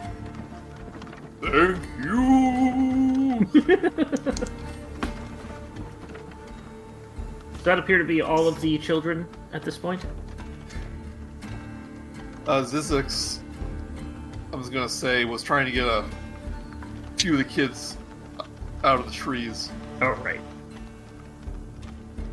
Thank 1.41 1.79
you. 2.03 3.45
Does 7.53 7.63
that 7.63 7.79
appear 7.79 7.97
to 7.97 8.03
be 8.03 8.21
all 8.21 8.47
of 8.47 8.61
the 8.61 8.77
children 8.77 9.27
at 9.53 9.63
this 9.63 9.77
point? 9.77 10.05
Uh, 12.47 12.63
Zyzzyx, 12.63 13.39
I 14.51 14.55
was 14.55 14.69
gonna 14.69 14.89
say, 14.89 15.25
was 15.25 15.43
trying 15.43 15.65
to 15.65 15.71
get 15.71 15.85
a 15.85 16.05
few 17.17 17.33
of 17.33 17.37
the 17.37 17.43
kids 17.43 17.97
out 18.83 18.99
of 18.99 19.05
the 19.05 19.11
trees. 19.11 19.71
All 20.01 20.13
right. 20.13 20.39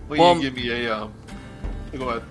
Will 0.08 0.18
Well- 0.18 0.36
you 0.36 0.42
give 0.42 0.54
me 0.54 0.70
a 0.70 0.94
um? 0.94 1.12
Go 1.98 2.08
ahead. 2.10 2.22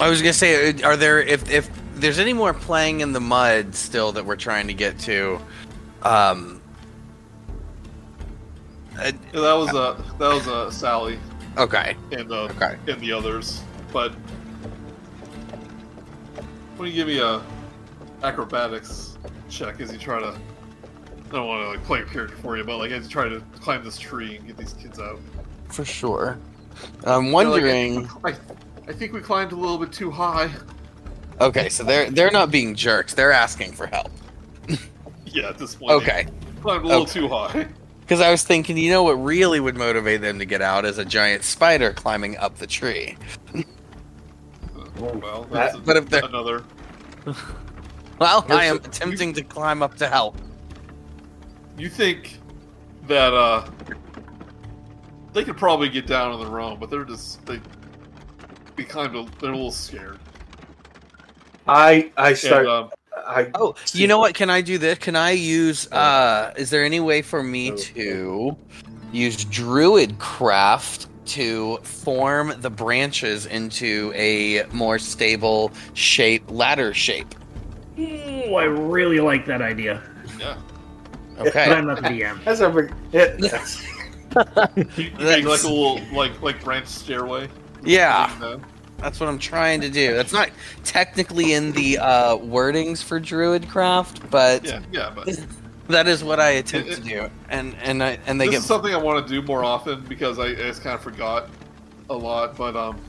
I 0.00 0.08
was 0.08 0.20
gonna 0.22 0.32
say, 0.32 0.70
uh, 0.70 0.86
are 0.86 0.96
there 0.96 1.20
if 1.20 1.50
if 1.50 1.68
there's 1.94 2.18
any 2.18 2.32
more 2.32 2.54
playing 2.54 3.00
in 3.00 3.12
the 3.12 3.20
mud 3.20 3.74
still 3.74 4.12
that 4.12 4.24
we're 4.24 4.36
trying 4.36 4.66
to 4.68 4.74
get 4.74 4.98
to? 5.00 5.40
Um. 6.02 6.60
uh, 8.98 9.12
Yeah, 9.32 9.40
that 9.40 9.52
was 9.54 9.70
a 9.70 10.02
that 10.18 10.32
was 10.32 10.46
a 10.46 10.70
Sally 10.72 11.18
okay. 11.56 11.96
and 12.12 12.30
uh 12.30 12.44
Okay. 12.44 12.76
and 12.86 13.00
the 13.00 13.12
others, 13.12 13.62
but 13.92 14.14
will 16.76 16.86
you 16.86 16.94
give 16.94 17.08
me 17.08 17.18
a 17.18 17.42
acrobatics 18.22 19.18
check 19.50 19.80
as 19.80 19.92
you 19.92 19.98
try 19.98 20.20
to? 20.20 20.28
I 21.30 21.30
don't 21.32 21.46
want 21.46 21.62
to 21.64 21.68
like 21.70 21.84
play 21.84 22.00
a 22.00 22.04
character 22.04 22.36
for 22.36 22.56
you, 22.56 22.64
but 22.64 22.78
like 22.78 22.90
as 22.92 23.04
you 23.04 23.10
try 23.10 23.28
to 23.28 23.42
climb 23.60 23.84
this 23.84 23.98
tree 23.98 24.36
and 24.36 24.46
get 24.46 24.56
these 24.56 24.72
kids 24.74 24.98
out. 25.00 25.18
For 25.68 25.84
sure. 25.84 26.38
I'm 27.04 27.32
like, 27.32 27.46
wondering. 27.48 28.08
I, 28.24 28.34
I 28.88 28.92
think 28.92 29.12
we 29.12 29.20
climbed 29.20 29.52
a 29.52 29.56
little 29.56 29.78
bit 29.78 29.92
too 29.92 30.10
high. 30.10 30.50
Okay, 31.40 31.68
so 31.68 31.84
they're 31.84 32.10
they're 32.10 32.30
not 32.30 32.50
being 32.50 32.74
jerks. 32.74 33.14
They're 33.14 33.32
asking 33.32 33.72
for 33.72 33.86
help. 33.86 34.10
Yeah, 35.26 35.50
at 35.50 35.58
this 35.58 35.74
point. 35.74 35.92
Okay. 36.02 36.26
climbed 36.62 36.84
a 36.84 36.88
little 36.88 37.02
Okay. 37.02 37.12
too 37.20 37.28
high. 37.28 37.68
Because 38.00 38.22
I 38.22 38.30
was 38.30 38.42
thinking, 38.42 38.78
you 38.78 38.90
know 38.90 39.02
what 39.02 39.12
really 39.22 39.60
would 39.60 39.76
motivate 39.76 40.22
them 40.22 40.38
to 40.38 40.46
get 40.46 40.62
out 40.62 40.86
is 40.86 40.96
a 40.96 41.04
giant 41.04 41.44
spider 41.44 41.92
climbing 41.92 42.38
up 42.38 42.56
the 42.56 42.66
tree. 42.66 43.16
Well, 44.98 45.46
that's 45.52 45.74
That- 45.76 45.84
But 45.84 45.96
if 45.98 46.08
they're 46.08 46.24
another. 46.24 46.64
well, 48.18 48.46
I 48.48 48.64
am 48.64 48.78
the- 48.78 48.88
attempting 48.88 49.34
to 49.34 49.42
climb 49.42 49.82
up 49.82 49.96
to 49.98 50.08
help. 50.08 50.36
You 51.76 51.88
think 51.90 52.38
that 53.06 53.32
uh 53.34 53.68
they 55.34 55.44
could 55.44 55.56
probably 55.58 55.88
get 55.90 56.06
down 56.06 56.32
on 56.32 56.40
their 56.40 56.58
own, 56.60 56.80
but 56.80 56.90
they're 56.90 57.04
just 57.04 57.44
they 57.46 57.60
be 58.78 58.84
kind 58.84 59.14
of 59.14 59.38
they're 59.40 59.50
a 59.50 59.54
little 59.54 59.72
scared. 59.72 60.18
I 61.66 62.10
I 62.16 62.32
start. 62.32 62.60
And, 62.66 62.68
um, 62.68 62.90
I 63.14 63.50
Oh, 63.54 63.74
you 63.92 64.06
know 64.06 64.18
what? 64.18 64.34
Can 64.34 64.48
I 64.48 64.62
do 64.62 64.78
this? 64.78 64.98
Can 64.98 65.16
I 65.16 65.32
use? 65.32 65.90
uh 65.92 66.54
Is 66.56 66.70
there 66.70 66.84
any 66.84 67.00
way 67.00 67.20
for 67.20 67.42
me 67.42 67.72
to 67.76 68.56
use 69.12 69.44
Druid 69.44 70.18
craft 70.18 71.08
to 71.26 71.76
form 71.78 72.54
the 72.60 72.70
branches 72.70 73.44
into 73.46 74.12
a 74.14 74.64
more 74.72 74.98
stable 74.98 75.72
shape, 75.92 76.50
ladder 76.50 76.94
shape? 76.94 77.34
Ooh, 77.98 78.54
I 78.54 78.64
really 78.64 79.20
like 79.20 79.44
that 79.46 79.60
idea, 79.60 80.02
yeah, 80.38 80.56
Okay. 81.38 81.38
but 81.38 81.46
Okay. 81.48 81.72
I'm 81.72 81.86
not 81.86 82.00
the 82.02 82.08
DM. 82.08 82.42
that's 82.44 82.60
a 82.60 82.70
big. 82.70 82.94
Yeah, 83.12 83.36
you, 84.76 84.84
you 84.96 85.10
make 85.18 85.44
like 85.44 85.64
a 85.64 85.68
little 85.68 86.00
like 86.14 86.40
like 86.40 86.62
branch 86.62 86.86
stairway. 86.86 87.48
Yeah. 87.84 88.34
leading. 88.40 88.64
That's 88.98 89.20
what 89.20 89.28
I'm 89.28 89.38
trying 89.38 89.80
to 89.82 89.88
do. 89.88 90.14
That's 90.14 90.32
not 90.32 90.50
technically 90.82 91.52
in 91.52 91.70
the 91.72 91.98
uh, 91.98 92.36
wordings 92.36 93.02
for 93.02 93.20
Druidcraft, 93.20 94.28
but 94.30 94.64
Yeah, 94.64 94.80
yeah, 94.90 95.12
but 95.14 95.28
that 95.88 96.08
is 96.08 96.24
what 96.24 96.40
I 96.40 96.50
attempt 96.50 96.90
It- 96.90 96.96
to 96.96 97.00
do. 97.02 97.30
And 97.48 97.76
and 97.82 98.02
I 98.02 98.18
and 98.26 98.40
they 98.40 98.46
this 98.46 98.54
get 98.54 98.58
is 98.58 98.66
something 98.66 98.92
I 98.92 98.96
want 98.96 99.24
to 99.26 99.32
do 99.32 99.40
more 99.46 99.62
often 99.64 100.00
because 100.08 100.38
I, 100.40 100.46
I 100.46 100.54
just 100.54 100.82
kind 100.82 100.94
of 100.96 101.00
forgot 101.02 101.48
a 102.10 102.14
lot. 102.16 102.56
But 102.56 102.74
um, 102.74 103.00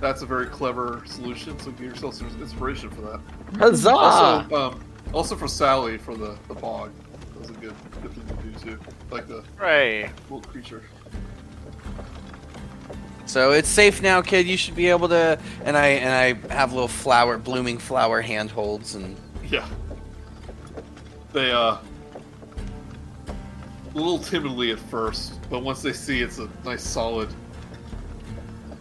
that's 0.00 0.22
a 0.22 0.26
very 0.26 0.46
clever 0.46 1.02
solution. 1.06 1.58
So 1.58 1.72
give 1.72 1.86
yourself 1.86 2.14
some 2.14 2.28
inspiration 2.40 2.90
for 2.90 3.00
that. 3.02 3.20
huzzah! 3.58 3.90
Also, 3.90 4.56
um, 4.56 4.84
also 5.12 5.34
for 5.34 5.48
Sally 5.48 5.98
for 5.98 6.14
the 6.14 6.38
the 6.46 6.54
bog. 6.54 6.92
That 7.32 7.40
was 7.40 7.50
a 7.50 7.54
good 7.54 7.74
good 8.00 8.12
thing 8.12 8.36
to 8.36 8.42
do 8.44 8.76
too. 8.76 8.80
Like 9.10 9.26
the 9.26 9.42
Right. 9.58 10.08
little 10.30 10.40
creature. 10.42 10.82
So 13.32 13.52
it's 13.52 13.70
safe 13.70 14.02
now, 14.02 14.20
kid. 14.20 14.46
You 14.46 14.58
should 14.58 14.76
be 14.76 14.88
able 14.88 15.08
to. 15.08 15.38
And 15.64 15.74
I 15.74 15.86
and 15.86 16.12
I 16.12 16.54
have 16.54 16.74
little 16.74 16.86
flower, 16.86 17.38
blooming 17.38 17.78
flower 17.78 18.20
handholds, 18.20 18.94
and 18.94 19.16
Yeah. 19.48 19.66
They 21.32 21.50
uh 21.50 21.78
a 21.78 21.80
little 23.94 24.18
timidly 24.18 24.70
at 24.70 24.78
first, 24.78 25.40
but 25.48 25.62
once 25.62 25.80
they 25.80 25.94
see 25.94 26.20
it's 26.20 26.40
a 26.40 26.48
nice 26.62 26.82
solid 26.82 27.30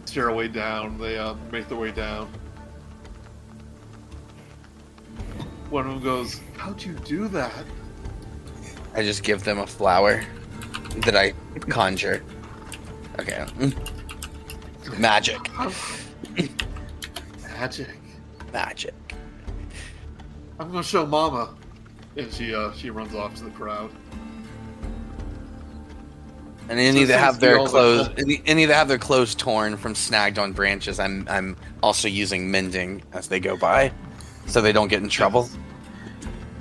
stairway 0.04 0.50
down, 0.50 0.98
they 0.98 1.18
uh, 1.18 1.36
make 1.50 1.70
their 1.70 1.78
way 1.78 1.92
down. 1.92 2.30
One 5.70 5.88
of 5.88 5.94
them 5.94 6.04
goes, 6.04 6.42
"How'd 6.58 6.84
you 6.84 6.92
do 7.06 7.30
that?" 7.30 7.64
I 8.96 9.04
just 9.04 9.24
give 9.24 9.46
them 9.46 9.60
a 9.60 9.68
flower 9.68 10.26
that 11.06 11.16
I 11.16 11.32
conjure. 11.70 12.22
Okay. 13.18 13.46
Magic. 14.98 15.40
Magic. 17.44 17.88
Magic. 18.54 18.94
I'm 20.60 20.72
gonna 20.72 20.84
show 20.84 21.06
Mama. 21.06 21.56
And 22.18 22.32
she 22.32 22.54
uh 22.54 22.72
she 22.74 22.90
runs 22.90 23.16
off 23.16 23.36
to 23.36 23.44
the 23.44 23.50
crowd. 23.52 23.92
And 26.70 26.80
any 26.80 27.02
So 27.02 27.08
that 27.08 27.20
have 27.20 27.34
seems 27.36 27.42
to 27.42 27.42
be 27.42 27.48
their 27.48 27.68
clothes, 27.68 28.10
any, 28.18 28.42
any 28.46 28.66
that 28.66 28.76
have 28.76 28.88
their 28.88 28.98
clothes 28.98 29.36
torn 29.36 29.76
from 29.76 29.96
snagged 29.96 30.40
on 30.40 30.54
branches, 30.54 31.00
I'm 31.00 31.28
I'm 31.30 31.58
also 31.84 32.08
using 32.08 32.50
mending 32.50 33.04
as 33.12 33.28
they 33.28 33.40
go 33.40 33.58
by, 33.58 33.92
so 34.46 34.62
they 34.62 34.72
don't 34.72 34.88
get 34.88 35.02
in 35.02 35.10
trouble. 35.10 35.50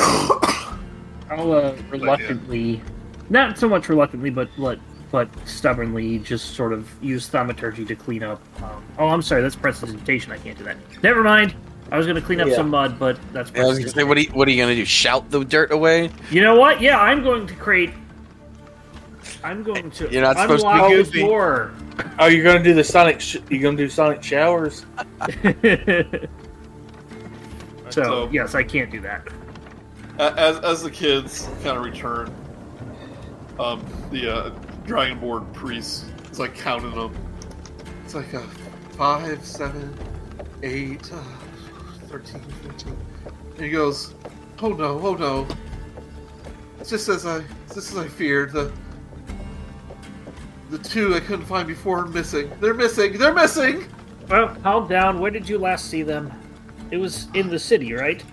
I'll 0.00 1.52
uh, 1.52 1.76
reluctantly, 1.90 2.82
not 3.28 3.56
so 3.56 3.68
much 3.68 3.88
reluctantly, 3.88 4.30
but 4.30 4.48
but 4.58 4.80
but 5.10 5.28
stubbornly, 5.46 6.18
just 6.20 6.54
sort 6.54 6.72
of 6.72 6.88
use 7.02 7.28
thaumaturgy 7.28 7.84
to 7.84 7.94
clean 7.96 8.22
up. 8.22 8.40
Um, 8.62 8.84
oh, 8.98 9.08
I'm 9.08 9.22
sorry, 9.22 9.42
that's 9.42 9.56
prestidigitation. 9.56 10.32
I 10.32 10.38
can't 10.38 10.56
do 10.56 10.64
that. 10.64 10.76
Never 11.02 11.22
mind. 11.22 11.54
I 11.92 11.98
was 11.98 12.06
gonna 12.06 12.20
clean 12.22 12.40
up 12.40 12.46
Yeah. 12.48 12.54
some 12.54 12.70
mud, 12.70 12.98
but 12.98 13.18
that's 13.32 13.50
I 13.56 13.64
was 13.64 13.78
gonna 13.78 13.90
say, 13.90 14.04
what 14.04 14.16
are 14.16 14.20
you, 14.20 14.30
what 14.30 14.46
are 14.46 14.50
you 14.52 14.62
gonna 14.62 14.76
do? 14.76 14.84
Shout 14.84 15.28
the 15.30 15.44
dirt 15.44 15.72
away? 15.72 16.10
You 16.30 16.40
know 16.42 16.54
what? 16.54 16.80
Yeah, 16.80 17.00
I'm 17.00 17.22
going 17.24 17.46
to 17.48 17.54
create. 17.54 17.90
I'm 19.42 19.62
going 19.64 19.90
to. 19.92 20.08
You're 20.10 20.22
not 20.22 20.36
supposed 20.38 20.62
to 20.62 20.68
be 20.68 20.72
unlock 20.74 20.90
the 20.90 20.96
goofy. 20.96 21.20
door. 21.22 21.72
oh, 22.20 22.26
you're 22.26 22.44
gonna 22.44 22.62
do 22.62 22.74
the 22.74 22.84
sonic? 22.84 23.20
Sh- 23.20 23.38
you 23.48 23.58
gonna 23.58 23.76
do 23.76 23.88
sonic 23.88 24.22
showers? 24.22 24.86
so, 25.62 26.18
So- 27.90 28.28
yes, 28.32 28.54
I 28.54 28.62
can't 28.62 28.90
do 28.90 29.00
that. 29.00 29.26
As 30.18 30.58
as 30.58 30.82
the 30.82 30.90
kids 30.90 31.48
kind 31.64 31.78
of 31.78 31.84
return, 31.84 32.32
um, 33.58 33.82
the 34.10 34.30
uh, 34.32 34.50
Dragonborn 34.90 35.52
priest 35.52 36.06
is 36.32 36.40
like 36.40 36.52
counting 36.56 36.90
them. 36.90 37.16
It's 38.04 38.16
like 38.16 38.34
uh, 38.34 38.40
five, 38.96 39.44
seven, 39.44 39.96
eight, 40.64 41.08
uh, 41.12 41.22
13, 42.08 42.40
14. 42.40 42.96
And 43.54 43.64
he 43.64 43.70
goes, 43.70 44.16
"Oh 44.60 44.70
no, 44.70 44.98
oh 44.98 45.14
no! 45.14 45.46
It's 46.80 46.90
just 46.90 47.08
as 47.08 47.24
I, 47.24 47.44
just 47.68 47.92
as 47.92 47.98
I 47.98 48.08
feared. 48.08 48.50
The 48.50 48.72
the 50.70 50.78
two 50.78 51.14
I 51.14 51.20
couldn't 51.20 51.46
find 51.46 51.68
before 51.68 52.00
are 52.00 52.08
missing. 52.08 52.50
They're 52.58 52.74
missing. 52.74 53.16
They're 53.16 53.32
missing." 53.32 53.86
Well, 54.28 54.56
calm 54.56 54.88
down. 54.88 55.20
Where 55.20 55.30
did 55.30 55.48
you 55.48 55.58
last 55.58 55.86
see 55.86 56.02
them? 56.02 56.32
It 56.90 56.96
was 56.96 57.28
in 57.34 57.48
the 57.48 57.60
city, 57.60 57.92
right? 57.92 58.24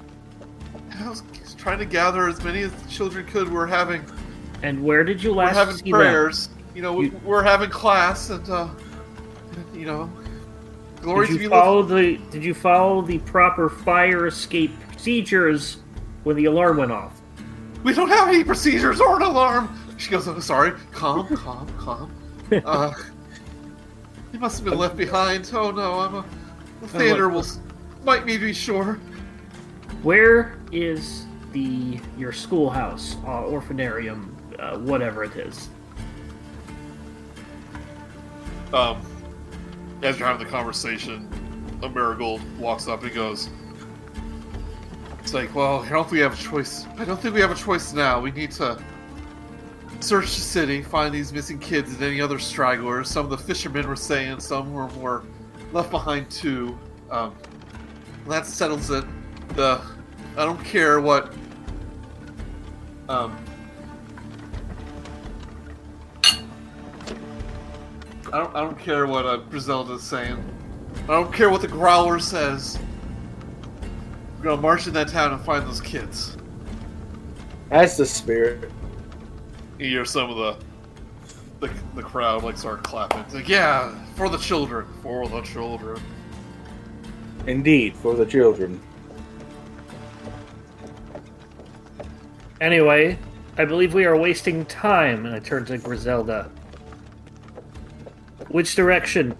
I 1.00 1.08
was 1.08 1.22
trying 1.56 1.78
to 1.78 1.86
gather 1.86 2.28
as 2.28 2.44
many 2.44 2.64
as 2.64 2.72
the 2.72 2.90
children 2.90 3.28
could. 3.28 3.48
We're 3.48 3.68
having 3.68 4.04
And 4.64 4.84
where 4.84 5.04
did 5.04 5.22
you 5.22 5.32
we're 5.32 5.38
last 5.46 5.56
having 5.56 5.76
see 5.78 5.92
prayers. 5.92 6.50
You 6.76 6.82
know, 6.82 7.02
You- 7.02 7.20
we're 7.24 7.44
having 7.44 7.70
class, 7.70 8.30
and 8.30 8.48
uh, 8.50 8.68
you 9.74 9.86
know, 9.86 10.10
glory 11.02 11.28
Did 11.28 11.38
to 11.38 11.44
you 11.44 11.50
follow 11.50 11.84
the 11.84 12.18
Did 12.32 12.44
you 12.44 12.54
follow 12.54 13.02
the 13.02 13.20
proper 13.20 13.70
fire 13.70 14.28
escape 14.28 14.72
procedures 14.92 15.78
when 16.24 16.36
the 16.36 16.46
alarm 16.46 16.78
went 16.78 16.92
off? 16.92 17.22
We 17.84 17.94
don't 17.94 18.10
have 18.10 18.28
any 18.28 18.44
procedures 18.44 19.00
or 19.00 19.16
an 19.18 19.22
alarm. 19.24 19.70
She 19.98 20.10
goes, 20.12 20.28
"Oh, 20.28 20.40
sorry. 20.40 20.74
Calm, 20.92 21.28
calm, 21.38 21.68
calm. 21.80 22.12
Uh, 22.66 22.92
he 24.32 24.38
must 24.38 24.58
have 24.60 24.66
been 24.66 24.78
left 24.78 24.98
behind. 24.98 25.50
Oh 25.54 25.72
no, 25.72 26.00
I'm 26.00 26.16
a. 26.16 26.26
The 26.82 26.88
theater 26.88 27.30
will 27.30 27.46
might 28.04 28.26
me 28.26 28.38
be 28.38 28.54
sure. 28.54 29.00
Where 30.04 30.58
is 30.72 31.26
the 31.54 32.00
your 32.18 32.32
schoolhouse, 32.32 33.16
uh, 33.26 33.42
orphanarium, 33.44 34.36
uh, 34.60 34.78
whatever 34.78 35.24
it 35.24 35.36
is. 35.36 35.70
Um, 38.74 39.02
as 40.04 40.20
you're 40.20 40.28
having 40.28 40.46
the 40.46 40.52
conversation, 40.52 41.30
a 41.82 41.90
marigold 41.90 42.42
walks 42.60 42.88
up 42.88 43.04
and 43.04 43.14
goes. 43.14 43.50
It's 45.20 45.34
like, 45.34 45.54
well, 45.54 45.82
I 45.82 45.90
don't 45.90 46.04
think 46.04 46.14
we 46.14 46.20
have 46.20 46.34
a 46.34 46.42
choice. 46.42 46.86
I 46.98 47.06
don't 47.06 47.20
think 47.20 47.34
we 47.34 47.42
have 47.42 47.52
a 47.52 47.56
choice 47.56 47.94
now. 47.94 48.20
We 48.20 48.32
need 48.32 48.52
to 48.52 48.82
search 50.00 50.36
the 50.36 50.42
city, 50.42 50.82
find 50.82 51.14
these 51.14 51.34
missing 51.34 51.60
kids 51.60 51.94
and 51.94 52.02
any 52.04 52.22
other 52.22 52.40
stragglers. 52.40 53.10
Some 53.10 53.26
of 53.26 53.32
the 53.32 53.38
fishermen 53.38 53.88
were 53.88 53.96
saying 53.96 54.40
some 54.40 54.74
were, 54.74 54.88
were 54.88 55.24
left 55.74 55.92
behind 55.92 56.30
too. 56.30 56.78
Um, 57.10 57.36
that 58.28 58.46
settles 58.46 58.90
it. 58.90 59.06
The 59.56 59.82
I 60.36 60.46
don't 60.46 60.64
care 60.64 61.00
what. 61.00 61.34
Um, 63.10 63.38
I 68.34 68.40
don't, 68.40 68.56
I 68.56 68.62
don't 68.62 68.78
care 68.78 69.08
what 69.08 69.26
uh, 69.26 69.38
Griselda's 69.38 70.04
saying. 70.04 70.44
I 71.04 71.08
don't 71.08 71.34
care 71.34 71.49
what 71.49 71.62
the 71.62 71.68
Growler 71.68 72.20
says. 72.20 72.78
We're 74.38 74.44
gonna 74.44 74.62
march 74.62 74.88
in 74.88 74.94
that 74.94 75.08
town 75.08 75.32
and 75.32 75.44
find 75.44 75.66
those 75.66 75.82
kids. 75.82 76.38
That's 77.70 77.98
the 77.98 78.06
spirit. 78.06 78.70
You 79.80 79.88
hear 79.88 80.06
some 80.06 80.30
of 80.30 80.38
the 80.38 80.66
the, 81.60 81.74
the 81.95 82.04
crowd 82.04 82.44
like 82.44 82.58
start 82.58 82.84
clapping. 82.84 83.20
It's 83.22 83.34
like, 83.34 83.49
yeah, 83.49 83.95
for 84.16 84.30
the 84.30 84.38
children, 84.38 84.86
for 85.02 85.28
the 85.28 85.41
children. 85.41 86.02
Indeed, 87.48 87.95
for 87.95 88.14
the 88.14 88.26
children. 88.26 88.80
Anyway, 92.60 93.18
I 93.58 93.66
believe 93.66 93.94
we 93.94 94.06
are 94.06 94.18
wasting 94.18 94.66
time, 94.66 95.26
and 95.26 95.34
I 95.34 95.40
turn 95.40 95.66
to 95.66 95.78
Griselda. 95.78 96.52
Which 98.49 98.76
direction? 98.76 99.36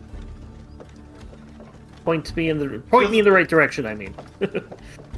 Point 2.06 2.36
me 2.36 2.50
in 2.50 2.58
the 2.58 2.80
point 2.80 3.12
me 3.12 3.20
in 3.20 3.26
the 3.26 3.32
right 3.32 3.48
direction. 3.48 3.86
I 3.86 3.96
mean, 3.96 4.16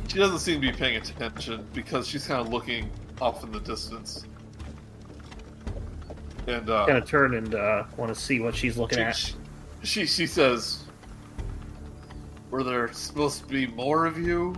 She 0.10 0.18
doesn't 0.18 0.40
seem 0.40 0.60
to 0.60 0.72
be 0.72 0.76
paying 0.76 0.96
attention 0.96 1.68
because 1.72 2.08
she's 2.08 2.26
kind 2.26 2.42
of 2.42 2.52
looking 2.52 2.90
off 3.22 3.44
in 3.44 3.52
the 3.52 3.60
distance. 3.60 4.26
And 6.48 6.68
uh, 6.68 6.88
kind 6.88 6.98
of 6.98 7.08
turn 7.08 7.36
and 7.36 7.54
uh, 7.54 7.84
want 7.96 8.14
to 8.14 8.20
see 8.20 8.40
what 8.40 8.56
she's 8.56 8.76
looking 8.76 8.98
she, 8.98 9.04
at. 9.04 9.16
she, 9.16 9.36
she 9.84 10.06
she 10.08 10.26
says, 10.26 10.86
"Were 12.50 12.64
there 12.64 12.92
supposed 12.92 13.44
to 13.44 13.48
be 13.48 13.68
more 13.68 14.08
of 14.08 14.18
you?" 14.18 14.56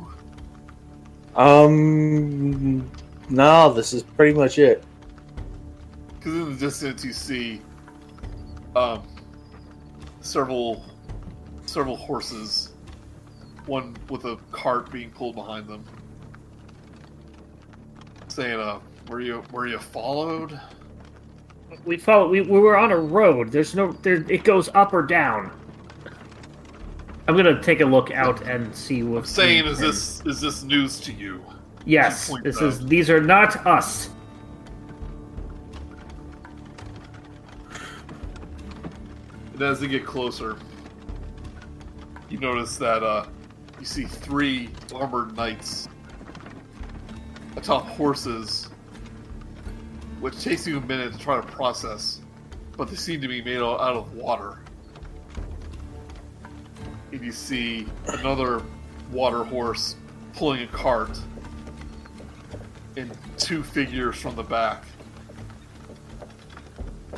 Um, 1.35 2.89
no, 3.29 3.73
this 3.73 3.91
is 3.91 4.03
pretty 4.03 4.37
much 4.37 4.57
it. 4.57 4.85
Because 6.15 6.33
in 6.33 6.53
the 6.53 6.55
distance 6.57 7.03
you 7.03 7.11
see 7.11 7.59
um, 8.77 9.03
several 10.21 10.85
several 11.65 11.95
horses, 11.95 12.71
one 13.65 13.95
with 14.09 14.25
a 14.25 14.37
cart 14.51 14.91
being 14.91 15.09
pulled 15.11 15.35
behind 15.35 15.67
them, 15.67 15.83
saying, 18.27 18.59
"Uh, 18.59 18.79
were 19.09 19.21
you 19.21 19.43
were 19.51 19.67
you 19.67 19.79
followed?" 19.79 20.59
We 21.85 21.97
follow. 21.97 22.27
We, 22.27 22.41
we 22.41 22.59
were 22.59 22.77
on 22.77 22.91
a 22.91 22.97
road. 22.97 23.51
There's 23.51 23.75
no. 23.75 23.91
There. 23.91 24.25
It 24.29 24.43
goes 24.43 24.69
up 24.73 24.93
or 24.93 25.01
down. 25.01 25.57
I'm 27.27 27.37
gonna 27.37 27.61
take 27.61 27.81
a 27.81 27.85
look 27.85 28.11
out 28.11 28.41
and 28.41 28.75
see 28.75 29.03
what. 29.03 29.19
I'm 29.19 29.25
saying, 29.25 29.65
is 29.65 29.79
this 29.79 30.21
is 30.25 30.41
this 30.41 30.63
news 30.63 30.99
to 31.01 31.13
you? 31.13 31.43
Yes. 31.85 32.31
This 32.43 32.57
out. 32.57 32.63
is. 32.63 32.85
These 32.85 33.09
are 33.09 33.21
not 33.21 33.65
us. 33.65 34.09
As 39.63 39.79
they 39.79 39.87
get 39.87 40.05
closer, 40.05 40.57
you 42.29 42.39
notice 42.39 42.77
that 42.77 43.03
uh, 43.03 43.25
you 43.79 43.85
see 43.85 44.05
three 44.05 44.69
armored 44.93 45.35
knights 45.35 45.89
atop 47.57 47.85
horses, 47.85 48.69
which 50.19 50.41
takes 50.41 50.65
you 50.65 50.77
a 50.77 50.81
minute 50.81 51.11
to 51.11 51.19
try 51.19 51.35
to 51.35 51.45
process, 51.47 52.21
but 52.77 52.89
they 52.89 52.95
seem 52.95 53.19
to 53.21 53.27
be 53.27 53.41
made 53.41 53.57
out 53.57 53.81
of 53.81 54.13
water. 54.13 54.59
And 57.11 57.21
you 57.21 57.31
see 57.31 57.87
another 58.07 58.63
water 59.11 59.43
horse 59.43 59.95
pulling 60.33 60.63
a 60.63 60.67
cart, 60.67 61.19
and 62.95 63.11
two 63.37 63.63
figures 63.63 64.15
from 64.15 64.35
the 64.35 64.43
back 64.43 64.85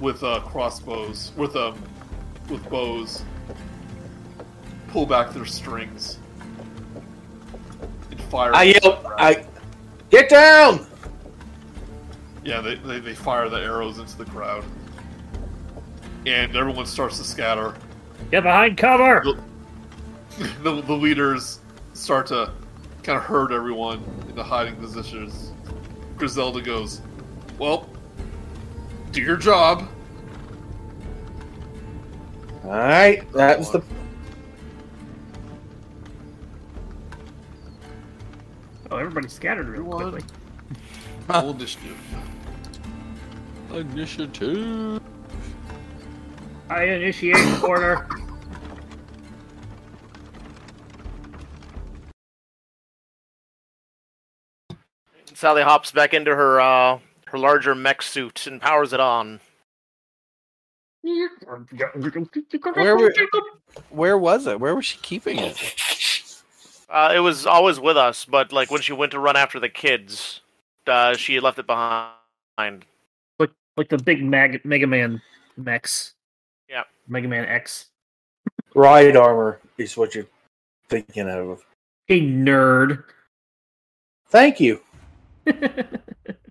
with 0.02 0.24
uh, 0.24 0.40
crossbows, 0.41 1.32
with 1.38 1.56
um, 1.56 1.82
with 2.53 2.69
bows 2.69 3.23
pull 4.89 5.07
back 5.07 5.34
their 5.34 5.45
strings 5.45 6.19
and 8.11 8.21
fire. 8.21 8.53
I 8.53 8.63
yell, 8.63 9.15
I 9.17 9.43
get 10.11 10.30
down. 10.30 10.85
yeah, 12.45 12.61
they, 12.61 12.75
they, 12.75 12.99
they 12.99 13.15
fire 13.15 13.49
the 13.49 13.57
arrows 13.57 13.97
into 13.97 14.15
the 14.19 14.25
crowd. 14.25 14.63
And 16.27 16.55
everyone 16.55 16.85
starts 16.85 17.17
to 17.17 17.23
scatter. 17.23 17.75
Get 18.30 18.43
behind 18.43 18.77
cover. 18.77 19.23
The, 20.38 20.81
the 20.81 20.93
leaders 20.93 21.59
start 21.93 22.27
to 22.27 22.51
kind 23.01 23.17
of 23.17 23.23
herd 23.25 23.51
everyone 23.51 24.03
into 24.30 24.43
hiding 24.43 24.75
positions. 24.75 25.51
Griselda 26.17 26.61
goes, 26.61 27.01
Well, 27.57 27.89
do 29.11 29.21
your 29.21 29.38
job. 29.38 29.89
All 32.64 32.69
right, 32.69 33.30
that 33.34 33.60
was 33.60 33.72
the. 33.72 33.81
Oh, 38.90 38.98
everybody 38.98 39.27
scattered 39.27 39.68
real 39.68 39.81
Everyone. 39.81 40.11
quickly. 40.11 40.30
Roll 41.27 41.49
initiative. 41.52 41.98
Initiative. 43.72 45.02
I 46.69 46.84
initiate 46.84 47.64
order. 47.64 48.07
Sally 55.34 55.64
hops 55.64 55.91
back 55.91 56.14
into 56.14 56.34
her 56.34 56.61
uh, 56.61 56.99
her 57.27 57.38
larger 57.38 57.76
mech 57.76 58.02
suit 58.02 58.48
and 58.48 58.61
powers 58.61 58.94
it 58.94 58.99
on. 58.99 59.41
Where 61.03 62.97
were, 62.97 63.13
where 63.89 64.17
was 64.17 64.47
it? 64.47 64.59
Where 64.59 64.75
was 64.75 64.85
she 64.85 64.97
keeping 64.99 65.38
it? 65.39 65.57
Uh, 66.93 67.11
it 67.15 67.19
was 67.19 67.47
always 67.47 67.80
with 67.80 67.97
us, 67.97 68.23
but 68.23 68.53
like 68.53 68.69
when 68.69 68.80
she 68.80 68.93
went 68.93 69.11
to 69.11 69.19
run 69.19 69.35
after 69.35 69.59
the 69.59 69.67
kids, 69.67 70.41
uh, 70.85 71.15
she 71.15 71.39
left 71.39 71.57
it 71.57 71.65
behind. 71.65 72.85
like 73.39 73.49
like 73.77 73.89
the 73.89 73.97
big 73.97 74.23
Mag- 74.23 74.63
Mega 74.63 74.85
Man 74.85 75.19
mechs. 75.57 76.13
Yeah. 76.69 76.84
Mega 77.07 77.27
Man 77.27 77.45
X. 77.45 77.88
Ride 78.75 79.15
armor 79.15 79.59
is 79.80 79.97
what 79.97 80.13
you're 80.13 80.27
thinking 80.88 81.27
of. 81.27 81.65
Hey 82.05 82.21
nerd. 82.21 83.05
Thank 84.30 84.59
you. 84.59 84.80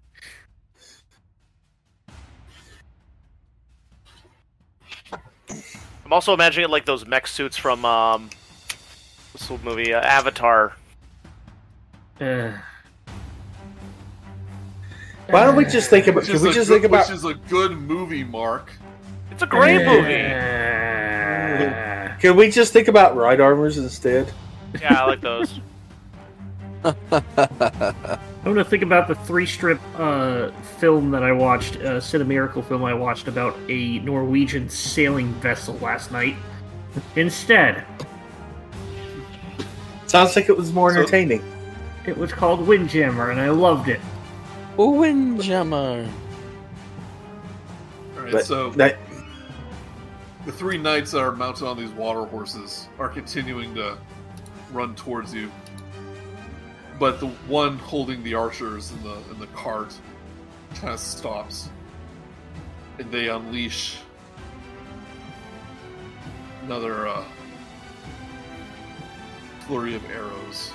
I'm 6.12 6.16
also 6.16 6.34
imagining 6.34 6.64
it 6.64 6.70
like 6.70 6.84
those 6.84 7.06
mech 7.06 7.26
suits 7.26 7.56
from 7.56 7.86
um, 7.86 8.28
this 9.32 9.50
old 9.50 9.64
movie 9.64 9.94
uh, 9.94 10.00
Avatar. 10.02 10.74
Uh, 12.20 12.52
Why 15.30 15.46
don't 15.46 15.56
we 15.56 15.64
just 15.64 15.88
think 15.88 16.08
about? 16.08 16.24
Which 16.24 16.32
Can 16.32 16.42
we 16.42 16.52
just 16.52 16.68
good, 16.68 16.74
think 16.74 16.84
about? 16.84 17.08
which 17.08 17.16
is 17.16 17.24
a 17.24 17.32
good 17.32 17.72
movie, 17.72 18.24
Mark. 18.24 18.74
It's 19.30 19.42
a 19.42 19.46
great 19.46 19.86
movie. 19.86 20.18
Can 22.20 22.36
we 22.36 22.50
just 22.50 22.74
think 22.74 22.88
about 22.88 23.16
ride 23.16 23.40
armors 23.40 23.78
instead? 23.78 24.30
Yeah, 24.82 25.04
I 25.04 25.06
like 25.06 25.22
those. 25.22 25.60
I'm 26.84 26.94
gonna 28.44 28.64
think 28.64 28.82
about 28.82 29.06
the 29.08 29.14
three 29.14 29.46
strip 29.46 29.80
uh, 29.98 30.50
film 30.78 31.10
that 31.12 31.22
I 31.22 31.32
watched, 31.32 31.76
uh, 31.76 32.00
Cinemiracle 32.00 32.64
film 32.66 32.84
I 32.84 32.94
watched 32.94 33.28
about 33.28 33.56
a 33.68 33.98
Norwegian 34.00 34.68
sailing 34.68 35.32
vessel 35.34 35.74
last 35.76 36.10
night. 36.12 36.36
Instead, 37.16 37.84
Sounds 40.06 40.36
like 40.36 40.50
it 40.50 40.56
was 40.56 40.72
more 40.74 40.92
So- 40.92 40.98
entertaining. 41.00 41.42
it 42.04 42.16
was 42.18 42.32
called 42.32 42.66
Windjammer, 42.66 43.30
and 43.30 43.40
I 43.40 43.48
loved 43.48 43.88
it. 43.88 44.00
Windjammer. 44.76 46.06
All 48.16 48.22
right, 48.22 48.32
But 48.32 48.44
so 48.44 48.70
that 48.72 48.98
the 50.44 50.52
three 50.52 50.76
knights 50.76 51.12
that 51.12 51.20
are 51.20 51.32
mounted 51.32 51.66
on 51.66 51.78
these 51.78 51.90
water 51.92 52.24
horses 52.26 52.88
are 52.98 53.08
continuing 53.08 53.74
to 53.76 53.96
run 54.72 54.94
towards 54.94 55.32
you. 55.32 55.50
But 56.98 57.20
the 57.20 57.26
one 57.48 57.78
holding 57.78 58.22
the 58.22 58.34
archers 58.34 58.92
in 58.92 59.02
the 59.02 59.16
in 59.30 59.38
the 59.38 59.46
cart 59.48 59.94
kind 60.74 60.94
of 60.94 61.00
stops, 61.00 61.68
and 62.98 63.10
they 63.10 63.28
unleash 63.28 63.98
another 66.64 67.08
uh, 67.08 67.24
flurry 69.60 69.94
of 69.94 70.04
arrows. 70.10 70.72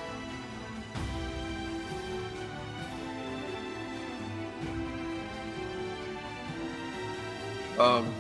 Um, 7.80 8.12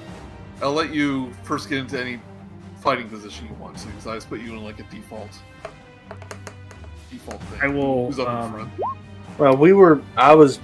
I'll 0.61 0.71
let 0.71 0.93
you 0.93 1.33
first 1.43 1.67
get 1.67 1.79
into 1.79 1.99
any 1.99 2.21
fighting 2.79 3.09
position 3.09 3.47
you 3.47 3.53
want 3.55 3.75
to, 3.77 3.87
because 3.87 4.07
I 4.07 4.15
just 4.15 4.29
put 4.29 4.39
you 4.39 4.53
in 4.53 4.63
like 4.63 4.79
a 4.79 4.83
default 4.83 5.31
default 7.09 7.41
thing. 7.43 7.59
I 7.61 7.67
will. 7.67 8.07
Who's 8.07 8.19
up 8.19 8.27
in 8.27 8.33
Um, 8.35 8.51
front? 8.53 8.71
Well, 9.39 9.57
we 9.57 9.73
were. 9.73 10.01
I 10.15 10.33
was. 10.35 10.59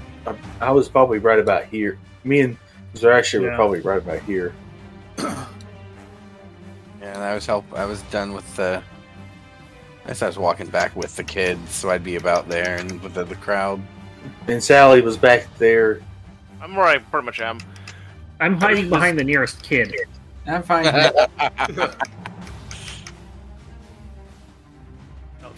I 0.62 0.72
was 0.72 0.88
probably 0.90 1.20
right 1.20 1.40
about 1.40 1.66
here. 1.66 2.00
Me 2.24 2.40
and 2.42 2.58
Zorsashi 2.96 3.42
were 3.42 3.54
probably 3.56 3.82
right 3.82 3.98
about 4.00 4.22
here. 4.22 4.54
Yeah, 7.02 7.16
and 7.16 7.24
I 7.24 7.34
was 7.36 7.46
help. 7.46 7.66
I 7.74 7.84
was 7.86 8.02
done 8.04 8.34
with 8.34 8.56
the. 8.56 8.82
I 10.06 10.08
guess 10.08 10.22
I 10.22 10.28
was 10.28 10.38
walking 10.38 10.68
back 10.68 10.96
with 10.96 11.16
the 11.18 11.24
kids, 11.24 11.72
so 11.72 11.90
I'd 11.90 12.04
be 12.04 12.16
about 12.16 12.48
there 12.48 12.78
and 12.78 13.02
with 13.02 13.14
the, 13.14 13.26
the 13.26 13.36
crowd. 13.36 13.82
And 14.48 14.64
Sally 14.64 15.02
was 15.02 15.18
back 15.18 15.48
there. 15.58 16.02
I'm 16.62 16.76
where 16.76 16.86
I 16.86 16.98
pretty 17.00 17.26
much 17.26 17.42
am. 17.42 17.60
I'm 18.40 18.60
hiding 18.60 18.90
behind 18.90 19.20
the 19.20 19.24
nearest 19.24 19.62
kid. 19.64 19.94
I'm 20.48 20.64
fine. 20.64 20.86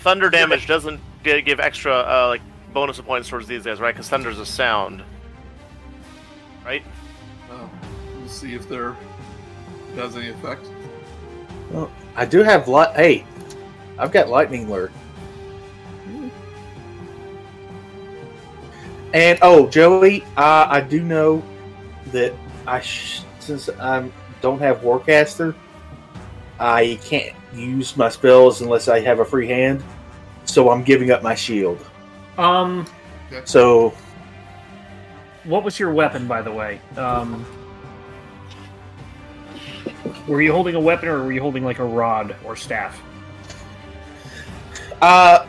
Thunder 0.06 0.30
damage 0.30 0.68
doesn't 0.68 1.02
give 1.24 1.60
extra 1.60 1.92
uh, 1.92 2.28
like 2.28 2.42
bonus 2.74 3.02
points 3.02 3.28
towards 3.28 3.48
these 3.48 3.64
guys, 3.64 3.80
right? 3.80 3.92
Because 3.92 4.08
thunder's 4.08 4.38
a 4.38 4.46
sound, 4.46 5.02
right? 6.64 6.84
Um, 7.50 7.68
we'll 8.16 8.30
see 8.30 8.54
if 8.54 8.70
there 8.70 8.96
has 9.96 10.16
any 10.16 10.30
effect. 10.30 10.64
Well, 11.72 11.92
I 12.16 12.24
do 12.26 12.44
have 12.44 12.68
light. 12.68 12.96
Hey, 12.96 13.26
I've 13.98 14.12
got 14.12 14.30
lightning 14.30 14.70
lure. 14.70 14.92
And 19.12 19.40
oh, 19.42 19.68
Joey, 19.70 20.22
uh, 20.38 20.68
I 20.70 20.82
do 20.82 21.02
know 21.02 21.42
that 22.12 22.32
I 22.68 22.80
sh- 22.80 23.24
since 23.40 23.70
I 23.70 24.08
don't 24.40 24.60
have 24.60 24.82
Warcaster, 24.82 25.56
I 26.60 27.00
can't 27.04 27.36
use 27.56 27.98
my 27.98 28.10
spells 28.10 28.62
unless 28.62 28.88
I 28.88 29.00
have 29.00 29.20
a 29.20 29.26
free 29.26 29.48
hand. 29.48 29.84
So 30.46 30.70
I'm 30.70 30.84
giving 30.84 31.12
up 31.12 31.22
my 31.24 31.36
shield. 31.36 31.84
Um, 32.38 32.86
So 33.44 33.94
what 35.44 35.64
was 35.64 35.80
your 35.80 35.92
weapon, 35.92 36.28
by 36.28 36.42
the 36.42 36.52
way? 36.52 36.80
Um, 36.98 37.46
were 40.28 40.42
you 40.42 40.52
holding 40.52 40.76
a 40.76 40.80
weapon, 40.80 41.10
or 41.10 41.24
were 41.24 41.32
you 41.32 41.42
holding 41.42 41.64
like 41.64 41.80
a 41.80 41.86
rod 41.86 42.36
or 42.44 42.56
staff? 42.56 43.02
Uh, 45.02 45.48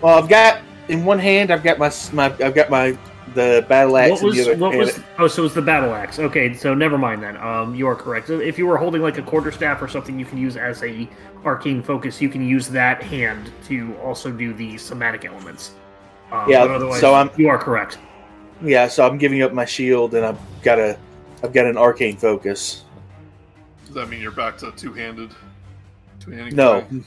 well, 0.00 0.18
I've 0.22 0.28
got 0.28 0.60
in 0.88 1.04
one 1.04 1.18
hand. 1.18 1.50
I've 1.50 1.62
got 1.62 1.78
my 1.78 1.90
my. 2.12 2.26
I've 2.44 2.54
got 2.54 2.70
my 2.70 2.96
the 3.34 3.64
battle 3.68 3.96
axe. 3.96 4.10
What 4.12 4.22
was 4.22 4.38
in 4.38 4.44
the 4.44 4.50
other 4.52 4.60
what 4.60 4.76
was? 4.76 5.00
Oh, 5.18 5.26
so 5.26 5.42
it 5.42 5.44
was 5.44 5.54
the 5.54 5.62
battle 5.62 5.92
axe. 5.94 6.18
Okay, 6.18 6.54
so 6.54 6.74
never 6.74 6.96
mind 6.96 7.22
then. 7.22 7.36
Um, 7.36 7.74
you 7.74 7.86
are 7.86 7.94
correct. 7.96 8.30
If 8.30 8.58
you 8.58 8.66
were 8.66 8.76
holding 8.76 9.02
like 9.02 9.18
a 9.18 9.22
quarter 9.22 9.50
staff 9.52 9.82
or 9.82 9.88
something, 9.88 10.18
you 10.18 10.24
can 10.24 10.38
use 10.38 10.56
as 10.56 10.82
a 10.82 11.08
arcane 11.44 11.82
focus. 11.82 12.20
You 12.20 12.28
can 12.28 12.46
use 12.46 12.68
that 12.68 13.02
hand 13.02 13.52
to 13.66 13.94
also 14.02 14.30
do 14.30 14.54
the 14.54 14.78
somatic 14.78 15.24
elements. 15.24 15.72
Um, 16.32 16.48
Yeah, 16.48 16.78
so 16.98 17.14
I'm- 17.14 17.30
you 17.36 17.48
are 17.48 17.58
correct. 17.58 17.98
Yeah, 18.62 18.88
so 18.88 19.06
I'm 19.06 19.18
giving 19.18 19.42
up 19.42 19.52
my 19.52 19.64
shield, 19.64 20.14
and 20.14 20.24
I've 20.24 20.38
got 20.62 20.78
a. 20.78 20.96
I've 21.42 21.52
got 21.52 21.66
an 21.66 21.76
arcane 21.76 22.16
focus. 22.16 22.84
Does 23.84 23.94
that 23.94 24.08
mean 24.08 24.20
you're 24.22 24.30
back 24.30 24.56
to 24.58 24.72
two-handed? 24.72 25.30
Two-handed. 26.20 26.54
No, 26.54 26.80
fighting? 26.80 27.04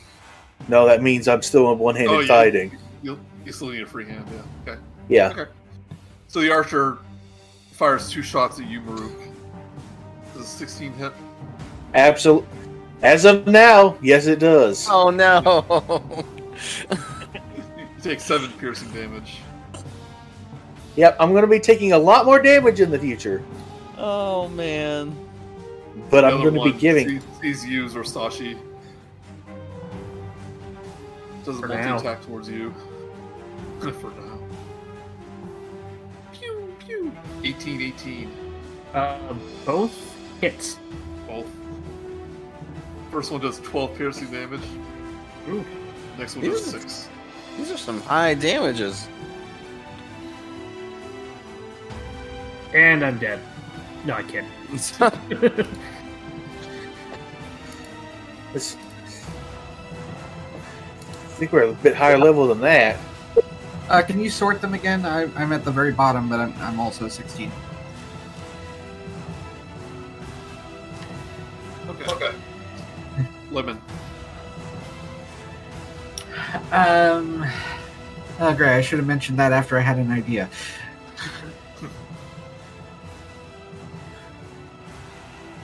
no, 0.68 0.86
that 0.86 1.02
means 1.02 1.28
I'm 1.28 1.41
still 1.41 1.72
in 1.72 1.80
one-handed 1.80 2.14
Oh, 2.14 2.20
yeah. 2.20 2.28
fighting. 2.28 2.78
You 3.02 3.18
you 3.45 3.52
still 3.52 3.70
need 3.70 3.82
a 3.82 3.86
free 3.88 4.06
hand. 4.06 4.26
Yeah. 4.32 4.74
Okay. 4.74 4.82
Yeah, 5.08 5.30
Okay. 5.30 5.52
So 6.28 6.41
the 6.41 6.52
archer 6.52 6.98
fires 7.72 8.10
two 8.10 8.22
shots 8.22 8.60
at 8.60 8.68
you, 8.68 8.82
Murook. 8.82 9.12
Does 10.34 10.44
a 10.44 10.48
16 10.48 10.94
hit? 10.94 11.14
absolutely. 11.94 12.48
As 13.04 13.26
of 13.26 13.45
now, 13.48 13.95
yes, 14.02 14.26
it 14.26 14.40
does. 14.40 14.88
Oh 14.90 15.12
no! 15.12 15.70
You 16.90 17.86
take 18.02 18.20
seven 18.20 18.52
piercing 18.54 18.91
damage. 18.91 19.38
Yep, 20.95 21.16
I'm 21.20 21.30
going 21.30 21.44
to 21.44 21.48
be 21.48 21.60
taking 21.60 21.91
a 21.94 21.98
lot 21.98 22.26
more 22.26 22.41
damage 22.41 22.80
in 22.82 22.90
the 22.90 22.98
future, 22.98 23.44
oh 23.99 24.48
man! 24.49 25.16
but 26.10 26.22
The 26.22 26.28
I'm 26.28 26.41
going 26.41 26.56
to 26.56 26.64
be 26.64 26.72
one 26.72 26.78
giving. 26.80 27.08
sees, 27.08 27.24
sees 27.40 27.66
you, 27.68 27.86
Zorsashi. 27.86 28.58
Does 31.45 31.58
a 31.60 31.62
For 31.62 31.68
multi 31.68 31.84
attack 31.84 32.24
towards 32.26 32.49
you. 32.49 32.74
For 33.80 34.10
now. 34.10 34.27
18, 37.44 37.82
18. 37.82 38.32
Uh, 38.94 39.34
both 39.66 40.16
hits. 40.42 40.80
Both. 41.28 41.48
First 43.12 43.32
one 43.32 43.42
does 43.42 43.60
12 43.60 43.98
piercing 43.98 44.32
damage. 44.32 44.62
Ooh. 45.50 45.64
Next 46.18 46.36
one 46.36 46.46
does 46.46 46.74
Ew. 46.74 46.80
6. 46.80 47.10
These 47.58 47.72
are 47.72 47.78
some 47.78 48.02
high 48.02 48.34
damages. 48.34 49.08
And 52.74 53.04
I'm 53.04 53.18
dead. 53.18 53.40
No, 54.06 54.16
I 54.16 54.24
kid. 54.24 54.46
It's- 54.74 55.00
I 61.38 61.40
think 61.40 61.52
we're 61.52 61.64
a 61.64 61.74
bit 61.74 61.96
higher 61.96 62.18
level 62.18 62.48
than 62.48 62.62
that. 62.62 62.98
Uh, 63.90 64.02
can 64.02 64.20
you 64.20 64.30
sort 64.30 64.60
them 64.60 64.74
again? 64.74 65.06
I, 65.06 65.24
I'm 65.42 65.54
at 65.54 65.64
the 65.64 65.72
very 65.72 65.94
bottom, 65.94 66.28
but 66.28 66.40
I'm, 66.42 66.54
I'm 66.60 66.80
also 66.80 67.08
16. 67.08 67.52
Okay. 71.88 72.12
Okay. 72.12 72.32
Lemon. 73.50 73.82
Um. 76.72 77.46
Oh, 78.40 78.54
great. 78.54 78.76
I 78.76 78.82
should 78.82 79.00
have 79.00 79.08
mentioned 79.08 79.40
that 79.40 79.52
after 79.54 79.78
I 79.78 79.82
had 79.82 79.98
an 79.98 80.12
idea. 80.12 80.50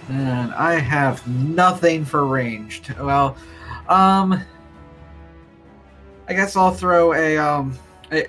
and 0.09 0.53
I 0.53 0.79
have 0.79 1.27
nothing 1.27 2.05
for 2.05 2.25
ranged. 2.25 2.97
Well, 2.97 3.35
um. 3.89 4.41
I 6.25 6.33
guess 6.33 6.55
I'll 6.55 6.71
throw 6.71 7.13
a, 7.13 7.37
um. 7.37 7.77
A, 8.13 8.27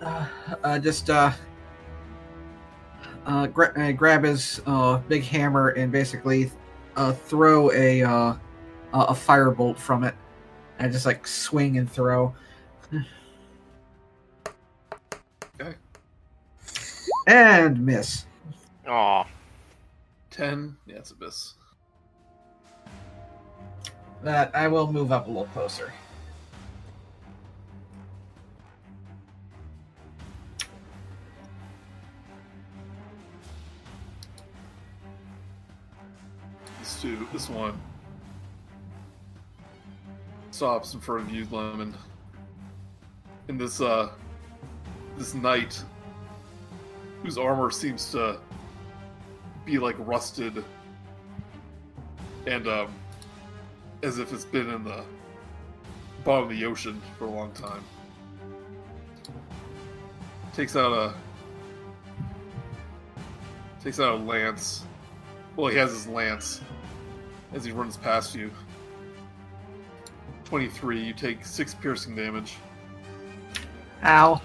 uh, 0.00 0.26
uh, 0.64 0.78
just, 0.78 1.10
uh. 1.10 1.32
Uh, 3.26 3.46
gra- 3.46 3.74
uh, 3.76 3.92
grab 3.92 4.24
his 4.24 4.62
uh, 4.66 4.96
big 5.08 5.22
hammer 5.22 5.70
and 5.70 5.92
basically 5.92 6.50
uh, 6.96 7.12
throw 7.12 7.70
a 7.72 8.02
uh, 8.02 8.34
a 8.94 8.98
a 8.98 9.12
firebolt 9.12 9.78
from 9.78 10.02
it. 10.02 10.14
I 10.78 10.88
just 10.88 11.04
like 11.04 11.26
swing 11.26 11.76
and 11.76 11.90
throw. 11.90 12.34
Okay. 15.60 15.74
And 17.26 17.84
miss. 17.84 18.26
Aw. 18.86 19.26
10. 20.30 20.76
Yeah, 20.86 20.96
it's 20.96 21.10
a 21.10 21.14
miss. 21.20 21.54
That 24.22 24.54
I 24.54 24.68
will 24.68 24.90
move 24.90 25.12
up 25.12 25.26
a 25.26 25.28
little 25.28 25.46
closer. 25.46 25.92
This 37.00 37.18
this 37.32 37.48
one 37.48 37.80
stops 40.50 40.94
in 40.94 41.00
front 41.00 41.28
of 41.28 41.30
you, 41.32 41.46
Lemon. 41.50 41.94
And 43.46 43.60
this 43.60 43.80
uh, 43.80 44.10
this 45.16 45.32
knight, 45.34 45.80
whose 47.22 47.38
armor 47.38 47.70
seems 47.70 48.10
to 48.12 48.40
be 49.64 49.78
like 49.78 49.94
rusted, 49.98 50.64
and 52.46 52.66
um, 52.66 52.92
as 54.02 54.18
if 54.18 54.32
it's 54.32 54.44
been 54.44 54.68
in 54.68 54.82
the 54.82 55.04
bottom 56.24 56.44
of 56.44 56.50
the 56.50 56.64
ocean 56.64 57.00
for 57.16 57.26
a 57.26 57.30
long 57.30 57.52
time. 57.52 57.84
Takes 60.52 60.74
out 60.74 60.92
a 60.92 61.14
takes 63.84 64.00
out 64.00 64.14
a 64.14 64.16
lance. 64.16 64.84
Well, 65.54 65.70
he 65.70 65.76
has 65.78 65.90
his 65.90 66.06
lance 66.08 66.60
as 67.52 67.64
he 67.64 67.72
runs 67.72 67.96
past 67.96 68.34
you. 68.34 68.50
23, 70.44 71.02
you 71.02 71.12
take 71.12 71.44
6 71.44 71.74
piercing 71.74 72.16
damage. 72.16 72.56
Ow. 74.04 74.40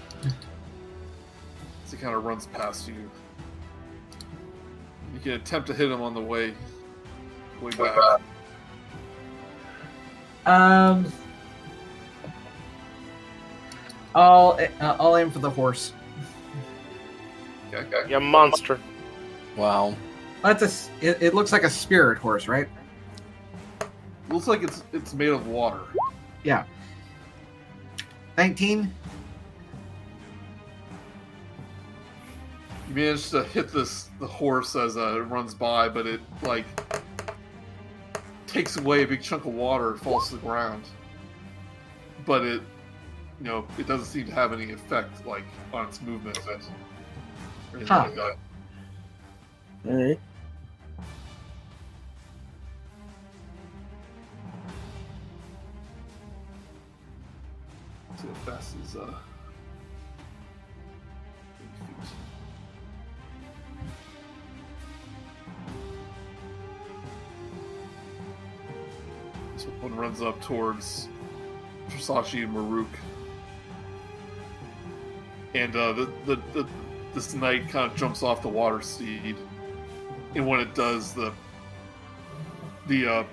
As 1.84 1.90
he 1.90 1.96
kind 1.96 2.14
of 2.14 2.24
runs 2.24 2.46
past 2.46 2.88
you. 2.88 3.10
You 5.12 5.20
can 5.20 5.32
attempt 5.32 5.66
to 5.68 5.74
hit 5.74 5.90
him 5.90 6.02
on 6.02 6.12
the 6.12 6.20
way, 6.20 6.54
way 7.62 7.70
back. 7.70 8.20
Um. 10.46 11.10
I'll 14.14 14.58
uh, 14.80 14.96
I'll 15.00 15.16
aim 15.16 15.30
for 15.30 15.38
the 15.38 15.50
horse. 15.50 15.92
Okay, 17.72 17.86
okay. 17.96 18.10
You 18.10 18.20
monster. 18.20 18.78
Wow. 19.56 19.96
That's 20.42 20.62
a. 20.62 21.06
It, 21.06 21.22
it 21.22 21.34
looks 21.34 21.52
like 21.52 21.64
a 21.64 21.70
spirit 21.70 22.18
horse, 22.18 22.46
right? 22.46 22.68
Looks 24.28 24.46
like 24.46 24.62
it's 24.62 24.82
it's 24.92 25.14
made 25.14 25.28
of 25.28 25.46
water. 25.46 25.80
Yeah. 26.42 26.64
Nineteen. 28.36 28.92
You 32.88 32.94
manage 32.94 33.30
to 33.30 33.44
hit 33.44 33.72
this 33.72 34.10
the 34.20 34.26
horse 34.26 34.76
as 34.76 34.96
uh, 34.96 35.16
it 35.16 35.20
runs 35.20 35.54
by, 35.54 35.88
but 35.88 36.06
it 36.06 36.20
like 36.42 36.64
takes 38.46 38.76
away 38.76 39.02
a 39.02 39.06
big 39.06 39.22
chunk 39.22 39.44
of 39.44 39.54
water 39.54 39.90
and 39.90 40.00
falls 40.00 40.28
to 40.28 40.36
the 40.36 40.42
ground. 40.42 40.84
But 42.24 42.42
it, 42.42 42.62
you 43.40 43.46
know, 43.46 43.66
it 43.78 43.86
doesn't 43.86 44.06
seem 44.06 44.26
to 44.26 44.32
have 44.32 44.52
any 44.52 44.72
effect 44.72 45.26
like 45.26 45.44
on 45.72 45.88
its 45.88 46.00
movement. 46.00 46.38
Huh. 47.86 48.04
like 48.04 48.14
that. 48.14 48.36
All 49.86 49.94
right. 49.94 50.20
See 58.24 58.30
how 58.30 58.52
fast 58.52 58.76
is 58.82 58.96
uh. 58.96 59.14
This 69.54 69.66
one 69.80 69.94
runs 69.94 70.22
up 70.22 70.40
towards 70.40 71.08
Zorsashi 71.90 72.44
and 72.44 72.52
Murook. 72.52 72.86
And 75.54 75.76
uh, 75.76 75.92
the, 75.92 76.12
the, 76.26 76.36
the 76.52 76.68
this 77.12 77.34
knight 77.34 77.68
kind 77.68 77.90
of 77.90 77.96
jumps 77.96 78.22
off 78.22 78.42
the 78.42 78.48
water 78.48 78.80
steed. 78.80 79.36
And 80.34 80.46
when 80.46 80.60
it 80.60 80.74
does, 80.74 81.12
the 81.12 81.32
the 82.86 83.06
uh, 83.06 83.24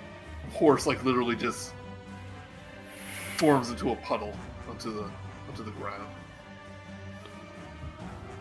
horse 0.54 0.86
like 0.86 1.04
literally 1.06 1.36
just 1.36 1.74
forms 3.38 3.70
into 3.70 3.92
a 3.92 3.96
puddle 3.98 4.34
onto 4.86 4.98
the 4.98 5.10
onto 5.48 5.64
the 5.64 5.72
ground. 5.72 6.08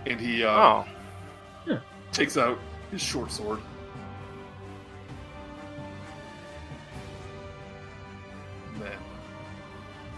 And 0.06 0.18
he 0.20 0.42
uh, 0.44 0.50
Oh. 0.50 0.86
takes 2.12 2.36
out 2.36 2.58
his 2.90 3.02
short 3.02 3.30
sword. 3.30 3.60
And 8.72 8.82
then 8.82 8.98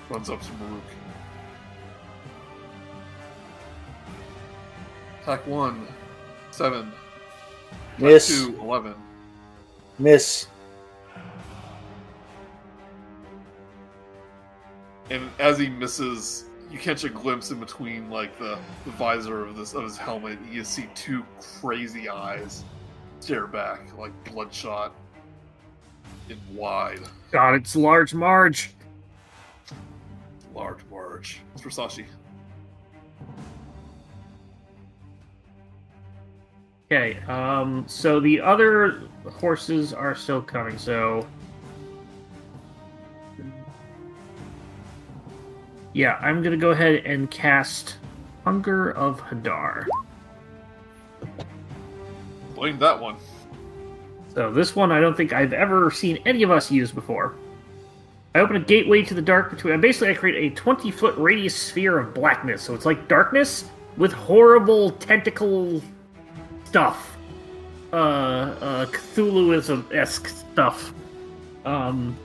runs 0.09 0.31
up 0.31 0.40
to 0.40 0.53
Murook. 0.55 0.82
Attack 5.23 5.47
one, 5.47 5.86
seven. 6.51 6.93
Attack 7.97 7.99
Miss. 7.99 8.28
two, 8.28 8.59
eleven. 8.61 8.94
Miss. 9.99 10.47
And 15.12 15.28
as 15.39 15.59
he 15.59 15.68
misses, 15.68 16.47
you 16.70 16.78
catch 16.78 17.05
a 17.05 17.10
glimpse 17.10 17.51
in 17.51 17.60
between 17.60 18.09
like 18.09 18.39
the, 18.39 18.59
the 18.86 18.90
visor 18.93 19.44
of 19.44 19.56
this 19.56 19.74
of 19.74 19.84
his 19.84 19.98
helmet. 19.98 20.39
You 20.51 20.64
see 20.64 20.89
two 20.94 21.22
crazy 21.60 22.09
eyes 22.09 22.64
stare 23.20 23.47
back, 23.47 23.94
like 23.98 24.12
bloodshot 24.24 24.94
and 26.30 26.40
wide. 26.51 27.01
God, 27.30 27.55
it's 27.55 27.76
large 27.76 28.14
Marge. 28.14 28.72
Large 30.55 30.80
Marge. 30.90 31.40
It's 31.55 31.62
Zorsashi. 31.62 32.06
Okay, 36.90 37.18
um, 37.28 37.84
so 37.86 38.18
the 38.18 38.40
other 38.40 39.02
horses 39.26 39.93
are 39.93 40.14
still 40.14 40.40
coming, 40.40 40.78
so. 40.78 41.26
Yeah, 45.93 46.19
I'm 46.20 46.43
gonna 46.43 46.56
go 46.56 46.70
ahead 46.70 47.05
and 47.05 47.31
cast 47.31 47.97
Hunger 48.44 48.90
of 48.90 49.20
Hadar. 49.20 49.86
Blame 52.55 52.78
that 52.78 52.98
one. 52.98 53.16
So 54.35 54.51
this 54.51 54.74
one 54.74 54.90
I 54.90 55.01
don't 55.01 55.16
think 55.16 55.32
I've 55.32 55.52
ever 55.52 55.90
seen 55.90 56.19
any 56.24 56.43
of 56.43 56.51
us 56.51 56.70
use 56.70 56.90
before. 56.90 57.35
I 58.35 58.39
open 58.39 58.56
a 58.56 58.60
gateway 58.60 59.02
to 59.02 59.14
the 59.14 59.20
dark 59.20 59.51
between. 59.51 59.78
Basically, 59.81 60.10
I 60.10 60.14
create 60.14 60.52
a 60.52 60.55
20 60.55 60.90
foot 60.90 61.14
radius 61.19 61.55
sphere 61.55 61.98
of 61.98 62.14
blackness. 62.14 62.62
So 62.62 62.74
it's 62.74 62.86
like 62.86 63.06
darkness 63.06 63.64
with 63.98 64.12
horrible 64.12 64.93
tentacle 64.93 65.82
stuff. 66.64 67.16
Uh, 67.93 67.97
uh, 67.97 68.86
Cthulhu 68.86 69.93
esque 69.93 70.28
stuff. 70.28 70.94
Um, 71.66 72.16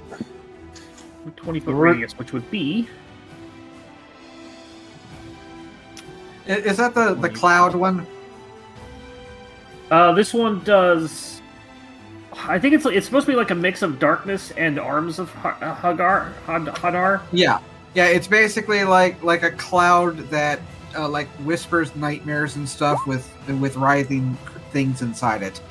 20 1.36 1.60
foot 1.60 1.74
radius, 1.76 2.18
which 2.18 2.32
would 2.32 2.50
be. 2.50 2.88
Is 6.48 6.78
that 6.78 6.94
the 6.94 7.14
the 7.14 7.30
cloud 7.30 7.76
one? 7.76 8.06
Uh, 9.92 10.14
this 10.14 10.34
one 10.34 10.64
does. 10.64 11.42
I 12.34 12.60
think 12.60 12.74
it's 12.74 12.86
it's 12.86 13.06
supposed 13.06 13.26
to 13.26 13.32
be 13.32 13.36
like 13.36 13.52
a 13.52 13.56
mix 13.56 13.82
of 13.82 14.00
darkness 14.00 14.52
and 14.52 14.80
arms 14.80 15.20
of 15.20 15.32
Ha- 15.34 15.58
uh, 15.62 15.76
Hagar 15.76 16.34
Hadar. 16.46 17.22
Yeah, 17.32 17.60
yeah. 17.94 18.06
It's 18.08 18.28
basically 18.28 18.84
like 18.84 19.22
like 19.24 19.44
a 19.44 19.52
cloud 19.52 20.18
that 20.30 20.60
uh, 20.96 21.08
like 21.08 21.28
whispers 21.44 21.96
nightmares 21.96 22.56
and 22.56 22.68
stuff 22.68 23.06
with 23.08 23.32
with 23.60 23.76
writhing 23.76 24.38
things 24.72 25.02
inside 25.02 25.42
it. 25.42 25.62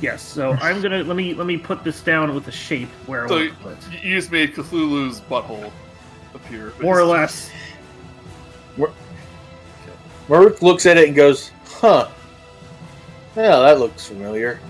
Yes, 0.00 0.22
so 0.22 0.52
I'm 0.54 0.80
gonna 0.82 1.02
let 1.04 1.16
me 1.16 1.34
let 1.34 1.46
me 1.46 1.56
put 1.56 1.84
this 1.84 2.00
down 2.02 2.34
with 2.34 2.48
a 2.48 2.52
shape 2.52 2.88
where 3.06 3.26
I 3.26 3.30
want 3.30 3.50
to 3.50 3.56
put 3.62 4.02
you 4.02 4.16
just 4.16 4.32
made 4.32 4.54
Cthulhu's 4.54 5.20
butthole 5.20 5.70
appear. 6.34 6.72
more 6.80 6.98
or 6.98 7.04
less. 7.04 7.50
Murook 10.28 10.62
looks 10.62 10.86
at 10.86 10.96
it 10.96 11.08
and 11.08 11.16
goes, 11.16 11.50
huh. 11.66 12.08
Yeah, 13.36 13.58
that 13.60 13.78
looks 13.78 14.06
familiar. 14.06 14.60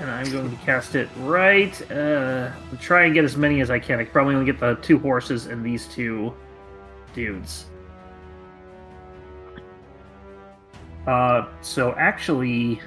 And 0.00 0.08
I'm 0.10 0.30
going 0.30 0.50
to 0.50 0.64
cast 0.64 0.94
it 0.94 1.08
right. 1.18 1.74
Uh, 1.90 2.50
I'll 2.70 2.78
try 2.78 3.04
and 3.04 3.14
get 3.14 3.24
as 3.24 3.36
many 3.36 3.60
as 3.60 3.70
I 3.70 3.78
can. 3.80 3.98
I 3.98 4.04
can 4.04 4.12
probably 4.12 4.34
only 4.34 4.46
get 4.46 4.60
the 4.60 4.74
two 4.76 4.98
horses 4.98 5.46
and 5.46 5.64
these 5.64 5.86
two 5.88 6.32
dudes. 7.14 7.66
Uh, 11.06 11.46
so 11.62 11.94
actually, 11.96 12.80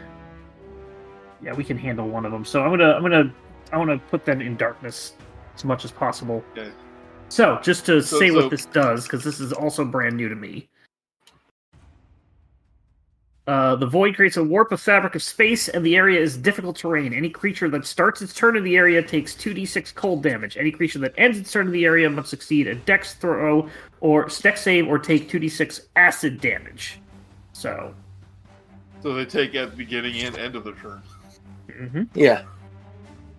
yeah, 1.43 1.53
we 1.53 1.63
can 1.63 1.77
handle 1.77 2.07
one 2.07 2.25
of 2.25 2.31
them. 2.31 2.45
So 2.45 2.61
I'm 2.63 2.69
gonna, 2.69 2.91
I'm 2.93 3.01
gonna, 3.01 3.33
I 3.73 3.77
want 3.77 3.89
to 3.89 3.97
put 4.09 4.23
them 4.25 4.41
in 4.41 4.55
darkness 4.55 5.13
as 5.55 5.65
much 5.65 5.83
as 5.83 5.91
possible. 5.91 6.43
Okay. 6.51 6.71
So 7.29 7.59
just 7.63 7.85
to 7.87 8.01
So- 8.01 8.19
say 8.19 8.29
so- 8.29 8.35
what 8.35 8.49
this 8.51 8.65
does, 8.67 9.03
because 9.03 9.23
this 9.23 9.39
is 9.39 9.51
also 9.51 9.83
brand 9.83 10.15
new 10.15 10.29
to 10.29 10.35
me. 10.35 10.69
Uh, 13.47 13.75
the 13.75 13.87
void 13.87 14.15
creates 14.15 14.37
a 14.37 14.43
warp 14.43 14.71
of 14.71 14.79
fabric 14.79 15.15
of 15.15 15.23
space, 15.23 15.67
and 15.67 15.83
the 15.83 15.95
area 15.95 16.19
is 16.19 16.37
difficult 16.37 16.75
terrain. 16.75 17.11
Any 17.11 17.29
creature 17.29 17.69
that 17.69 17.85
starts 17.87 18.21
its 18.21 18.33
turn 18.35 18.55
in 18.55 18.63
the 18.63 18.77
area 18.77 19.01
takes 19.01 19.33
2d6 19.33 19.95
cold 19.95 20.21
damage. 20.21 20.57
Any 20.57 20.71
creature 20.71 20.99
that 20.99 21.13
ends 21.17 21.39
its 21.39 21.51
turn 21.51 21.65
in 21.65 21.73
the 21.73 21.85
area 21.85 22.07
must 22.09 22.29
succeed 22.29 22.67
a 22.67 22.75
dex 22.75 23.15
throw 23.15 23.67
or 23.99 24.27
dex 24.41 24.61
save 24.61 24.87
or 24.87 24.99
take 24.99 25.27
2d6 25.27 25.87
acid 25.95 26.39
damage. 26.39 26.99
So, 27.53 27.95
So 29.01 29.13
they 29.15 29.25
take 29.25 29.55
at 29.55 29.71
the 29.71 29.77
beginning 29.77 30.21
and 30.21 30.37
end 30.37 30.55
of 30.55 30.63
their 30.63 30.73
turn. 30.75 31.01
mhm. 31.67 32.07
Yeah. 32.13 32.43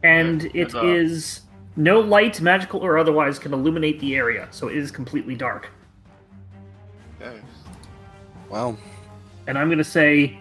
and 0.02 0.46
Okay, 0.46 0.58
it 0.60 0.74
and, 0.74 0.84
uh, 0.84 0.92
is 0.94 1.42
no 1.76 2.00
light, 2.00 2.40
magical 2.40 2.80
or 2.80 2.98
otherwise, 2.98 3.38
can 3.38 3.52
illuminate 3.54 4.00
the 4.00 4.16
area, 4.16 4.48
so 4.50 4.66
it 4.66 4.76
is 4.76 4.90
completely 4.90 5.36
dark. 5.36 5.68
Okay. 7.20 7.40
Well, 8.50 8.76
and 9.46 9.58
I'm 9.58 9.68
gonna 9.68 9.84
say, 9.84 10.38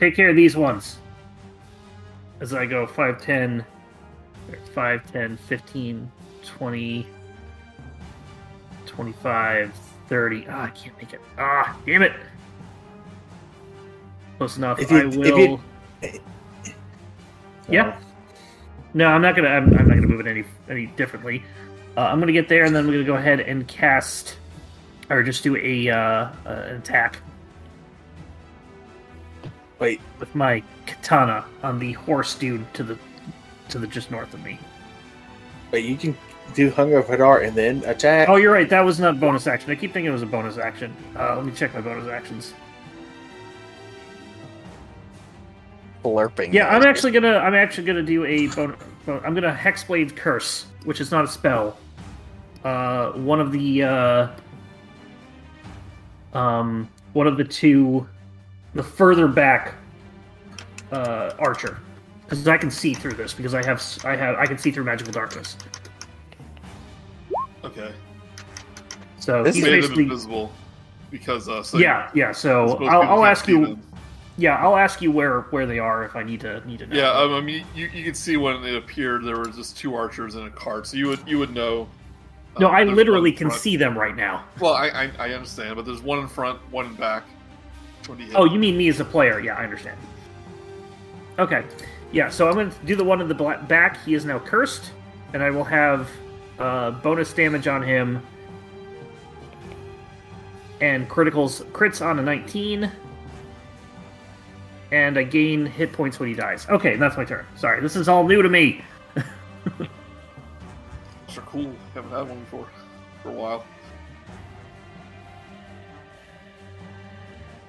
take 0.00 0.14
care 0.16 0.30
of 0.30 0.36
these 0.36 0.56
ones. 0.56 0.98
As 2.40 2.52
I 2.54 2.66
go 2.66 2.86
5, 2.86 3.20
10, 3.22 3.64
5, 4.74 5.12
10, 5.12 5.36
15, 5.36 6.10
20, 6.44 7.06
25, 8.86 9.74
30. 10.08 10.46
Ah, 10.48 10.64
I 10.64 10.70
can't 10.70 10.96
make 10.98 11.12
it. 11.12 11.20
Ah, 11.38 11.76
damn 11.86 12.02
it. 12.02 12.12
Close 14.38 14.56
enough. 14.56 14.80
If 14.80 14.90
you- 14.90 14.98
I 14.98 15.06
if 15.06 15.16
will. 15.16 15.38
you- 15.38 16.20
Yeah. 17.68 17.96
No, 18.94 19.06
I'm 19.06 19.22
not 19.22 19.36
gonna. 19.36 19.48
I'm, 19.48 19.64
I'm 19.78 19.86
not 19.88 19.94
gonna 19.94 20.06
move 20.08 20.20
it 20.20 20.26
any 20.26 20.44
any 20.68 20.86
differently. 20.86 21.42
Uh, 21.96 22.00
I'm 22.00 22.18
gonna 22.20 22.32
get 22.32 22.48
there, 22.48 22.64
and 22.64 22.74
then 22.74 22.84
I'm 22.84 22.90
gonna 22.90 23.04
go 23.04 23.14
ahead 23.14 23.40
and 23.40 23.66
cast, 23.68 24.36
or 25.12 25.22
just 25.22 25.42
do 25.42 25.56
a 25.56 25.90
uh, 25.90 25.96
uh, 25.96 26.32
an 26.46 26.76
attack 26.76 27.18
Wait, 29.78 30.00
with 30.20 30.32
my 30.34 30.62
katana 30.86 31.44
on 31.64 31.78
the 31.80 31.92
horse 31.92 32.36
dude 32.36 32.72
to 32.74 32.84
the 32.84 32.96
to 33.68 33.78
the 33.78 33.86
just 33.86 34.10
north 34.12 34.32
of 34.32 34.42
me. 34.44 34.58
wait, 35.72 35.84
you 35.84 35.96
can 35.96 36.16
do 36.54 36.70
Hunger 36.70 36.98
of 36.98 37.06
Hadar 37.06 37.44
and 37.46 37.56
then 37.56 37.82
attack? 37.84 38.28
Oh, 38.28 38.36
you're 38.36 38.52
right. 38.52 38.68
That 38.68 38.82
was 38.82 39.00
not 39.00 39.18
bonus 39.18 39.46
action. 39.46 39.70
I 39.70 39.74
keep 39.74 39.92
thinking 39.92 40.10
it 40.10 40.12
was 40.12 40.22
a 40.22 40.26
bonus 40.26 40.56
action. 40.58 40.94
Uh, 41.16 41.36
let 41.36 41.44
me 41.46 41.52
check 41.52 41.74
my 41.74 41.80
bonus 41.80 42.08
actions. 42.08 42.54
Blurping. 46.04 46.52
Yeah, 46.52 46.68
I'm 46.68 46.82
actually 46.82 47.12
gonna. 47.12 47.36
I'm 47.38 47.54
actually 47.54 47.86
gonna 47.86 48.02
do 48.02 48.24
a. 48.24 48.48
Bon- 48.48 48.76
bon- 49.06 49.20
I'm 49.24 49.34
gonna 49.34 49.54
hexblade 49.54 50.14
curse, 50.16 50.66
which 50.84 51.00
is 51.00 51.10
not 51.10 51.24
a 51.24 51.28
spell. 51.28 51.76
Uh, 52.64 53.12
one 53.12 53.40
of 53.40 53.50
the. 53.52 53.82
Uh, 53.84 54.28
um, 56.32 56.88
one 57.12 57.26
of 57.26 57.36
the 57.36 57.44
two, 57.44 58.06
the 58.74 58.82
further 58.82 59.28
back. 59.28 59.74
Uh, 60.90 61.34
archer, 61.38 61.78
because 62.22 62.46
I 62.46 62.58
can 62.58 62.70
see 62.70 62.92
through 62.92 63.14
this 63.14 63.32
because 63.32 63.54
I 63.54 63.64
have 63.64 63.82
I 64.04 64.14
have 64.14 64.36
I 64.36 64.44
can 64.44 64.58
see 64.58 64.70
through 64.70 64.84
magical 64.84 65.10
darkness. 65.10 65.56
Okay. 67.64 67.94
So 69.18 69.42
This 69.42 69.54
he's 69.54 69.64
Made 69.64 69.70
basically 69.70 70.02
invisible 70.02 70.52
because 71.10 71.48
uh. 71.48 71.62
So 71.62 71.78
yeah 71.78 72.10
yeah. 72.12 72.30
So 72.32 72.64
it's 72.64 72.72
supposed 72.72 72.90
to 72.90 72.94
I'll, 72.94 73.02
I'll 73.20 73.24
ask 73.24 73.48
you. 73.48 73.64
demon. 73.64 73.82
Yeah, 74.36 74.56
I'll 74.56 74.76
ask 74.76 75.00
you 75.00 75.12
where 75.12 75.42
where 75.42 75.66
they 75.66 75.78
are 75.78 76.04
if 76.04 76.16
I 76.16 76.22
need 76.22 76.40
to 76.40 76.66
need 76.66 76.80
to 76.80 76.86
know. 76.86 76.96
Yeah, 76.96 77.12
um, 77.12 77.32
I 77.34 77.40
mean, 77.40 77.64
you, 77.74 77.86
you 77.86 78.04
can 78.04 78.14
see 78.14 78.36
when 78.36 78.64
it 78.64 78.74
appeared, 78.74 79.24
there 79.24 79.36
were 79.36 79.46
just 79.46 79.76
two 79.76 79.94
archers 79.94 80.34
in 80.34 80.46
a 80.46 80.50
cart, 80.50 80.86
so 80.86 80.96
you 80.96 81.08
would 81.08 81.20
you 81.26 81.38
would 81.38 81.54
know. 81.54 81.88
No, 82.58 82.68
um, 82.68 82.74
I 82.74 82.84
literally 82.84 83.32
can 83.32 83.50
see 83.50 83.76
them 83.76 83.98
right 83.98 84.14
now. 84.14 84.44
Well, 84.60 84.74
I, 84.74 84.88
I 84.88 85.10
I 85.18 85.32
understand, 85.32 85.76
but 85.76 85.84
there's 85.86 86.02
one 86.02 86.18
in 86.18 86.28
front, 86.28 86.58
one 86.70 86.86
in 86.86 86.94
back. 86.94 87.24
Which 88.00 88.08
one 88.08 88.18
do 88.18 88.24
you? 88.24 88.32
Oh, 88.34 88.44
you 88.44 88.58
mean 88.58 88.76
me 88.76 88.88
as 88.88 89.00
a 89.00 89.04
player? 89.04 89.40
Yeah, 89.40 89.56
I 89.56 89.64
understand. 89.64 89.98
Okay, 91.38 91.64
yeah. 92.12 92.28
So 92.28 92.48
I'm 92.48 92.54
going 92.54 92.70
to 92.70 92.76
do 92.84 92.94
the 92.94 93.04
one 93.04 93.20
in 93.20 93.28
the 93.28 93.34
back. 93.34 94.04
He 94.04 94.14
is 94.14 94.24
now 94.24 94.38
cursed, 94.38 94.92
and 95.32 95.42
I 95.42 95.50
will 95.50 95.64
have 95.64 96.10
uh, 96.58 96.90
bonus 96.90 97.32
damage 97.32 97.66
on 97.66 97.82
him, 97.82 98.22
and 100.80 101.08
criticals 101.08 101.64
crits 101.72 102.04
on 102.04 102.18
a 102.18 102.22
19, 102.22 102.90
and 104.90 105.18
I 105.18 105.22
gain 105.22 105.64
hit 105.64 105.92
points 105.94 106.20
when 106.20 106.28
he 106.28 106.34
dies. 106.34 106.68
Okay, 106.68 106.96
that's 106.96 107.16
my 107.16 107.24
turn. 107.24 107.46
Sorry, 107.56 107.80
this 107.80 107.96
is 107.96 108.08
all 108.08 108.26
new 108.26 108.42
to 108.42 108.48
me. 108.50 108.84
Those 111.32 111.38
are 111.38 111.46
cool. 111.46 111.72
Haven't 111.94 112.10
had 112.10 112.28
one 112.28 112.40
before 112.40 112.66
for 113.22 113.30
a 113.30 113.32
while. 113.32 113.64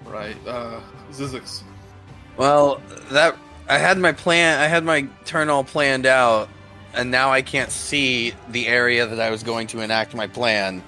Right, 0.04 0.36
uh, 0.46 0.82
Zyzzyx. 1.12 1.64
Well, 2.36 2.82
that 3.12 3.38
I 3.70 3.78
had 3.78 3.98
my 3.98 4.12
plan. 4.12 4.60
I 4.60 4.68
had 4.68 4.84
my 4.84 5.04
turn 5.24 5.48
all 5.48 5.64
planned 5.64 6.06
out, 6.06 6.50
and 6.94 7.10
now 7.10 7.32
I 7.32 7.42
can't 7.42 7.72
see 7.72 8.34
the 8.50 8.68
area 8.68 9.08
that 9.08 9.22
I 9.22 9.30
was 9.30 9.44
going 9.44 9.68
to 9.68 9.80
enact 9.80 10.14
my 10.14 10.28
plan. 10.28 10.84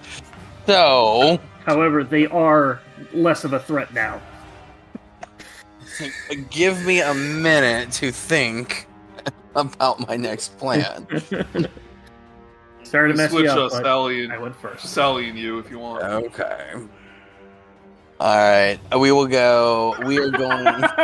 So, 0.65 1.39
However, 1.65 2.03
they 2.03 2.25
are 2.27 2.81
less 3.13 3.45
of 3.45 3.53
a 3.53 3.59
threat 3.59 3.93
now. 3.93 4.21
give 6.49 6.85
me 6.85 6.99
a 6.99 7.13
minute 7.13 7.93
to 7.93 8.11
think 8.11 8.89
about 9.55 10.05
my 10.09 10.17
next 10.17 10.57
plan. 10.57 11.07
Sorry 12.95 13.09
to 13.09 13.13
You 13.13 13.17
mess 13.17 13.31
switch 13.31 13.43
you 13.43 13.51
up, 13.51 13.71
but 13.71 13.83
Sally 13.83 14.21
I 14.21 14.33
and 14.35 14.41
went 14.41 14.55
first. 14.55 14.87
Sally 14.87 15.27
and 15.27 15.37
you 15.37 15.59
if 15.59 15.69
you 15.69 15.79
want. 15.79 16.01
Okay. 16.01 16.75
All 18.21 18.37
right. 18.37 18.79
We 18.97 19.11
will 19.11 19.27
go. 19.27 19.97
We 20.05 20.17
are 20.17 20.29
going. 20.29 20.65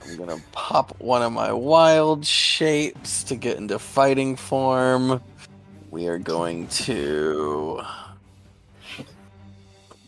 I'm 0.00 0.16
gonna 0.16 0.40
pop 0.52 0.94
one 1.00 1.22
of 1.22 1.32
my 1.32 1.52
wild 1.52 2.24
shapes 2.24 3.24
to 3.24 3.34
get 3.34 3.56
into 3.56 3.80
fighting 3.80 4.36
form. 4.36 5.20
We 5.90 6.06
are 6.06 6.18
going 6.18 6.68
to 6.68 7.82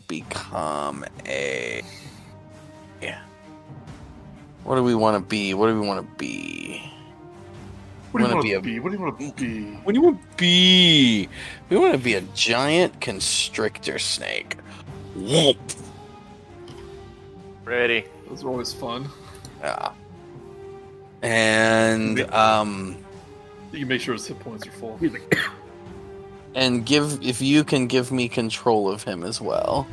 become 0.07 1.03
a. 1.25 1.83
Yeah. 3.01 3.19
What 4.63 4.75
do 4.75 4.83
we 4.83 4.95
want 4.95 5.21
to 5.21 5.29
be? 5.29 5.53
What 5.53 5.67
do 5.67 5.77
we 5.77 5.85
want 5.85 6.09
to 6.09 6.15
be? 6.15 6.92
What 8.13 8.19
do 8.19 8.25
you 8.25 8.35
wanna 8.35 8.35
want 8.35 8.43
be 8.45 8.53
a- 8.53 8.61
be? 8.61 8.79
What 8.79 8.91
do 8.91 8.97
you 8.97 9.03
want 9.03 9.19
to 9.19 9.31
be? 9.43 9.71
What 9.83 9.93
do 9.95 9.99
you 9.99 10.05
want 10.05 10.21
to 10.21 10.37
be? 10.37 11.29
We 11.69 11.77
want 11.77 11.93
to 11.93 11.97
be 11.97 12.13
a 12.13 12.21
giant 12.35 13.01
constrictor 13.01 13.97
snake. 13.97 14.55
Whoop. 15.15 15.57
Ready. 17.65 18.05
Those 18.29 18.43
are 18.43 18.49
always 18.49 18.71
fun. 18.71 19.09
Yeah. 19.61 19.89
And 21.23 22.21
um 22.31 22.97
You 23.71 23.79
can 23.79 23.87
make 23.87 24.01
sure 24.01 24.13
his 24.13 24.27
hit 24.27 24.39
points 24.39 24.67
are 24.67 24.71
full. 24.71 24.99
And 26.55 26.85
give 26.85 27.19
if 27.23 27.41
you 27.41 27.63
can 27.63 27.87
give 27.87 28.11
me 28.11 28.29
control 28.29 28.87
of 28.87 29.01
him 29.03 29.23
as 29.23 29.41
well. 29.41 29.87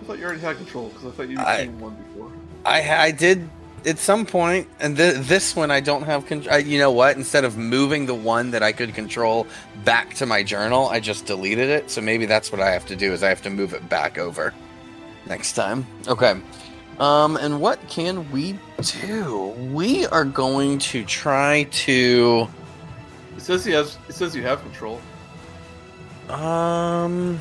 I 0.00 0.04
thought 0.04 0.18
you 0.18 0.24
already 0.24 0.40
had 0.40 0.56
control 0.56 0.88
because 0.88 1.04
I 1.06 1.10
thought 1.16 1.28
you 1.28 1.38
I- 1.38 1.58
became 1.66 1.78
one 1.78 1.94
before. 1.94 2.32
I 2.66 2.82
I 3.06 3.10
did 3.12 3.48
at 3.86 3.98
some 3.98 4.26
point, 4.26 4.68
and 4.78 4.96
th- 4.96 5.16
this 5.26 5.56
one 5.56 5.70
I 5.70 5.80
don't 5.80 6.02
have 6.02 6.26
control. 6.26 6.58
You 6.58 6.78
know 6.78 6.90
what? 6.90 7.16
Instead 7.16 7.44
of 7.44 7.56
moving 7.56 8.06
the 8.06 8.14
one 8.14 8.50
that 8.50 8.62
I 8.62 8.72
could 8.72 8.94
control 8.94 9.46
back 9.84 10.14
to 10.14 10.26
my 10.26 10.42
journal, 10.42 10.88
I 10.88 11.00
just 11.00 11.26
deleted 11.26 11.70
it. 11.70 11.90
So 11.90 12.00
maybe 12.00 12.26
that's 12.26 12.52
what 12.52 12.60
I 12.60 12.70
have 12.70 12.86
to 12.86 12.96
do 12.96 13.12
is 13.12 13.22
I 13.22 13.28
have 13.28 13.42
to 13.42 13.50
move 13.50 13.74
it 13.74 13.88
back 13.88 14.18
over 14.18 14.54
next 15.26 15.54
time. 15.54 15.86
Okay. 16.08 16.40
Um, 16.98 17.36
and 17.38 17.60
what 17.60 17.80
can 17.88 18.30
we 18.30 18.58
do? 18.82 19.48
We 19.72 20.06
are 20.06 20.24
going 20.24 20.78
to 20.80 21.04
try 21.04 21.64
to. 21.70 22.48
It 23.36 23.40
says 23.40 23.64
he 23.64 23.72
has. 23.72 23.96
It 24.08 24.14
says 24.14 24.36
you 24.36 24.42
have 24.42 24.60
control. 24.60 25.00
Um, 26.28 27.40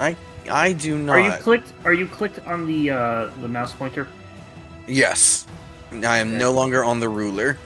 I 0.00 0.16
I 0.50 0.72
do 0.72 0.98
not. 0.98 1.12
Are 1.12 1.20
you 1.20 1.32
clicked? 1.40 1.72
Are 1.84 1.94
you 1.94 2.08
clicked 2.08 2.44
on 2.46 2.66
the 2.66 2.90
uh, 2.90 3.30
the 3.40 3.48
mouse 3.48 3.72
pointer? 3.72 4.08
Yes. 4.86 5.46
I 5.92 6.18
am 6.18 6.36
no 6.36 6.50
longer 6.52 6.84
on 6.84 7.00
the 7.00 7.08
ruler. 7.08 7.58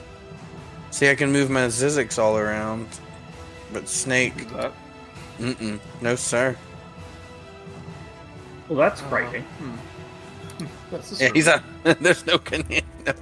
See, 0.91 1.09
I 1.09 1.15
can 1.15 1.31
move 1.31 1.49
my 1.49 1.67
Zyzzyx 1.67 2.17
all 2.17 2.37
around. 2.37 2.87
But 3.71 3.87
Snake, 3.87 4.35
mm-mm. 5.37 5.79
No, 6.01 6.15
sir. 6.15 6.55
Well, 8.67 8.77
that's 8.77 9.01
Uh, 9.01 9.41
hmm. 9.41 10.65
That's 10.91 11.21
Yeah, 11.21 11.29
he's 11.33 11.47
a. 11.47 11.63
There's 12.01 12.25
no, 12.25 12.37
con- 12.37 12.63
no. 13.05 13.13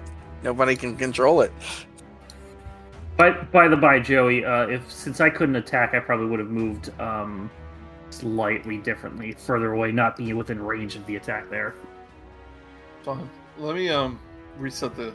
Nobody 0.43 0.75
can 0.75 0.95
control 0.95 1.41
it. 1.41 1.51
But 3.17 3.51
by 3.51 3.67
the 3.67 3.75
by, 3.75 3.99
Joey, 3.99 4.45
uh, 4.45 4.67
if 4.67 4.89
since 4.91 5.19
I 5.21 5.29
couldn't 5.29 5.55
attack, 5.55 5.93
I 5.93 5.99
probably 5.99 6.27
would 6.27 6.39
have 6.39 6.49
moved 6.49 6.91
um, 6.99 7.49
slightly 8.09 8.77
differently, 8.77 9.33
further 9.33 9.73
away, 9.73 9.91
not 9.91 10.15
being 10.15 10.37
within 10.37 10.61
range 10.61 10.95
of 10.95 11.05
the 11.07 11.15
attack 11.15 11.49
there. 11.49 11.73
fine. 13.03 13.29
Let 13.57 13.75
me 13.75 13.89
um 13.89 14.19
reset 14.57 14.95
the 14.95 15.13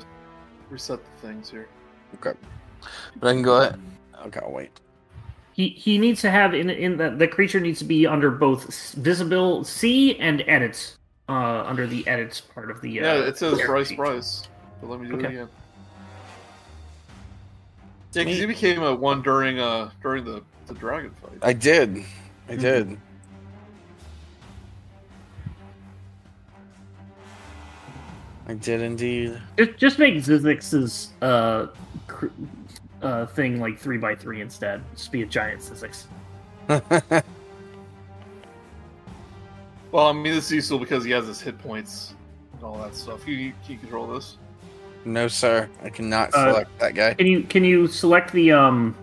reset 0.71 1.01
the 1.05 1.27
things 1.27 1.51
here. 1.51 1.69
Okay. 2.15 2.33
But 3.17 3.29
I 3.29 3.33
can 3.33 3.43
go 3.43 3.61
ahead. 3.61 3.81
Okay, 4.27 4.41
I'll 4.43 4.53
wait. 4.53 4.81
He 5.53 5.69
he 5.69 5.99
needs 5.99 6.21
to 6.23 6.31
have 6.31 6.55
in 6.55 6.71
in 6.71 6.97
the 6.97 7.11
the 7.11 7.29
creature 7.29 7.61
needs 7.61 7.79
to 7.81 7.85
be 7.85 8.07
under 8.07 8.31
both 8.31 8.95
visible 8.95 9.65
see 9.65 10.19
and 10.19 10.43
edits. 10.47 10.99
Uh, 11.29 11.63
under 11.67 11.87
the 11.87 12.07
edits 12.09 12.41
part 12.41 12.71
of 12.71 12.81
the 12.83 13.01
uh, 13.01 13.05
Yeah, 13.05 13.29
it 13.29 13.39
says 13.39 13.63
character 13.63 13.67
Brice 13.67 13.89
sheet. 13.89 13.97
Brice. 13.97 14.49
But 14.81 14.91
let 14.91 15.01
me 15.01 15.09
do 15.09 15.15
Okay. 15.15 15.27
it 15.27 15.31
again. 15.31 15.49
Yeah, 18.15 18.25
because 18.25 18.39
he 18.39 18.47
became 18.47 18.83
a 18.83 18.95
one 18.95 19.23
during 19.23 19.59
uh 19.61 19.91
during 20.03 20.25
the 20.25 20.43
the 20.67 20.75
dragon 20.75 21.15
fight. 21.23 21.39
I 21.43 21.53
did. 21.53 22.05
I 22.49 22.57
did. 22.57 22.99
I 28.53 28.57
did 28.57 28.83
indeed. 28.83 29.41
Just, 29.57 29.79
just 29.79 29.99
make 29.99 30.15
Zyzzyx's 30.17 31.09
uh, 31.23 31.69
cr- 32.07 32.27
uh 33.01 33.25
thing 33.27 33.59
like 33.59 33.79
three 33.79 33.97
by 33.97 34.15
three 34.15 34.43
instead. 34.43 34.83
Just 34.95 35.11
be 35.11 35.23
a 35.23 35.27
giant 35.27 35.61
Zyzzyx. 35.63 36.05
Well, 39.91 40.07
I 40.07 40.13
mean, 40.15 40.33
this 40.35 40.47
is 40.47 40.53
useful 40.53 40.79
because 40.79 41.05
he 41.05 41.11
has 41.11 41.27
his 41.27 41.39
hit 41.39 41.59
points 41.59 42.15
and 42.55 42.63
all 42.65 42.79
that 42.79 42.95
stuff. 42.95 43.25
Can 43.25 43.35
you, 43.35 43.53
can 43.63 43.73
you 43.75 43.79
control 43.79 44.07
this? 44.07 44.39
no, 45.05 45.29
sir. 45.29 45.69
I 45.83 45.91
cannot 45.91 46.33
Uh, 46.33 46.51
select 46.53 46.79
that 46.79 46.95
guy. 46.95 47.13
Can 47.13 47.27
you 47.27 47.43
can 47.43 47.63
you 47.63 47.87
select 47.87 48.33
the 48.33 48.53
um 48.53 48.95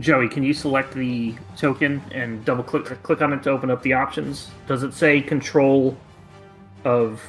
Joey? 0.00 0.28
Can 0.28 0.42
you 0.42 0.52
select 0.52 0.94
the 0.94 1.34
token 1.56 2.02
and 2.10 2.44
double 2.44 2.64
click 2.64 2.86
click 3.04 3.22
on 3.22 3.32
it 3.32 3.44
to 3.44 3.50
open 3.50 3.70
up 3.70 3.82
the 3.82 3.92
options? 3.92 4.50
Does 4.66 4.82
it 4.82 4.94
say 4.94 5.20
control 5.20 5.96
of 6.84 7.22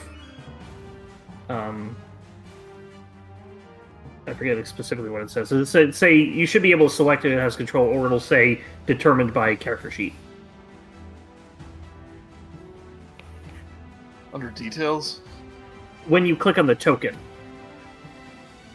um 1.53 1.95
I 4.25 4.33
forget 4.33 4.65
specifically 4.65 5.09
what 5.09 5.21
it 5.21 5.29
says. 5.29 5.51
It 5.51 5.65
said, 5.65 5.93
say 5.93 6.15
you 6.15 6.45
should 6.45 6.61
be 6.61 6.71
able 6.71 6.87
to 6.87 6.95
select 6.95 7.25
it 7.25 7.37
as 7.37 7.57
control, 7.57 7.87
or 7.87 8.05
it'll 8.05 8.21
say 8.21 8.61
determined 8.85 9.33
by 9.33 9.53
character 9.55 9.91
sheet. 9.91 10.13
Under 14.33 14.49
details? 14.51 15.19
When 16.07 16.25
you 16.25 16.37
click 16.37 16.57
on 16.57 16.65
the 16.65 16.73
token 16.75 17.17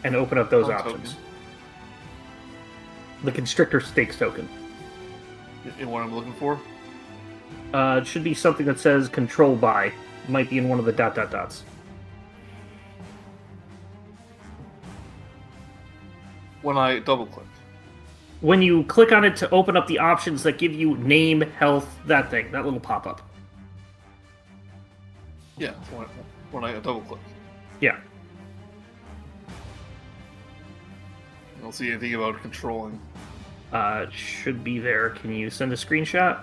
and 0.05 0.15
open 0.15 0.37
up 0.37 0.51
those 0.51 0.69
Oh, 0.69 0.73
options, 0.73 1.13
token. 1.15 1.25
the 3.25 3.33
constrictor 3.33 3.81
stakes 3.81 4.19
token. 4.19 4.49
In 5.79 5.91
what 5.91 6.03
I'm 6.03 6.15
looking 6.15 6.35
for? 6.35 6.61
Uh, 7.73 8.01
it 8.03 8.07
should 8.07 8.23
be 8.23 8.35
something 8.35 8.67
that 8.67 8.79
says 8.79 9.09
control 9.09 9.57
by. 9.57 9.93
Might 10.29 10.51
be 10.51 10.59
in 10.59 10.69
one 10.69 10.79
of 10.79 10.85
the 10.85 10.93
dot 10.93 11.15
dot 11.15 11.31
dots. 11.31 11.65
When 16.63 16.77
I 16.77 16.99
double 16.99 17.27
click. 17.27 17.47
When 18.41 18.63
you 18.63 18.85
click 18.85 19.13
on 19.13 19.25
it 19.25 19.37
to 19.37 19.51
open 19.51 19.77
up 19.77 19.87
the 19.87 19.99
options 19.99 20.43
that 20.45 20.59
give 20.59 20.73
you 20.73 20.97
name, 20.99 21.41
health, 21.41 21.99
that 22.07 22.31
thing, 22.31 22.53
that 22.53 22.65
little 22.65 22.81
pop 22.81 23.07
up. 23.07 23.23
Yeah, 25.57 25.73
when, 25.91 26.07
when 26.53 26.65
I 26.65 26.73
double 26.75 27.01
click. 27.01 27.21
Yeah. 27.81 27.99
I 29.49 29.53
don't 31.61 31.75
see 31.75 31.91
anything 31.91 32.15
about 32.15 32.41
controlling. 32.41 33.01
Uh, 33.73 34.07
it 34.09 34.13
should 34.13 34.63
be 34.63 34.79
there. 34.79 35.11
Can 35.11 35.35
you 35.35 35.51
send 35.51 35.73
a 35.73 35.77
screenshot? 35.77 36.43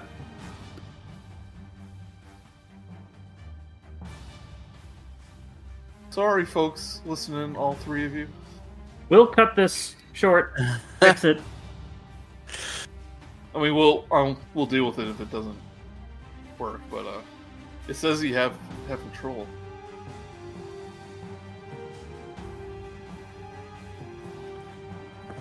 Sorry, 6.09 6.45
folks, 6.45 7.01
listening, 7.05 7.57
all 7.57 7.73
three 7.73 8.05
of 8.05 8.13
you. 8.13 8.27
We'll 9.09 9.27
cut 9.27 9.55
this 9.55 9.95
short. 10.15 10.57
Fix 10.99 11.23
it. 11.23 11.41
I 13.53 13.61
mean, 13.61 13.75
we'll 13.75 14.05
um, 14.11 14.37
we'll 14.53 14.65
deal 14.65 14.87
with 14.87 14.99
it 14.99 15.07
if 15.07 15.21
it 15.21 15.31
doesn't 15.31 15.57
work, 16.57 16.81
but 16.89 17.05
uh, 17.05 17.21
it 17.87 17.95
says 17.95 18.23
you 18.23 18.33
have 18.33 18.57
have 18.87 18.99
control. 19.01 19.47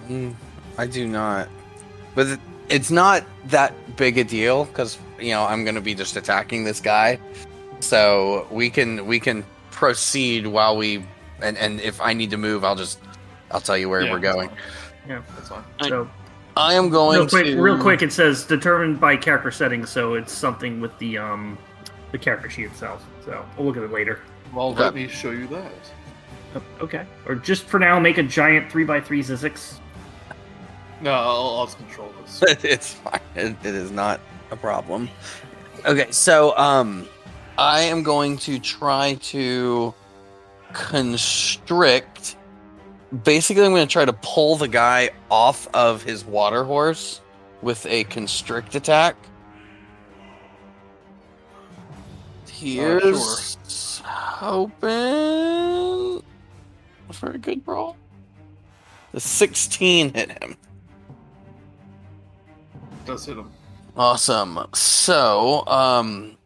Mm, 0.09 0.35
I 0.77 0.87
do 0.87 1.09
not. 1.09 1.49
But 2.15 2.39
it's 2.69 2.91
not 2.91 3.25
that 3.47 3.73
big 3.97 4.19
a 4.19 4.25
deal 4.25 4.67
because 4.67 4.99
you 5.19 5.31
know 5.31 5.45
I'm 5.45 5.65
gonna 5.65 5.81
be 5.81 5.95
just 5.95 6.17
attacking 6.17 6.65
this 6.65 6.81
guy, 6.81 7.19
so 7.81 8.47
we 8.51 8.71
can 8.71 9.07
we 9.07 9.19
can 9.19 9.45
proceed 9.71 10.47
while 10.47 10.77
we 10.77 11.05
and 11.43 11.57
and 11.59 11.81
if 11.81 12.01
I 12.01 12.13
need 12.13 12.31
to 12.31 12.37
move, 12.37 12.65
I'll 12.65 12.77
just 12.77 13.01
I'll 13.55 13.61
tell 13.61 13.79
you 13.79 13.89
where 13.89 14.03
Yeah, 14.03 14.13
we're 14.13 14.19
going. 14.19 14.51
Yeah. 15.09 15.23
That's 15.37 15.49
fine. 15.49 15.65
So 15.85 16.11
I 16.57 16.75
am 16.75 16.91
going 16.91 17.19
real 17.21 17.29
quick, 17.29 17.47
to 17.47 17.63
real 17.63 17.79
quick, 17.81 18.03
it 18.03 18.13
says 18.13 18.45
determined 18.45 19.01
by 19.01 19.17
character 19.17 19.51
settings, 19.51 19.91
so 19.91 20.15
it's 20.15 20.33
something 20.33 20.81
with 20.81 20.97
the 20.99 21.17
um 21.19 21.57
the 22.13 22.19
character 22.19 22.51
sheet 22.51 22.67
itself. 22.67 23.05
So 23.25 23.45
we'll 23.57 23.67
look 23.67 23.77
at 23.77 23.85
it 23.85 23.93
later. 23.93 24.21
Well, 24.53 24.71
Okay. 24.71 24.83
let 24.83 24.95
me 24.95 25.09
show 25.09 25.31
you 25.31 25.47
that. 25.49 25.73
Okay. 26.81 27.07
Or 27.27 27.35
just 27.35 27.65
for 27.65 27.79
now, 27.81 27.99
make 27.99 28.19
a 28.19 28.23
giant 28.23 28.71
three 28.71 28.89
x 28.89 29.07
three 29.07 29.23
Zyzzyx. 29.23 29.79
No, 31.01 31.13
I'll, 31.13 31.57
I'll 31.59 31.67
control 31.67 32.13
this. 32.23 32.43
it's 32.65 32.95
fine. 32.95 33.21
It, 33.35 33.57
it 33.65 33.75
is 33.75 33.91
not 33.91 34.21
a 34.51 34.57
problem. 34.57 35.09
Okay, 35.85 36.11
so 36.13 36.57
um, 36.57 37.07
I 37.59 37.81
am 37.83 38.03
going 38.03 38.37
to 38.39 38.59
try 38.59 39.15
to 39.15 39.93
constrict. 40.73 42.37
Basically, 43.23 43.65
I'm 43.65 43.73
going 43.73 43.87
to 43.87 43.93
try 43.93 44.05
to 44.05 44.13
pull 44.13 44.57
the 44.57 44.69
guy 44.69 45.11
off 45.31 45.69
of 45.75 46.03
his 46.03 46.25
water 46.25 46.65
horse 46.65 47.21
with 47.63 47.85
a 47.87 48.05
constrict 48.05 48.75
attack. 48.75 49.17
Here's 52.49 53.57
hoping 54.05 56.23
for 57.13 57.31
a 57.31 57.39
good 57.39 57.63
roll. 57.67 57.97
The 59.13 59.21
16 59.21 60.15
hit 60.15 60.43
him. 60.43 60.57
Does 63.05 63.27
hit 63.27 63.37
him. 63.37 63.51
Awesome. 63.97 64.67
So, 64.73 65.65
um, 65.67 66.37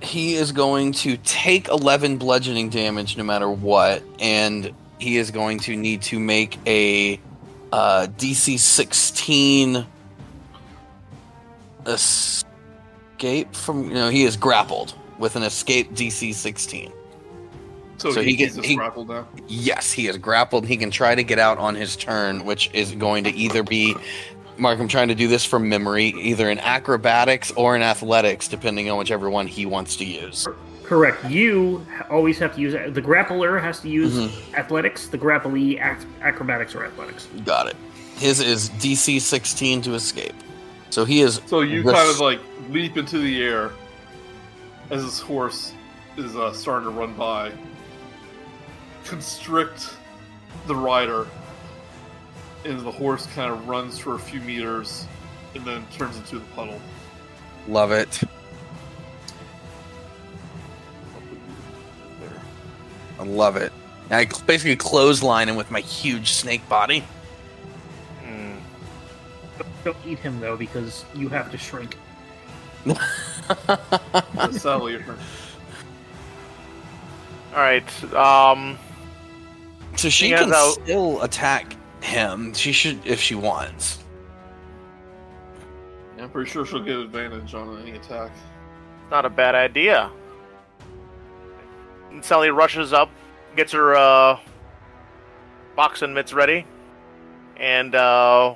he 0.00 0.34
is 0.34 0.52
going 0.52 0.92
to 0.92 1.16
take 1.18 1.68
11 1.68 2.18
bludgeoning 2.18 2.70
damage 2.70 3.16
no 3.16 3.24
matter 3.24 3.50
what, 3.50 4.02
and 4.18 4.72
he 4.98 5.16
is 5.16 5.30
going 5.30 5.58
to 5.60 5.76
need 5.76 6.02
to 6.02 6.18
make 6.18 6.58
a 6.66 7.20
uh, 7.72 8.06
DC 8.16 8.58
16 8.58 9.86
escape 11.86 13.54
from. 13.54 13.88
You 13.88 13.94
know, 13.94 14.08
he 14.08 14.24
is 14.24 14.36
grappled 14.36 14.94
with 15.18 15.36
an 15.36 15.42
escape 15.42 15.94
DC 15.94 16.34
16. 16.34 16.92
So, 17.98 18.10
So 18.12 18.20
he, 18.20 18.30
he 18.30 18.36
gets 18.36 18.56
he- 18.56 18.76
grappled 18.76 19.08
now. 19.08 19.26
Yes, 19.48 19.90
he 19.92 20.06
is 20.06 20.18
grappled. 20.18 20.66
He 20.66 20.76
can 20.76 20.90
try 20.90 21.14
to 21.14 21.22
get 21.22 21.38
out 21.38 21.58
on 21.58 21.74
his 21.74 21.96
turn, 21.96 22.44
which 22.44 22.70
is 22.74 22.92
going 22.92 23.24
to 23.24 23.30
either 23.30 23.62
be. 23.62 23.94
Mark, 24.58 24.78
I'm 24.80 24.88
trying 24.88 25.08
to 25.08 25.14
do 25.14 25.28
this 25.28 25.44
from 25.44 25.68
memory, 25.68 26.06
either 26.06 26.48
in 26.48 26.58
acrobatics 26.60 27.50
or 27.52 27.76
in 27.76 27.82
athletics, 27.82 28.48
depending 28.48 28.90
on 28.90 28.96
whichever 28.96 29.28
one 29.28 29.46
he 29.46 29.66
wants 29.66 29.96
to 29.96 30.04
use. 30.04 30.46
Correct. 30.86 31.24
You 31.28 31.84
always 32.10 32.38
have 32.38 32.54
to 32.54 32.60
use 32.60 32.72
the 32.94 33.02
grappler 33.02 33.60
has 33.60 33.80
to 33.80 33.88
use 33.88 34.14
Mm-hmm. 34.14 34.54
athletics. 34.54 35.08
The 35.08 35.18
grapplee 35.18 35.74
ac- 35.84 36.06
acrobatics 36.22 36.74
or 36.74 36.84
athletics. 36.84 37.26
Got 37.44 37.66
it. 37.68 37.76
His 38.16 38.40
is 38.40 38.70
DC 38.70 39.20
16 39.20 39.82
to 39.82 39.94
escape. 39.94 40.34
So 40.90 41.04
he 41.04 41.20
is. 41.20 41.40
So 41.46 41.60
you 41.62 41.82
Res- 41.82 41.94
kind 41.96 42.08
of 42.10 42.20
like 42.20 42.40
leap 42.70 42.96
into 42.96 43.18
the 43.18 43.42
air 43.42 43.72
as 44.90 45.02
this 45.04 45.18
horse 45.20 45.72
is 46.16 46.36
uh, 46.36 46.52
starting 46.52 46.88
to 46.88 46.94
run 46.98 47.12
by, 47.14 47.52
constrict 49.04 49.90
the 50.66 50.74
rider, 50.74 51.26
and 52.64 52.80
the 52.80 52.90
horse 52.90 53.26
kind 53.34 53.52
of 53.52 53.68
runs 53.68 53.98
for 53.98 54.14
a 54.14 54.18
few 54.18 54.40
meters 54.40 55.06
and 55.54 55.64
then 55.64 55.84
turns 55.92 56.16
into 56.16 56.38
the 56.38 56.44
puddle. 56.54 56.80
Love 57.68 57.90
it. 57.92 58.20
I 63.18 63.24
love 63.24 63.56
it. 63.56 63.72
And 64.10 64.14
I 64.14 64.24
basically 64.46 64.76
clothesline 64.76 65.48
him 65.48 65.56
with 65.56 65.70
my 65.70 65.80
huge 65.80 66.32
snake 66.32 66.66
body. 66.68 67.04
Hmm. 68.22 68.54
Don't 69.84 69.96
eat 70.06 70.18
him 70.18 70.40
though, 70.40 70.56
because 70.56 71.04
you 71.14 71.28
have 71.28 71.50
to 71.50 71.58
shrink. 71.58 71.96
That's 73.66 74.62
Sally, 74.62 74.92
your 74.92 75.02
turn. 75.02 75.18
All 77.52 77.60
right. 77.60 78.14
Um. 78.14 78.78
So 79.96 80.08
she 80.08 80.30
can 80.30 80.50
though- 80.50 80.76
still 80.82 81.22
attack 81.22 81.76
him. 82.02 82.52
She 82.54 82.72
should 82.72 83.04
if 83.04 83.20
she 83.20 83.34
wants. 83.34 83.98
Yeah, 86.16 86.24
I'm 86.24 86.30
pretty 86.30 86.50
sure 86.50 86.64
she'll 86.64 86.82
get 86.82 86.96
advantage 86.96 87.54
on 87.54 87.80
any 87.80 87.92
attack. 87.92 88.30
Not 89.10 89.24
a 89.24 89.30
bad 89.30 89.54
idea. 89.54 90.10
And 92.10 92.24
Sally 92.24 92.50
rushes 92.50 92.92
up, 92.92 93.10
gets 93.56 93.72
her 93.72 93.94
uh, 93.94 94.38
boxing 95.74 96.14
mitts 96.14 96.32
ready, 96.32 96.66
and 97.56 97.94
uh, 97.94 98.54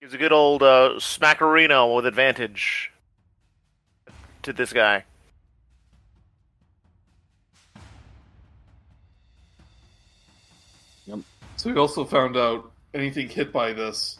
gives 0.00 0.14
a 0.14 0.18
good 0.18 0.32
old 0.32 0.62
uh, 0.62 0.92
smackerino 0.98 1.94
with 1.96 2.06
advantage 2.06 2.92
to 4.42 4.52
this 4.52 4.72
guy. 4.72 5.04
Yep. 11.06 11.20
So 11.56 11.70
we 11.70 11.78
also 11.78 12.04
found 12.04 12.36
out 12.36 12.70
anything 12.94 13.28
hit 13.28 13.52
by 13.52 13.72
this, 13.72 14.18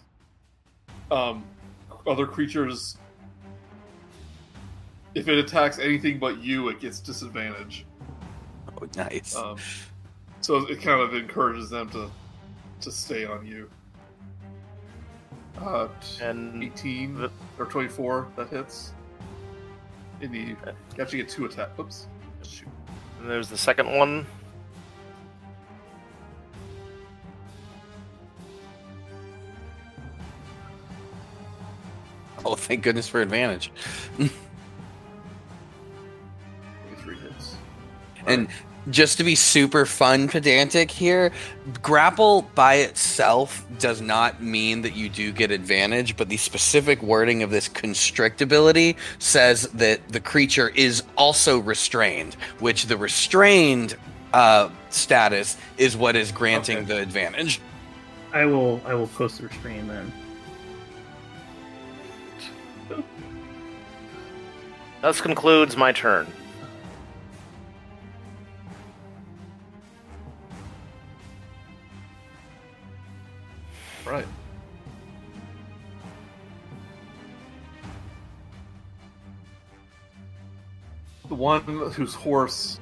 um, 1.10 1.44
other 2.06 2.26
creatures, 2.26 2.96
if 5.14 5.28
it 5.28 5.38
attacks 5.38 5.78
anything 5.78 6.18
but 6.18 6.38
you, 6.42 6.68
it 6.68 6.80
gets 6.80 7.00
disadvantage. 7.00 7.84
Oh, 8.80 8.86
nice. 8.96 9.34
Um, 9.34 9.56
so 10.40 10.56
it 10.68 10.80
kind 10.80 11.00
of 11.00 11.14
encourages 11.14 11.70
them 11.70 11.88
to 11.90 12.10
to 12.80 12.92
stay 12.92 13.24
on 13.24 13.44
you. 13.44 13.68
Uh, 15.60 15.88
And 16.22 16.62
18 16.62 17.14
the- 17.16 17.30
or 17.58 17.66
24 17.66 18.28
that 18.36 18.48
hits. 18.48 18.92
And 20.20 20.32
you, 20.32 20.40
you 20.42 20.56
actually 21.00 21.18
get 21.18 21.28
two 21.28 21.44
attack. 21.46 21.76
Oops. 21.78 22.06
Shoot. 22.42 22.68
And 23.20 23.28
there's 23.28 23.48
the 23.48 23.58
second 23.58 23.90
one. 23.96 24.24
oh, 32.44 32.54
thank 32.54 32.82
goodness 32.82 33.08
for 33.08 33.20
advantage. 33.20 33.72
And 38.28 38.48
just 38.90 39.18
to 39.18 39.24
be 39.24 39.34
super 39.34 39.84
fun 39.84 40.28
pedantic 40.28 40.90
here, 40.90 41.30
grapple 41.82 42.42
by 42.54 42.76
itself 42.76 43.66
does 43.78 44.00
not 44.00 44.42
mean 44.42 44.82
that 44.82 44.94
you 44.94 45.08
do 45.08 45.30
get 45.32 45.50
advantage, 45.50 46.16
but 46.16 46.28
the 46.28 46.36
specific 46.36 47.02
wording 47.02 47.42
of 47.42 47.50
this 47.50 47.68
constrict 47.68 48.40
ability 48.40 48.96
says 49.18 49.62
that 49.74 50.08
the 50.08 50.20
creature 50.20 50.70
is 50.70 51.02
also 51.16 51.58
restrained, 51.58 52.34
which 52.60 52.86
the 52.86 52.96
restrained 52.96 53.96
uh, 54.32 54.70
status 54.90 55.56
is 55.76 55.96
what 55.96 56.16
is 56.16 56.32
granting 56.32 56.78
Okay. 56.78 56.86
the 56.86 56.98
advantage. 56.98 57.60
I 58.32 58.44
will 58.44 58.80
I 58.86 58.94
will 58.94 59.06
post 59.08 59.38
the 59.38 59.48
restrain 59.48 59.86
then. 59.88 60.12
Thus 65.00 65.20
concludes 65.20 65.76
my 65.76 65.92
turn. 65.92 66.26
Right. 74.08 74.24
The 81.28 81.34
one 81.34 81.60
whose 81.60 82.14
horse. 82.14 82.80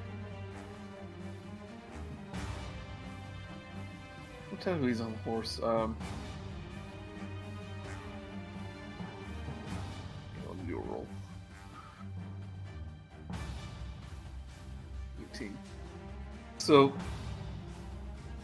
What 4.51 4.61
time 4.61 4.87
he's 4.87 5.01
on 5.01 5.11
the 5.11 5.19
horse? 5.19 5.59
Um. 5.65 5.97
Do 10.69 10.79
a 10.79 10.81
roll. 10.81 11.07
18. 15.35 15.57
So, 16.59 16.93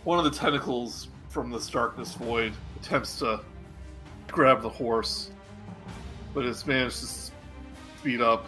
one 0.02 0.18
of 0.18 0.24
the 0.24 0.30
tentacles 0.30 1.09
from 1.32 1.50
this 1.50 1.68
darkness 1.68 2.12
void 2.14 2.52
attempts 2.82 3.20
to 3.20 3.40
grab 4.26 4.60
the 4.60 4.68
horse, 4.68 5.30
but 6.34 6.44
it's 6.44 6.66
managed 6.66 6.98
to 6.98 7.06
speed 7.98 8.20
up 8.20 8.44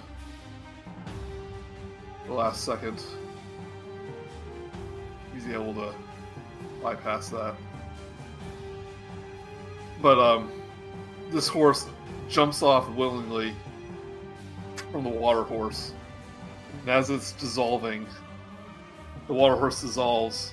the 2.27 2.33
last 2.33 2.65
second. 2.65 3.01
He's 5.33 5.47
able 5.47 5.73
to 5.75 5.95
bypass 6.83 7.29
that. 7.29 7.55
But 10.03 10.19
um, 10.19 10.51
this 11.31 11.47
horse 11.47 11.87
jumps 12.29 12.61
off 12.63 12.91
willingly 12.91 13.55
from 14.91 15.05
the 15.05 15.11
water 15.11 15.45
horse, 15.45 15.93
and 16.81 16.89
as 16.89 17.09
it's 17.09 17.33
dissolving, 17.33 18.05
the 19.29 19.33
water 19.33 19.55
horse 19.55 19.81
dissolves, 19.81 20.53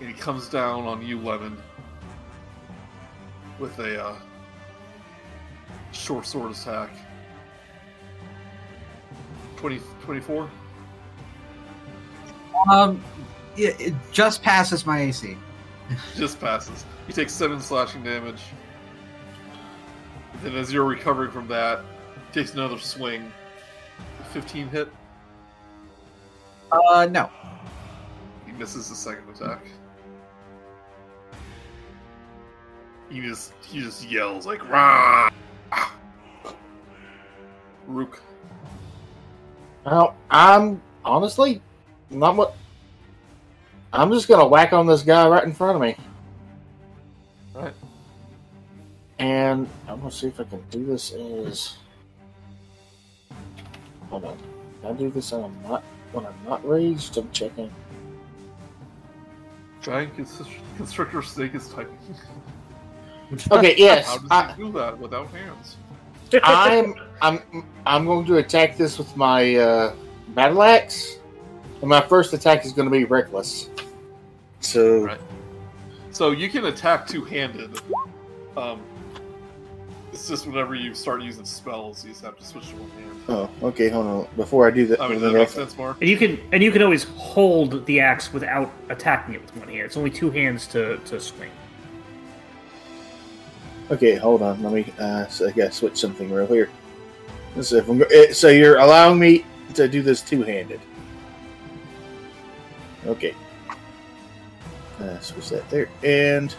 and 0.00 0.08
he 0.08 0.14
comes 0.14 0.48
down 0.48 0.84
on 0.86 1.00
you, 1.06 1.20
Lemon, 1.20 1.56
with 3.60 3.78
a 3.78 4.02
uh, 4.02 4.16
short 5.92 6.26
sword 6.26 6.52
attack. 6.52 6.90
20, 9.56 9.80
24? 10.02 10.50
Um, 12.70 13.02
it, 13.56 13.80
it 13.80 13.94
just 14.10 14.42
passes 14.42 14.86
my 14.86 15.02
AC. 15.02 15.36
Just 16.16 16.38
passes. 16.38 16.84
You 17.08 17.12
take 17.12 17.28
7 17.28 17.60
slashing 17.60 18.04
damage. 18.04 18.42
Then, 20.40 20.54
as 20.54 20.72
you're 20.72 20.84
recovering 20.84 21.32
from 21.32 21.48
that, 21.48 21.80
takes 22.32 22.54
another 22.54 22.78
swing. 22.78 23.32
15 24.32 24.68
hit. 24.68 24.88
Uh, 26.70 27.08
no. 27.10 27.28
He 28.46 28.52
misses 28.52 28.88
the 28.88 28.94
second 28.94 29.28
attack. 29.30 29.64
He 33.10 33.20
just 33.20 33.52
he 33.66 33.80
just 33.80 34.08
yells 34.08 34.46
like 34.46 34.66
rah. 34.68 35.28
Rook. 37.86 38.22
Now, 39.84 40.14
I'm 40.30 40.80
honestly 41.04 41.60
not 42.08 42.36
what. 42.36 42.56
I'm 43.92 44.12
just 44.12 44.28
gonna 44.28 44.46
whack 44.46 44.72
on 44.72 44.86
this 44.86 45.02
guy 45.02 45.26
right 45.26 45.42
in 45.42 45.52
front 45.52 45.74
of 45.74 45.82
me, 45.82 45.96
Right. 47.52 47.74
and 49.18 49.68
I'm 49.88 49.98
gonna 49.98 50.12
see 50.12 50.28
if 50.28 50.38
I 50.38 50.44
can 50.44 50.62
do 50.70 50.84
this 50.86 51.10
as. 51.12 51.76
Hold 54.08 54.24
on. 54.24 54.38
Can 54.82 54.90
I 54.90 54.92
do 54.92 55.10
this 55.10 55.32
when 55.32 55.42
I'm 55.44 55.62
not 55.64 55.82
when 56.12 56.26
I'm 56.26 56.44
not 56.46 56.66
raged? 56.68 57.16
I'm 57.18 57.28
checking. 57.32 57.72
Giant 59.82 60.16
constr- 60.16 60.46
constrictor 60.76 61.22
snake 61.22 61.54
is 61.56 61.68
typing. 61.68 61.98
Okay, 63.50 63.74
yes, 63.78 64.06
How 64.06 64.18
does 64.18 64.30
I, 64.30 64.52
he 64.52 64.62
do 64.62 64.72
that 64.72 64.98
without 64.98 65.30
hands? 65.30 65.76
I'm 66.42 66.94
I'm 67.20 67.66
I'm 67.86 68.04
going 68.06 68.26
to 68.26 68.36
attack 68.36 68.76
this 68.76 68.98
with 68.98 69.16
my 69.16 69.56
uh, 69.56 69.94
battle 70.28 70.62
axe, 70.62 71.18
and 71.80 71.88
my 71.88 72.00
first 72.00 72.32
attack 72.32 72.64
is 72.64 72.72
going 72.72 72.86
to 72.86 72.92
be 72.92 73.04
reckless. 73.04 73.68
So 74.60 75.04
Right. 75.04 75.20
So 76.12 76.32
you 76.32 76.48
can 76.48 76.66
attack 76.66 77.06
two 77.06 77.24
handed. 77.24 77.80
Um, 78.56 78.82
it's 80.12 80.28
just 80.28 80.46
whenever 80.46 80.74
you 80.74 80.92
start 80.92 81.22
using 81.22 81.44
spells, 81.44 82.04
you 82.04 82.10
just 82.10 82.24
have 82.24 82.36
to 82.36 82.44
switch 82.44 82.68
to 82.70 82.76
one 82.76 82.90
hand. 82.90 83.20
oh, 83.28 83.68
okay, 83.68 83.88
hold 83.88 84.06
on. 84.06 84.28
Before 84.36 84.66
I 84.66 84.70
do 84.70 84.86
that, 84.88 85.00
I 85.00 85.08
mean, 85.08 85.20
that 85.20 85.28
me- 85.28 85.38
make 85.38 85.48
sense, 85.48 85.78
Mark? 85.78 85.98
And 86.00 86.10
you 86.10 86.16
can 86.16 86.38
and 86.52 86.62
you 86.62 86.72
can 86.72 86.82
always 86.82 87.04
hold 87.04 87.86
the 87.86 88.00
axe 88.00 88.32
without 88.32 88.70
attacking 88.88 89.34
it 89.36 89.40
with 89.40 89.56
one 89.56 89.68
hand. 89.68 89.86
It's 89.86 89.96
only 89.96 90.10
two 90.10 90.30
hands 90.30 90.66
to, 90.68 90.98
to 90.98 91.20
swing. 91.20 91.50
Okay, 93.90 94.14
hold 94.16 94.42
on. 94.42 94.62
Let 94.62 94.72
me. 94.72 94.92
Uh, 94.98 95.26
so 95.26 95.48
I 95.48 95.50
gotta 95.50 95.72
switch 95.72 95.98
something 95.98 96.30
real 96.30 96.46
here. 96.46 96.70
Let's 97.56 97.72
if 97.72 97.88
I'm. 97.88 98.02
eh, 98.02 98.32
So 98.32 98.48
you're 98.48 98.78
allowing 98.78 99.18
me 99.18 99.44
to 99.74 99.88
do 99.88 100.02
this 100.02 100.22
two-handed. 100.22 100.80
Okay. 103.06 103.34
Uh, 105.00 105.18
switch 105.20 105.48
that 105.48 105.68
there, 105.70 105.88
and 106.04 106.54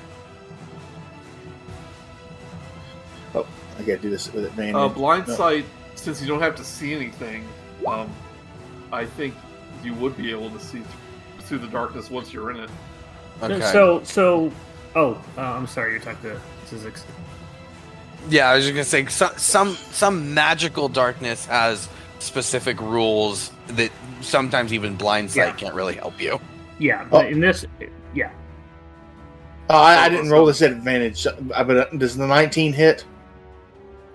oh, 3.35 3.45
I 3.77 3.81
gotta 3.83 3.99
do 3.99 4.09
this 4.09 4.33
with 4.33 4.45
it, 4.45 4.57
man. 4.57 4.75
Uh, 4.75 4.87
blind 4.89 5.27
No. 5.27 5.35
sight, 5.35 5.65
since 5.95 6.19
you 6.19 6.27
don't 6.27 6.41
have 6.41 6.55
to 6.55 6.63
see 6.63 6.93
anything, 6.93 7.47
um, 7.85 8.09
I 8.91 9.05
think 9.05 9.35
you 9.83 9.93
would 9.95 10.17
be 10.17 10.31
able 10.31 10.49
to 10.49 10.59
see 10.59 10.79
th- 10.79 10.87
through 11.41 11.59
the 11.59 11.67
darkness 11.67 12.09
once 12.09 12.33
you're 12.33 12.49
in 12.49 12.57
it. 12.61 12.69
Okay. 13.43 13.61
So 13.71 14.01
so 14.03 14.51
oh 14.95 15.21
uh, 15.37 15.41
I'm 15.41 15.67
sorry 15.67 15.91
you're 15.91 16.01
talking 16.01 16.31
to 16.31 16.75
Zyzzyx. 16.75 17.03
Yeah, 18.29 18.49
I 18.49 18.55
was 18.55 18.65
just 18.65 18.73
gonna 18.73 18.83
say 18.83 19.05
some 19.07 19.37
some 19.37 19.75
some 19.91 20.33
magical 20.33 20.87
darkness 20.89 21.45
has 21.45 21.89
specific 22.19 22.79
rules 22.81 23.51
that 23.67 23.91
sometimes 24.21 24.73
even 24.73 24.95
blind 24.95 25.31
sight 25.31 25.37
Yeah. 25.47 25.51
can't 25.53 25.73
really 25.75 25.95
help 25.95 26.21
you. 26.21 26.39
Yeah, 26.79 27.03
Oh. 27.05 27.07
but 27.11 27.27
in 27.31 27.39
this 27.39 27.65
yeah. 28.13 28.31
Oh, 29.69 29.77
I, 29.81 30.05
I 30.05 30.09
didn't 30.09 30.29
roll 30.29 30.45
this 30.45 30.61
at 30.61 30.71
advantage, 30.71 31.25
uh, 31.25 31.33
but 31.63 31.77
uh, 31.77 31.85
does 31.97 32.17
the 32.17 32.27
19 32.27 32.73
hit? 32.73 33.05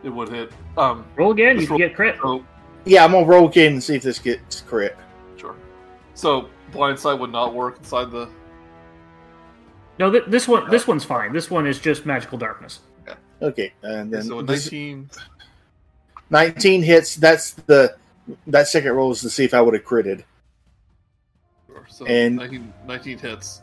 It 0.04 0.10
would 0.10 0.28
hit. 0.28 0.52
Um, 0.76 1.06
Roll 1.16 1.30
again, 1.32 1.54
you 1.56 1.60
Just 1.62 1.68
can 1.68 1.72
roll- 1.72 1.78
get 1.88 1.96
crit. 1.96 2.16
so 2.20 2.44
Yeah, 2.84 3.04
I'm 3.04 3.12
gonna 3.12 3.24
roll 3.26 3.48
again 3.48 3.72
and 3.74 3.82
see 3.82 3.94
if 3.96 4.02
this 4.02 4.18
gets 4.18 4.60
crit. 4.62 4.96
sure. 5.38 5.54
So 6.14 6.50
blind 6.72 6.98
sight 6.98 7.14
would 7.18 7.32
not 7.32 7.54
work 7.54 7.78
inside 7.78 8.10
the. 8.10 8.28
No, 9.98 10.10
th- 10.10 10.24
this 10.26 10.46
one 10.46 10.68
this 10.70 10.86
one's 10.86 11.04
fine. 11.04 11.32
This 11.32 11.50
one 11.50 11.66
is 11.66 11.78
just 11.78 12.04
magical 12.04 12.36
darkness. 12.38 12.80
Okay, 13.42 13.72
and 13.82 14.10
then 14.12 14.22
so 14.22 14.40
19. 14.40 15.10
19 16.30 16.82
hits. 16.82 17.16
That's 17.16 17.52
the 17.52 17.96
that 18.48 18.66
second 18.68 18.92
roll 18.92 19.12
is 19.12 19.20
to 19.20 19.30
see 19.30 19.44
if 19.44 19.54
I 19.54 19.60
would 19.60 19.74
have 19.74 19.84
critted. 19.84 20.24
So 21.88 22.04
And- 22.06 22.36
19, 22.36 22.72
19 22.86 23.18
hits. 23.18 23.62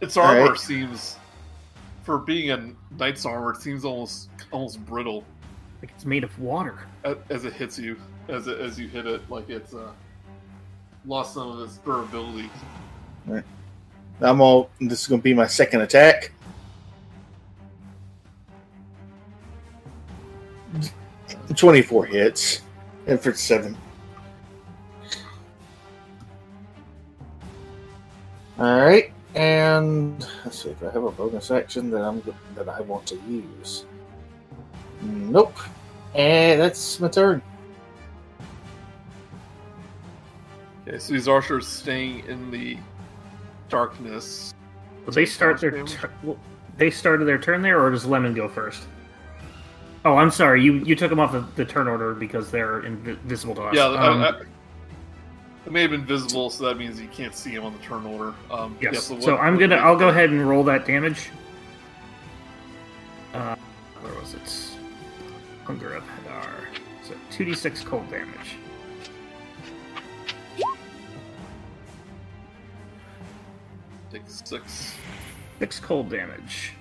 Its 0.00 0.16
All 0.16 0.24
armor 0.24 0.50
right. 0.50 0.58
seems, 0.58 1.16
for 2.02 2.18
being 2.18 2.50
a 2.50 2.70
knight's 2.98 3.24
armor, 3.24 3.52
it 3.52 3.58
seems 3.62 3.84
almost 3.84 4.28
almost 4.50 4.84
brittle 4.84 5.24
Like 5.80 5.90
it's 5.94 6.04
made 6.04 6.24
of 6.24 6.38
water. 6.38 6.78
a- 7.04 7.16
as 7.30 7.44
it 7.44 7.52
hits 7.52 7.78
you. 7.78 7.96
As 8.28 8.46
it, 8.48 8.58
as 8.60 8.78
you 8.78 8.88
hit 8.88 9.06
it, 9.06 9.28
like 9.30 9.48
it's 9.48 9.72
uh, 9.72 9.92
lost 11.06 11.34
some 11.34 11.48
of 11.52 11.60
its 11.60 11.78
durability. 11.78 12.50
I'm 14.20 14.40
all. 14.40 14.70
This 14.80 15.02
is 15.02 15.06
gonna 15.06 15.22
be 15.22 15.34
my 15.34 15.46
second 15.46 15.82
attack. 15.82 16.32
Twenty-four 21.54 22.06
hits, 22.06 22.62
and 23.06 23.20
for 23.20 23.32
seven. 23.32 23.76
All 28.58 28.80
right, 28.80 29.12
and 29.34 30.26
let's 30.44 30.62
see 30.62 30.70
if 30.70 30.82
I 30.82 30.90
have 30.90 31.04
a 31.04 31.10
bonus 31.10 31.50
action 31.50 31.90
that 31.90 32.02
I'm 32.02 32.22
that 32.54 32.68
I 32.68 32.80
want 32.80 33.06
to 33.06 33.16
use. 33.28 33.84
Nope, 35.02 35.56
and 36.14 36.60
that's 36.60 36.98
my 37.00 37.08
turn. 37.08 37.42
Okay, 40.88 40.98
so 40.98 41.12
these 41.12 41.28
archers 41.28 41.66
staying 41.66 42.24
in 42.26 42.50
the 42.50 42.78
darkness. 43.68 44.54
Will 45.04 45.12
they 45.12 45.26
start 45.26 45.60
their 45.60 45.82
tur- 45.84 46.12
well, 46.22 46.38
they 46.78 46.90
started 46.90 47.26
their 47.26 47.38
turn 47.38 47.62
there, 47.62 47.82
or 47.82 47.90
does 47.90 48.06
Lemon 48.06 48.34
go 48.34 48.48
first? 48.48 48.86
Oh, 50.06 50.16
I'm 50.18 50.30
sorry. 50.30 50.62
You 50.62 50.74
you 50.74 50.94
took 50.94 51.10
them 51.10 51.18
off 51.18 51.32
the, 51.32 51.44
the 51.56 51.64
turn 51.64 51.88
order 51.88 52.14
because 52.14 52.48
they're 52.52 52.80
invisible 52.86 53.56
to 53.56 53.62
us. 53.64 53.74
Yeah, 53.74 53.86
Um, 53.86 54.22
I, 54.22 54.28
I, 54.28 54.40
it 55.66 55.72
may 55.72 55.82
have 55.82 55.90
been 55.90 56.06
visible, 56.06 56.48
so 56.48 56.64
that 56.66 56.78
means 56.78 57.00
you 57.00 57.08
can't 57.08 57.34
see 57.34 57.50
him 57.50 57.64
on 57.64 57.72
the 57.72 57.80
turn 57.80 58.06
order. 58.06 58.32
Um, 58.48 58.78
yes. 58.80 58.94
yeah, 58.94 59.00
so 59.00 59.32
what- 59.32 59.40
I'm 59.40 59.54
what 59.54 59.60
gonna. 59.60 59.74
I'll 59.76 59.96
go 59.96 60.08
ahead 60.08 60.30
and 60.30 60.48
roll 60.48 60.62
that 60.62 60.86
damage. 60.86 61.30
Uh, 63.34 63.56
where 64.00 64.14
was 64.14 64.34
it? 64.34 64.78
Hunger 65.64 65.94
of 65.94 66.04
Hadar. 66.04 66.66
So 67.02 67.14
2d6 67.32 67.84
cold 67.84 68.08
damage. 68.08 68.58
Take 74.12 74.22
six. 74.28 74.94
Six 75.58 75.80
cold 75.80 76.08
damage. 76.10 76.75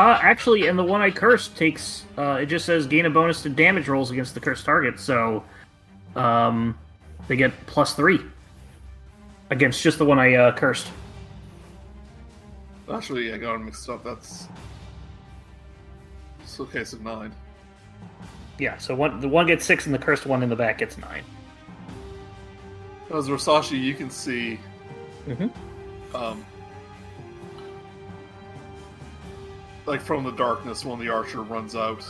Uh, 0.00 0.18
actually, 0.22 0.66
and 0.66 0.78
the 0.78 0.82
one 0.82 1.02
I 1.02 1.10
cursed 1.10 1.58
takes, 1.58 2.06
uh, 2.16 2.38
it 2.40 2.46
just 2.46 2.64
says 2.64 2.86
gain 2.86 3.04
a 3.04 3.10
bonus 3.10 3.42
to 3.42 3.50
damage 3.50 3.86
rolls 3.86 4.10
against 4.10 4.32
the 4.32 4.40
cursed 4.40 4.64
target, 4.64 4.98
so, 4.98 5.44
um, 6.16 6.78
they 7.28 7.36
get 7.36 7.52
plus 7.66 7.92
three 7.92 8.18
against 9.50 9.82
just 9.82 9.98
the 9.98 10.06
one 10.06 10.18
I, 10.18 10.36
uh, 10.36 10.52
cursed. 10.56 10.90
Actually, 12.90 13.30
I 13.34 13.36
got 13.36 13.52
them 13.52 13.66
mixed 13.66 13.90
up. 13.90 14.02
That's. 14.02 14.48
It's 16.40 16.58
case 16.72 16.94
of 16.94 17.02
nine. 17.02 17.34
Yeah, 18.58 18.78
so 18.78 18.94
one 18.94 19.20
the 19.20 19.28
one 19.28 19.46
gets 19.46 19.66
six, 19.66 19.84
and 19.84 19.94
the 19.94 19.98
cursed 19.98 20.24
one 20.24 20.42
in 20.42 20.48
the 20.48 20.56
back 20.56 20.78
gets 20.78 20.96
nine. 20.96 21.24
As 23.14 23.28
Zorsashi, 23.28 23.78
you 23.78 23.94
can 23.94 24.08
see. 24.08 24.58
Mhm. 25.28 25.50
Um, 26.14 26.42
like 29.90 30.00
from 30.00 30.22
the 30.22 30.30
darkness 30.30 30.84
when 30.84 31.00
the 31.00 31.08
archer 31.08 31.42
runs 31.42 31.74
out. 31.74 32.08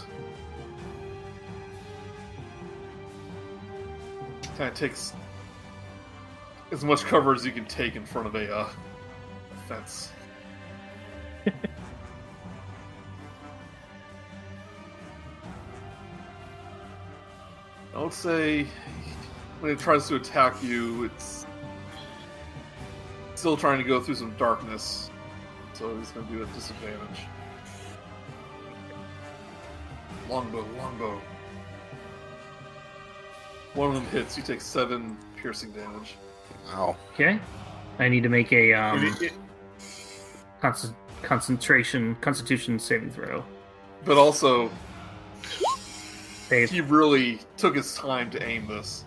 Kind 4.58 4.70
of 4.70 4.74
takes 4.74 5.14
as 6.72 6.84
much 6.84 7.04
cover 7.04 7.32
as 7.32 7.46
you 7.46 7.52
can 7.52 7.64
take 7.64 7.96
in 7.96 8.04
front 8.04 8.26
of 8.26 8.34
a 8.34 8.54
uh, 8.54 8.68
fence. 9.66 10.12
I 11.46 11.52
would 18.02 18.12
say 18.12 18.66
when 19.60 19.72
it 19.72 19.78
tries 19.78 20.06
to 20.08 20.16
attack 20.16 20.62
you, 20.62 21.04
it's 21.04 21.46
still 23.36 23.56
trying 23.56 23.78
to 23.78 23.84
go 23.84 24.02
through 24.02 24.16
some 24.16 24.34
darkness, 24.36 25.08
so 25.72 25.98
it's 25.98 26.10
going 26.10 26.26
to 26.26 26.32
do 26.34 26.42
a 26.42 26.46
disadvantage. 26.48 27.20
Longbow, 30.30 30.64
longbow. 30.78 31.20
One 33.74 33.88
of 33.88 33.94
them 33.94 34.06
hits, 34.06 34.36
you 34.36 34.42
take 34.42 34.60
seven 34.60 35.16
piercing 35.36 35.72
damage. 35.72 36.14
Wow. 36.66 36.96
Okay, 37.14 37.38
I 37.98 38.08
need 38.08 38.22
to 38.22 38.28
make 38.28 38.52
a 38.52 38.72
um, 38.72 39.04
It- 39.04 39.22
it- 39.22 39.32
concent- 40.60 40.94
concentration 41.22 42.14
constitution 42.20 42.78
saving 42.78 43.10
throw. 43.10 43.44
but 44.04 44.16
also, 44.16 44.70
Save. 46.48 46.70
he 46.70 46.80
really 46.80 47.40
took 47.56 47.74
his 47.76 47.94
time 47.94 48.30
to 48.30 48.42
aim 48.42 48.66
this, 48.66 49.04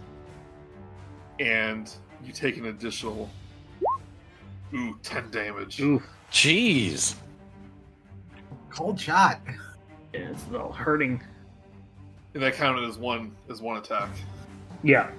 and 1.40 1.90
you 2.24 2.32
take 2.34 2.58
an 2.58 2.66
additional, 2.66 3.30
ooh, 4.74 4.98
ten 5.04 5.30
damage. 5.32 5.80
Ooh, 5.82 6.02
Jeez. 6.32 7.16
Cold 8.70 9.00
shot. 9.00 9.40
Yeah, 10.14 10.30
it's 10.30 10.46
a 10.48 10.52
little 10.52 10.72
hurting. 10.72 11.22
And 12.34 12.44
that 12.44 12.54
counted 12.54 12.88
as 12.88 12.98
one 12.98 13.36
as 13.50 13.62
one 13.62 13.78
attack. 13.78 14.10
Yeah. 14.84 15.10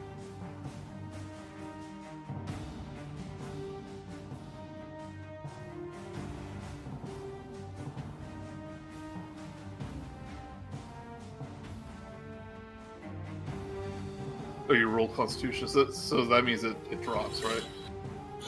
Oh, 14.66 14.72
you 14.72 14.88
rolled 14.88 15.14
Constitution, 15.14 15.68
so, 15.68 15.90
so 15.90 16.24
that 16.24 16.44
means 16.44 16.64
it, 16.64 16.76
it 16.90 17.02
drops, 17.02 17.44
right? 17.44 17.62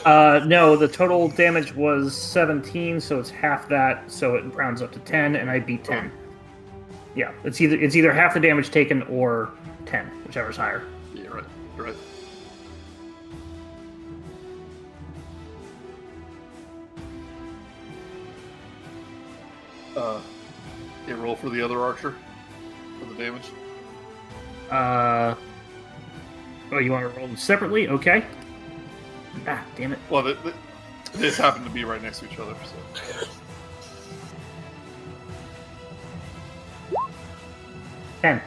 Uh, 0.05 0.44
no, 0.47 0.74
the 0.74 0.89
total 0.89 1.28
damage 1.28 1.74
was 1.74 2.16
17, 2.16 3.01
so 3.01 3.20
it's 3.20 3.31
half 3.31 3.68
that, 3.68 4.10
so 4.10 4.35
it 4.35 4.43
rounds 4.55 4.81
up 4.81 4.93
to 4.93 4.98
10, 5.01 5.36
and 5.36 5.51
I 5.51 5.60
beat 5.60 5.85
10. 5.85 6.10
Yeah, 7.16 7.32
it's 7.44 7.62
either 7.62 7.76
it's 7.76 7.97
either 7.97 8.12
half 8.12 8.34
the 8.34 8.40
damage 8.40 8.70
taken 8.70 9.02
or 9.05 9.51
10, 9.86 10.06
whichever's 10.26 10.59
higher. 10.59 10.84
Yeah, 11.14 11.22
you're 11.22 11.34
right. 11.34 11.44
You're 11.76 11.86
right. 11.86 11.97
Uh, 19.97 20.20
yeah, 21.09 21.14
roll 21.14 21.36
for 21.36 21.48
the 21.48 21.62
other 21.62 21.80
archer 21.80 22.14
for 23.01 23.06
the 23.06 23.14
damage. 23.14 23.48
Uh, 24.70 25.34
oh, 26.70 26.78
you 26.78 26.93
want 26.93 27.10
to 27.10 27.18
roll 27.18 27.28
them 27.28 27.36
separately? 27.38 27.88
Okay. 27.88 28.26
Ah, 29.47 29.64
damn 29.74 29.93
it. 29.93 29.98
Well, 30.10 30.22
they, 30.22 30.34
they, 30.34 30.52
they 31.14 31.20
just 31.20 31.38
happen 31.38 31.64
to 31.64 31.70
be 31.70 31.84
right 31.84 32.02
next 32.02 32.18
to 32.18 32.30
each 32.30 32.38
other. 32.38 32.55
So 32.64 33.26
10. 38.27 38.36
it 38.39 38.43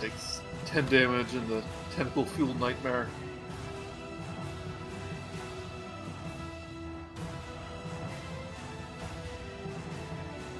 takes 0.00 0.40
ten 0.64 0.84
damage 0.86 1.34
in 1.34 1.48
the 1.48 1.62
tentacle 1.94 2.24
fueled 2.24 2.58
nightmare. 2.58 3.06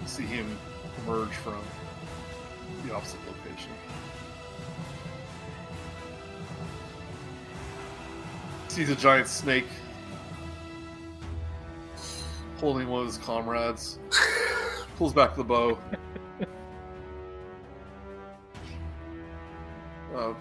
You 0.03 0.07
see 0.07 0.23
him 0.23 0.57
emerge 1.03 1.31
from 1.31 1.61
the 2.87 2.95
opposite 2.95 3.19
location. 3.27 3.73
Sees 8.69 8.89
a 8.89 8.95
giant 8.95 9.27
snake 9.27 9.67
holding 12.59 12.87
one 12.87 13.01
of 13.01 13.09
his 13.09 13.19
comrades. 13.19 13.99
Pulls 14.97 15.13
back 15.13 15.35
the 15.35 15.43
bow. 15.43 15.77
Uh, 20.15 20.35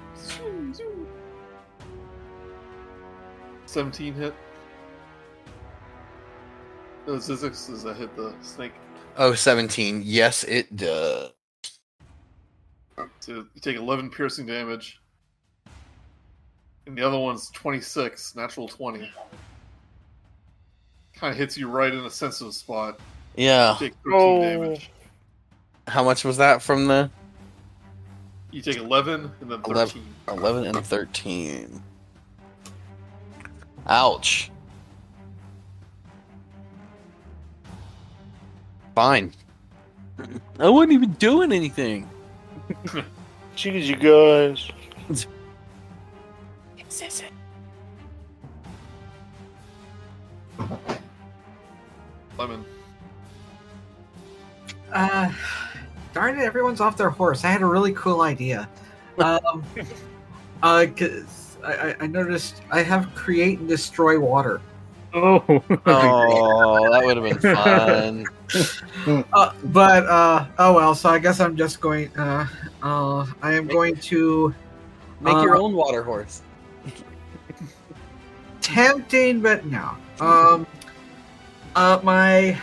17 3.66 4.14
hit. 4.14 4.34
No, 7.08 7.14
Zyzzyx 7.16 7.68
does 7.70 7.84
that 7.84 7.98
hit 7.98 8.16
the 8.16 8.34
snake. 8.42 8.74
Oh, 9.18 9.34
17. 9.34 10.02
Yes, 10.06 10.44
it 10.46 10.76
does. 10.76 11.32
So 13.20 13.32
you 13.32 13.48
take 13.62 13.78
11 13.78 14.10
piercing 14.10 14.46
damage. 14.46 15.00
And 16.86 16.98
the 16.98 17.02
other 17.06 17.18
one's 17.18 17.50
26, 17.52 18.36
natural 18.36 18.68
20. 18.68 19.10
Kind 21.16 21.32
of 21.32 21.38
hits 21.38 21.58
you 21.58 21.70
right 21.70 21.94
in 21.94 22.00
a 22.06 22.10
sensitive 22.10 22.54
spot. 22.54 23.00
Yeah. 23.36 23.74
You 23.74 23.80
take 23.90 23.94
13 24.04 24.14
Oh. 24.14 24.42
damage. 24.42 24.92
How 25.88 26.04
much 26.04 26.24
was 26.24 26.38
that 26.38 26.62
from 26.62 26.88
the 26.88 27.10
You 28.54 28.62
take 28.62 28.78
11 28.78 29.32
and 29.42 29.52
then 29.52 29.62
13. 29.64 30.04
11. 30.28 30.44
11 30.44 30.66
and 30.76 30.86
13? 30.86 31.84
Ouch. 33.88 34.52
Fine. 38.94 39.34
I 40.60 40.70
wasn't 40.70 40.94
even 40.94 41.14
doing 41.14 41.52
anything. 41.52 42.08
Jeez, 43.56 43.86
you 43.86 43.96
guys. 43.96 44.70
Lemon. 52.38 52.64
Uh, 54.92 55.32
darn 56.14 56.40
it, 56.40 56.44
everyone's 56.44 56.80
off 56.82 56.96
their 56.98 57.10
horse. 57.10 57.44
I 57.44 57.50
had 57.50 57.62
a 57.62 57.66
really 57.66 57.94
cool 57.94 58.22
idea. 58.22 58.70
Um, 59.20 59.64
Uh, 60.64 60.86
'cause 60.96 61.58
I, 61.64 61.74
I- 61.74 61.96
I 62.02 62.08
noticed 62.08 62.62
I 62.72 62.82
have 62.82 63.14
create 63.14 63.60
and 63.60 63.68
destroy 63.68 64.18
water. 64.20 64.60
Oh, 65.14 65.44
Oh, 65.86 66.92
that 66.92 67.04
would 67.06 67.18
have 67.18 67.42
been 67.42 67.54
fun. 67.56 68.26
Uh, 69.34 69.52
but 69.66 70.06
uh, 70.08 70.46
oh 70.60 70.74
well. 70.74 70.96
So 70.96 71.10
I 71.10 71.20
guess 71.20 71.40
I'm 71.40 71.58
just 71.58 71.82
going. 71.82 72.16
Uh, 72.18 72.48
uh, 72.82 73.26
I 73.42 73.54
am 73.54 73.68
going 73.68 73.96
to 73.98 74.54
Make 75.22 75.34
your 75.44 75.56
Uh, 75.58 75.60
own 75.62 75.74
water 75.74 76.02
horse. 76.04 76.42
tempting, 78.62 79.42
but 79.42 79.66
no. 79.66 79.92
Um, 80.20 80.66
uh, 81.76 82.00
my 82.04 82.58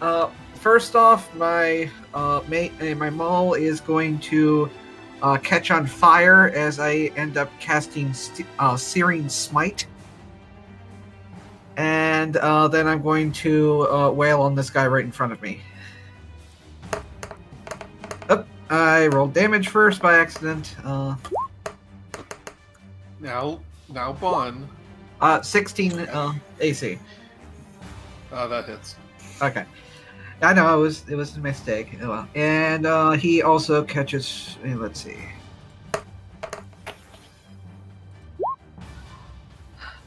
uh, 0.00 0.30
first 0.54 0.94
off, 0.96 1.32
my 1.34 1.90
uh, 2.14 2.40
mate, 2.48 2.72
uh, 2.80 2.94
my 2.94 3.10
maul 3.10 3.54
is 3.54 3.80
going 3.80 4.18
to 4.20 4.70
uh, 5.22 5.36
catch 5.38 5.70
on 5.70 5.86
fire 5.86 6.48
as 6.50 6.78
I 6.80 7.10
end 7.16 7.36
up 7.36 7.50
casting 7.60 8.12
st- 8.12 8.46
uh, 8.58 8.76
searing 8.76 9.28
smite, 9.28 9.86
and 11.76 12.36
uh, 12.36 12.68
then 12.68 12.86
I'm 12.86 13.02
going 13.02 13.32
to 13.32 13.88
uh, 13.90 14.10
wail 14.10 14.42
on 14.42 14.54
this 14.54 14.68
guy 14.70 14.86
right 14.86 15.04
in 15.04 15.12
front 15.12 15.32
of 15.32 15.40
me. 15.42 15.60
Up, 18.28 18.46
I 18.70 19.06
rolled 19.08 19.32
damage 19.34 19.68
first 19.68 20.00
by 20.02 20.14
accident. 20.18 20.76
Uh, 20.84 21.14
Now, 23.20 23.60
now, 23.88 24.12
Bon. 24.14 24.68
uh, 25.20 25.40
16 25.42 25.92
uh, 26.00 26.32
AC. 26.58 26.98
Uh, 28.32 28.46
that 28.48 28.64
hits. 28.66 28.96
Okay. 29.40 29.64
I 30.42 30.52
know 30.52 30.76
it 30.76 30.80
was 30.82 31.08
it 31.08 31.14
was 31.14 31.36
a 31.36 31.40
mistake. 31.40 31.96
Oh, 32.02 32.08
well. 32.08 32.28
And 32.34 32.84
uh, 32.84 33.12
he 33.12 33.42
also 33.42 33.84
catches. 33.84 34.58
eh, 34.64 34.74
Let's 34.74 35.00
see. 35.00 35.18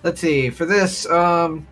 Let's 0.04 0.20
see. 0.22 0.50
For 0.50 0.66
this, 0.66 1.10
um, 1.10 1.66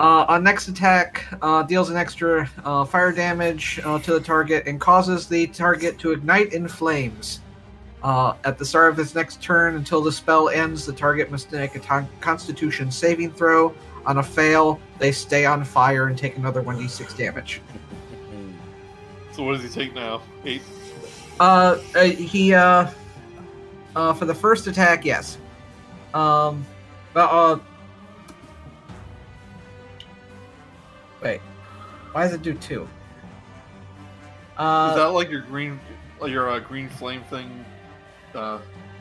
uh, 0.00 0.24
on 0.28 0.42
next 0.42 0.66
attack, 0.68 1.26
uh, 1.42 1.62
deals 1.62 1.90
an 1.90 1.96
extra 1.96 2.50
uh, 2.64 2.84
fire 2.84 3.12
damage 3.12 3.80
uh, 3.84 3.98
to 4.00 4.14
the 4.14 4.20
target 4.20 4.66
and 4.66 4.80
causes 4.80 5.28
the 5.28 5.46
target 5.48 5.98
to 5.98 6.10
ignite 6.12 6.52
in 6.52 6.66
flames. 6.66 7.40
Uh, 8.02 8.34
at 8.42 8.58
the 8.58 8.64
start 8.64 8.92
of 8.92 8.98
its 8.98 9.14
next 9.14 9.40
turn, 9.40 9.76
until 9.76 10.00
the 10.00 10.10
spell 10.10 10.48
ends, 10.48 10.84
the 10.84 10.92
target 10.92 11.30
must 11.30 11.52
make 11.52 11.76
a 11.76 12.06
Constitution 12.20 12.90
saving 12.90 13.30
throw. 13.30 13.72
On 14.04 14.18
a 14.18 14.22
fail, 14.22 14.80
they 14.98 15.12
stay 15.12 15.44
on 15.44 15.64
fire 15.64 16.08
and 16.08 16.18
take 16.18 16.36
another 16.36 16.62
1d6 16.62 17.16
damage. 17.16 17.60
So 19.32 19.44
what 19.44 19.54
does 19.54 19.62
he 19.62 19.68
take 19.68 19.94
now? 19.94 20.22
Eight. 20.44 20.62
Uh, 21.40 21.78
uh 21.94 22.02
he 22.04 22.54
uh, 22.54 22.90
uh, 23.96 24.12
for 24.12 24.26
the 24.26 24.34
first 24.34 24.66
attack, 24.66 25.04
yes. 25.04 25.38
Um, 26.14 26.66
but 27.14 27.30
uh, 27.30 27.58
wait, 31.22 31.40
why 32.12 32.24
does 32.24 32.34
it 32.34 32.42
do 32.42 32.54
two? 32.54 32.86
Uh, 34.58 34.88
Is 34.90 34.96
that 34.96 35.06
like 35.06 35.30
your 35.30 35.40
green, 35.40 35.80
your 36.26 36.50
uh, 36.50 36.58
green 36.58 36.88
flame 36.90 37.22
thing? 37.24 37.64
Uh, 38.34 38.58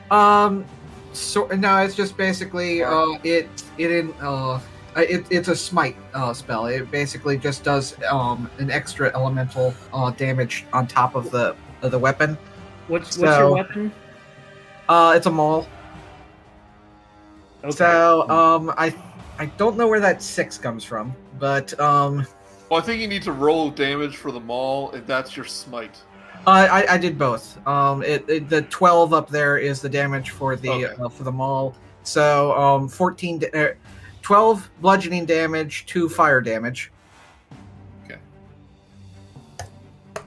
um, 0.09 0.65
so 1.11 1.45
no, 1.47 1.77
it's 1.77 1.95
just 1.95 2.15
basically 2.15 2.83
uh, 2.83 3.17
it 3.23 3.49
it 3.77 3.91
in 3.91 4.13
uh. 4.21 4.59
Uh, 4.95 5.01
It, 5.01 5.25
it's 5.29 5.47
a 5.47 5.55
smite 5.55 5.95
uh, 6.13 6.33
spell. 6.33 6.65
It 6.65 6.89
basically 6.91 7.37
just 7.37 7.63
does 7.63 7.95
um, 8.03 8.49
an 8.59 8.71
extra 8.71 9.11
elemental 9.15 9.73
uh, 9.93 10.11
damage 10.11 10.65
on 10.73 10.87
top 10.87 11.15
of 11.15 11.31
the 11.31 11.55
of 11.81 11.91
the 11.91 11.99
weapon. 11.99 12.37
what's 12.87 13.17
what's 13.17 13.37
your 13.37 13.51
weapon? 13.51 13.91
Uh, 14.89 15.13
it's 15.15 15.25
a 15.25 15.31
maul. 15.31 15.67
Okay. 17.63 17.71
So, 17.71 18.29
um, 18.29 18.73
I 18.77 18.93
I 19.39 19.45
don't 19.57 19.77
know 19.77 19.87
where 19.87 19.99
that 19.99 20.21
six 20.21 20.57
comes 20.57 20.83
from, 20.83 21.15
but 21.39 21.79
um, 21.79 22.25
well, 22.69 22.79
I 22.79 22.83
think 22.83 23.01
you 23.01 23.07
need 23.07 23.23
to 23.23 23.31
roll 23.31 23.69
damage 23.69 24.17
for 24.17 24.31
the 24.31 24.39
maul, 24.39 24.91
and 24.91 25.05
that's 25.07 25.35
your 25.35 25.45
smite. 25.45 26.01
I 26.47 26.67
I, 26.67 26.93
I 26.93 26.97
did 26.97 27.17
both. 27.17 27.65
Um, 27.67 28.01
it, 28.03 28.27
it 28.27 28.49
the 28.49 28.63
twelve 28.63 29.13
up 29.13 29.29
there 29.29 29.57
is 29.57 29.81
the 29.81 29.89
damage 29.89 30.31
for 30.31 30.55
the 30.55 30.69
Okay. 30.69 30.93
uh, 31.01 31.09
for 31.09 31.23
the 31.23 31.31
maul. 31.31 31.75
So, 32.03 32.57
um, 32.57 32.89
fourteen, 32.89 33.37
da- 33.39 33.73
er, 34.21 34.23
twelve 34.23 34.69
bludgeoning 34.81 35.25
damage, 35.25 35.85
two 35.85 36.07
fire 36.09 36.41
damage. 36.41 36.91
Okay. 38.05 38.17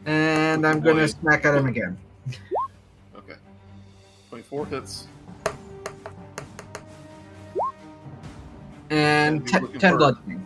And 0.07 0.67
I'm 0.67 0.81
gonna 0.81 1.09
smack 1.09 1.45
at 1.45 1.55
him 1.55 1.67
again. 1.67 1.97
Okay. 3.17 3.35
Twenty-four 4.29 4.67
hits. 4.67 5.09
And 8.91 9.37
And 9.41 9.47
te- 9.47 9.53
you're 9.53 9.61
looking 9.63 9.81
ten 9.81 9.93
for- 9.93 9.99
bludgeoning. 9.99 10.44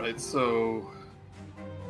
All 0.00 0.06
right. 0.06 0.18
So 0.18 0.90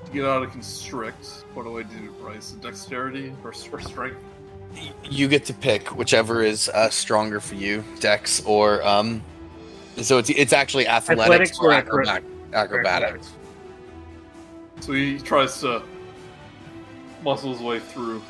to 0.05 0.11
get 0.11 0.25
out 0.25 0.43
of 0.43 0.51
constrict, 0.51 1.45
what 1.55 1.63
do 1.63 1.79
I 1.79 1.85
do, 1.85 2.11
Brice? 2.21 2.53
Dexterity 2.61 3.33
or, 3.45 3.51
or 3.73 3.81
strength? 3.81 4.19
You 5.05 5.29
get 5.29 5.45
to 5.45 5.55
pick 5.55 5.97
whichever 5.97 6.43
is 6.43 6.69
uh, 6.71 6.91
stronger 6.91 7.39
for 7.39 7.55
you, 7.55 7.85
Dex 8.01 8.45
or 8.45 8.85
um. 8.85 9.23
So 9.99 10.19
it's 10.19 10.29
it's 10.29 10.53
actually 10.53 10.89
athletics, 10.89 11.23
Athletics 11.23 11.59
or 11.61 11.69
or 11.69 11.73
acrobat- 11.73 12.25
acrobatics. 12.53 13.31
So 14.81 14.93
he 14.93 15.19
tries 15.19 15.61
to 15.61 15.83
muscle 17.23 17.53
his 17.53 17.63
way 17.63 17.79
through. 17.79 18.23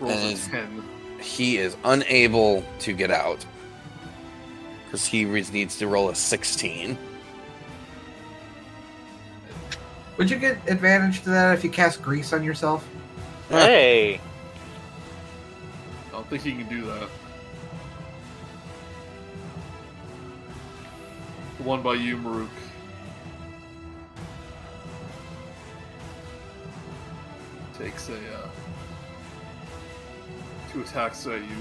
Rolls 0.00 0.48
a 0.48 0.50
ten. 0.50 0.82
He 1.20 1.58
is 1.58 1.76
unable 1.84 2.64
to 2.80 2.92
get 2.92 3.12
out 3.12 3.46
because 4.86 5.06
he 5.06 5.24
needs 5.24 5.78
to 5.78 5.86
roll 5.86 6.08
a 6.08 6.16
sixteen. 6.16 6.98
Would 10.18 10.28
you 10.28 10.36
get 10.36 10.58
advantage 10.68 11.22
to 11.22 11.30
that 11.30 11.54
if 11.56 11.62
you 11.62 11.70
cast 11.70 12.02
grease 12.02 12.32
on 12.32 12.42
yourself? 12.42 12.86
Hey, 13.48 14.16
I 16.08 16.10
don't 16.10 16.28
think 16.28 16.42
he 16.42 16.52
can 16.52 16.68
do 16.68 16.84
that. 16.86 17.08
The 21.58 21.62
one 21.62 21.82
by 21.82 21.94
you, 21.94 22.16
Murook. 22.16 22.50
Takes 27.78 28.08
a 28.08 28.14
uh, 28.14 28.48
two 30.72 30.82
attacks 30.82 31.24
at 31.28 31.40
you. 31.40 31.56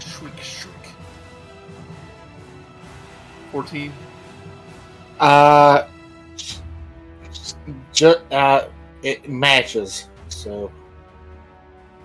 Shriek, 0.00 0.36
shriek. 0.40 0.74
Fourteen. 3.52 3.92
Uh, 5.20 5.86
ju- 7.92 8.14
uh, 8.30 8.68
it 9.02 9.28
matches. 9.28 10.08
So 10.28 10.70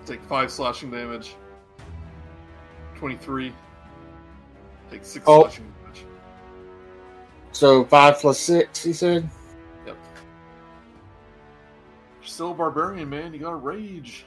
Take 0.06 0.22
five 0.24 0.50
slashing 0.50 0.90
damage. 0.90 1.34
Twenty-three. 2.96 3.52
Take 4.90 5.04
six 5.04 5.24
Oh. 5.28 5.42
slashing 5.42 5.72
damage. 5.82 6.04
so 7.52 7.84
five 7.84 8.18
plus 8.18 8.38
six. 8.40 8.82
He 8.82 8.92
said. 8.92 9.28
Yep. 9.86 9.96
You're 12.20 12.26
still 12.28 12.50
a 12.50 12.54
barbarian, 12.54 13.08
man. 13.08 13.32
You 13.32 13.38
got 13.40 13.50
to 13.50 13.56
rage. 13.56 14.24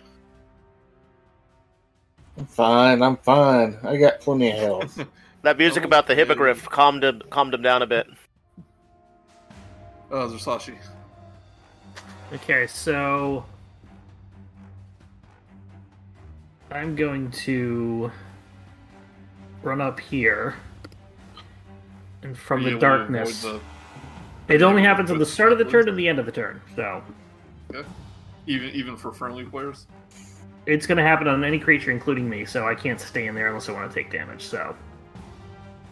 I'm 2.38 2.46
fine. 2.46 3.02
I'm 3.02 3.18
fine. 3.18 3.78
I 3.84 3.96
got 3.98 4.20
plenty 4.20 4.52
of 4.52 4.58
health. 4.58 5.06
that 5.44 5.58
music 5.58 5.84
Oh, 5.84 5.88
about 5.88 6.08
the 6.08 6.16
hippogriff 6.16 6.66
calmed 6.70 7.04
him 7.04 7.22
calmed 7.30 7.54
him 7.54 7.62
down 7.62 7.82
a 7.82 7.88
bit. 7.88 8.08
Uh, 10.12 10.28
Zorsashi. 10.28 10.76
Okay, 12.34 12.68
so 12.68 13.46
I'm 16.72 16.96
going 16.96 17.32
to 17.32 18.12
run 19.62 19.80
up 19.82 20.00
here, 20.00 20.56
and 22.24 22.38
from 22.38 22.64
the 22.64 22.72
you 22.72 22.78
able 22.78 22.82
to 22.82 22.88
darkness. 22.88 23.44
avoid 23.44 23.62
It 24.48 24.62
only 24.62 24.82
happens 24.84 25.10
at 25.12 25.18
the 25.20 25.26
start 25.26 25.52
of 25.52 25.58
the 25.58 25.66
turn 25.66 25.88
and 25.88 25.98
the 25.98 26.08
end 26.08 26.20
of 26.20 26.26
the 26.26 26.32
turn, 26.32 26.62
so 26.76 27.02
the- 27.70 27.86
even 28.48 28.70
even 28.72 28.98
for 28.98 29.12
friendly 29.12 29.44
players. 29.46 29.88
it's 30.66 30.86
going 30.88 30.98
to 30.98 31.04
happen 31.04 31.28
on 31.28 31.44
any 31.44 31.60
creature, 31.60 31.92
including 31.92 32.28
me. 32.30 32.44
So 32.46 32.68
I 32.68 32.74
can't 32.76 33.00
stay 33.00 33.28
in 33.28 33.36
there 33.36 33.48
unless 33.50 33.70
I 33.70 33.72
want 33.72 33.90
to 33.92 33.96
take 33.96 34.12
damage. 34.12 34.44
So, 34.44 34.76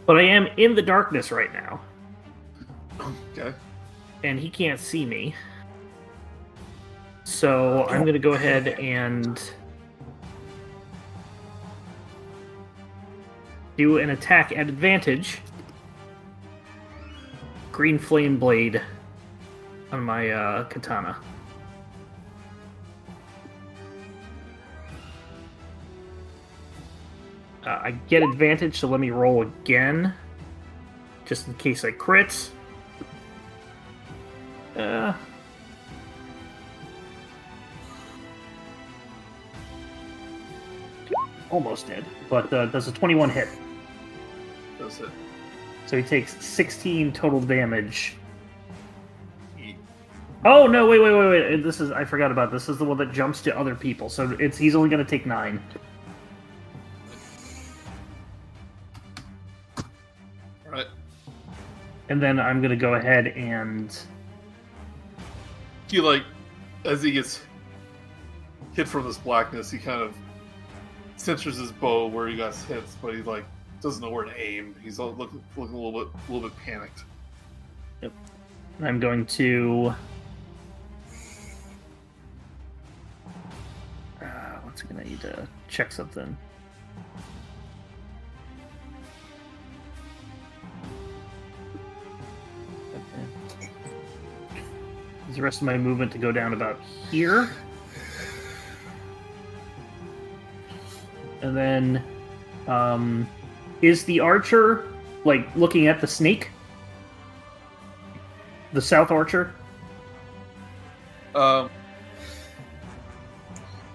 but 0.08 0.18
I 0.18 0.24
am 0.24 0.48
in 0.58 0.74
the 0.76 0.82
darkness 0.82 1.32
right 1.32 1.54
now, 1.54 1.80
Okay. 3.38 3.54
and 4.24 4.40
he 4.40 4.50
can't 4.50 4.80
see 4.80 5.06
me. 5.06 5.36
So 7.24 7.86
I'm 7.88 8.02
going 8.02 8.14
to 8.14 8.20
go 8.20 8.34
ahead 8.34 8.68
and 8.80 9.42
do 13.78 13.98
an 13.98 14.12
attack 14.12 14.52
at 14.52 14.70
advantage. 14.70 15.40
Green 17.72 17.98
flame 17.98 18.38
blade 18.38 18.82
on 19.92 20.04
my 20.04 20.30
uh, 20.30 20.64
katana. 20.66 21.18
Uh, 27.66 27.80
I 27.82 27.92
get 28.10 28.24
advantage, 28.24 28.80
so 28.80 28.90
let 28.90 29.00
me 29.00 29.10
roll 29.10 29.44
again, 29.44 30.14
just 31.26 31.48
in 31.48 31.54
case 31.54 31.86
I 31.86 31.92
crit. 31.92 32.52
Uh, 34.76 35.14
almost 41.54 41.88
dead, 41.88 42.04
but 42.30 42.52
uh, 42.52 42.66
does 42.66 42.88
a 42.88 42.92
21 42.92 43.30
hit. 43.30 43.48
That's 44.80 45.00
it. 45.00 45.10
So 45.86 45.98
he 45.98 46.04
takes 46.04 46.44
16 46.44 47.14
total 47.14 47.40
damage. 47.40 48.16
Oh 50.46 50.68
no! 50.68 50.88
Wait, 50.88 51.00
wait, 51.00 51.14
wait, 51.14 51.30
wait! 51.30 51.64
This 51.64 51.80
is 51.80 51.92
I 51.92 52.04
forgot 52.04 52.30
about 52.30 52.52
this. 52.52 52.64
this 52.64 52.74
is 52.74 52.78
the 52.78 52.84
one 52.84 52.98
that 52.98 53.14
jumps 53.14 53.42
to 53.44 53.58
other 53.58 53.76
people, 53.76 54.10
so 54.10 54.36
it's 54.42 54.58
he's 54.58 54.76
only 54.76 54.90
going 54.90 55.04
to 55.04 55.10
take 55.10 55.26
nine. 55.26 55.64
Right. 60.70 60.88
And 62.10 62.22
then 62.22 62.42
I'm 62.42 62.60
going 62.60 62.72
to 62.72 62.76
go 62.76 62.96
ahead 62.96 63.28
and 63.28 63.98
He 65.90 66.02
like 66.02 66.24
as 66.84 67.02
he 67.02 67.12
gets 67.14 67.42
hit 68.74 68.90
from 68.90 69.06
this 69.06 69.18
blackness, 69.18 69.72
he 69.72 69.78
kind 69.78 70.02
of 70.02 70.14
censors 71.18 71.58
his 71.58 71.72
bow 71.72 72.08
where 72.08 72.28
he 72.28 72.36
got 72.36 72.56
hit, 72.56 72.84
but 73.02 73.16
he 73.16 73.22
like 73.22 73.46
doesn't 73.82 74.02
know 74.02 74.10
where 74.10 74.26
to 74.26 74.42
aim. 74.42 74.76
He's 74.84 75.00
all 75.00 75.14
looking 75.14 75.44
looking 75.58 75.76
a 75.76 75.80
little 75.80 76.06
bit 76.06 76.14
a 76.14 76.32
little 76.32 76.50
bit 76.50 76.58
panicked. 76.60 77.04
Yep. 78.02 78.12
I'm 78.82 79.00
going 79.00 79.26
to. 79.28 79.94
Uh, 84.22 84.26
once 84.64 84.82
again, 84.82 85.00
I 85.00 85.04
need 85.04 85.22
to 85.22 85.48
check 85.68 85.92
something. 85.92 86.36
Okay. 92.94 93.70
Is 95.30 95.36
the 95.36 95.42
rest 95.42 95.62
of 95.62 95.66
my 95.66 95.78
movement 95.78 96.12
to 96.14 96.18
go 96.18 96.32
down 96.32 96.54
about 96.54 96.80
here? 97.12 97.50
And 101.44 101.56
then, 101.56 102.04
um, 102.68 103.28
is 103.82 104.06
the 104.06 104.22
archer 104.22 104.88
like 105.26 105.54
looking 105.56 105.88
at 105.88 106.00
the 106.00 106.08
snake? 106.08 106.50
The 108.72 108.82
south 108.82 109.12
archer? 109.12 109.54
Um, 111.36 111.70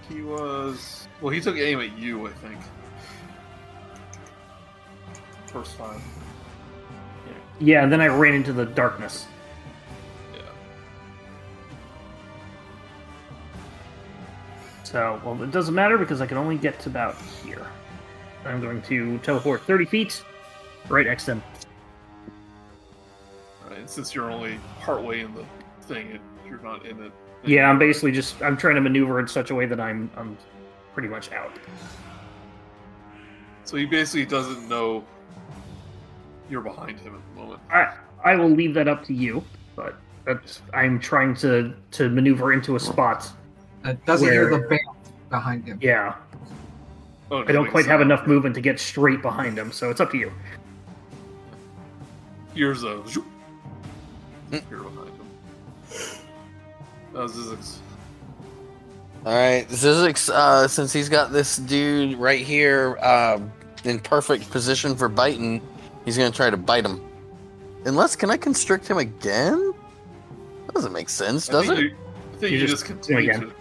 he 0.09 0.20
was 0.23 1.09
well. 1.20 1.31
He 1.31 1.41
took 1.41 1.57
aim 1.57 1.81
at 1.81 1.97
you, 1.99 2.27
I 2.27 2.31
think. 2.33 2.59
First 5.47 5.79
time. 5.79 6.03
Yeah, 7.61 7.83
and 7.83 7.91
then 7.91 8.01
I 8.01 8.07
ran 8.07 8.35
into 8.35 8.53
the 8.53 8.66
darkness. 8.66 9.27
So, 14.89 15.20
well, 15.23 15.43
it 15.43 15.51
doesn't 15.51 15.74
matter 15.74 15.98
because 15.98 16.23
I 16.23 16.27
can 16.27 16.39
only 16.39 16.56
get 16.56 16.81
to 16.81 16.89
about 16.89 17.15
here. 17.44 17.66
I'm 18.47 18.59
going 18.59 18.81
to 18.82 19.19
teleport 19.19 19.60
30 19.65 19.85
feet 19.85 20.24
right 20.89 21.05
next 21.05 21.27
to 21.27 21.32
him. 21.32 21.43
Right. 23.69 23.90
Since 23.90 24.15
you're 24.15 24.31
only 24.31 24.59
partway 24.81 25.20
in 25.20 25.35
the 25.35 25.44
thing, 25.82 26.12
it, 26.12 26.23
you're 26.48 26.60
not 26.60 26.86
in 26.86 27.02
it. 27.02 27.12
Yeah, 27.44 27.69
I'm 27.69 27.78
basically 27.78 28.12
just 28.12 28.40
I'm 28.40 28.56
trying 28.56 28.77
to 28.77 28.81
maneuver 28.81 29.20
in 29.20 29.28
such 29.28 29.51
a 29.51 29.55
way 29.55 29.66
that 29.66 29.78
I'm 29.78 30.10
I'm 30.16 30.39
pretty 30.94 31.09
much 31.09 31.32
out. 31.32 31.52
So 33.65 33.77
he 33.77 33.85
basically 33.85 34.24
doesn't 34.24 34.70
know 34.70 35.05
you're 36.48 36.62
behind 36.62 36.98
him 36.98 37.15
at 37.15 37.20
the 37.35 37.43
moment. 37.43 37.60
I 37.70 37.94
I 38.24 38.36
will 38.36 38.48
leave 38.48 38.73
that 38.73 38.89
up 38.89 39.05
to 39.05 39.12
you, 39.12 39.44
but 39.77 39.97
that's 40.24 40.62
I'm 40.73 40.98
trying 40.98 41.35
to 41.36 41.74
to 41.90 42.09
maneuver 42.09 42.55
into 42.55 42.74
a 42.74 42.81
spot. 42.81 43.31
Uh, 43.85 43.95
doesn't 44.07 44.29
hear 44.29 44.51
the 44.51 44.67
band 44.67 44.81
behind 45.31 45.67
him. 45.67 45.79
Yeah, 45.81 46.15
Oh, 47.31 47.43
I 47.43 47.53
don't 47.53 47.65
makes 47.65 47.73
quite 47.73 47.87
have 47.87 48.01
enough 48.01 48.27
movement 48.27 48.55
to 48.55 48.61
get 48.61 48.81
straight 48.81 49.21
behind 49.21 49.59
him, 49.59 49.71
so 49.71 49.91
it's 49.91 50.01
up 50.01 50.11
to 50.13 50.17
you. 50.17 50.33
Here's 52.55 52.83
a. 52.85 53.07
zoop. 53.07 53.27
You're 54.51 54.81
behind 54.81 55.11
him. 55.11 55.27
That 57.13 57.23
was 57.23 57.33
Zyzzyx. 57.33 57.77
All 59.27 59.35
right, 59.35 59.69
Zyzzyx, 59.69 60.31
uh, 60.31 60.69
since 60.69 60.93
he's 60.93 61.09
got 61.09 61.33
this 61.33 61.59
dude 61.59 62.17
right 62.19 62.41
here 62.41 62.97
uh, 63.03 63.41
in 63.85 63.99
perfect 63.99 64.51
position 64.51 64.97
for 64.97 65.09
biting, 65.09 65.61
he's 66.07 66.17
gonna 66.17 66.31
try 66.31 66.49
to 66.49 66.57
bite 66.57 66.85
him. 66.87 67.03
Unless, 67.85 68.17
can 68.17 68.31
I 68.31 68.39
constrict 68.39 68.89
him 68.89 68.97
again? 68.97 69.75
That 70.67 70.75
doesn't 70.75 70.93
make 70.93 71.11
sense, 71.11 71.49
I 71.51 71.53
does 71.53 71.67
think 71.67 71.79
it? 71.79 71.83
You, 71.83 71.91
I 71.91 72.37
think 72.39 72.53
You 72.53 72.59
you, 72.59 72.67
just 72.67 72.71
just 72.73 72.87
continue 72.87 73.31
again. 73.31 73.53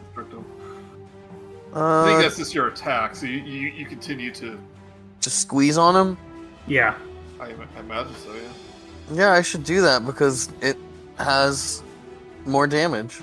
To 1.78 1.84
restrict 1.84 1.86
him. 1.86 1.86
I 1.86 2.06
think 2.08 2.18
Uh, 2.18 2.22
that's 2.22 2.38
just 2.38 2.54
your 2.56 2.68
attack, 2.68 3.16
so 3.16 3.26
you, 3.26 3.40
you, 3.40 3.68
you 3.70 3.86
continue 3.86 4.32
to. 4.34 4.60
just 5.22 5.40
squeeze 5.40 5.78
on 5.78 5.96
him. 5.96 6.18
Yeah, 6.68 6.96
I, 7.40 7.46
I 7.76 7.80
imagine 7.80 8.16
so, 8.16 8.34
yeah. 8.34 8.42
Yeah, 9.14 9.32
I 9.32 9.42
should 9.42 9.64
do 9.64 9.82
that 9.82 10.06
because 10.06 10.50
it 10.62 10.78
has 11.18 11.82
more 12.46 12.68
damage. 12.68 13.20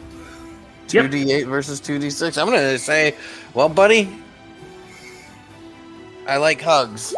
2d8 0.89 1.47
versus 1.47 1.81
2d6. 1.81 2.39
I'm 2.40 2.47
gonna 2.47 2.78
say, 2.78 3.14
well, 3.55 3.68
buddy, 3.68 4.09
I 6.26 6.36
like 6.39 6.60
hugs. 6.60 7.14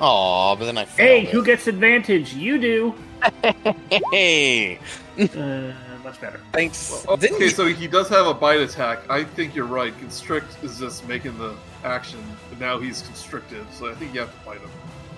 Aw, 0.00 0.56
but 0.56 0.64
then 0.64 0.76
I 0.78 0.84
Hey, 0.84 1.22
failed 1.24 1.32
who 1.34 1.44
gets 1.44 1.66
advantage? 1.66 2.34
You 2.34 2.58
do. 2.58 2.94
Hey, 4.12 4.78
Uh, 5.18 5.72
much 6.14 6.20
better. 6.20 6.40
thanks. 6.52 7.04
Well, 7.06 7.14
okay, 7.14 7.30
you- 7.38 7.50
so 7.50 7.66
he 7.66 7.86
does 7.86 8.08
have 8.08 8.26
a 8.26 8.34
bite 8.34 8.60
attack. 8.60 9.00
I 9.10 9.24
think 9.24 9.54
you're 9.54 9.66
right. 9.66 9.96
Constrict 10.00 10.46
is 10.62 10.78
just 10.78 11.06
making 11.08 11.36
the 11.38 11.54
action, 11.84 12.20
but 12.48 12.60
now 12.60 12.78
he's 12.78 13.02
constricted, 13.02 13.66
so 13.72 13.90
I 13.90 13.94
think 13.94 14.14
you 14.14 14.20
have 14.20 14.30
to 14.40 14.46
bite 14.46 14.60
him. 14.60 14.70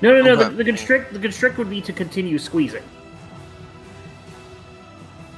No, 0.02 0.12
no, 0.12 0.22
no. 0.22 0.32
Okay. 0.32 0.44
The, 0.50 0.56
the 0.56 0.64
constrict, 0.64 1.12
the 1.12 1.18
constrict 1.18 1.58
would 1.58 1.70
be 1.70 1.80
to 1.82 1.92
continue 1.92 2.38
squeezing. 2.38 2.82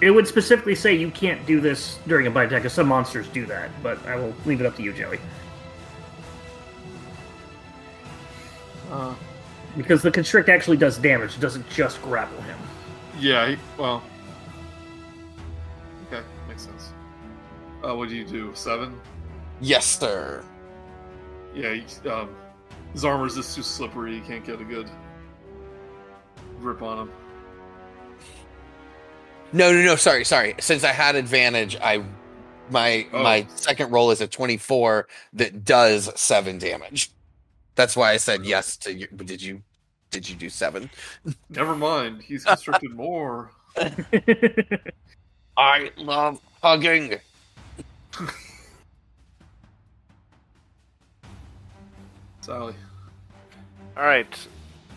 It 0.01 0.11
would 0.13 0.29
specifically 0.29 0.75
say 0.77 0.95
you 0.95 1.11
can't 1.11 1.45
do 1.47 1.61
this 1.61 1.99
during 2.07 2.27
a 2.29 2.31
bite 2.31 2.45
attack, 2.47 2.63
because 2.63 2.73
some 2.73 2.87
monsters 2.89 3.27
do 3.29 3.47
that. 3.47 3.71
But 3.83 4.05
I 4.07 4.15
will 4.17 4.33
leave 4.47 4.61
it 4.61 4.67
up 4.67 4.77
to 4.77 4.83
you, 4.83 4.93
Joey, 4.93 5.19
Uh, 8.91 9.15
because 9.77 10.01
the 10.03 10.11
constrict 10.11 10.49
actually 10.49 10.77
does 10.77 10.97
damage. 10.99 11.35
It 11.37 11.41
doesn't 11.41 11.69
just 11.69 12.01
grapple 12.03 12.41
him. 12.43 12.59
yeah, 13.19 13.49
he, 13.51 13.57
well. 13.77 14.03
Uh, 17.87 17.95
what 17.95 18.09
do 18.09 18.17
you 18.17 18.25
do? 18.25 18.51
Seven? 18.55 19.01
yes, 19.61 19.85
sir. 19.87 20.45
Yeah, 21.55 21.75
he, 21.75 22.09
um, 22.09 22.31
his 22.93 23.05
armor's 23.05 23.35
just 23.35 23.55
too 23.57 23.63
slippery. 23.63 24.15
You 24.15 24.23
can't 24.23 24.45
get 24.45 24.61
a 24.61 24.65
good 24.65 24.89
grip 26.61 26.83
on 26.83 26.99
him. 27.09 27.13
No, 29.53 29.73
no, 29.73 29.83
no. 29.83 29.97
Sorry, 29.97 30.25
sorry. 30.25 30.55
Since 30.61 30.85
I 30.85 30.93
had 30.93 31.17
advantage, 31.17 31.77
I 31.81 32.05
my 32.71 33.07
Oh. 33.13 33.23
my 33.23 33.47
second 33.55 33.91
roll 33.91 34.11
is 34.11 34.21
a 34.21 34.27
24 34.27 35.09
that 35.35 35.65
does 35.65 36.11
seven 36.21 36.59
damage. 36.59 37.11
That's 37.75 37.97
why 37.97 38.13
I 38.13 38.19
said 38.19 38.45
yes 38.45 38.77
to 38.79 38.93
you. 38.93 39.09
But 39.11 39.27
did 39.27 39.41
you 39.41 39.63
did 40.11 40.29
you 40.29 40.37
do 40.37 40.51
seven? 40.51 40.91
Never 41.49 41.75
mind, 41.75 42.23
he's 42.23 42.45
constricted 42.45 42.95
more. 42.95 43.53
I 45.57 45.91
love 45.97 46.41
hugging. 46.63 47.17
Sally. 52.41 52.75
All 53.97 54.05
right. 54.05 54.49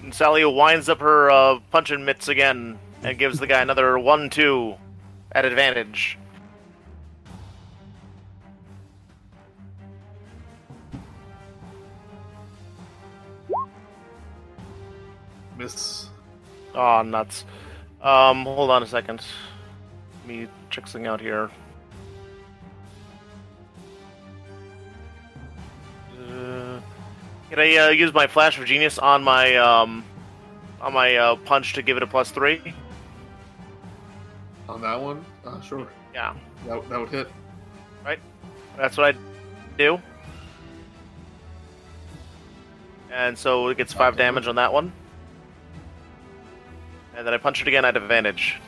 And 0.03 0.14
Sally 0.14 0.45
winds 0.45 0.89
up 0.89 0.99
her 0.99 1.30
uh, 1.30 1.60
punching 1.72 2.06
mitts 2.06 2.27
again 2.27 2.80
and 3.03 3.18
gives 3.18 3.39
the 3.39 3.48
guy 3.48 3.61
another 3.61 3.98
one-two 3.99 4.76
at 5.31 5.45
advantage. 5.45 6.18
Miss. 15.57 16.10
Oh, 16.73 17.02
nuts. 17.03 17.45
Um, 18.02 18.45
hold 18.45 18.72
on 18.72 18.81
a 18.81 18.88
second. 18.88 19.22
Let 20.22 20.27
me 20.27 20.48
check 20.72 20.88
something 20.88 21.07
out 21.07 21.22
here. 21.22 21.52
Can 27.52 27.60
I 27.60 27.76
uh, 27.76 27.90
use 27.90 28.14
my 28.14 28.28
flash 28.28 28.57
of 28.57 28.65
genius 28.65 28.98
on 28.98 29.26
my 29.26 29.57
um, 29.57 30.06
on 30.80 30.94
my 30.94 31.18
uh, 31.18 31.36
punch 31.36 31.73
to 31.73 31.82
give 31.82 31.98
it 31.98 32.03
a 32.03 32.07
plus 32.07 32.32
three? 32.32 32.73
On 34.69 34.80
that 34.80 35.02
one, 35.02 35.26
uh, 35.45 35.60
sure. 35.60 35.86
Yeah, 36.14 36.34
That, 36.65 36.88
that 36.88 36.98
would 36.98 37.10
hit. 37.10 37.30
Right. 38.06 38.19
That's 38.78 38.95
what 38.95 39.14
I 39.14 39.19
do. 39.78 40.02
And 43.11 43.38
so 43.38 43.68
it 43.68 43.78
gets 43.78 43.91
five 43.91 44.15
damage 44.15 44.48
on 44.48 44.56
that 44.56 44.72
one. 44.72 44.94
And 47.18 47.28
then 47.28 47.34
I 47.34 47.38
punch 47.38 47.61
it 47.61 47.68
again 47.68 47.84
at 47.84 47.98
advantage. 47.98 48.61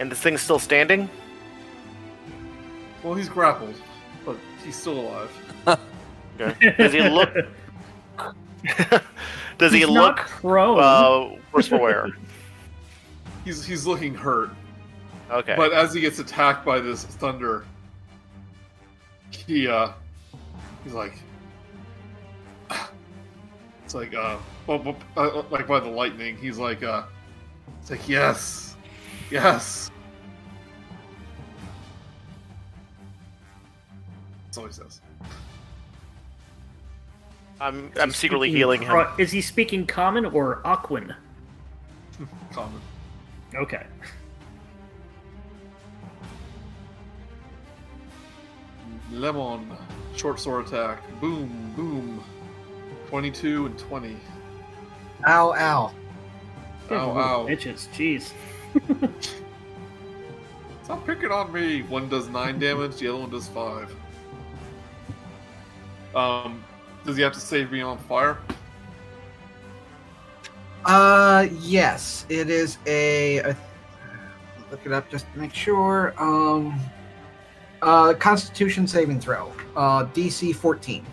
And 0.00 0.10
this 0.10 0.20
thing's 0.20 0.40
still 0.40 0.58
standing. 0.58 1.08
Well, 3.02 3.14
he's 3.14 3.28
grappled, 3.28 3.74
but 4.24 4.36
he's 4.64 4.76
still 4.76 5.00
alive. 5.00 5.30
Okay. 6.40 6.74
Does 6.78 6.92
he 6.94 7.00
look? 7.08 7.30
Does 9.58 9.72
he 9.72 9.84
look 9.84 10.16
not 10.16 10.26
prone. 10.26 10.80
uh, 10.80 11.36
worse 11.52 11.68
for 11.68 11.78
wear? 11.78 12.08
He's 13.44 13.64
he's 13.66 13.86
looking 13.86 14.14
hurt, 14.14 14.50
Okay. 15.30 15.54
but 15.56 15.72
as 15.74 15.92
he 15.92 16.00
gets 16.00 16.18
attacked 16.20 16.64
by 16.64 16.78
this 16.80 17.04
thunder, 17.04 17.64
he 19.30 19.68
uh, 19.68 19.90
he's 20.84 20.94
like, 20.94 21.12
it's 23.84 23.94
like 23.94 24.14
uh, 24.14 24.38
bump, 24.66 24.84
bump, 24.84 25.04
uh, 25.16 25.42
like 25.50 25.66
by 25.66 25.80
the 25.80 25.88
lightning. 25.88 26.36
He's 26.38 26.56
like 26.56 26.82
uh, 26.82 27.02
it's 27.80 27.90
like 27.90 28.08
yes, 28.08 28.71
yes. 29.32 29.90
That's 34.46 34.58
all 34.58 34.66
he 34.66 34.72
says. 34.72 35.00
I'm 37.60 37.90
I'm 37.98 38.08
he 38.10 38.14
secretly 38.14 38.48
speaking 38.48 38.56
healing 38.58 38.82
him. 38.82 38.88
cro- 38.88 39.12
Is 39.18 39.30
he 39.32 39.40
speaking 39.40 39.86
common 39.86 40.26
or 40.26 40.60
Aquan? 40.64 41.14
Common. 42.52 42.80
Okay. 43.54 43.84
Lemon, 49.10 49.76
short 50.16 50.40
sword 50.40 50.66
attack. 50.66 51.02
Boom, 51.20 51.72
boom. 51.76 52.22
22 53.08 53.66
and 53.66 53.78
20. 53.78 54.16
Ow, 55.26 55.52
ow. 55.52 55.92
Ow, 56.90 57.10
ow. 57.18 57.46
Bitches, 57.46 57.88
jeez. 57.92 58.32
Stop 60.82 61.06
picking 61.06 61.30
on 61.30 61.52
me. 61.52 61.82
One 61.82 62.08
does 62.08 62.28
nine 62.28 62.58
damage, 62.58 62.96
the 62.98 63.08
other 63.08 63.18
one 63.18 63.30
does 63.30 63.48
five. 63.48 63.94
Um, 66.14 66.62
does 67.06 67.16
he 67.16 67.22
have 67.22 67.32
to 67.32 67.40
save 67.40 67.72
me 67.72 67.80
on 67.80 67.98
fire? 67.98 68.38
Uh, 70.84 71.46
yes. 71.60 72.26
It 72.28 72.50
is 72.50 72.78
a, 72.86 73.38
a 73.38 73.56
look 74.70 74.84
it 74.84 74.92
up 74.92 75.10
just 75.10 75.32
to 75.32 75.38
make 75.38 75.54
sure. 75.54 76.14
Um, 76.18 76.78
uh, 77.82 78.14
Constitution 78.14 78.86
saving 78.86 79.20
throw. 79.20 79.52
Uh, 79.76 80.04
DC 80.06 80.54
fourteen. 80.54 81.04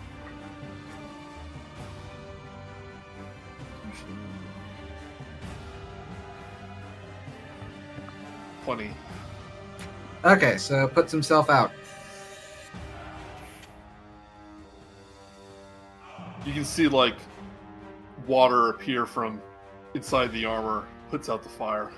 20. 8.70 8.88
Okay, 10.24 10.56
so 10.56 10.86
puts 10.86 11.10
himself 11.10 11.50
out. 11.50 11.72
You 16.46 16.52
can 16.52 16.64
see, 16.64 16.86
like, 16.86 17.16
water 18.28 18.70
appear 18.70 19.06
from 19.06 19.42
inside 19.94 20.30
the 20.30 20.44
armor, 20.44 20.86
puts 21.10 21.28
out 21.28 21.42
the 21.42 21.48
fire. 21.48 21.90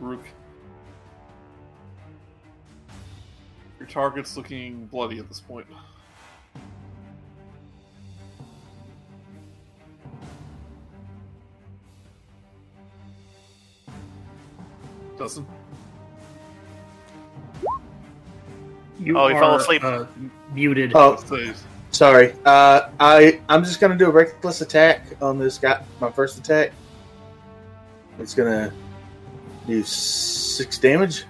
Rook. 0.00 0.20
Your 3.78 3.88
target's 3.88 4.36
looking 4.36 4.84
bloody 4.88 5.18
at 5.18 5.28
this 5.28 5.40
point. 5.40 5.66
Dustin? 15.22 15.46
You 18.98 19.16
Oh, 19.16 19.28
he 19.28 19.34
fell 19.34 19.54
asleep. 19.54 19.84
Uh, 19.84 20.06
muted. 20.52 20.92
Oh, 20.96 21.16
Saves. 21.16 21.62
sorry. 21.92 22.34
Uh, 22.44 22.88
I 22.98 23.40
I'm 23.48 23.62
just 23.62 23.80
gonna 23.80 23.96
do 23.96 24.06
a 24.06 24.10
reckless 24.10 24.62
attack 24.62 25.06
on 25.22 25.38
this 25.38 25.58
guy. 25.58 25.82
My 26.00 26.10
first 26.10 26.38
attack. 26.38 26.72
It's 28.18 28.34
gonna 28.34 28.72
do 29.68 29.82
six 29.84 30.78
damage. 30.78 31.24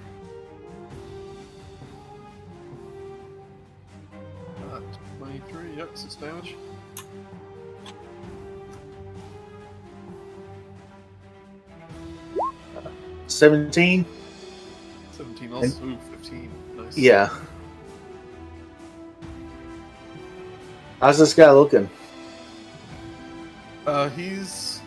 Uh, 4.70 4.81
23, 5.19 5.77
yep, 5.77 5.90
6 5.94 6.14
damage. 6.14 6.56
Seventeen. 13.32 14.04
17 15.12 15.52
also. 15.52 15.84
Ooh, 15.84 15.98
15. 16.10 16.50
Nice. 16.76 16.98
Yeah. 16.98 17.28
How's 21.00 21.18
this 21.18 21.34
guy 21.34 21.50
looking? 21.50 21.88
Uh, 23.86 24.09
he's 24.10 24.80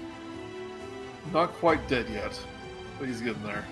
not 1.33 1.51
quite 1.53 1.85
dead 1.87 2.07
yet, 2.09 2.39
but 2.99 3.07
he's 3.07 3.19
getting 3.19 3.43
there. 3.43 3.65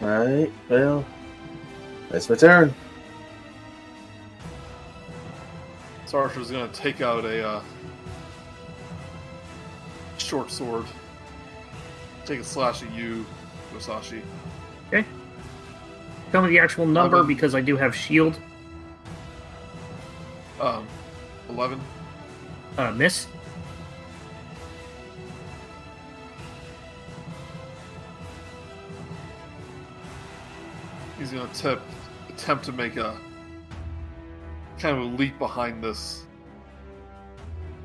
All 0.00 0.08
right. 0.08 0.52
Well, 0.68 1.04
that's 2.10 2.28
my 2.28 2.36
turn. 2.36 2.74
Sarsha's 6.06 6.50
gonna 6.50 6.68
take 6.72 7.00
out 7.00 7.24
a 7.24 7.46
uh, 7.46 7.62
short 10.18 10.50
sword. 10.50 10.86
Take 12.24 12.40
a 12.40 12.44
slash 12.44 12.82
at 12.82 12.92
you, 12.92 13.24
Musashi. 13.74 14.22
Tell 16.32 16.42
me 16.42 16.48
the 16.48 16.58
actual 16.58 16.86
number 16.86 17.18
Eleven. 17.18 17.34
because 17.34 17.54
I 17.54 17.60
do 17.60 17.76
have 17.76 17.94
shield. 17.94 18.38
Um, 20.60 20.86
11. 21.48 21.80
Uh, 22.76 22.90
miss. 22.92 23.28
He's 31.18 31.30
gonna 31.30 31.44
attempt 31.44 31.82
attempt 32.28 32.64
to 32.64 32.72
make 32.72 32.96
a 32.96 33.16
kind 34.78 34.98
of 34.98 35.04
a 35.04 35.06
leap 35.16 35.38
behind 35.38 35.82
this 35.82 36.26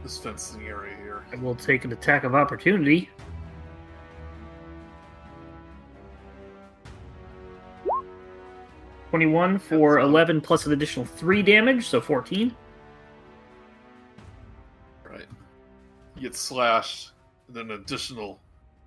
this 0.03 0.17
fencing 0.17 0.65
area 0.67 0.95
here. 0.97 1.23
I 1.31 1.35
will 1.35 1.55
take 1.55 1.85
an 1.85 1.91
attack 1.91 2.23
of 2.23 2.33
opportunity. 2.33 3.09
Twenty-one 9.09 9.57
for 9.57 9.99
eleven 9.99 10.39
plus 10.39 10.67
an 10.67 10.73
additional 10.73 11.05
three 11.05 11.41
damage, 11.41 11.87
so 11.87 11.99
fourteen. 11.99 12.55
Right. 15.03 15.25
He 16.15 16.21
gets 16.21 16.39
slashed, 16.39 17.11
and 17.47 17.55
then 17.55 17.71
an 17.71 17.81
additional 17.81 18.39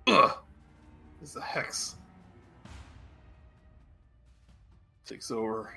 ugh 0.07 0.37
is 1.21 1.33
the 1.33 1.41
hex. 1.41 1.95
Takes 5.05 5.29
over. 5.29 5.73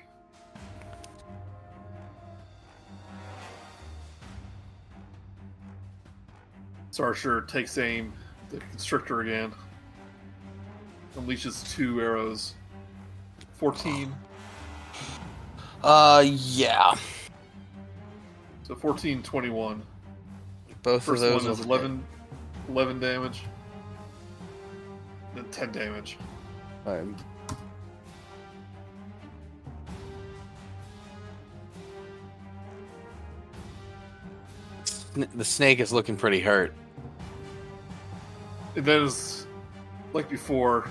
Sarsher 6.91 7.47
takes 7.47 7.77
aim, 7.77 8.13
the 8.49 8.59
constrictor 8.59 9.19
again. 9.19 9.53
Unleashes 11.17 11.69
two 11.75 12.01
arrows. 12.01 12.53
14. 13.57 14.13
Uh, 15.83 16.23
yeah. 16.25 16.95
So 18.63 18.75
14, 18.75 19.23
21. 19.23 19.81
Both 20.83 21.03
First 21.03 21.23
of 21.23 21.29
those 21.31 21.43
one 21.43 21.51
is 21.51 21.59
11, 21.65 22.03
11 22.69 22.99
damage. 22.99 23.43
Then 25.35 25.45
10 25.51 25.71
damage. 25.71 26.17
sn- 34.85 35.27
The 35.35 35.45
snake 35.45 35.79
is 35.79 35.91
looking 35.91 36.17
pretty 36.17 36.39
hurt. 36.39 36.73
and 38.75 38.85
then, 38.85 39.09
like 40.13 40.29
before, 40.29 40.87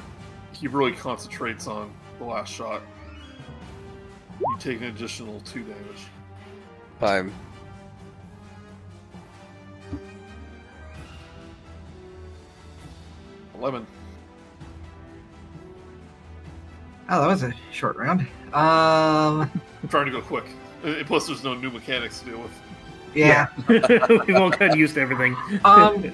he 0.53 0.67
really 0.67 0.93
concentrates 0.93 1.67
on 1.69 1.93
the 2.19 2.25
last 2.25 2.53
shot. 2.53 2.83
You 4.41 4.57
take 4.59 4.81
an 4.81 4.89
additional 4.89 5.41
two 5.41 5.63
damage. 5.63 6.07
Five. 7.01 7.33
Eleven. 13.55 13.87
Oh, 17.09 17.21
that 17.21 17.27
was 17.27 17.43
a 17.43 17.53
short 17.73 17.97
round. 17.97 18.21
Um, 18.53 19.51
I'm 19.83 19.89
trying 19.89 20.07
to 20.07 20.13
go 20.13 20.21
quick. 20.21 20.45
Plus, 21.07 21.27
there's 21.27 21.45
no 21.45 21.55
new 21.55 21.71
mechanics 21.71 22.21
to 22.21 22.27
deal 22.27 22.41
with. 22.41 22.51
yeah. 23.15 23.47
We've 23.69 24.37
all 24.37 24.51
gotten 24.51 24.77
used 24.77 24.95
to 24.95 25.01
everything. 25.01 25.37
Um, 25.65 26.13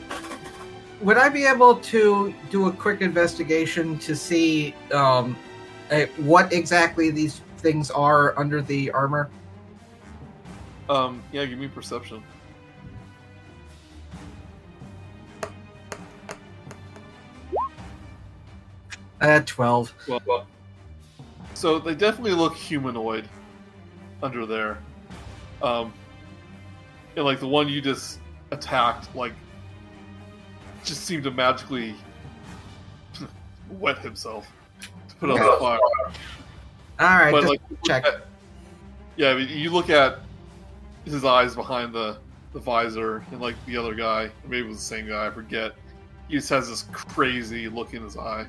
would 1.01 1.16
I 1.16 1.28
be 1.28 1.44
able 1.44 1.77
to 1.77 2.35
do 2.51 2.69
a 2.69 2.73
quick 2.73 3.01
investigation 3.01 3.99
to 4.01 4.15
see 4.15 4.74
um, 4.93 5.36
uh, 5.90 6.03
what 6.19 6.53
exactly 6.53 7.11
these 7.11 7.40
things 7.62 7.90
are 7.90 8.39
under 8.39 8.60
the 8.60 8.90
armor? 8.90 9.30
Um, 10.89 11.22
yeah, 11.32 11.44
give 11.47 11.59
me 11.59 11.68
perception. 11.68 12.22
At 19.20 19.47
twelve. 19.47 19.94
Well, 20.09 20.47
so 21.55 21.78
they 21.78 21.94
definitely 21.94 22.32
look 22.32 22.56
humanoid 22.56 23.28
under 24.22 24.44
there. 24.47 24.78
Um, 25.62 25.93
and 27.14 27.24
like 27.24 27.39
the 27.39 27.47
one 27.47 27.68
you 27.68 27.80
just 27.80 28.18
attacked, 28.51 29.14
like, 29.14 29.32
just 30.84 31.05
seemed 31.05 31.22
to 31.22 31.30
magically 31.30 31.94
wet 33.70 33.98
himself 33.98 34.51
to 34.80 35.14
put 35.16 35.30
on 35.30 35.39
the 35.39 35.56
fire. 35.60 35.78
All 37.03 37.09
right, 37.09 37.33
but 37.33 37.41
just 37.41 37.49
like, 37.51 37.61
check. 37.85 38.07
at- 38.07 38.27
yeah, 39.16 39.31
I 39.31 39.35
mean, 39.35 39.49
you 39.49 39.70
look 39.70 39.91
at 39.91 40.20
his 41.05 41.24
eyes 41.24 41.55
behind 41.55 41.93
the 41.93 42.19
the 42.53 42.61
visor, 42.61 43.24
and 43.31 43.41
like 43.41 43.57
the 43.66 43.77
other 43.77 43.95
guy, 43.95 44.31
maybe 44.45 44.66
it 44.66 44.69
was 44.69 44.79
the 44.79 44.85
same 44.85 45.09
guy, 45.09 45.27
I 45.27 45.31
forget. 45.31 45.73
He 46.29 46.37
just 46.37 46.49
has 46.51 46.69
this 46.69 46.85
crazy 46.93 47.69
look 47.69 47.95
in 47.95 48.03
his 48.03 48.16
eye. 48.16 48.47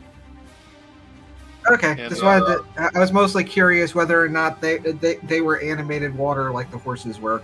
Okay, 1.72 1.92
and, 1.92 2.10
just 2.10 2.24
wanted 2.24 2.44
uh, 2.44 2.58
to, 2.58 2.98
I- 2.98 3.00
was 3.00 3.12
mostly 3.12 3.44
curious 3.44 3.96
whether 3.96 4.22
or 4.22 4.30
not 4.30 4.62
they, 4.62 4.78
they 4.78 5.16
they 5.24 5.42
were 5.42 5.60
animated 5.62 6.16
water 6.16 6.52
like 6.52 6.70
the 6.72 6.78
horses 6.78 7.20
were. 7.20 7.42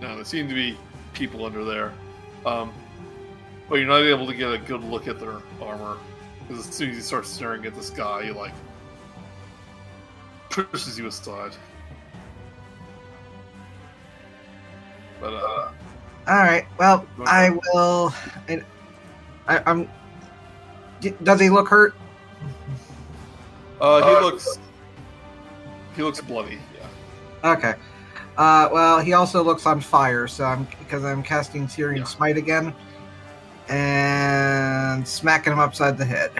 No, 0.00 0.14
there 0.14 0.24
seem 0.24 0.48
to 0.48 0.54
be 0.54 0.76
people 1.12 1.44
under 1.44 1.64
there. 1.64 1.92
Um, 2.46 2.72
but 3.68 3.76
you're 3.76 3.88
not 3.88 4.02
able 4.02 4.26
to 4.26 4.34
get 4.34 4.52
a 4.52 4.58
good 4.58 4.82
look 4.84 5.08
at 5.08 5.20
their 5.20 5.36
armor. 5.60 5.98
Because 6.46 6.66
as 6.66 6.74
soon 6.74 6.90
as 6.90 6.96
you 6.96 7.02
start 7.02 7.26
staring 7.26 7.66
at 7.66 7.74
this 7.74 7.90
guy, 7.90 8.24
he 8.24 8.30
like 8.30 8.54
pushes 10.64 10.98
you 10.98 11.06
aside. 11.06 11.52
But 15.20 15.34
uh, 15.34 15.70
All 16.28 16.36
right, 16.36 16.66
well, 16.78 17.06
I 17.26 17.50
will. 17.72 18.14
And 18.48 18.64
I, 19.48 19.62
I'm. 19.66 19.88
Does 21.22 21.40
he 21.40 21.50
look 21.50 21.68
hurt? 21.68 21.94
uh, 23.80 24.02
he 24.02 24.24
looks 24.24 24.58
he 25.98 26.02
looks 26.02 26.20
bloody. 26.20 26.58
Yeah. 27.42 27.50
Okay. 27.52 27.74
Uh, 28.36 28.68
well, 28.72 29.00
he 29.00 29.14
also 29.14 29.42
looks 29.42 29.66
on 29.66 29.80
fire, 29.80 30.28
so 30.28 30.44
I'm 30.44 30.66
because 30.78 31.04
I'm 31.04 31.24
casting 31.24 31.66
Searing 31.66 31.98
Yeah. 31.98 32.04
Smite 32.04 32.36
again, 32.36 32.72
and 33.68 35.06
smacking 35.06 35.52
him 35.52 35.58
upside 35.58 35.98
the 35.98 36.04
head. 36.04 36.30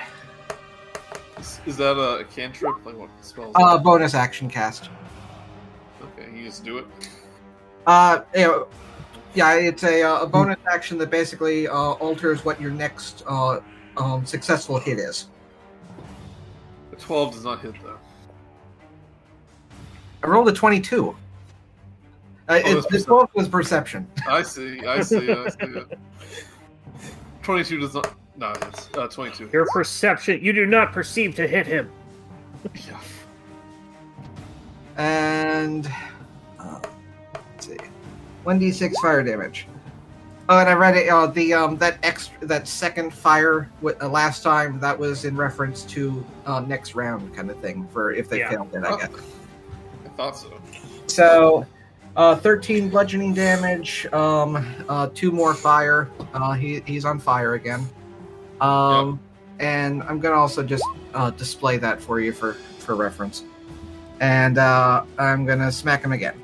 Is, 1.38 1.76
that 1.76 1.96
a, 1.96 2.24
cantrip? 2.24 2.84
Like 2.84 2.96
what 2.96 3.10
spells? 3.20 3.52
Uh, 3.54 3.78
bonus 3.78 4.14
action 4.14 4.48
cast. 4.48 4.90
okay, 6.02 6.28
you 6.34 6.44
just 6.44 6.64
do 6.64 6.78
it. 6.78 6.86
Uh, 7.86 8.20
yeah, 8.34 8.62
yeah, 9.34 9.54
it's 9.54 9.84
a, 9.84 10.02
uh, 10.02 10.22
a 10.22 10.26
bonus 10.26 10.58
action 10.70 10.98
that 10.98 11.10
basically 11.10 11.68
uh, 11.68 11.72
alters 11.74 12.44
what 12.44 12.60
your 12.60 12.70
next 12.70 13.22
uh, 13.26 13.60
um, 13.96 14.26
successful 14.26 14.78
hit 14.78 14.98
is. 14.98 15.28
A 16.92 16.96
twelve 16.96 17.32
does 17.34 17.44
not 17.44 17.60
hit 17.60 17.74
though. 17.82 17.98
I 20.22 20.26
rolled 20.26 20.48
a 20.48 20.52
twenty-two. 20.52 21.10
Uh, 21.10 21.14
Oh, 22.50 22.78
it, 22.78 22.86
this 22.90 23.06
was 23.06 23.48
perception. 23.48 24.08
I 24.26 24.42
see. 24.42 24.80
I 24.86 25.02
see. 25.02 25.30
I 25.30 25.48
see. 25.48 25.82
Twenty-two 27.42 27.78
does 27.78 27.94
not. 27.94 28.14
No, 28.38 28.52
it's 28.52 28.88
uh, 28.96 29.08
twenty-two. 29.08 29.50
Your 29.52 29.66
perception, 29.66 30.38
you 30.42 30.52
do 30.52 30.64
not 30.64 30.92
perceive 30.92 31.34
to 31.34 31.46
hit 31.46 31.66
him. 31.66 31.90
Yeah. 32.86 33.00
and 34.96 35.92
uh, 36.58 36.80
let's 37.34 37.66
see, 37.66 37.76
one 38.44 38.58
d 38.58 38.70
six 38.70 38.98
fire 39.00 39.22
damage. 39.24 39.66
Oh, 40.48 40.58
and 40.58 40.68
I 40.68 40.72
read 40.74 40.96
it. 40.96 41.08
Uh, 41.08 41.26
the 41.26 41.52
um 41.52 41.76
that 41.78 41.98
extra 42.04 42.46
that 42.46 42.68
second 42.68 43.12
fire 43.12 43.68
with, 43.80 44.00
uh, 44.02 44.08
last 44.08 44.42
time 44.42 44.78
that 44.80 44.96
was 44.98 45.24
in 45.24 45.36
reference 45.36 45.82
to 45.84 46.24
uh, 46.46 46.60
next 46.60 46.94
round 46.94 47.34
kind 47.34 47.50
of 47.50 47.58
thing 47.60 47.86
for 47.88 48.12
if 48.12 48.28
they 48.28 48.38
Yeah. 48.38 48.50
failed 48.50 48.74
it. 48.74 48.84
I 48.84 48.96
guess. 48.98 49.10
I 50.04 50.08
thought 50.10 50.36
so. 50.36 50.58
So, 51.08 51.66
uh, 52.16 52.36
thirteen 52.36 52.88
bludgeoning 52.88 53.34
damage. 53.34 54.06
Um, 54.12 54.64
uh, 54.88 55.08
two 55.12 55.32
more 55.32 55.54
fire. 55.54 56.08
Uh, 56.32 56.52
he 56.52 56.80
he's 56.86 57.04
on 57.04 57.18
fire 57.18 57.54
again. 57.54 57.86
Um, 58.60 59.20
and 59.58 60.02
I'm 60.04 60.20
gonna 60.20 60.36
also 60.36 60.62
just 60.62 60.84
uh, 61.14 61.30
display 61.30 61.76
that 61.78 62.00
for 62.00 62.20
you 62.20 62.32
for 62.32 62.54
for 62.78 62.94
reference. 62.94 63.44
And 64.20 64.58
uh, 64.58 65.04
I'm 65.18 65.44
gonna 65.44 65.70
smack 65.70 66.02
him 66.02 66.12
again. 66.12 66.40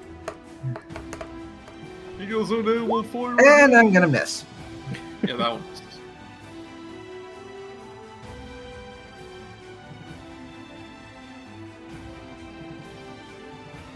He 2.18 2.26
goes 2.26 2.50
on 2.52 2.64
there 2.64 2.84
one 2.84 3.04
fire. 3.04 3.36
And 3.44 3.74
I'm 3.76 3.92
gonna 3.92 4.08
miss. 4.08 4.44
Yeah, 5.26 5.36
that 5.36 5.52
one. 5.52 5.62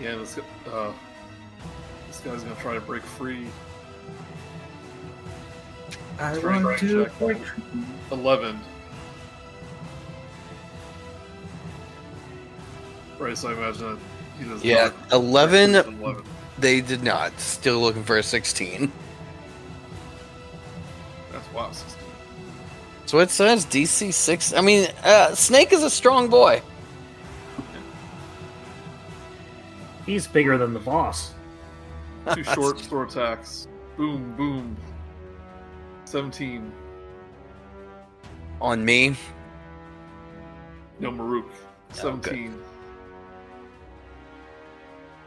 Yeah, 0.01 0.15
this, 0.17 0.35
gu- 0.37 0.71
uh, 0.71 0.93
this 2.07 2.21
guy's 2.21 2.43
gonna 2.43 2.55
try 2.57 2.75
to 2.75 2.81
break 2.81 3.03
free. 3.03 3.47
I 6.21 6.37
Strength 6.37 6.65
want 6.65 6.79
to 6.81 7.05
check. 7.05 7.19
break. 7.19 7.39
11. 8.11 8.59
Right, 13.19 13.37
so 13.37 13.49
I 13.49 13.53
imagine 13.53 13.83
that 13.91 13.99
he 14.39 14.45
does 14.49 14.65
Yeah, 14.65 14.91
not- 15.11 15.13
11, 15.13 15.75
11. 15.75 16.23
they 16.59 16.81
did 16.81 17.03
not. 17.03 17.39
Still 17.41 17.81
looking 17.81 18.05
for 18.05 18.17
a 18.19 18.23
16. 18.23 18.91
That's 21.33 21.53
wow, 21.53 21.71
16. 21.73 21.95
So 23.07 23.19
it 23.21 23.31
says 23.31 23.65
DC 23.65 24.13
6. 24.13 24.53
I 24.55 24.61
mean, 24.61 24.89
uh, 25.03 25.35
Snake 25.35 25.73
is 25.73 25.83
a 25.83 25.91
strong 25.91 26.29
boy. 26.29 26.63
He's 30.07 30.27
bigger 30.27 30.57
than 30.57 30.73
the 30.73 30.81
boss. 30.81 31.33
Two 32.35 32.45
short 32.45 32.79
sword 32.85 33.11
attacks. 33.11 33.67
Boom, 33.97 34.35
boom. 34.37 34.77
17. 36.09 36.73
On 38.63 38.83
me. 38.83 39.15
No, 41.01 41.11
Murook. 41.11 41.51
Oh, 41.51 41.95
17. 41.95 42.59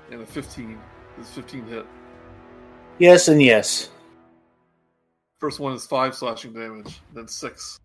And 0.09 0.21
a 0.21 0.25
15. 0.25 0.79
This 1.17 1.29
15 1.29 1.65
hit. 1.67 1.85
Yes 2.97 3.27
and 3.27 3.41
yes. 3.41 3.89
First 5.39 5.59
one 5.59 5.73
is 5.73 5.85
5 5.85 6.15
slashing 6.15 6.53
damage, 6.53 6.99
then 7.13 7.27
6. 7.27 7.79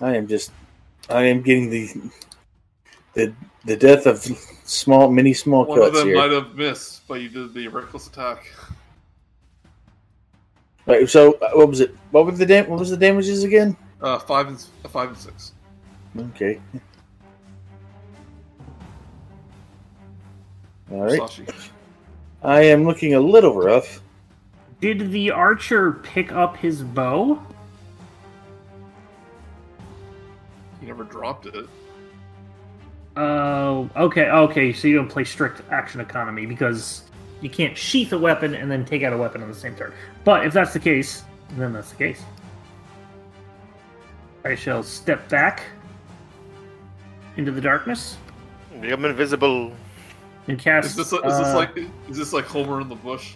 I 0.00 0.16
am 0.16 0.26
just, 0.26 0.50
I 1.10 1.24
am 1.24 1.42
getting 1.42 1.68
the 1.68 1.90
the 3.12 3.34
the 3.66 3.76
death 3.76 4.06
of 4.06 4.18
small, 4.64 5.10
many 5.10 5.34
small 5.34 5.66
One 5.66 5.78
of 5.78 5.84
cuts 5.84 5.98
them 5.98 6.08
here. 6.08 6.16
might 6.16 6.30
have 6.30 6.54
missed, 6.54 7.06
but 7.06 7.20
you 7.20 7.28
did 7.28 7.52
the 7.52 7.68
reckless 7.68 8.06
attack. 8.06 8.46
Right, 10.86 11.08
so 11.08 11.34
uh, 11.34 11.50
what 11.52 11.68
was 11.68 11.80
it? 11.80 11.94
What 12.10 12.26
were 12.26 12.32
the 12.32 12.46
dam- 12.46 12.68
What 12.68 12.78
was 12.78 12.90
the 12.90 12.96
damages 12.96 13.44
again? 13.44 13.76
Uh, 14.00 14.18
5 14.18 14.48
and, 14.48 14.64
uh, 14.84 14.88
five 14.88 15.08
and 15.10 15.18
6. 15.18 15.52
Okay. 16.18 16.60
All 20.90 21.04
right. 21.04 21.20
Sashi. 21.20 21.48
I 22.42 22.62
am 22.62 22.84
looking 22.84 23.14
a 23.14 23.20
little 23.20 23.54
rough. 23.54 24.00
Did 24.80 25.12
the 25.12 25.30
archer 25.30 25.92
pick 25.92 26.32
up 26.32 26.56
his 26.56 26.82
bow? 26.82 27.40
He 30.80 30.86
never 30.86 31.04
dropped 31.04 31.46
it. 31.46 31.68
Oh, 33.16 33.90
okay, 33.96 34.30
okay. 34.30 34.72
So 34.72 34.88
you 34.88 34.96
don't 34.96 35.08
play 35.08 35.24
strict 35.24 35.60
action 35.70 36.00
economy 36.00 36.46
because 36.46 37.02
you 37.42 37.50
can't 37.50 37.76
sheath 37.76 38.12
a 38.12 38.18
weapon 38.18 38.54
and 38.54 38.70
then 38.70 38.86
take 38.86 39.02
out 39.02 39.12
a 39.12 39.16
weapon 39.16 39.42
on 39.42 39.48
the 39.48 39.54
same 39.54 39.74
turn. 39.76 39.92
But 40.24 40.46
if 40.46 40.52
that's 40.52 40.72
the 40.72 40.78
case, 40.80 41.24
then 41.56 41.72
that's 41.72 41.90
the 41.90 41.96
case. 41.96 42.22
I 44.44 44.54
shall 44.54 44.82
step 44.82 45.28
back 45.28 45.62
into 47.36 47.50
the 47.52 47.60
darkness 47.60 48.16
Become 48.80 49.04
invisible. 49.04 49.72
and 50.48 50.58
cast. 50.58 50.88
Is 50.88 50.96
this, 50.96 51.12
is 51.12 51.20
this 51.22 51.22
uh, 51.24 51.54
like 51.56 51.76
is 52.08 52.16
this 52.16 52.32
like 52.32 52.46
Homer 52.46 52.80
in 52.80 52.88
the 52.88 52.94
bush? 52.94 53.34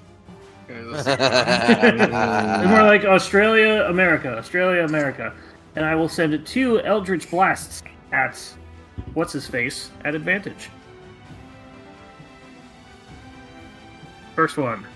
Okay, 0.70 0.80
this- 0.90 1.06
It's 1.06 2.68
more 2.68 2.82
like 2.84 3.04
Australia, 3.04 3.84
America, 3.88 4.38
Australia, 4.38 4.84
America. 4.84 5.34
And 5.76 5.84
I 5.84 5.94
will 5.94 6.08
send 6.08 6.46
two 6.46 6.80
Eldritch 6.80 7.30
Blasts 7.30 7.82
at 8.12 8.38
what's 9.12 9.32
his 9.32 9.46
face 9.46 9.90
at 10.04 10.14
advantage. 10.14 10.70
First 14.34 14.56
one. 14.56 14.86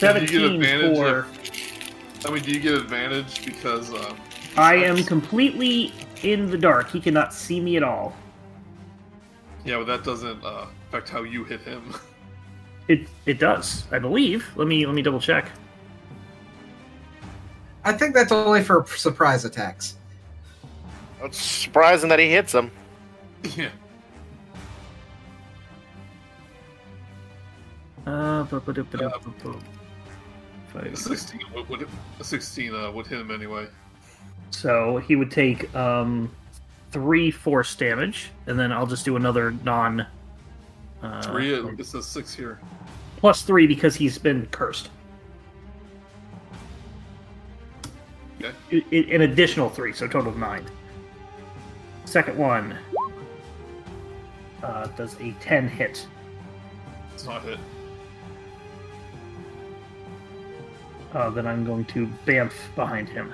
Do 0.00 0.06
you 0.06 0.58
get 0.58 0.62
17 0.62 0.94
for. 0.96 1.18
if- 1.20 2.26
I 2.26 2.30
mean, 2.30 2.42
do 2.42 2.50
you 2.52 2.60
get 2.60 2.74
advantage 2.74 3.44
because 3.44 3.90
um, 3.94 4.16
I 4.56 4.74
am 4.74 5.02
completely 5.04 5.92
in 6.22 6.50
the 6.50 6.58
dark. 6.58 6.90
He 6.90 7.00
cannot 7.00 7.32
see 7.32 7.60
me 7.60 7.76
at 7.76 7.82
all. 7.82 8.14
yeah, 9.64 9.78
but 9.78 9.86
that 9.86 10.04
doesn't 10.04 10.42
uh, 10.44 10.66
affect 10.88 11.08
how 11.08 11.22
you 11.22 11.44
hit 11.44 11.60
him. 11.62 11.94
It 12.88 13.06
it 13.24 13.38
does, 13.38 13.84
I 13.92 14.00
believe. 14.00 14.48
Let 14.56 14.66
me 14.66 14.84
let 14.84 14.96
me 14.96 15.02
double 15.02 15.20
check. 15.20 15.48
I 17.84 17.92
think 17.92 18.14
that's 18.16 18.32
only 18.32 18.64
for 18.64 18.84
surprise 18.88 19.44
attacks. 19.44 19.94
It's 21.22 21.38
surprising 21.40 22.08
that 22.08 22.18
he 22.18 22.28
hits 22.28 22.52
him. 22.52 22.72
yeah. 23.56 23.68
Uh, 28.06 28.42
bu- 28.44 28.60
bu- 28.60 28.72
du- 28.72 28.84
bu- 28.84 28.98
du- 28.98 29.10
bu- 29.24 29.30
bu- 29.42 29.50
A 29.58 29.69
Five. 30.72 30.96
16 30.96 31.40
would, 31.54 31.68
would 31.68 31.88
a 32.20 32.24
16 32.24 32.74
uh, 32.74 32.90
would 32.92 33.06
hit 33.06 33.20
him 33.20 33.30
anyway. 33.30 33.66
So 34.50 34.98
he 34.98 35.16
would 35.16 35.30
take 35.30 35.72
um, 35.74 36.30
three 36.92 37.30
force 37.30 37.74
damage, 37.74 38.30
and 38.46 38.58
then 38.58 38.72
I'll 38.72 38.86
just 38.86 39.04
do 39.04 39.16
another 39.16 39.52
non. 39.64 40.06
Uh, 41.02 41.22
Three, 41.22 41.52
it, 41.54 41.80
it 41.80 41.86
says 41.86 42.04
six 42.06 42.34
here. 42.34 42.60
plus 43.16 43.42
three 43.42 43.66
because 43.66 43.94
he's 43.96 44.18
been 44.18 44.46
cursed. 44.46 44.90
Okay. 48.42 48.54
I- 48.72 48.84
I- 48.96 49.14
an 49.14 49.22
additional 49.22 49.68
three, 49.70 49.92
so 49.92 50.06
total 50.06 50.30
of 50.30 50.36
nine. 50.38 50.64
Second 52.04 52.36
one 52.38 52.76
uh, 54.62 54.86
does 54.88 55.14
a 55.20 55.32
ten 55.40 55.68
hit. 55.68 56.06
It's 57.14 57.24
not 57.24 57.42
hit. 57.42 57.58
Uh, 61.12 61.30
then 61.30 61.46
I'm 61.46 61.64
going 61.64 61.84
to 61.86 62.06
bamf 62.26 62.52
behind 62.76 63.08
him. 63.08 63.32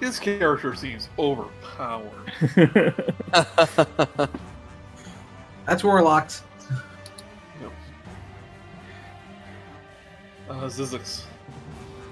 His 0.00 0.18
character 0.18 0.74
seems 0.74 1.08
overpowered. 1.18 2.32
That's 5.66 5.84
warlocks. 5.84 6.42
Uh, 10.48 10.64
Zyzzyx. 10.64 11.22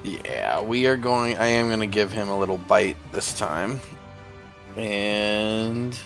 yeah, 0.05 0.61
we 0.61 0.87
are 0.87 0.97
going. 0.97 1.37
I 1.39 1.47
am 1.47 1.67
going 1.67 1.81
to 1.81 1.87
give 1.87 2.13
him 2.13 2.29
a 2.29 2.39
little 2.39 2.59
bite 2.59 2.97
this 3.11 3.37
time. 3.37 3.81
And 4.77 5.99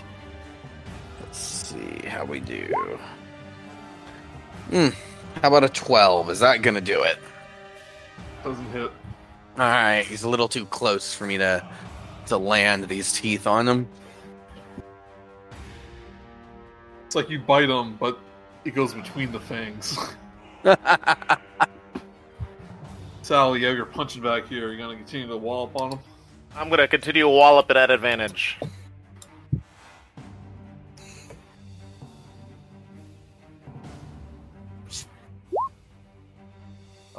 let's 1.20 1.38
see 1.38 2.06
how 2.06 2.24
we 2.24 2.40
do. 2.40 2.74
Hmm. 4.72 4.88
How 5.42 5.48
about 5.48 5.64
a 5.64 5.68
12? 5.68 6.30
Is 6.30 6.40
that 6.40 6.62
going 6.62 6.76
to 6.76 6.80
do 6.80 7.02
it? 7.02 7.18
Doesn't 8.42 8.64
hit. 8.72 8.90
All 9.58 9.68
right, 9.68 10.02
he's 10.02 10.22
a 10.22 10.30
little 10.30 10.48
too 10.48 10.64
close 10.64 11.12
for 11.14 11.26
me 11.26 11.36
to 11.36 11.62
to 12.26 12.38
land 12.38 12.88
these 12.88 13.12
teeth 13.12 13.46
on 13.46 13.68
him. 13.68 13.86
It's 17.04 17.14
like 17.14 17.28
you 17.28 17.40
bite 17.40 17.68
him, 17.68 17.96
but 17.96 18.18
it 18.64 18.74
goes 18.74 18.94
between 18.94 19.30
the 19.30 19.40
fangs. 19.40 19.98
Sally, 23.22 23.60
you 23.60 23.66
have 23.66 23.76
your 23.76 23.84
punching 23.84 24.22
back 24.22 24.46
here. 24.46 24.68
You're 24.68 24.78
gonna 24.78 24.96
continue 24.96 25.26
to 25.26 25.36
wallop 25.36 25.78
on 25.78 25.92
him. 25.92 25.98
I'm 26.56 26.70
gonna 26.70 26.88
continue 26.88 27.24
to 27.24 27.28
wallop 27.28 27.70
it 27.70 27.76
at 27.76 27.90
advantage. 27.90 28.58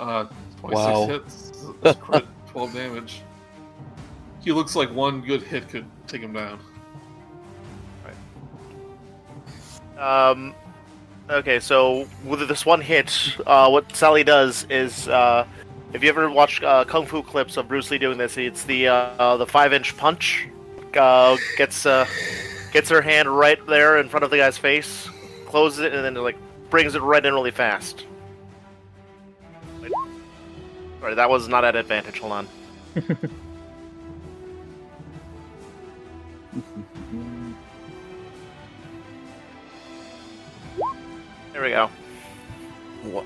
Uh, 0.03 0.25
26 0.59 0.73
Wow. 0.73 1.07
hits, 1.07 1.51
That's 1.81 1.99
crit, 1.99 2.25
12 2.47 2.73
damage. 2.73 3.21
He 4.41 4.51
looks 4.51 4.75
like 4.75 4.91
one 4.93 5.21
good 5.21 5.41
hit 5.41 5.69
could 5.69 5.85
take 6.07 6.21
him 6.21 6.33
down. 6.33 6.59
Right. 9.97 10.29
Um, 10.29 10.53
okay, 11.29 11.59
so 11.61 12.05
with 12.25 12.45
this 12.49 12.65
one 12.65 12.81
hit, 12.81 13.37
uh, 13.47 13.69
what 13.69 13.95
Sally 13.95 14.25
does 14.25 14.65
is, 14.69 15.07
uh, 15.07 15.45
if 15.93 16.03
you 16.03 16.09
ever 16.09 16.29
watch 16.29 16.61
uh, 16.63 16.83
kung 16.83 17.05
fu 17.05 17.23
clips 17.23 17.55
of 17.55 17.69
Bruce 17.69 17.89
Lee 17.89 17.97
doing 17.97 18.17
this, 18.17 18.37
it's 18.37 18.63
the 18.63 18.87
uh, 18.89 19.37
the 19.37 19.45
five 19.47 19.71
inch 19.71 19.95
punch. 19.95 20.47
Uh, 20.97 21.37
gets 21.57 21.85
uh, 21.85 22.05
gets 22.73 22.89
her 22.89 23.01
hand 23.01 23.29
right 23.29 23.65
there 23.67 23.99
in 23.99 24.09
front 24.09 24.23
of 24.23 24.31
the 24.31 24.37
guy's 24.37 24.57
face, 24.57 25.07
closes 25.45 25.79
it, 25.79 25.93
and 25.93 26.03
then 26.03 26.15
like 26.15 26.35
brings 26.69 26.95
it 26.95 27.01
right 27.01 27.25
in 27.25 27.33
really 27.33 27.51
fast. 27.51 28.05
Sorry, 31.03 31.15
that 31.15 31.29
was 31.29 31.49
not 31.49 31.65
at 31.65 31.75
advantage. 31.75 32.19
Hold 32.19 32.31
on. 32.31 32.47
There 41.51 41.61
we 41.61 41.69
go. 41.71 41.89
What? 43.03 43.25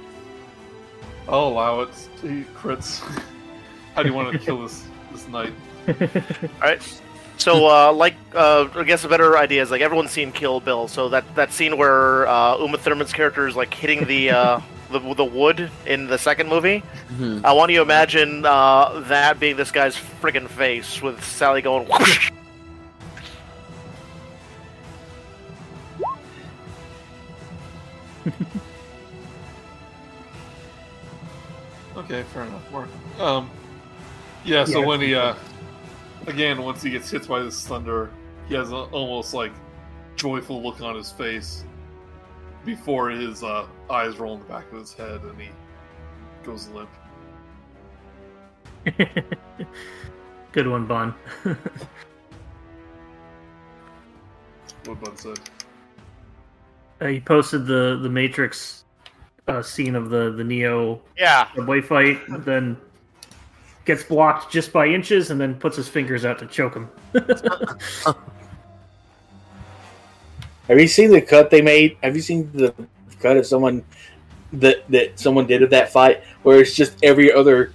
I'll 1.30 1.50
allow 1.50 1.82
it. 1.82 1.90
He 2.22 2.44
crits. 2.56 3.00
How 3.96 4.02
do 4.02 4.10
you 4.10 4.16
want 4.16 4.34
to 4.34 4.40
kill 4.46 4.64
this 4.64 4.84
this 5.12 5.28
knight? 5.28 5.54
Alright. 5.88 7.02
So, 7.38 7.68
uh, 7.68 7.94
like, 7.94 8.16
uh, 8.34 8.70
I 8.74 8.84
guess 8.86 9.04
a 9.04 9.08
better 9.08 9.38
idea 9.38 9.62
is 9.62 9.70
like 9.70 9.82
everyone's 9.82 10.12
seen 10.12 10.32
Kill 10.32 10.60
Bill. 10.60 10.88
So 10.88 11.10
that 11.10 11.36
that 11.36 11.54
scene 11.54 11.78
where 11.78 12.28
uh, 12.28 12.58
Uma 12.58 12.80
Thurman's 12.80 13.14
character 13.14 13.48
is 13.48 13.56
like 13.56 13.72
hitting 13.72 14.06
the 14.08 14.32
uh, 14.32 14.62
the 14.92 15.00
the 15.14 15.24
wood 15.26 15.70
in 15.86 16.08
the 16.08 16.18
second 16.18 16.50
movie. 16.50 16.84
Mhm. 17.14 17.44
I 17.44 17.54
want 17.54 17.72
you 17.72 17.78
to 17.78 17.84
imagine 17.84 18.46
uh, 18.46 19.02
that 19.08 19.40
being 19.40 19.56
this 19.58 19.72
guy's 19.72 19.96
friggin' 19.96 20.48
face 20.50 21.02
with 21.02 21.24
Sally 21.24 21.62
going. 21.62 21.88
Whoosh! 21.88 22.32
Okay, 31.96 32.24
fair 32.34 32.44
enough. 32.44 32.72
Mark. 32.72 32.90
Um, 33.20 33.50
yeah. 34.46 34.66
So 34.66 34.82
Yeah. 34.82 34.86
when 34.86 35.02
he, 35.02 35.16
uh, 35.16 35.34
again, 36.28 36.62
once 36.62 36.84
he 36.84 36.90
gets 36.92 37.10
hit 37.10 37.28
by 37.28 37.42
this 37.42 37.66
thunder, 37.66 38.12
he 38.48 38.56
has 38.56 38.70
an 38.70 38.76
almost 38.92 39.34
like 39.34 39.52
joyful 40.16 40.62
look 40.62 40.82
on 40.82 40.96
his 40.96 41.12
face 41.12 41.64
before 42.68 43.10
his 43.10 43.42
uh, 43.44 43.66
eyes 43.90 44.20
roll 44.20 44.34
in 44.36 44.40
the 44.42 44.46
back 44.46 44.70
of 44.72 44.80
his 44.80 44.94
head 44.94 45.22
and 45.24 45.42
he 45.42 45.50
goes 46.44 46.68
limp. 46.68 46.90
Good 50.52 50.68
one, 50.68 50.86
Bun. 50.86 51.16
What 54.86 55.02
Bud 55.02 55.20
said. 55.20 55.40
Uh, 57.02 57.08
he 57.08 57.20
posted 57.20 57.66
the 57.66 58.00
the 58.02 58.08
Matrix 58.08 58.86
uh, 59.50 59.62
scene 59.62 59.96
of 59.96 60.10
the 60.10 60.32
the 60.32 60.46
Neo 60.46 61.02
Yeah. 61.18 61.48
subway 61.54 61.82
fight, 61.82 62.20
then 62.46 62.78
gets 63.84 64.04
blocked 64.04 64.50
just 64.50 64.72
by 64.72 64.88
inches, 64.88 65.30
and 65.30 65.42
then 65.42 65.56
puts 65.56 65.76
his 65.76 65.90
fingers 65.90 66.24
out 66.24 66.40
to 66.40 66.46
choke 66.46 66.74
him. 66.76 66.88
Have 70.68 70.80
you 70.80 70.88
seen 70.88 71.12
the 71.12 71.22
cut 71.22 71.50
they 71.50 71.62
made? 71.62 71.98
Have 72.04 72.16
you 72.16 72.22
seen 72.22 72.52
the 72.54 72.74
cut 73.20 73.38
of 73.38 73.46
someone 73.46 73.84
that 74.54 74.90
that 74.90 75.20
someone 75.20 75.48
did 75.48 75.64
of 75.64 75.70
that 75.72 75.92
fight, 75.92 76.24
where 76.44 76.60
it's 76.62 76.74
just 76.74 76.98
every 77.04 77.32
other 77.32 77.74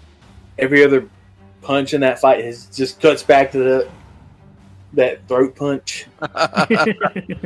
every 0.59 0.85
other 0.85 1.09
punch 1.63 1.95
in 1.95 2.01
that 2.03 2.21
fight 2.21 2.41
is 2.41 2.67
just 2.67 3.01
cuts 3.01 3.23
back 3.23 3.53
to 3.53 3.59
the 3.59 3.89
that 4.93 5.27
throat 5.29 5.57
punch. 5.57 6.07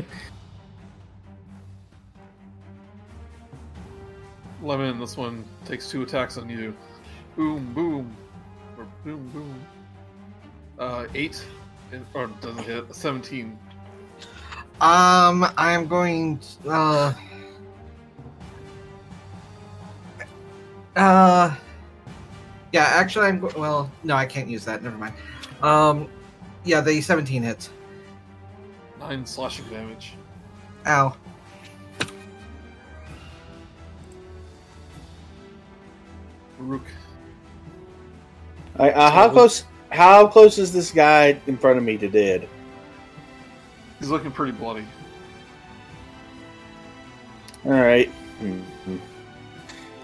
Lemon, 4.62 4.99
this 4.99 5.16
one 5.16 5.44
takes 5.65 5.89
two 5.89 6.02
attacks 6.02 6.39
on 6.39 6.49
you. 6.49 6.75
Boom, 7.36 7.73
boom, 7.73 8.16
or 8.76 8.86
boom, 9.05 9.28
boom. 9.28 9.65
Uh, 10.78 11.07
eight, 11.15 11.44
or 12.15 12.26
doesn't 12.41 12.65
hit. 12.65 12.92
Seventeen. 12.94 13.57
Um, 14.81 15.47
I'm 15.57 15.87
going. 15.87 16.39
To, 16.39 16.71
uh, 16.71 17.15
Uh, 20.97 21.55
yeah. 22.73 22.85
Actually, 22.85 23.27
I'm 23.27 23.41
well. 23.41 23.91
No, 24.03 24.17
I 24.17 24.25
can't 24.27 24.49
use 24.49 24.65
that. 24.65 24.83
Never 24.83 24.97
mind. 24.97 25.15
Um, 25.63 26.09
yeah, 26.65 26.81
the 26.81 27.01
17 27.01 27.43
hits. 27.43 27.71
Nine 28.99 29.27
slashing 29.27 29.69
damage. 29.69 30.15
Ow. 30.87 31.15
Rook. 36.59 36.83
I, 38.79 38.91
uh, 38.91 39.11
how 39.11 39.29
close? 39.29 39.65
How 39.91 40.27
close 40.27 40.59
is 40.59 40.73
this 40.73 40.91
guy 40.91 41.39
in 41.47 41.57
front 41.57 41.79
of 41.79 41.85
me 41.85 41.97
to 41.99 42.09
dead? 42.09 42.49
He's 43.99 44.10
looking 44.10 44.31
pretty 44.31 44.52
bloody. 44.52 44.84
All 47.65 47.73
right. 47.73 48.10
Mhm. 48.41 49.00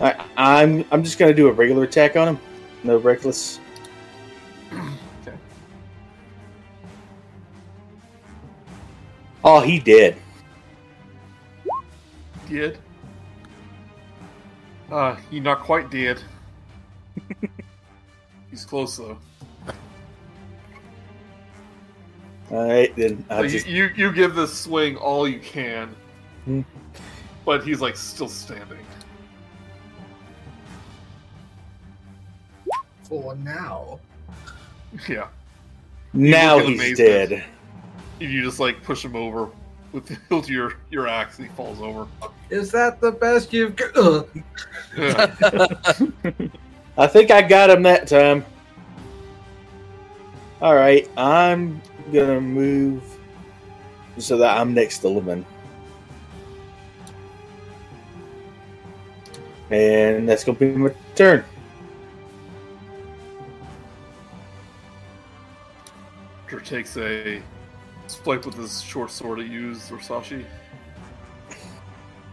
I, 0.01 0.25
I'm 0.37 0.85
I'm 0.91 1.05
just 1.05 1.19
gonna 1.19 1.35
do 1.35 1.49
a 1.49 1.53
regular 1.53 1.85
attack 1.85 2.17
on 2.17 2.29
him. 2.29 2.39
No 2.83 2.97
reckless. 2.97 3.61
Okay. 4.73 5.37
Oh, 9.45 9.61
he 9.61 9.79
did. 9.79 10.17
Did. 12.49 12.79
Uh, 14.91 15.15
he 15.31 15.41
not 15.41 15.61
quite 15.61 15.91
dead. 15.91 16.21
He's 18.51 18.65
close 18.65 18.97
though. 18.97 19.19
All 22.53 22.69
right, 22.69 22.95
then 22.97 23.25
So 23.31 23.35
I 23.35 23.41
you, 23.43 23.49
just 23.49 23.67
you 23.67 23.91
you 23.97 24.13
give 24.13 24.35
this 24.35 24.53
swing 24.57 24.97
all 24.97 25.27
you 25.27 25.41
can, 25.41 25.89
Hmm. 26.45 26.61
but 27.47 27.65
he's 27.65 27.81
like 27.81 27.97
still 27.97 28.29
standing. 28.29 28.79
For 33.05 33.35
now. 33.37 34.01
Yeah. 35.09 35.29
now 36.13 36.57
look 36.57 36.67
he's 36.67 36.79
amazement. 36.79 36.99
dead. 37.31 37.45
If 38.21 38.31
you 38.31 38.43
just 38.43 38.61
like 38.61 38.83
push 38.83 39.03
him 39.05 39.17
over 39.17 39.49
with 39.93 40.07
the 40.07 40.19
hilt 40.29 40.45
of 40.45 40.51
your 40.51 40.75
your 40.91 41.09
axe, 41.09 41.39
and 41.39 41.49
he 41.49 41.55
falls 41.55 41.81
over. 41.81 42.07
Is 42.51 42.71
that 42.73 43.01
the 43.01 43.13
best 43.13 43.53
you've 43.53 43.77
got? 43.77 44.29
Yeah. 44.97 45.35
I 46.99 47.07
think 47.07 47.31
I 47.31 47.41
got 47.41 47.71
him 47.71 47.83
that 47.85 48.07
time. 48.09 48.45
All 50.61 50.75
right, 50.75 51.09
I'm 51.17 51.81
gonna 52.13 52.41
move 52.41 53.03
so 54.19 54.37
that 54.39 54.57
I'm 54.59 54.75
next 54.75 54.99
to 54.99 55.09
Lemon, 55.09 55.45
and 59.71 60.29
that's 60.29 60.45
gonna 60.45 60.59
be 60.59 60.67
my 60.73 60.95
turn. 61.15 61.45
Victor 66.49 66.61
takes 66.65 66.97
a 66.99 67.41
swipe 68.09 68.45
with 68.45 68.57
his 68.57 68.83
short 68.83 69.11
sword 69.11 69.41
at 69.41 69.47
you, 69.47 69.71
Versace. 69.73 70.45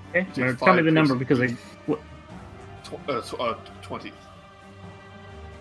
Okay, 0.10 0.28
tell 0.34 0.46
me 0.46 0.54
five 0.56 0.84
the 0.84 0.92
number 0.92 1.16
piercing. 1.24 1.58
because 1.86 1.98
Tw- 2.84 3.10
uh, 3.10 3.22
tw- 3.22 3.40
uh, 3.40 3.54
20. 3.82 4.12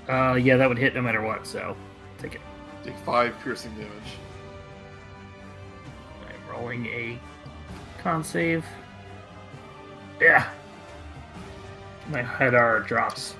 Uh, 0.08 0.34
yeah, 0.34 0.56
that 0.56 0.68
would 0.68 0.78
hit 0.78 0.94
no 0.94 1.02
matter 1.02 1.20
what. 1.22 1.46
So 1.46 1.76
take 2.18 2.34
it. 2.34 2.40
Take 2.88 2.96
5 3.00 3.34
piercing 3.44 3.72
damage. 3.72 3.90
I'm 6.26 6.50
rolling 6.50 6.86
a 6.86 7.18
con 8.02 8.24
save. 8.24 8.64
Yeah. 10.18 10.48
My 12.08 12.22
head 12.22 12.54
R 12.54 12.80
drops. 12.80 13.34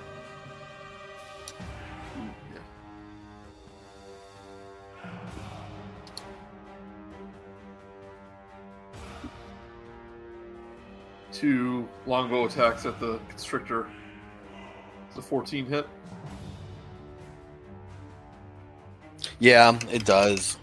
Two 11.33 11.89
longbow 12.07 12.45
attacks 12.45 12.85
at 12.85 13.01
the 13.01 13.19
constrictor. 13.31 13.87
It's 15.09 15.17
a 15.17 15.23
14 15.23 15.65
hit. 15.65 15.89
Yeah, 19.41 19.79
it 19.91 20.05
does. 20.05 20.57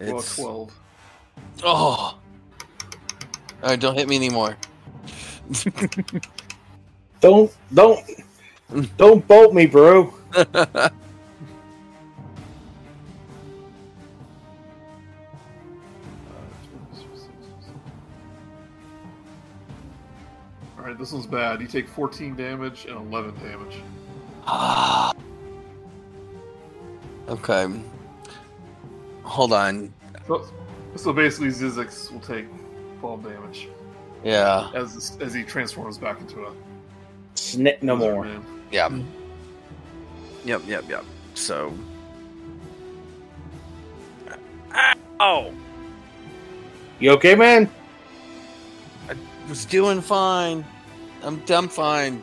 Well, 0.00 0.18
It's 0.18 0.36
12. 0.36 0.72
oh. 1.64 2.18
All 3.62 3.70
right, 3.70 3.80
don't 3.80 3.96
hit 3.96 4.08
me 4.08 4.16
anymore. 4.16 4.56
Don't 7.20 7.50
don't 7.72 7.98
don't 8.98 9.26
bolt 9.26 9.54
me, 9.54 9.64
bro. 9.66 10.12
Alright, 20.78 20.98
this 20.98 21.12
one's 21.12 21.26
bad. 21.26 21.60
You 21.60 21.66
take 21.66 21.88
14 21.88 22.34
damage 22.36 22.84
and 22.86 22.96
11 22.96 23.34
damage. 23.36 23.82
Ah. 24.46 25.12
Okay. 27.28 27.66
Hold 29.24 29.52
on. 29.52 29.92
So, 30.26 30.46
so 30.94 31.12
basically, 31.12 31.48
Zyzzyx 31.48 32.12
will 32.12 32.20
take 32.20 32.46
12 33.00 33.24
damage 33.24 33.68
Yeah. 34.24 34.70
as 34.74 35.16
as 35.20 35.34
he 35.34 35.42
transforms 35.42 35.98
back 35.98 36.20
into 36.20 36.44
a 36.44 36.52
Snip 37.34 37.82
no 37.82 37.96
more. 37.96 38.24
man. 38.24 38.44
Yeah. 38.70 38.88
Hmm. 38.88 39.02
Yep, 40.44 40.62
yep, 40.66 40.84
yep. 40.88 41.04
So 41.34 41.74
Oh, 45.18 45.52
You 47.00 47.10
okay, 47.12 47.34
man? 47.34 47.68
I 49.08 49.14
was 49.48 49.64
doing 49.64 50.00
fine. 50.00 50.64
I'm 51.22 51.42
I'm 51.48 51.68
fine. 51.68 52.22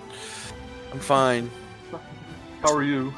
I'm 0.92 1.00
fine. 1.00 1.50
How 2.62 2.74
are 2.74 2.84
you? 2.84 3.14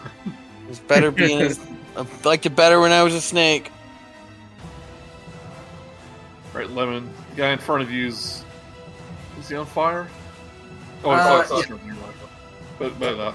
It's 0.69 0.79
better 0.79 1.11
being. 1.11 1.51
a- 1.95 2.01
I 2.01 2.05
liked 2.23 2.45
it 2.45 2.55
better 2.55 2.79
when 2.79 2.91
I 2.91 3.03
was 3.03 3.13
a 3.13 3.21
snake. 3.21 3.71
Right, 6.53 6.69
Lemon. 6.69 7.09
The 7.31 7.35
guy 7.35 7.49
in 7.51 7.59
front 7.59 7.81
of 7.83 7.91
you's 7.91 8.43
is 9.39 9.49
he 9.49 9.55
on 9.55 9.65
fire? 9.65 10.07
Oh, 11.03 11.11
Uh, 11.11 11.41
it's 11.41 11.49
not 11.51 11.63
something 11.65 11.89
like. 11.89 12.15
But 12.79 12.99
but 12.99 13.19
uh. 13.19 13.33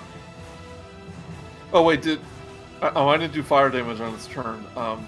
Oh 1.72 1.82
wait, 1.82 2.02
did 2.02 2.20
uh, 2.82 2.90
oh 2.96 3.08
I 3.08 3.16
didn't 3.18 3.34
do 3.34 3.42
fire 3.42 3.68
damage 3.70 4.00
on 4.00 4.12
this 4.14 4.26
turn. 4.26 4.64
Um. 4.76 5.06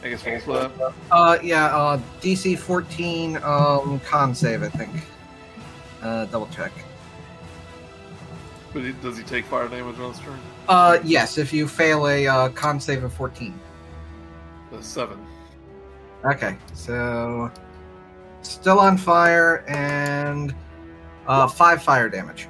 I 0.00 0.10
guess 0.10 0.24
roll 0.24 0.38
for 0.40 0.52
that. 0.52 0.92
Uh, 1.10 1.38
yeah, 1.42 1.66
uh, 1.76 2.00
DC 2.20 2.56
14, 2.56 3.36
um, 3.42 3.98
con 4.06 4.32
save, 4.32 4.62
I 4.62 4.68
think. 4.68 4.92
Uh, 6.00 6.24
double 6.26 6.46
check. 6.46 6.70
But 8.72 8.84
he, 8.84 8.92
does 8.92 9.18
he 9.18 9.24
take 9.24 9.44
fire 9.46 9.66
damage 9.66 9.98
on 9.98 10.12
this 10.12 10.20
turn? 10.20 10.38
Uh, 10.68 10.98
yes, 11.02 11.38
if 11.38 11.50
you 11.50 11.66
fail 11.66 12.06
a, 12.08 12.26
uh, 12.26 12.48
con 12.50 12.78
save 12.78 13.02
of 13.02 13.12
14. 13.14 13.58
The 14.70 14.82
seven. 14.82 15.18
Okay, 16.26 16.56
so. 16.74 17.50
Still 18.42 18.78
on 18.78 18.98
fire, 18.98 19.64
and, 19.66 20.54
uh, 21.26 21.46
5 21.46 21.82
fire 21.82 22.10
damage. 22.10 22.48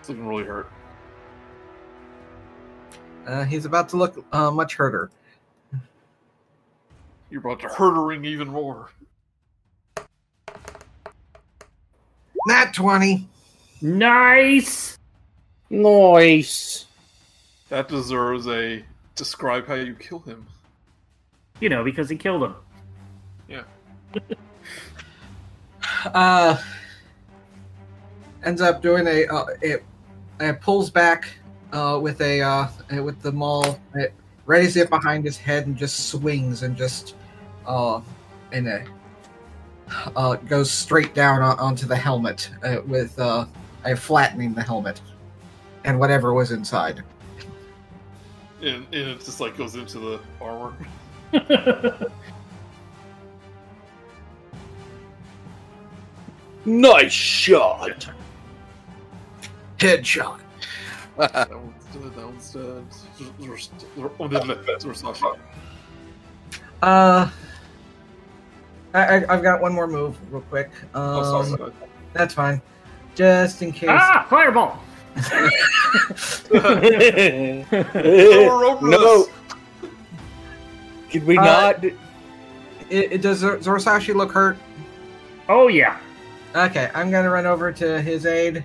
It's 0.00 0.08
looking 0.08 0.26
really 0.26 0.44
hurt. 0.44 0.70
Uh, 3.28 3.44
he's 3.44 3.64
about 3.64 3.88
to 3.90 3.96
look, 3.96 4.24
uh, 4.32 4.50
much 4.50 4.76
hurter. 4.76 5.10
You're 7.30 7.40
about 7.40 7.60
to 7.60 7.68
hurtering 7.68 8.24
even 8.24 8.48
more. 8.48 8.90
Nat 12.46 12.72
20! 12.72 13.28
Nice. 13.82 14.98
Nice. 15.70 16.86
That 17.68 17.88
deserves 17.88 18.46
a 18.46 18.84
describe 19.14 19.66
how 19.66 19.74
you 19.74 19.94
kill 19.94 20.20
him. 20.20 20.46
You 21.60 21.68
know 21.68 21.84
because 21.84 22.08
he 22.08 22.16
killed 22.16 22.42
him. 22.44 22.54
Yeah. 23.48 23.62
uh, 26.14 26.56
ends 28.44 28.60
up 28.60 28.82
doing 28.82 29.06
a 29.06 29.26
uh, 29.26 29.46
it, 29.60 29.84
it 30.40 30.60
pulls 30.60 30.90
back 30.90 31.36
uh, 31.72 31.98
with 32.00 32.20
a 32.20 32.40
uh, 32.40 32.68
with 33.02 33.20
the 33.22 33.32
maul 33.32 33.78
it 33.94 34.14
raises 34.46 34.76
it 34.76 34.90
behind 34.90 35.24
his 35.24 35.36
head 35.36 35.66
and 35.66 35.76
just 35.76 36.08
swings 36.08 36.62
and 36.62 36.76
just 36.76 37.16
uh 37.66 38.00
in 38.52 38.68
a 38.68 38.84
uh 40.14 40.36
goes 40.36 40.70
straight 40.70 41.14
down 41.14 41.42
on, 41.42 41.58
onto 41.58 41.84
the 41.84 41.96
helmet 41.96 42.48
uh, 42.62 42.76
with 42.86 43.18
uh 43.18 43.44
I 43.86 43.94
flattening 43.94 44.52
the 44.52 44.62
helmet 44.62 45.00
and 45.84 45.98
whatever 46.00 46.34
was 46.34 46.50
inside. 46.50 47.04
And, 48.60 48.84
and 48.92 48.94
it 49.10 49.20
just 49.20 49.40
like 49.40 49.56
goes 49.56 49.76
into 49.76 50.00
the 50.00 50.20
armor. 50.40 50.74
nice 56.64 57.12
shot. 57.12 58.08
Headshot. 59.78 60.40
that 61.16 61.48
one's 61.48 61.86
dead. 61.92 62.12
That 62.16 62.26
one's 62.26 62.52
dead. 62.52 62.84
Uh, 66.82 67.30
I, 68.94 69.24
I've 69.28 69.42
got 69.42 69.60
one 69.60 69.72
more 69.72 69.86
move, 69.86 70.16
real 70.32 70.42
quick. 70.42 70.70
Um, 70.94 71.02
oh, 71.02 71.22
sorry, 71.22 71.52
um, 71.52 71.58
sorry. 71.58 71.72
That's 72.14 72.34
fine. 72.34 72.60
Just 73.16 73.62
in 73.62 73.72
case. 73.72 73.88
Ah, 73.90 74.24
fireball! 74.30 74.78
over 76.52 78.82
no. 78.86 79.24
this. 79.24 79.28
Could 81.10 81.24
we 81.24 81.38
Uh, 81.38 81.44
not? 81.44 81.84
It, 81.84 81.94
it 82.90 83.22
does 83.22 83.38
Zor- 83.38 83.58
Zorsashi 83.58 84.14
look 84.14 84.32
hurt? 84.32 84.56
Oh 85.48 85.68
yeah. 85.68 85.98
Okay, 86.54 86.90
I'm 86.94 87.10
gonna 87.10 87.30
run 87.30 87.46
over 87.46 87.72
to 87.72 88.00
his 88.02 88.26
aid, 88.26 88.64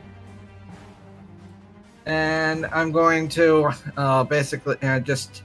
and 2.05 2.65
I'm 2.67 2.91
going 2.91 3.27
to 3.29 3.71
uh, 3.97 4.23
basically 4.25 4.75
uh, 4.83 4.99
just 4.99 5.43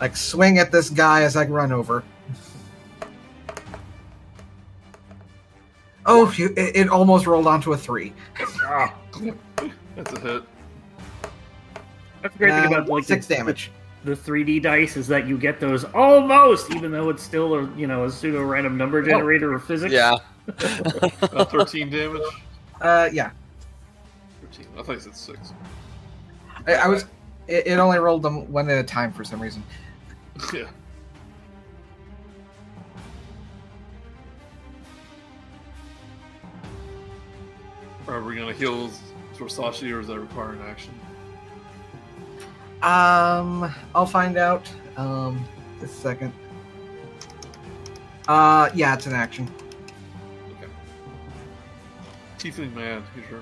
like 0.00 0.16
swing 0.16 0.58
at 0.58 0.72
this 0.72 0.88
guy 0.90 1.22
as 1.22 1.36
I 1.36 1.44
run 1.44 1.70
over. 1.72 2.02
Oh, 6.06 6.26
phew, 6.26 6.52
it, 6.56 6.76
it 6.76 6.88
almost 6.88 7.26
rolled 7.26 7.46
onto 7.46 7.72
a 7.72 7.76
three. 7.76 8.12
Ah, 8.64 8.94
That's 9.94 10.12
a 10.12 10.20
hit. 10.20 10.42
that's 12.22 12.32
the 12.34 12.38
great 12.38 12.50
thing 12.62 12.74
Uh, 12.74 12.78
about 12.78 12.88
like 12.88 13.04
six 13.04 13.26
the, 13.26 13.36
damage. 13.36 13.70
the 14.04 14.12
3D 14.12 14.62
dice 14.62 14.96
is 14.96 15.06
that 15.08 15.26
you 15.28 15.38
get 15.38 15.60
those 15.60 15.84
almost, 15.94 16.70
even 16.74 16.90
though 16.90 17.08
it's 17.08 17.22
still 17.22 17.54
a 17.54 17.70
you 17.76 17.86
know 17.86 18.04
a 18.04 18.10
pseudo 18.10 18.42
random 18.42 18.76
number 18.76 19.02
generator 19.02 19.52
of 19.54 19.64
physics. 19.64 19.92
yeah. 19.92 20.16
Uh, 21.22 21.44
13 21.44 21.88
damage. 21.88 22.20
Uh, 22.80 23.08
yeah, 23.12 23.30
13. 24.50 24.66
I 24.76 24.82
thought 24.82 24.92
you 24.94 25.00
said 25.00 25.14
6. 25.16 25.52
I, 26.66 26.74
I 26.74 26.88
was. 26.88 27.04
It, 27.46 27.66
it 27.68 27.78
only 27.78 27.98
rolled 27.98 28.22
them 28.22 28.50
one 28.50 28.68
at 28.68 28.78
a 28.78 28.82
time 28.82 29.12
for 29.12 29.22
some 29.22 29.40
reason. 29.40 29.62
yeah. 30.52 30.64
Are 38.08 38.22
we 38.22 38.36
gonna 38.36 38.52
heal 38.52 38.90
Zorsashi 39.34 39.92
or 39.92 39.98
does 40.00 40.08
that 40.08 40.18
require 40.18 40.52
an 40.52 40.62
action? 40.62 40.92
Um, 42.82 43.72
I'll 43.94 44.06
find 44.06 44.36
out. 44.36 44.68
Um, 44.96 45.44
just 45.80 45.98
a 45.98 46.00
second. 46.00 46.32
Uh, 48.26 48.70
yeah, 48.74 48.94
it's 48.94 49.06
an 49.06 49.14
action. 49.14 49.48
Okay. 50.58 50.70
Tiefling 52.38 52.74
man, 52.74 53.04
he's 53.14 53.28
your. 53.30 53.40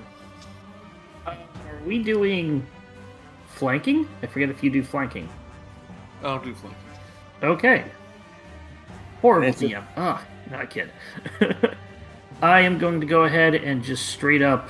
Uh, 1.25 1.35
are 1.69 1.83
we 1.85 2.03
doing 2.03 2.65
flanking? 3.47 4.07
I 4.21 4.27
forget 4.27 4.49
if 4.49 4.63
you 4.63 4.69
do 4.69 4.83
flanking. 4.83 5.27
I 6.19 6.23
don't 6.23 6.43
do 6.43 6.53
flanking. 6.53 6.79
Okay. 7.41 7.85
Horrible 9.21 9.47
It's 9.47 9.61
DM. 9.61 9.83
Ah, 9.97 10.23
not 10.51 10.61
a 10.61 10.67
kid. 10.67 10.91
I 12.41 12.61
am 12.61 12.77
going 12.77 12.99
to 13.01 13.05
go 13.07 13.23
ahead 13.23 13.53
and 13.55 13.83
just 13.83 14.07
straight 14.09 14.41
up 14.41 14.67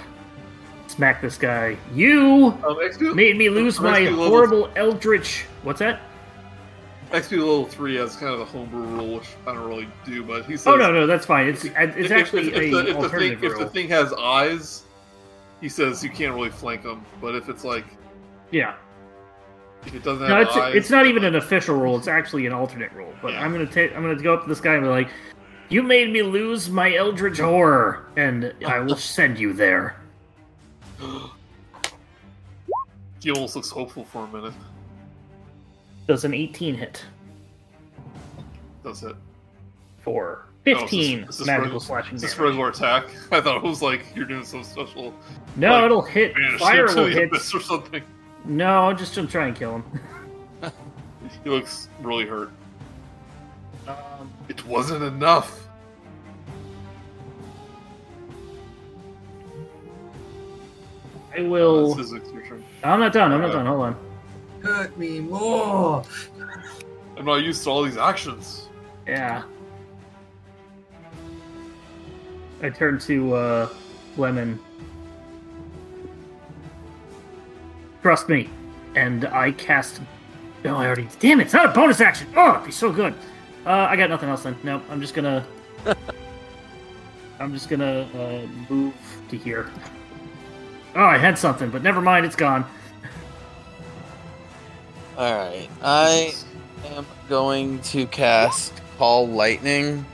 smack 0.87 1.21
this 1.21 1.37
guy. 1.37 1.77
You 1.93 2.53
Um, 2.67 3.15
made 3.15 3.37
me 3.37 3.49
lose 3.49 3.79
my 3.79 3.91
Rescue 4.01 4.09
level- 4.09 4.27
horrible 4.27 4.69
eldritch. 4.75 5.45
What's 5.63 5.79
that? 5.79 6.01
XP 7.13 7.37
level 7.39 7.65
3 7.65 7.95
has 7.95 8.15
kind 8.15 8.33
of 8.33 8.39
a 8.41 8.45
homebrew 8.45 8.81
rule, 8.83 9.15
which 9.15 9.27
I 9.47 9.53
don't 9.53 9.67
really 9.67 9.87
do, 10.05 10.23
but 10.23 10.45
he 10.45 10.55
says. 10.57 10.67
Oh 10.67 10.75
no, 10.75 10.91
no, 10.93 11.05
that's 11.07 11.25
fine. 11.25 11.47
It's 11.47 11.63
it's 11.65 11.75
if- 11.97 12.11
actually 12.11 12.47
if, 12.49 12.55
if, 12.55 12.61
a 12.63 12.69
the, 12.71 12.79
if, 12.79 12.85
the 12.85 12.93
thing, 12.93 12.95
alternative 13.03 13.43
if 13.43 13.57
the 13.57 13.65
thing 13.67 13.87
has 13.89 14.13
eyes, 14.13 14.83
he 15.61 15.67
says 15.69 16.03
you 16.03 16.09
can't 16.09 16.33
really 16.33 16.49
flank 16.49 16.83
him. 16.83 17.01
But 17.21 17.35
if 17.35 17.47
it's 17.49 17.63
like 17.65 17.85
Yeah. 18.51 18.75
if 19.85 19.93
it 19.95 20.03
doesn't 20.03 20.25
have 20.25 20.29
No, 20.29 20.41
it's 20.41 20.55
eyes, 20.57 20.75
it's 20.75 20.89
not 20.89 21.05
even 21.05 21.23
an 21.25 21.35
official 21.35 21.75
rule. 21.77 21.97
It's 21.97 22.07
actually 22.07 22.45
an 22.47 22.53
alternate 22.53 22.91
rule. 22.93 23.13
But 23.21 23.33
Yeah. 23.33 23.43
I'm 23.45 23.51
gonna 23.53 23.65
take 23.65 23.93
I'm 23.95 24.01
gonna 24.03 24.15
go 24.15 24.33
up 24.33 24.43
to 24.43 24.49
this 24.49 24.61
guy 24.61 24.73
and 24.75 24.83
be 24.83 24.89
like, 24.89 25.09
"You 25.71 25.81
made 25.81 26.11
me 26.11 26.21
lose 26.21 26.69
my 26.69 26.93
eldritch 26.95 27.39
horror, 27.39 28.05
and 28.15 28.53
I 28.67 28.79
will 28.79 28.95
send 29.15 29.39
you 29.39 29.53
there." 29.53 29.95
he 33.21 33.31
almost 33.31 33.55
looks 33.55 33.69
hopeful 33.69 34.03
for 34.05 34.23
a 34.25 34.27
minute. 34.27 34.53
Does 36.07 36.25
an 36.25 36.33
18 36.33 36.75
hit 36.75 37.05
Does 38.83 39.03
it. 39.03 39.15
for 39.99 40.45
Oh, 40.67 40.71
is 40.71 40.91
this- 40.91 40.91
is 40.93 41.37
this 41.39 41.47
magical 41.47 41.63
regular- 41.63 41.79
slashing 41.79 42.15
Is 42.15 42.21
this 42.21 42.33
damage? 42.35 42.49
regular 42.49 42.69
attack? 42.69 43.05
I 43.31 43.41
thought 43.41 43.57
it 43.57 43.63
was 43.63 43.81
like 43.81 44.05
you're 44.15 44.25
doing 44.25 44.43
some 44.43 44.63
special 44.63 45.13
No, 45.55 45.71
like, 45.73 45.83
it'll 45.85 46.01
hit. 46.01 46.35
Fire 46.59 46.85
will 46.87 47.05
hit. 47.07 47.29
abyss 47.29 47.53
or 47.53 47.61
something. 47.61 48.03
No, 48.45 48.87
I'll 48.89 48.95
just 48.95 49.13
try 49.29 49.47
and 49.47 49.55
kill 49.55 49.75
him. 49.81 49.83
He 51.43 51.49
looks 51.49 51.87
really 52.01 52.25
hurt. 52.25 52.51
Um, 53.87 54.30
It 54.49 54.65
wasn't 54.65 55.03
enough. 55.03 55.67
I 61.37 61.43
will. 61.43 61.95
This 61.95 62.07
is 62.07 62.11
your. 62.11 62.59
I'm 62.83 62.99
not 62.99 63.13
done. 63.13 63.31
I'm 63.31 63.41
not 63.41 63.51
done. 63.51 63.65
Hold 63.65 63.81
on. 63.81 63.95
Hurt 64.61 64.97
me 64.97 65.19
more. 65.19 66.03
I'm 67.17 67.25
not 67.25 67.35
used 67.35 67.63
to 67.63 67.69
all 67.69 67.83
these 67.83 67.97
actions. 67.97 68.69
Yeah. 69.07 69.43
I 72.61 72.69
turn 72.69 72.99
to 72.99 73.33
uh, 73.33 73.69
Lemon. 74.17 74.59
Trust 78.01 78.29
me. 78.29 78.49
And 78.95 79.25
I 79.25 79.53
cast. 79.53 80.01
No, 80.63 80.75
I 80.75 80.85
already. 80.85 81.07
Damn 81.19 81.39
it! 81.39 81.43
It's 81.43 81.53
not 81.53 81.65
a 81.65 81.69
bonus 81.69 82.01
action. 82.01 82.27
Oh, 82.35 82.55
it'd 82.55 82.65
be 82.65 82.71
so 82.71 82.91
good. 82.91 83.15
Uh, 83.65 83.87
I 83.89 83.95
got 83.95 84.09
nothing 84.09 84.29
else 84.29 84.43
then. 84.43 84.57
Nope. 84.63 84.83
I'm 84.89 85.01
just 85.01 85.13
gonna. 85.13 85.45
I'm 87.39 87.53
just 87.53 87.69
gonna 87.69 88.07
uh, 88.15 88.47
move 88.71 88.93
to 89.29 89.37
here. 89.37 89.69
Oh, 90.95 91.03
I 91.03 91.17
had 91.17 91.37
something, 91.37 91.69
but 91.69 91.83
never 91.83 92.01
mind. 92.01 92.25
It's 92.25 92.35
gone. 92.35 92.65
All 95.17 95.33
right. 95.33 95.69
I 95.81 96.33
am 96.95 97.05
going 97.29 97.79
to 97.83 98.05
cast 98.07 98.73
Call 98.97 99.27
Lightning. 99.27 100.05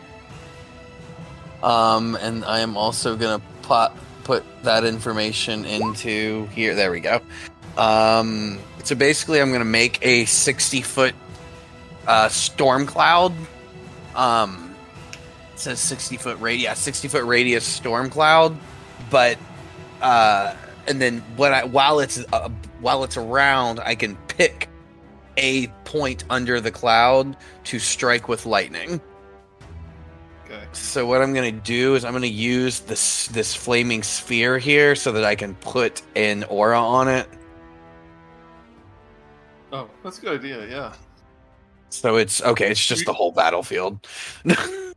Um, 1.63 2.15
and 2.21 2.45
I 2.45 2.59
am 2.59 2.77
also 2.77 3.15
gonna 3.15 3.41
put 3.61 3.91
put 4.23 4.43
that 4.63 4.83
information 4.83 5.65
into 5.65 6.45
here. 6.47 6.75
There 6.75 6.91
we 6.91 6.99
go. 6.99 7.21
Um, 7.77 8.59
so 8.83 8.95
basically, 8.95 9.41
I'm 9.41 9.51
gonna 9.51 9.65
make 9.65 9.99
a 10.01 10.25
60 10.25 10.81
foot 10.81 11.15
uh, 12.07 12.29
storm 12.29 12.85
cloud. 12.85 13.33
Um, 14.15 14.75
it 15.53 15.59
says 15.59 15.79
60 15.79 16.17
foot 16.17 16.39
radius. 16.39 16.63
Yeah, 16.63 16.73
60 16.73 17.07
foot 17.09 17.25
radius 17.25 17.65
storm 17.65 18.09
cloud. 18.09 18.57
But 19.09 19.37
uh, 20.01 20.55
and 20.87 21.01
then 21.01 21.19
when 21.35 21.53
I 21.53 21.63
while 21.65 21.99
it's 21.99 22.23
uh, 22.31 22.49
while 22.79 23.03
it's 23.03 23.17
around, 23.17 23.79
I 23.79 23.95
can 23.95 24.15
pick 24.27 24.69
a 25.37 25.67
point 25.85 26.23
under 26.29 26.59
the 26.59 26.71
cloud 26.71 27.37
to 27.65 27.79
strike 27.79 28.27
with 28.27 28.45
lightning. 28.45 29.01
Okay. 30.45 30.63
So 30.71 31.05
what 31.05 31.21
I'm 31.21 31.33
gonna 31.33 31.51
do 31.51 31.95
is 31.95 32.05
I'm 32.05 32.13
gonna 32.13 32.27
use 32.27 32.79
this 32.81 33.27
this 33.27 33.53
flaming 33.53 34.03
sphere 34.03 34.57
here 34.57 34.95
so 34.95 35.11
that 35.11 35.23
I 35.23 35.35
can 35.35 35.55
put 35.55 36.01
an 36.15 36.43
aura 36.45 36.81
on 36.81 37.07
it. 37.07 37.27
Oh, 39.71 39.89
that's 40.03 40.19
a 40.19 40.21
good 40.21 40.39
idea. 40.39 40.67
Yeah. 40.67 40.93
So 41.89 42.17
it's 42.17 42.41
okay. 42.41 42.71
It's 42.71 42.85
just 42.85 43.05
the 43.05 43.13
whole 43.13 43.31
battlefield. 43.31 44.07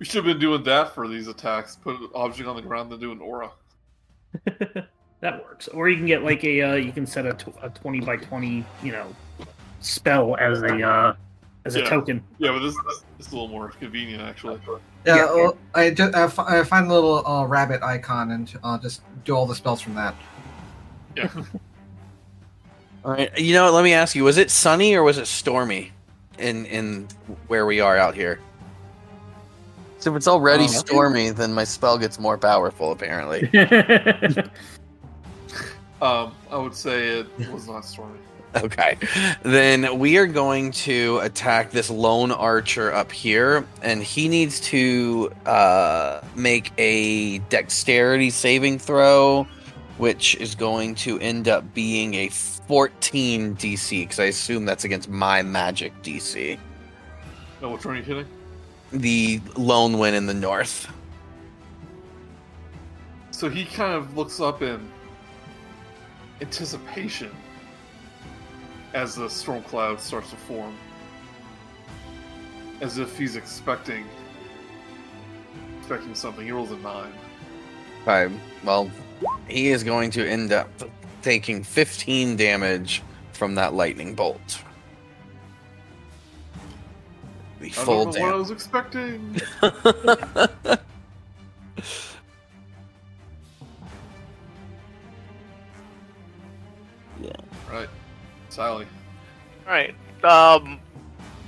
We 0.00 0.06
should 0.06 0.24
have 0.24 0.24
been 0.24 0.38
doing 0.38 0.62
that 0.64 0.94
for 0.94 1.06
these 1.06 1.28
attacks. 1.28 1.76
Put 1.76 2.00
an 2.00 2.08
object 2.14 2.48
on 2.48 2.56
the 2.56 2.62
ground, 2.62 2.90
then 2.90 3.00
do 3.00 3.12
an 3.12 3.20
aura. 3.20 3.50
that 5.20 5.44
works. 5.44 5.68
Or 5.68 5.90
you 5.90 5.96
can 5.98 6.06
get 6.06 6.24
like 6.24 6.42
a 6.42 6.62
uh, 6.62 6.74
you 6.76 6.90
can 6.90 7.06
set 7.06 7.26
a, 7.26 7.34
tw- 7.34 7.54
a 7.62 7.68
twenty 7.68 8.00
by 8.00 8.16
twenty 8.16 8.64
you 8.82 8.92
know 8.92 9.14
spell 9.80 10.36
as 10.38 10.62
a 10.62 10.82
uh, 10.82 11.14
as 11.66 11.74
a 11.74 11.84
token. 11.84 12.24
Yeah, 12.38 12.52
but 12.52 12.60
this, 12.60 12.74
this, 12.86 13.04
this 13.18 13.26
is 13.26 13.32
a 13.34 13.36
little 13.36 13.48
more 13.48 13.68
convenient, 13.68 14.22
actually. 14.22 14.58
Yeah, 15.04 15.16
Yeah. 15.16 15.24
well, 15.34 15.58
I 15.74 15.90
just 15.90 16.14
I 16.14 16.64
find 16.64 16.86
a 16.86 16.94
little 16.94 17.26
uh, 17.26 17.44
rabbit 17.44 17.82
icon 17.82 18.30
and 18.30 18.58
I'll 18.64 18.78
just 18.78 19.02
do 19.26 19.36
all 19.36 19.44
the 19.44 19.54
spells 19.54 19.82
from 19.82 19.96
that. 19.96 20.14
Yeah. 21.14 21.28
All 23.04 23.12
right. 23.12 23.36
You 23.38 23.52
know? 23.52 23.70
Let 23.70 23.84
me 23.84 23.92
ask 23.92 24.14
you: 24.14 24.24
Was 24.24 24.38
it 24.38 24.50
sunny 24.50 24.94
or 24.94 25.02
was 25.02 25.18
it 25.18 25.26
stormy 25.26 25.92
in 26.40 26.66
in 26.66 27.08
where 27.48 27.66
we 27.66 27.80
are 27.80 27.96
out 27.96 28.14
here? 28.14 28.40
So 29.98 30.10
if 30.10 30.16
it's 30.16 30.28
already 30.28 30.64
Uh, 30.64 30.68
stormy, 30.68 31.30
then 31.30 31.52
my 31.52 31.64
spell 31.64 31.98
gets 31.98 32.18
more 32.18 32.38
powerful. 32.38 32.92
Apparently. 32.92 33.48
Um, 36.02 36.32
I 36.50 36.56
would 36.56 36.74
say 36.74 37.08
it 37.18 37.52
was 37.52 37.68
not 37.68 37.84
stormy. 37.84 38.18
Okay. 38.56 38.98
Then 39.44 40.00
we 40.00 40.18
are 40.18 40.26
going 40.26 40.72
to 40.72 41.20
attack 41.22 41.70
this 41.70 41.88
lone 41.88 42.32
archer 42.32 42.92
up 42.92 43.12
here, 43.12 43.64
and 43.80 44.02
he 44.02 44.28
needs 44.28 44.58
to 44.62 45.30
uh, 45.46 46.20
make 46.34 46.72
a 46.76 47.38
dexterity 47.48 48.28
saving 48.30 48.80
throw, 48.80 49.46
which 49.98 50.34
is 50.36 50.56
going 50.56 50.96
to 50.96 51.20
end 51.20 51.46
up 51.46 51.62
being 51.74 52.14
a 52.14 52.28
14 52.70 53.56
DC, 53.56 54.02
because 54.02 54.20
I 54.20 54.26
assume 54.26 54.64
that's 54.64 54.84
against 54.84 55.08
my 55.08 55.42
magic 55.42 55.92
DC. 56.04 56.56
No, 57.60 57.70
which 57.70 57.84
one 57.84 57.96
are 57.96 57.98
you 57.98 58.04
hitting? 58.04 58.26
The 58.92 59.40
lone 59.56 59.98
win 59.98 60.14
in 60.14 60.26
the 60.26 60.34
north. 60.34 60.88
So 63.32 63.50
he 63.50 63.64
kind 63.64 63.94
of 63.94 64.16
looks 64.16 64.38
up 64.38 64.62
in 64.62 64.88
anticipation 66.40 67.34
as 68.94 69.16
the 69.16 69.28
storm 69.28 69.64
cloud 69.64 70.00
starts 70.00 70.30
to 70.30 70.36
form. 70.36 70.76
As 72.80 72.98
if 72.98 73.18
he's 73.18 73.34
expecting 73.34 74.06
expecting 75.80 76.14
something. 76.14 76.44
He 76.44 76.52
rolls 76.52 76.70
a 76.70 76.76
nine. 76.76 77.12
Okay. 78.06 78.32
Well, 78.62 78.88
he 79.48 79.72
is 79.72 79.82
going 79.82 80.12
to 80.12 80.24
end 80.24 80.52
up 80.52 80.70
taking 81.22 81.62
15 81.62 82.36
damage 82.36 83.02
from 83.32 83.54
that 83.56 83.74
lightning 83.74 84.14
bolt. 84.14 84.62
The 87.60 87.66
I 87.66 87.70
full 87.70 88.04
don't 88.06 88.14
know 88.14 88.22
what 88.22 88.34
I 88.34 88.36
was 88.36 88.50
expecting. 88.50 89.40
Yeah. 97.20 97.32
Right. 97.70 97.88
Sally. 98.48 98.86
All 99.66 99.72
right. 99.72 99.94
Um, 100.24 100.80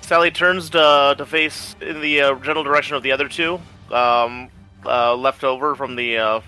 Sally 0.02 0.30
turns 0.30 0.70
to, 0.70 1.14
to 1.16 1.26
face 1.26 1.74
in 1.80 2.00
the 2.00 2.20
uh, 2.20 2.34
general 2.36 2.64
direction 2.64 2.96
of 2.96 3.02
the 3.02 3.12
other 3.12 3.28
two, 3.28 3.60
um, 3.90 4.48
uh, 4.84 5.14
left 5.14 5.44
over 5.44 5.74
from 5.74 5.96
the 5.96 6.18
uh, 6.18 6.40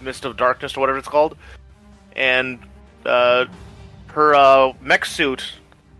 mist 0.00 0.24
of 0.24 0.36
darkness 0.36 0.76
or 0.76 0.80
whatever 0.80 0.98
it's 0.98 1.08
called, 1.08 1.36
and 2.16 2.58
uh, 3.04 3.46
her 4.08 4.34
uh, 4.34 4.72
mech 4.80 5.04
suit 5.04 5.52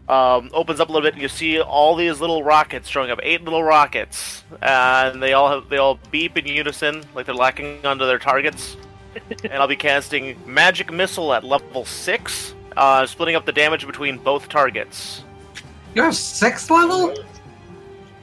um, 0.08 0.50
opens 0.52 0.80
up 0.80 0.88
a 0.88 0.92
little 0.92 1.06
bit. 1.06 1.14
And 1.14 1.22
you 1.22 1.28
see 1.28 1.60
all 1.60 1.94
these 1.96 2.20
little 2.20 2.42
rockets 2.42 2.88
showing 2.88 3.10
up, 3.10 3.18
eight 3.22 3.42
little 3.42 3.62
rockets, 3.62 4.44
and 4.62 5.22
they 5.22 5.32
all 5.32 5.48
have, 5.48 5.68
they 5.68 5.78
all 5.78 5.98
beep 6.10 6.36
in 6.36 6.46
unison 6.46 7.02
like 7.14 7.26
they're 7.26 7.34
locking 7.34 7.84
onto 7.84 8.06
their 8.06 8.18
targets. 8.18 8.76
and 9.44 9.54
I'll 9.54 9.68
be 9.68 9.76
casting 9.76 10.36
magic 10.46 10.92
missile 10.92 11.32
at 11.32 11.44
level 11.44 11.84
six, 11.84 12.54
uh, 12.76 13.06
splitting 13.06 13.36
up 13.36 13.46
the 13.46 13.52
damage 13.52 13.86
between 13.86 14.18
both 14.18 14.48
targets. 14.48 15.22
You 15.94 16.02
have 16.02 16.16
sixth 16.16 16.70
level? 16.70 17.14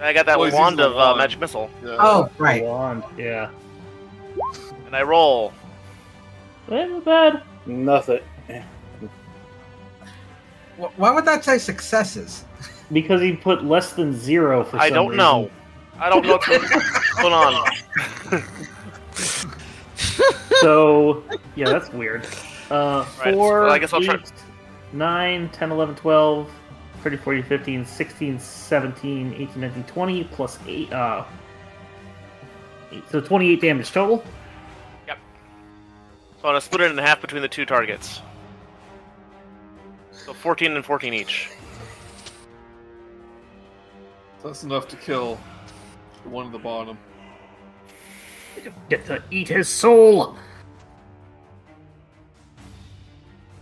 I 0.02 0.14
got 0.14 0.26
that 0.26 0.38
Well, 0.40 0.52
wand 0.52 0.80
of 0.82 0.94
the 0.94 1.00
uh, 1.00 1.16
magic 1.16 1.40
missile, 1.40 1.70
Yeah. 1.84 1.96
Oh, 2.00 2.30
right. 2.38 2.64
Wand, 2.64 3.04
yeah. 3.18 3.50
and 4.88 4.96
I 4.96 5.04
roll. 5.04 5.54
Not 6.68 7.06
bad. 7.06 7.44
Nothing. 7.72 8.20
Why 10.98 11.12
would 11.12 11.26
that 11.26 11.44
say 11.46 11.58
successes? 11.58 12.44
Because 12.92 13.22
he 13.22 13.34
put 13.34 13.64
less 13.64 13.94
than 13.94 14.14
zero 14.14 14.64
for 14.64 14.78
I 14.78 14.88
some 14.90 14.96
don't 14.96 15.08
reason. 15.10 15.18
know. 15.18 15.50
I 16.00 16.10
don't 16.10 16.26
know 16.26 16.34
what's 16.34 16.48
going 17.22 17.34
on. 17.34 18.44
So, 20.62 21.24
yeah, 21.56 21.70
that's 21.70 21.90
weird. 21.92 22.28
Uh, 22.70 23.06
Right, 23.24 23.34
4, 23.34 23.62
well, 23.64 23.72
I 23.72 23.80
guess 23.80 23.94
I'll 23.94 24.02
try- 24.02 24.22
9, 24.94 25.50
10, 25.50 25.72
11, 25.72 25.96
12, 25.96 26.52
13, 27.02 27.20
14, 27.20 27.44
15, 27.44 27.86
16, 27.86 28.40
17, 28.40 29.34
18, 29.34 29.60
19, 29.62 29.84
20, 29.86 30.24
plus 30.26 30.60
8. 30.68 30.94
Uh, 30.94 31.24
eight, 32.92 33.04
so 33.10 33.20
28 33.22 33.60
damage 33.62 33.92
total. 33.92 34.24
So 36.42 36.48
I'm 36.48 36.54
gonna 36.54 36.62
split 36.62 36.82
it 36.82 36.92
in 36.92 36.98
half 36.98 37.22
between 37.22 37.44
the 37.44 37.48
two 37.48 37.68
targets. 37.68 38.20
So 40.12 40.34
14 40.34 40.76
and 40.76 40.84
14 40.84 41.14
each. 41.14 41.52
That's 44.44 44.64
enough 44.64 44.88
to 44.88 44.96
kill 44.96 45.40
the 46.24 46.30
one 46.30 46.48
at 46.48 46.52
the 46.52 46.58
bottom. 46.58 46.98
Get 48.90 49.06
to 49.06 49.22
eat 49.30 49.50
his 49.50 49.70
soul. 49.70 50.36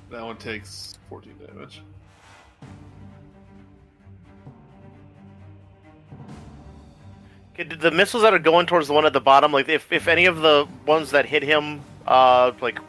That 0.10 0.24
one 0.24 0.38
takes 0.38 0.98
14 1.10 1.34
damage. 1.48 1.82
Okay, 7.54 7.66
did 7.66 7.82
the 7.82 7.92
missiles 7.92 8.24
that 8.24 8.34
are 8.34 8.40
going 8.40 8.68
towards 8.68 8.88
the 8.88 8.94
one 8.94 9.06
at 9.06 9.12
the 9.12 9.20
bottom, 9.20 9.52
like 9.52 9.68
if, 9.68 9.92
if 9.92 10.08
any 10.08 10.28
of 10.28 10.38
the 10.38 10.66
ones 10.86 11.12
that 11.12 11.26
hit 11.26 11.44
him, 11.44 11.82
uh, 12.10 12.52
like 12.60 12.80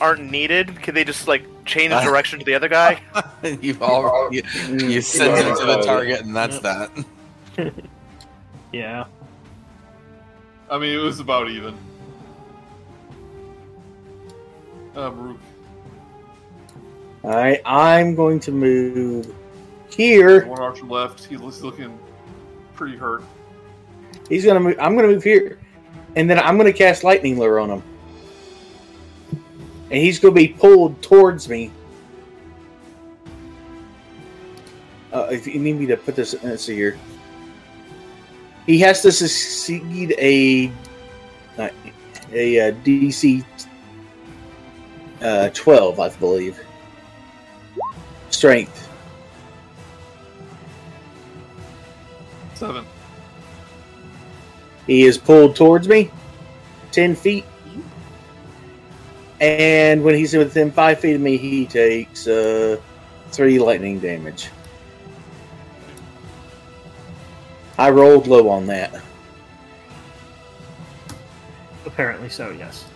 aren't 0.00 0.30
needed, 0.30 0.80
can 0.80 0.94
they 0.94 1.02
just 1.02 1.26
like 1.26 1.44
change 1.64 1.90
direction 2.04 2.38
to 2.38 2.44
the 2.44 2.54
other 2.54 2.68
guy? 2.68 3.00
you 3.60 3.76
all 3.80 4.32
you, 4.32 4.42
you 4.68 5.00
send 5.00 5.36
it 5.36 5.58
to 5.58 5.66
the 5.66 5.82
target, 5.82 6.20
and 6.20 6.36
that's 6.36 6.60
that. 6.60 6.90
Yeah. 8.72 9.06
I 10.68 10.78
mean, 10.78 10.92
it 10.92 11.00
was 11.00 11.18
about 11.18 11.48
even. 11.48 11.78
Uh, 14.94 15.10
Murook. 15.10 15.40
Alright, 17.24 17.60
I'm 17.64 18.14
going 18.14 18.38
to 18.40 18.52
move 18.52 19.32
here. 19.90 20.44
One 20.46 20.60
archer 20.60 20.84
left. 20.84 21.24
He's 21.24 21.40
looking 21.40 21.98
pretty 22.74 22.96
hurt. 22.96 23.22
He's 24.28 24.44
gonna 24.44 24.60
move. 24.60 24.76
I'm 24.78 24.94
gonna 24.94 25.08
move 25.08 25.24
here, 25.24 25.58
and 26.14 26.28
then 26.28 26.38
I'm 26.38 26.56
gonna 26.56 26.72
cast 26.72 27.02
lightning 27.02 27.38
lure 27.38 27.58
on 27.58 27.70
him, 27.70 27.82
and 29.90 30.00
he's 30.00 30.18
gonna 30.18 30.34
be 30.34 30.48
pulled 30.48 31.00
towards 31.02 31.48
me. 31.48 31.70
Uh, 35.12 35.28
if 35.30 35.46
you 35.46 35.58
need 35.58 35.78
me 35.78 35.86
to 35.86 35.96
put 35.96 36.16
this, 36.16 36.34
let's 36.42 36.64
see 36.64 36.74
here. 36.74 36.98
He 38.66 38.78
has 38.80 39.00
to 39.02 39.12
succeed 39.12 40.14
a 40.18 40.72
uh, 41.56 41.68
a, 42.32 42.60
uh 42.60 42.72
DC 42.72 43.44
uh, 45.22 45.50
12, 45.54 46.00
I 46.00 46.08
believe. 46.10 46.60
Strength. 48.30 48.88
Seven. 52.54 52.84
He 54.86 55.04
is 55.04 55.18
pulled 55.18 55.56
towards 55.56 55.88
me, 55.88 56.10
ten 56.92 57.14
feet, 57.14 57.44
and 59.40 60.02
when 60.02 60.14
he's 60.14 60.34
within 60.34 60.70
five 60.70 61.00
feet 61.00 61.14
of 61.14 61.20
me, 61.20 61.36
he 61.36 61.66
takes 61.66 62.26
uh, 62.26 62.80
three 63.28 63.58
lightning 63.58 63.98
damage. 63.98 64.48
I 67.78 67.90
rolled 67.90 68.26
low 68.26 68.48
on 68.48 68.66
that. 68.66 69.02
Apparently 71.84 72.28
so, 72.28 72.50
yes. 72.50 72.86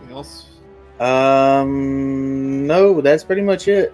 Anything 0.00 0.16
else? 0.16 0.46
Um, 0.98 2.66
no, 2.66 3.00
that's 3.00 3.24
pretty 3.24 3.42
much 3.42 3.68
it. 3.68 3.92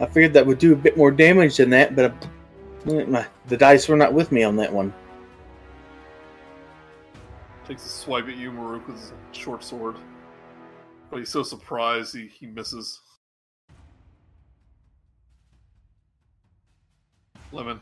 I 0.00 0.06
figured 0.06 0.32
that 0.34 0.46
would 0.46 0.58
do 0.58 0.72
a 0.72 0.76
bit 0.76 0.96
more 0.96 1.10
damage 1.10 1.56
than 1.56 1.70
that, 1.70 1.94
but 1.94 2.12
my, 2.12 2.28
the 2.84 3.56
dice 3.56 3.88
were 3.88 3.96
not 3.96 4.12
with 4.12 4.32
me 4.32 4.42
on 4.42 4.56
that 4.56 4.72
one. 4.72 4.92
Takes 7.66 7.86
a 7.86 7.88
swipe 7.88 8.28
at 8.28 8.36
you, 8.36 8.50
Murook, 8.50 8.86
with 8.88 8.96
his 8.96 9.12
short 9.32 9.62
sword. 9.62 9.96
But 11.10 11.18
he's 11.18 11.28
so 11.28 11.42
surprised 11.42 12.14
he, 12.14 12.26
he 12.26 12.46
misses. 12.46 13.00
Lemon. 17.52 17.78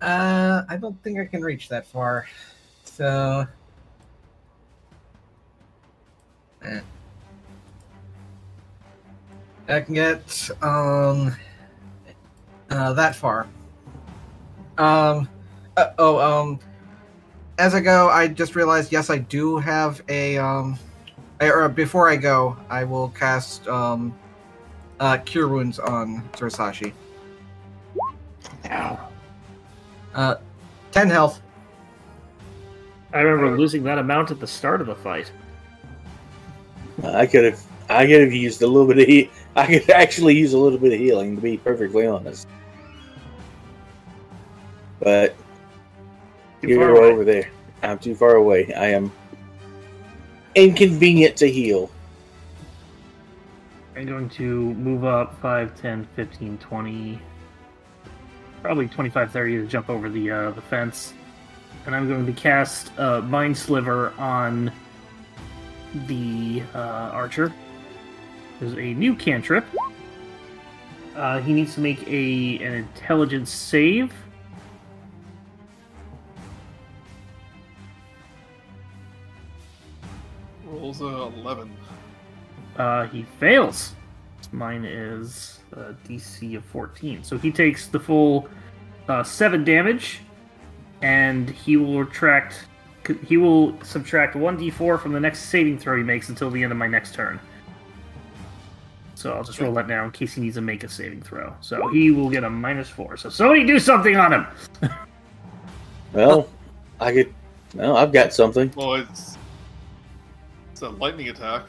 Uh, 0.00 0.62
I 0.68 0.76
don't 0.78 1.00
think 1.02 1.20
I 1.20 1.26
can 1.26 1.42
reach 1.42 1.68
that 1.68 1.86
far. 1.86 2.26
So. 2.84 3.46
eh. 6.64 6.80
I 9.68 9.80
can 9.80 9.94
get 9.94 10.50
um 10.62 11.34
uh, 12.70 12.92
that 12.94 13.14
far. 13.14 13.46
Um. 14.78 15.28
uh, 15.76 15.90
oh. 15.98 16.18
Um. 16.18 16.58
As 17.58 17.74
I 17.74 17.80
go, 17.80 18.08
I 18.08 18.28
just 18.28 18.56
realized. 18.56 18.90
Yes, 18.92 19.10
I 19.10 19.18
do 19.18 19.58
have 19.58 20.02
a 20.08 20.38
um. 20.38 20.78
I- 21.40 21.50
Or 21.50 21.68
before 21.68 22.08
I 22.08 22.16
go, 22.16 22.56
I 22.70 22.84
will 22.84 23.08
cast 23.10 23.66
um. 23.68 24.14
Uh, 25.00 25.16
cure 25.18 25.48
wounds 25.48 25.78
on 25.80 26.22
Zorsashi. 26.34 26.92
Uh, 30.14 30.36
10 30.92 31.08
health. 31.10 31.40
I 33.12 33.20
remember 33.20 33.58
losing 33.58 33.82
that 33.84 33.98
amount 33.98 34.30
at 34.30 34.38
the 34.38 34.46
start 34.46 34.80
of 34.80 34.86
the 34.86 34.94
fight. 34.94 35.32
I 37.02 37.26
could 37.26 37.44
have. 37.44 37.62
I 37.88 38.06
could 38.06 38.20
have 38.20 38.32
used 38.32 38.62
a 38.62 38.66
little 38.66 38.86
bit 38.86 38.98
of 39.00 39.06
heat. 39.08 39.30
I 39.54 39.66
could 39.66 39.90
actually 39.90 40.36
use 40.36 40.52
a 40.54 40.58
little 40.58 40.78
bit 40.78 40.92
of 40.92 40.98
healing, 40.98 41.36
to 41.36 41.42
be 41.42 41.58
perfectly 41.58 42.06
honest. 42.06 42.48
But 45.00 45.34
Too 46.62 46.68
you're 46.68 46.96
over 46.96 47.24
there. 47.24 47.50
I'm 47.82 47.98
too 47.98 48.14
far 48.14 48.36
away. 48.36 48.72
I 48.74 48.88
am 48.88 49.12
inconvenient 50.54 51.36
to 51.38 51.50
heal. 51.50 51.90
I'm 53.96 54.06
going 54.06 54.28
to 54.30 54.74
move 54.74 55.04
up 55.04 55.38
5, 55.40 55.80
10, 55.80 56.08
15, 56.16 56.58
20, 56.58 57.20
probably 58.62 58.88
25, 58.88 59.30
30 59.32 59.56
to 59.56 59.66
jump 59.66 59.90
over 59.90 60.08
the 60.08 60.30
uh, 60.30 60.50
the 60.52 60.62
fence. 60.62 61.12
And 61.84 61.94
I'm 61.94 62.08
going 62.08 62.24
to 62.24 62.32
cast 62.32 62.96
uh, 62.98 63.20
Mind 63.22 63.56
Sliver 63.56 64.14
on 64.18 64.72
the 66.06 66.62
uh, 66.74 66.78
archer. 67.12 67.52
There's 68.62 68.78
a 68.78 68.94
new 68.94 69.16
cantrip. 69.16 69.64
Uh, 71.16 71.40
he 71.40 71.52
needs 71.52 71.74
to 71.74 71.80
make 71.80 72.06
a 72.06 72.58
an 72.62 72.74
intelligence 72.74 73.50
save. 73.50 74.14
Rolls 80.64 81.00
a 81.00 81.06
11. 81.06 81.76
Uh, 82.76 83.06
he 83.08 83.24
fails. 83.40 83.94
Mine 84.52 84.84
is 84.84 85.58
a 85.72 85.94
DC 86.08 86.56
of 86.56 86.64
14. 86.66 87.24
So 87.24 87.36
he 87.36 87.50
takes 87.50 87.88
the 87.88 87.98
full 87.98 88.48
uh, 89.08 89.24
7 89.24 89.64
damage, 89.64 90.20
and 91.00 91.50
he 91.50 91.76
will 91.76 91.98
retract. 91.98 92.66
He 93.26 93.38
will 93.38 93.76
subtract 93.82 94.36
1d4 94.36 95.00
from 95.00 95.12
the 95.12 95.18
next 95.18 95.46
saving 95.46 95.80
throw 95.80 95.96
he 95.96 96.04
makes 96.04 96.28
until 96.28 96.48
the 96.48 96.62
end 96.62 96.70
of 96.70 96.78
my 96.78 96.86
next 96.86 97.12
turn. 97.12 97.40
So 99.22 99.32
I'll 99.32 99.44
just 99.44 99.60
roll 99.60 99.72
that 99.74 99.86
now 99.86 100.04
in 100.04 100.10
case 100.10 100.34
he 100.34 100.40
needs 100.40 100.56
to 100.56 100.60
make 100.60 100.82
a 100.82 100.88
saving 100.88 101.22
throw. 101.22 101.54
So 101.60 101.86
he 101.90 102.10
will 102.10 102.28
get 102.28 102.42
a 102.42 102.50
minus 102.50 102.88
4. 102.88 103.16
So 103.16 103.28
somebody 103.28 103.64
do 103.64 103.78
something 103.78 104.16
on 104.16 104.32
him! 104.32 104.46
Well, 106.12 106.46
I 107.00 107.10
could. 107.10 107.32
Well, 107.74 107.96
I've 107.96 108.12
got 108.12 108.34
something. 108.34 108.70
Well, 108.76 108.96
it's. 108.96 109.38
It's 110.72 110.82
a 110.82 110.90
lightning 110.90 111.30
attack. 111.30 111.62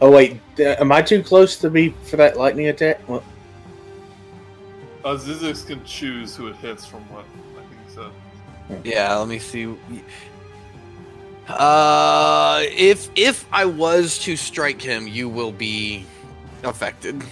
Oh 0.00 0.12
wait, 0.12 0.38
uh, 0.60 0.76
am 0.78 0.92
I 0.92 1.02
too 1.02 1.20
close 1.20 1.56
to 1.56 1.68
be 1.68 1.88
for 2.04 2.16
that 2.18 2.36
lightning 2.36 2.68
attack? 2.68 3.00
Well, 3.08 3.24
Uh, 5.04 5.16
Zyzzyx 5.16 5.66
can 5.66 5.84
choose 5.84 6.36
who 6.36 6.46
it 6.46 6.54
hits 6.56 6.86
from 6.86 7.00
what 7.12 7.24
I 7.58 7.62
think 7.68 7.80
he 7.88 7.94
said. 8.76 8.84
Yeah, 8.86 9.16
let 9.16 9.26
me 9.26 9.40
see. 9.40 9.74
Uh, 11.48 12.62
if 12.72 13.08
if 13.14 13.46
I 13.52 13.64
was 13.66 14.18
to 14.20 14.36
strike 14.36 14.82
him, 14.82 15.06
you 15.06 15.28
will 15.28 15.52
be 15.52 16.04
affected. 16.64 17.22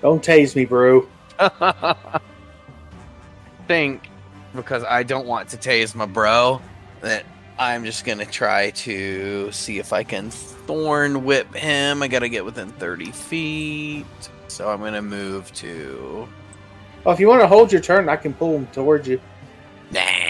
don't 0.00 0.22
tase 0.22 0.56
me, 0.56 0.64
bro. 0.64 1.06
Think 3.68 4.08
because 4.54 4.82
I 4.84 5.02
don't 5.02 5.26
want 5.26 5.50
to 5.50 5.56
tase 5.56 5.94
my 5.94 6.06
bro 6.06 6.60
that 7.00 7.24
I'm 7.58 7.84
just 7.84 8.04
gonna 8.04 8.26
try 8.26 8.70
to 8.70 9.52
see 9.52 9.78
if 9.78 9.92
I 9.92 10.02
can 10.02 10.30
thorn 10.30 11.24
whip 11.24 11.54
him. 11.54 12.02
I 12.02 12.08
gotta 12.08 12.28
get 12.28 12.44
within 12.44 12.70
30 12.72 13.12
feet, 13.12 14.06
so 14.48 14.70
I'm 14.70 14.80
gonna 14.80 15.02
move 15.02 15.52
to 15.54 16.26
Well, 17.04 17.14
if 17.14 17.20
you 17.20 17.28
want 17.28 17.42
to 17.42 17.46
hold 17.46 17.70
your 17.70 17.80
turn, 17.80 18.08
I 18.08 18.16
can 18.16 18.32
pull 18.32 18.56
him 18.56 18.66
towards 18.68 19.06
you. 19.06 19.20
nah. 19.92 20.27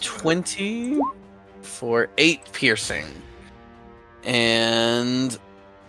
20 0.00 1.00
for 1.62 2.08
8 2.18 2.52
piercing. 2.52 3.06
And 4.24 5.38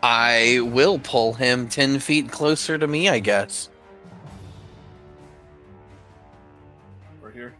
I 0.01 0.59
will 0.63 0.99
pull 0.99 1.33
him 1.33 1.67
10 1.67 1.99
feet 1.99 2.31
closer 2.31 2.77
to 2.77 2.87
me, 2.87 3.09
I 3.09 3.19
guess. 3.19 3.69
Right 7.21 7.33
here. 7.33 7.53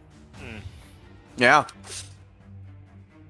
Yeah. 1.36 1.66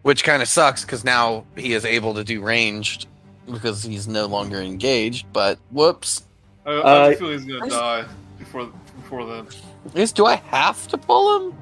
Which 0.03 0.25
kind 0.25 0.43
of 0.43 0.49
sucks 0.49 0.83
because 0.85 1.05
now 1.05 1.45
he 1.57 1.73
is 1.75 1.85
able 1.85 2.15
to 2.15 2.25
do 2.25 2.41
ranged 2.41 3.07
because 3.51 3.83
he's 3.83 4.07
no 4.09 4.27
longer 4.27 4.61
engaged, 4.61 5.27
but 5.33 5.59
whoops. 5.71 6.25
I, 6.65 6.71
I 6.71 7.13
Uh, 7.13 7.17
feel 7.17 7.31
he's 7.31 7.45
gonna 7.45 7.69
die 7.69 8.05
before 8.39 8.71
before 8.97 9.27
then. 9.27 9.47
Is 9.95 10.13
do 10.13 10.25
I 10.27 10.37
have 10.37 10.87
to 10.89 10.99
pull 10.99 11.51
him? 11.51 11.55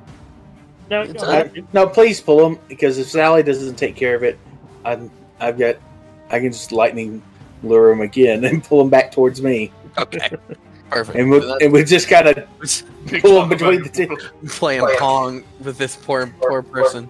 No, 0.91 1.03
It's 1.03 1.23
go 1.23 1.29
a- 1.29 1.33
ahead. 1.33 1.67
No, 1.73 1.87
please 1.87 2.21
pull 2.21 2.45
him 2.47 2.59
because 2.69 2.99
if 2.99 3.09
Sally 3.09 3.43
doesn't 3.43 3.77
take 3.77 3.95
care 3.97 4.15
of 4.15 4.23
it, 4.23 4.39
I'm, 4.85 5.11
I've 5.41 5.59
got. 5.59 5.77
I 6.31 6.41
can 6.41 6.53
just 6.53 6.73
lightning 6.73 7.23
lure 7.63 7.91
him 7.91 8.01
again 8.01 8.45
and 8.47 8.63
pull 8.63 8.81
him 8.81 8.89
back 8.91 9.11
towards 9.13 9.43
me, 9.43 9.73
Okay. 9.99 10.31
Perfect. 10.91 11.19
and 11.19 11.31
we 11.31 11.41
So 11.41 11.59
and 11.61 11.71
we 11.73 11.85
just 11.85 12.09
gotta 12.09 12.47
that's 12.59 12.83
Big 13.11 13.21
pull 13.23 13.43
him 13.43 13.51
between 13.51 13.83
the 13.83 13.89
two. 13.91 14.17
playing 14.49 14.87
pong 14.99 15.45
with 15.61 15.77
this 15.77 15.97
poor 15.97 16.33
poor 16.41 16.63
person. 16.63 17.09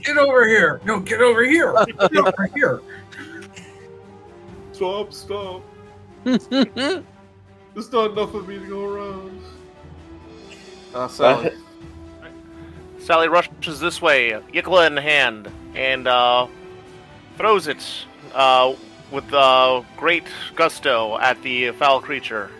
Get 0.00 0.18
over 0.18 0.46
here! 0.48 0.80
No, 0.84 0.98
get 0.98 1.20
over 1.20 1.44
here! 1.44 1.72
Get 1.86 2.16
over 2.16 2.48
here! 2.54 2.80
Stop! 4.72 5.12
Stop! 5.12 5.62
There's 6.24 7.92
not 7.92 8.10
enough 8.12 8.34
of 8.34 8.48
me 8.48 8.58
to 8.58 8.66
go 8.66 8.84
around. 8.84 9.40
Uh, 10.94 11.06
Sally. 11.08 11.52
Sally 13.00 13.28
rushes 13.28 13.80
this 13.80 14.00
way, 14.02 14.30
yklwa 14.52 14.86
in 14.86 14.96
hand, 14.96 15.50
and 15.74 16.06
uh, 16.06 16.46
throws 17.36 17.66
it 17.66 17.84
uh, 18.34 18.74
with 19.10 19.32
uh, 19.32 19.82
great 19.96 20.24
gusto 20.54 21.18
at 21.18 21.42
the 21.42 21.70
foul 21.72 22.00
creature. 22.00 22.50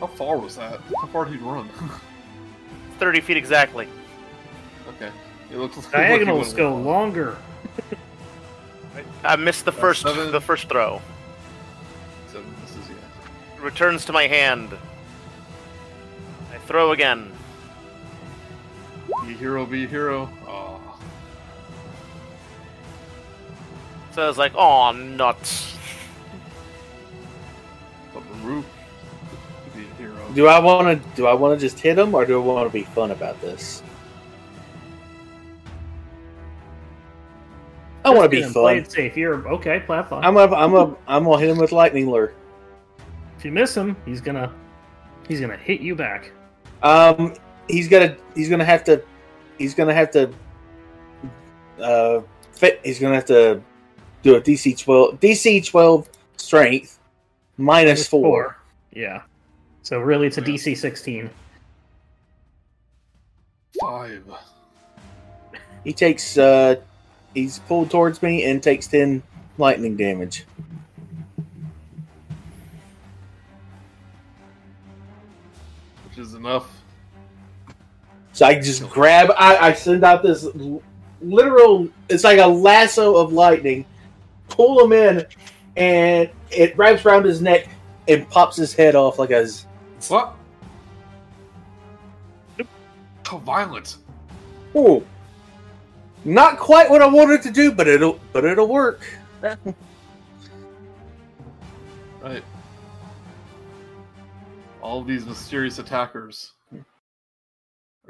How 0.00 0.08
far 0.08 0.36
was 0.36 0.56
that? 0.56 0.80
How 1.00 1.06
far 1.06 1.24
did 1.24 1.34
he 1.38 1.40
run? 1.40 1.68
30 2.98 3.20
feet 3.20 3.36
exactly. 3.36 3.88
okay. 4.88 5.10
It 5.50 5.56
looks 5.58 5.76
like 5.76 5.90
Diagonals 5.92 6.50
he 6.52 6.56
go 6.56 6.72
went- 6.74 6.86
longer. 6.86 7.36
I 9.24 9.36
missed 9.36 9.64
the 9.64 9.70
That's 9.70 9.80
first 9.80 10.02
seven. 10.02 10.32
the 10.32 10.40
first 10.40 10.68
throw. 10.68 11.00
Seven 12.28 12.44
misses, 12.60 12.88
yeah. 12.88 13.64
Returns 13.64 14.04
to 14.06 14.12
my 14.12 14.26
hand. 14.26 14.70
I 16.52 16.58
throw 16.66 16.90
again. 16.92 17.30
Be 19.32 19.38
hero, 19.38 19.64
be 19.64 19.84
a 19.84 19.88
hero. 19.88 20.28
Aw. 20.46 20.98
So 24.10 24.24
I 24.24 24.26
was 24.28 24.36
like, 24.36 24.52
oh 24.54 24.92
nuts. 24.92 25.74
But 28.12 28.22
Baruch 28.28 28.66
be 29.74 29.84
a 29.84 29.94
hero. 29.94 30.32
Do 30.34 30.48
I 30.48 30.58
want 30.58 31.02
to? 31.02 31.16
Do 31.16 31.26
I 31.26 31.32
want 31.32 31.58
to 31.58 31.66
just 31.66 31.80
hit 31.80 31.98
him, 31.98 32.14
or 32.14 32.26
do 32.26 32.42
I 32.42 32.44
want 32.44 32.68
to 32.68 32.72
be 32.72 32.82
fun 32.82 33.10
about 33.10 33.40
this? 33.40 33.82
I 38.04 38.10
want 38.10 38.24
to 38.24 38.28
be 38.28 38.42
Just 38.42 38.52
gonna 38.52 38.64
Play 38.64 38.78
it 38.80 38.92
safe. 38.92 39.16
You're 39.16 39.48
okay. 39.48 39.80
Play 39.80 40.00
it 40.00 40.08
fun. 40.10 40.22
I'm 40.22 40.34
gonna, 40.34 40.54
I'm 40.54 40.72
gonna, 40.72 40.94
I'm 41.06 41.24
gonna 41.24 41.40
hit 41.40 41.48
him 41.48 41.56
with 41.56 41.72
lightning 41.72 42.10
lure. 42.10 42.34
If 43.38 43.46
you 43.46 43.50
miss 43.50 43.74
him, 43.74 43.96
he's 44.04 44.20
gonna 44.20 44.52
he's 45.26 45.40
gonna 45.40 45.56
hit 45.56 45.80
you 45.80 45.94
back. 45.94 46.32
Um, 46.82 47.34
he's 47.68 47.88
gonna, 47.88 48.14
he's 48.34 48.50
gonna 48.50 48.64
have 48.64 48.84
to, 48.84 49.02
he's 49.62 49.74
gonna 49.74 49.94
have 49.94 50.10
to, 50.10 50.30
uh, 51.80 52.20
fit. 52.52 52.80
He's 52.84 52.98
gonna 52.98 53.14
have 53.14 53.26
to 53.26 53.62
do 54.22 54.34
a 54.34 54.40
DC 54.40 54.74
twelve, 54.76 55.20
DC 55.20 55.64
twelve 55.64 56.08
strength 56.36 56.98
minus 57.56 58.06
four. 58.08 58.58
Yeah. 58.92 59.22
So 59.82 59.98
really, 60.00 60.26
it's 60.26 60.38
a 60.38 60.40
Yeah. 60.40 60.46
DC 60.48 60.74
16. 60.76 61.30
Five. 63.80 64.24
He 65.82 65.92
takes, 65.92 66.36
uh, 66.38 66.76
he's 67.34 67.58
pulled 67.60 67.90
towards 67.90 68.22
me 68.22 68.44
and 68.44 68.62
takes 68.62 68.86
ten 68.86 69.22
lightning 69.58 69.96
damage. 69.96 70.44
Which 76.08 76.18
is 76.18 76.34
enough. 76.34 76.81
So 78.32 78.46
I 78.46 78.60
just 78.60 78.88
grab, 78.88 79.30
I, 79.36 79.56
I 79.58 79.72
send 79.74 80.04
out 80.04 80.22
this 80.22 80.46
literal, 81.20 81.88
it's 82.08 82.24
like 82.24 82.38
a 82.38 82.46
lasso 82.46 83.16
of 83.16 83.32
lightning, 83.32 83.84
pull 84.48 84.84
him 84.84 84.92
in, 84.92 85.26
and 85.76 86.30
it 86.50 86.76
wraps 86.76 87.04
around 87.04 87.24
his 87.24 87.42
neck 87.42 87.68
and 88.08 88.28
pops 88.30 88.56
his 88.56 88.74
head 88.74 88.94
off 88.94 89.18
like 89.18 89.30
a. 89.30 89.46
What? 90.08 90.34
How 93.26 93.38
violent. 93.38 93.98
Ooh. 94.76 95.04
Not 96.24 96.58
quite 96.58 96.88
what 96.88 97.02
I 97.02 97.06
wanted 97.06 97.42
to 97.42 97.50
do, 97.50 97.72
but 97.72 97.88
it'll 97.88 98.20
but 98.32 98.44
it'll 98.44 98.68
work. 98.68 99.02
Right. 102.22 102.44
All 104.80 105.02
these 105.02 105.26
mysterious 105.26 105.80
attackers 105.80 106.52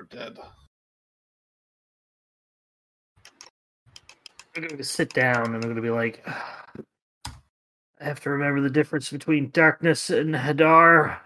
are 0.03 0.17
dead. 0.17 0.39
I'm 4.57 4.63
going 4.63 4.77
to 4.77 4.85
sit 4.85 5.13
down 5.15 5.47
and 5.47 5.55
I'm 5.55 5.61
going 5.61 5.77
to 5.77 5.83
be 5.83 5.91
like, 5.91 6.27
I 6.27 8.05
have 8.05 8.21
to 8.21 8.31
remember 8.31 8.61
the 8.61 8.71
difference 8.71 9.11
between 9.11 9.51
darkness 9.51 10.11
and 10.11 10.35
Hadar. 10.35 11.19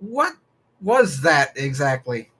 What 0.00 0.34
was 0.80 1.22
that 1.22 1.56
exactly? 1.56 2.30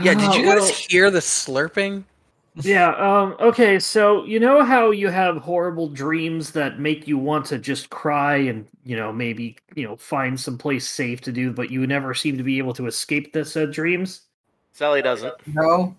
Yeah, 0.00 0.14
did 0.14 0.28
Uh, 0.28 0.32
you 0.34 0.44
guys 0.44 0.68
hear 0.78 1.10
the 1.10 1.18
slurping? 1.18 2.04
Yeah, 2.62 2.90
um, 2.96 3.36
okay, 3.40 3.78
so 3.78 4.24
you 4.24 4.40
know 4.40 4.64
how 4.64 4.90
you 4.90 5.08
have 5.08 5.36
horrible 5.38 5.88
dreams 5.88 6.50
that 6.52 6.80
make 6.80 7.06
you 7.06 7.16
want 7.16 7.46
to 7.46 7.58
just 7.58 7.88
cry 7.90 8.36
and, 8.36 8.66
you 8.84 8.96
know, 8.96 9.12
maybe, 9.12 9.56
you 9.74 9.86
know, 9.86 9.96
find 9.96 10.38
some 10.38 10.58
place 10.58 10.88
safe 10.88 11.20
to 11.22 11.32
do, 11.32 11.52
but 11.52 11.70
you 11.70 11.86
never 11.86 12.14
seem 12.14 12.36
to 12.36 12.42
be 12.42 12.58
able 12.58 12.74
to 12.74 12.86
escape 12.86 13.32
the 13.32 13.44
said 13.44 13.70
dreams? 13.70 14.22
Sally 14.72 15.02
doesn't. 15.02 15.34
No. 15.46 15.94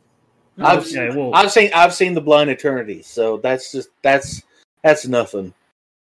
I've, 0.62 0.86
Okay, 0.86 1.16
well, 1.16 1.34
I've 1.34 1.52
seen 1.52 1.72
I've 1.74 1.94
seen 1.94 2.14
the 2.14 2.22
Blind 2.22 2.50
Eternity, 2.50 3.02
so 3.02 3.38
that's 3.38 3.72
just 3.72 3.90
that's 4.02 4.44
that's 4.84 5.08
nothing. 5.08 5.54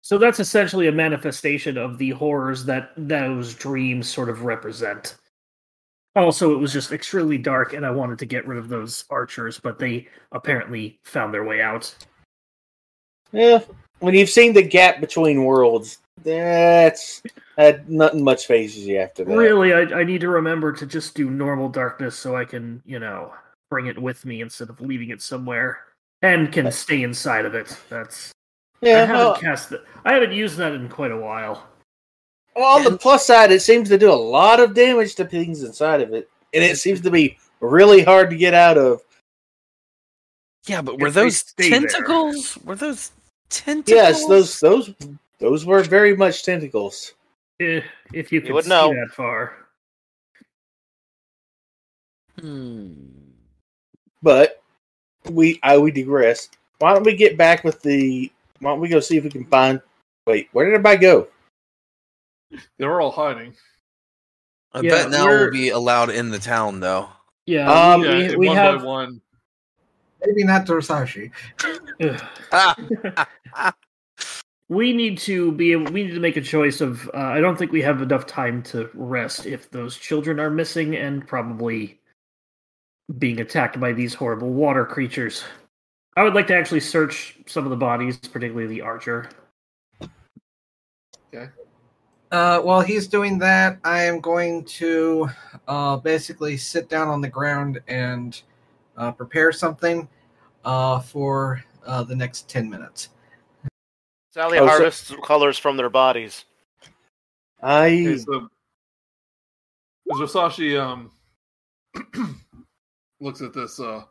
so 0.02 0.18
that's 0.18 0.42
essentially 0.42 0.88
a 0.88 0.92
manifestation 0.92 1.78
of 1.78 1.98
the 1.98 2.10
horrors 2.10 2.66
that 2.66 2.92
those 2.98 3.54
dreams 3.54 4.10
sort 4.10 4.28
of 4.28 4.44
represent. 4.44 5.16
Also, 6.16 6.53
it 6.53 6.59
was 6.59 6.72
just 6.72 6.92
extremely 6.92 7.40
dark, 7.40 7.74
and 7.74 7.85
I 7.85 7.92
wanted 7.92 8.19
to 8.19 8.25
get 8.25 8.48
rid 8.48 8.59
of 8.59 8.69
those 8.69 9.03
archers, 9.09 9.59
but 9.59 9.80
they 9.80 10.08
apparently 10.32 11.00
found 11.03 11.33
their 11.33 11.43
way 11.43 11.59
out. 11.61 11.93
Yeah, 13.32 13.64
when 14.00 14.14
you've 14.14 14.30
seen 14.30 14.53
the 14.53 14.61
gap 14.61 15.01
between 15.01 15.43
worlds, 15.43 15.98
that's 16.24 17.24
that 17.58 17.90
nothing 17.90 18.24
much 18.24 18.45
phases 18.45 18.85
you 18.85 19.00
after 19.00 19.25
that. 19.25 19.35
Really, 19.35 19.74
I, 19.74 20.01
I 20.01 20.03
need 20.03 20.22
to 20.22 20.30
remember 20.30 20.72
to 20.74 20.85
just 20.85 21.16
do 21.16 21.32
normal 21.32 21.67
darkness 21.67 22.16
so 22.16 22.35
I 22.35 22.45
can, 22.45 22.83
you 22.85 23.00
know, 23.00 23.33
bring 23.72 23.88
it 23.88 24.00
with 24.00 24.24
me 24.24 24.42
instead 24.42 24.69
of 24.69 24.80
leaving 24.82 25.09
it 25.09 25.22
somewhere, 25.22 25.80
and 26.22 26.51
can 26.51 26.67
uh, 26.67 26.72
stay 26.72 27.01
inside 27.01 27.45
of 27.45 27.56
it. 27.56 27.75
That's 27.90 28.32
yeah 28.82 28.98
I 28.98 29.06
haven't 29.06 29.16
well, 29.16 29.35
cast 29.38 29.69
that. 29.72 29.83
I 30.06 30.14
haven't 30.14 30.33
used 30.33 30.58
that 30.58 30.74
in 30.74 30.90
quite 30.90 31.11
a 31.11 31.17
while. 31.17 31.67
Well, 32.56 32.65
on 32.77 32.83
the 32.83 32.98
plus 32.98 33.25
side, 33.25 33.51
it 33.51 33.61
seems 33.61 33.90
to 33.90 33.98
do 33.98 34.11
a 34.11 34.14
lot 34.14 34.59
of 34.59 34.73
damage 34.73 35.15
to 35.15 35.25
things 35.25 35.64
inside 35.64 36.01
of 36.01 36.14
it, 36.14 36.30
and 36.53 36.64
it 36.64 36.77
seems 36.77 37.01
to 37.01 37.11
be 37.11 37.38
really 37.59 38.03
hard 38.03 38.30
to 38.30 38.35
get 38.35 38.53
out 38.53 38.77
of. 38.77 39.01
Yeah, 40.65 40.82
but 40.82 40.99
were 40.99 41.11
those 41.11 41.38
stay 41.38 41.69
there. 41.69 41.80
tentacles? 41.82 42.57
Were 42.64 42.75
those 42.75 43.11
tentacles? 43.49 43.95
Yes, 43.95 44.25
those 44.27 44.59
those 44.59 44.93
those 45.40 45.65
were 45.65 45.83
very 45.83 46.15
much 46.15 46.43
tentacles. 46.43 47.14
Eh, 47.59 47.82
If 48.14 48.32
you 48.32 48.41
can 48.41 48.53
would 48.53 48.64
see 48.64 48.69
know. 48.69 48.93
that 48.93 49.14
far. 49.14 49.57
Hmm. 52.40 52.93
But 54.22 54.61
we 55.30 55.59
I 55.64 55.77
we 55.77 55.91
digress. 55.91 56.49
Why 56.80 56.93
don't 56.93 57.03
we 57.03 57.15
get 57.15 57.38
back 57.38 57.64
with 57.64 57.82
the? 57.82 58.32
Why 58.59 58.72
don't 58.72 58.80
we 58.80 58.88
go 58.90 58.99
see 58.99 59.17
if 59.17 59.23
we 59.23 59.30
can 59.30 59.45
find? 59.45 59.82
Wait, 60.25 60.48
where 60.53 60.65
did 60.65 60.73
everybody 60.73 60.98
go? 60.98 61.27
They 62.77 62.85
were 62.85 63.01
all 63.01 63.11
hiding. 63.11 63.56
I 64.73 64.82
Yeah, 64.82 64.90
bet 64.91 65.11
now 65.11 65.25
we're- 65.25 65.45
will 65.45 65.51
be 65.51 65.69
allowed 65.69 66.09
in 66.09 66.30
the 66.30 66.40
town 66.40 66.80
though. 66.80 67.09
Yeah, 67.45 67.69
Um, 67.72 68.01
we, 68.01 68.07
yeah, 68.07 68.30
we, 68.30 68.35
we 68.38 68.48
one 68.48 68.56
have. 68.57 68.80
by 68.80 68.85
one. 68.85 69.22
Maybe 70.25 70.43
not 70.45 70.65
Zorsashi. 70.65 71.32
Ugh. 72.01 73.27
we 74.69 74.93
need 74.93 75.17
to 75.19 75.51
be 75.51 75.73
able. 75.73 75.91
We 75.91 76.06
need 76.06 76.14
to 76.14 76.19
make 76.22 76.38
a 76.38 76.41
choice 76.41 76.80
of. 76.80 77.09
Uh, 77.14 77.17
I 77.17 77.41
don't 77.41 77.57
think 77.57 77.72
we 77.73 77.82
have 77.82 78.01
enough 78.01 78.25
time 78.25 78.64
to 78.64 78.90
rest 78.93 79.45
if 79.45 79.69
those 79.69 79.98
children 79.98 80.40
are 80.40 80.49
missing 80.49 80.95
and 80.95 81.27
probably 81.27 81.99
being 83.19 83.41
attacked 83.41 83.80
by 83.82 83.91
these 83.91 84.14
horrible 84.14 84.51
water 84.53 84.85
creatures. 84.85 85.43
I 86.15 86.23
would 86.23 86.33
like 86.35 86.48
to 86.48 86.56
actually 86.56 86.80
search 86.80 87.38
some 87.48 87.65
of 87.65 87.69
the 87.69 87.75
bodies, 87.75 88.17
particularly 88.17 88.67
the 88.67 88.82
archer. 88.82 89.30
Uh, 92.34 92.60
while 92.62 92.82
he's 92.82 93.08
doing 93.08 93.38
that, 93.38 93.78
I 93.84 94.02
am 94.06 94.20
going 94.20 94.66
to 94.66 95.30
uh, 95.68 95.98
basically 95.98 96.58
sit 96.58 96.90
down 96.90 97.08
on 97.08 97.22
the 97.22 97.30
ground 97.30 97.80
and 97.88 98.42
uh, 98.98 99.12
prepare 99.12 99.52
something 99.52 100.10
uh, 100.66 101.00
for 101.00 101.64
uh, 101.86 102.02
the 102.02 102.16
next 102.16 102.50
10 102.50 102.68
minutes. 102.68 103.10
Sally 104.32 104.58
Oh, 104.58 104.66
so- 104.66 104.68
harvests 104.72 105.14
colors 105.24 105.60
from 105.60 105.78
their 105.78 105.92
bodies. 105.92 106.45
Okay, 107.64 108.14
I 108.14 108.16
so 108.18 108.50
as 110.12 110.18
Zorsashi 110.20 110.78
um 110.82 111.12
looks 113.22 113.42
at 113.42 113.53
this 113.53 113.80
uh 113.80 114.03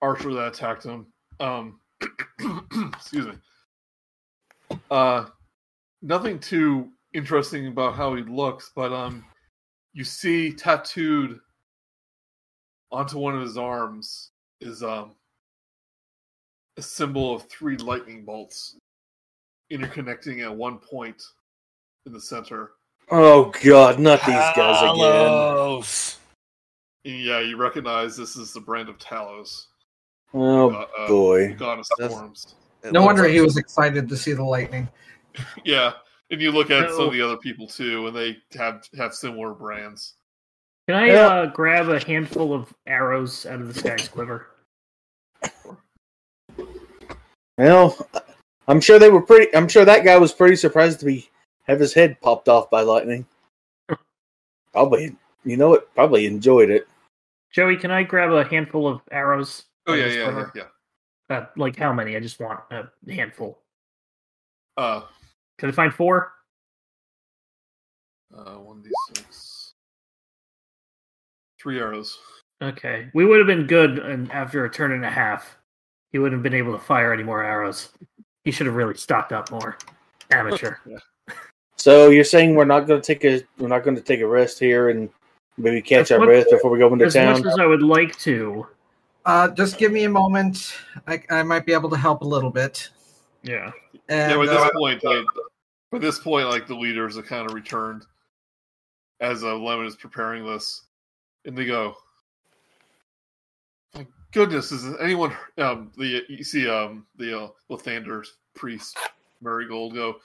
archer 0.00 0.32
that 0.32 0.46
attacked 0.54 0.84
him. 0.84 1.06
Um 1.40 1.80
excuse 2.94 3.26
me. 3.26 4.78
Uh 4.90 5.26
nothing 6.00 6.38
too 6.38 6.88
interesting 7.12 7.66
about 7.66 7.94
how 7.94 8.14
he 8.14 8.22
looks, 8.22 8.70
but 8.74 8.92
um 8.92 9.24
you 9.92 10.04
see 10.04 10.52
tattooed 10.52 11.38
onto 12.92 13.18
one 13.18 13.34
of 13.34 13.42
his 13.42 13.56
arms 13.58 14.30
is 14.60 14.82
um 14.82 15.14
a 16.76 16.82
symbol 16.82 17.34
of 17.34 17.48
three 17.48 17.76
lightning 17.76 18.24
bolts 18.24 18.76
interconnecting 19.72 20.42
at 20.44 20.54
one 20.54 20.78
point 20.78 21.20
in 22.06 22.12
the 22.12 22.20
center. 22.20 22.72
oh 23.10 23.52
god, 23.62 23.98
not 23.98 24.20
these 24.20 24.34
guys 24.34 24.80
again. 24.82 24.94
Talos. 24.96 26.16
Yeah, 27.04 27.40
you 27.40 27.56
recognize 27.56 28.16
this 28.16 28.36
is 28.36 28.52
the 28.52 28.60
brand 28.60 28.88
of 28.88 28.98
Talos. 28.98 29.66
Oh 30.34 30.70
uh, 30.70 30.86
uh, 30.98 31.08
boy. 31.08 31.54
Goddess 31.54 31.88
That's- 31.98 32.16
forms. 32.16 32.54
It 32.82 32.92
No 32.92 33.02
wonder 33.04 33.22
like- 33.22 33.32
he 33.32 33.40
was 33.40 33.56
excited 33.56 34.08
to 34.08 34.16
see 34.16 34.32
the 34.32 34.44
lightning. 34.44 34.88
Yeah, 35.64 35.92
and 36.30 36.40
you 36.40 36.52
look 36.52 36.70
at 36.70 36.90
some 36.90 37.06
of 37.06 37.12
the 37.12 37.22
other 37.22 37.36
people 37.36 37.66
too, 37.66 38.06
and 38.06 38.16
they 38.16 38.38
have 38.56 38.86
have 38.96 39.14
similar 39.14 39.52
brands. 39.52 40.14
Can 40.88 40.96
I 40.96 41.06
Yeah. 41.06 41.26
uh, 41.28 41.46
grab 41.46 41.88
a 41.88 42.04
handful 42.04 42.52
of 42.52 42.72
arrows 42.86 43.46
out 43.46 43.60
of 43.60 43.72
this 43.72 43.82
guy's 43.82 44.08
quiver? 44.08 44.48
Well, 47.58 47.96
I'm 48.66 48.80
sure 48.80 48.98
they 48.98 49.10
were 49.10 49.22
pretty. 49.22 49.54
I'm 49.54 49.68
sure 49.68 49.84
that 49.84 50.04
guy 50.04 50.16
was 50.16 50.32
pretty 50.32 50.56
surprised 50.56 51.00
to 51.00 51.06
be 51.06 51.28
have 51.64 51.78
his 51.80 51.92
head 51.94 52.20
popped 52.20 52.48
off 52.48 52.70
by 52.70 52.82
lightning. 52.82 53.26
Probably, 54.72 55.14
you 55.44 55.56
know 55.56 55.68
what? 55.70 55.94
Probably 55.94 56.26
enjoyed 56.26 56.70
it. 56.70 56.88
Joey, 57.52 57.76
can 57.76 57.90
I 57.90 58.02
grab 58.02 58.32
a 58.32 58.44
handful 58.44 58.86
of 58.86 59.00
arrows? 59.10 59.64
Oh 59.86 59.94
yeah, 59.94 60.06
yeah, 60.06 60.30
yeah, 60.30 60.50
yeah. 60.54 61.36
Uh, 61.36 61.46
like 61.56 61.76
how 61.76 61.92
many? 61.92 62.16
I 62.16 62.20
just 62.20 62.40
want 62.40 62.60
a 62.70 62.88
handful. 63.08 63.58
Uh, 64.76 65.02
Can 65.60 65.68
I 65.68 65.72
find 65.72 65.92
four? 65.92 66.32
uh, 68.34 68.54
one 68.54 68.80
d 68.82 68.88
six, 69.14 69.74
three 71.60 71.78
arrows. 71.78 72.18
Okay, 72.62 73.08
we 73.12 73.24
would 73.26 73.38
have 73.38 73.46
been 73.46 73.66
good 73.66 73.98
and 73.98 74.30
after 74.32 74.64
a 74.64 74.70
turn 74.70 74.92
and 74.92 75.04
a 75.04 75.10
half. 75.10 75.58
He 76.12 76.18
wouldn't 76.18 76.38
have 76.38 76.42
been 76.42 76.58
able 76.58 76.72
to 76.72 76.78
fire 76.78 77.12
any 77.12 77.22
more 77.22 77.42
arrows. 77.42 77.90
He 78.44 78.50
should 78.50 78.66
have 78.66 78.74
really 78.74 78.94
stocked 78.94 79.32
up 79.32 79.50
more. 79.50 79.76
Amateur. 80.30 80.76
So 81.76 82.10
you're 82.10 82.24
saying 82.24 82.56
we're 82.56 82.66
not 82.66 82.80
going 82.86 83.00
to 83.00 83.06
take 83.06 83.24
a 83.24 83.42
we're 83.58 83.68
not 83.68 83.84
going 83.84 83.96
to 83.96 84.02
take 84.02 84.20
a 84.20 84.26
rest 84.26 84.58
here 84.58 84.90
and 84.90 85.08
maybe 85.56 85.80
catch 85.80 86.10
As 86.10 86.12
our 86.12 86.18
much- 86.18 86.26
breath 86.26 86.50
before 86.50 86.70
we 86.70 86.78
go 86.78 86.92
into 86.92 87.06
as 87.06 87.14
town. 87.14 87.32
much 87.40 87.46
as 87.46 87.58
I 87.58 87.64
would 87.64 87.80
like 87.82 88.18
to. 88.18 88.66
Uh, 89.24 89.48
just 89.48 89.78
give 89.78 89.90
me 89.90 90.04
a 90.04 90.08
moment. 90.10 90.74
I, 91.06 91.22
I 91.30 91.42
might 91.42 91.64
be 91.64 91.72
able 91.72 91.88
to 91.88 91.96
help 91.96 92.20
a 92.20 92.26
little 92.26 92.50
bit. 92.50 92.90
Yeah. 93.42 93.70
And, 94.10 94.30
yeah, 94.32 94.36
by 94.36 94.44
this 94.44 94.56
uh, 94.56 94.68
point, 94.74 95.02
uh, 95.06 95.22
by 95.90 95.98
this 95.98 96.18
point, 96.18 96.48
like 96.48 96.66
the 96.66 96.74
leaders 96.74 97.16
have 97.16 97.26
kind 97.26 97.46
of 97.46 97.54
returned 97.54 98.06
as 99.20 99.44
uh, 99.44 99.56
Lemon 99.56 99.86
is 99.86 99.96
preparing 99.96 100.44
this, 100.46 100.84
and 101.44 101.56
they 101.56 101.66
go, 101.66 101.94
"My 103.94 104.06
goodness, 104.32 104.72
is 104.72 104.96
anyone?" 105.00 105.34
Um, 105.58 105.92
the 105.96 106.24
you 106.28 106.44
see 106.44 106.68
um 106.68 107.06
the 107.16 107.42
uh, 107.42 107.48
Lathander 107.70 108.24
priest 108.54 108.98
Marigold 109.40 109.94
go, 109.94 110.16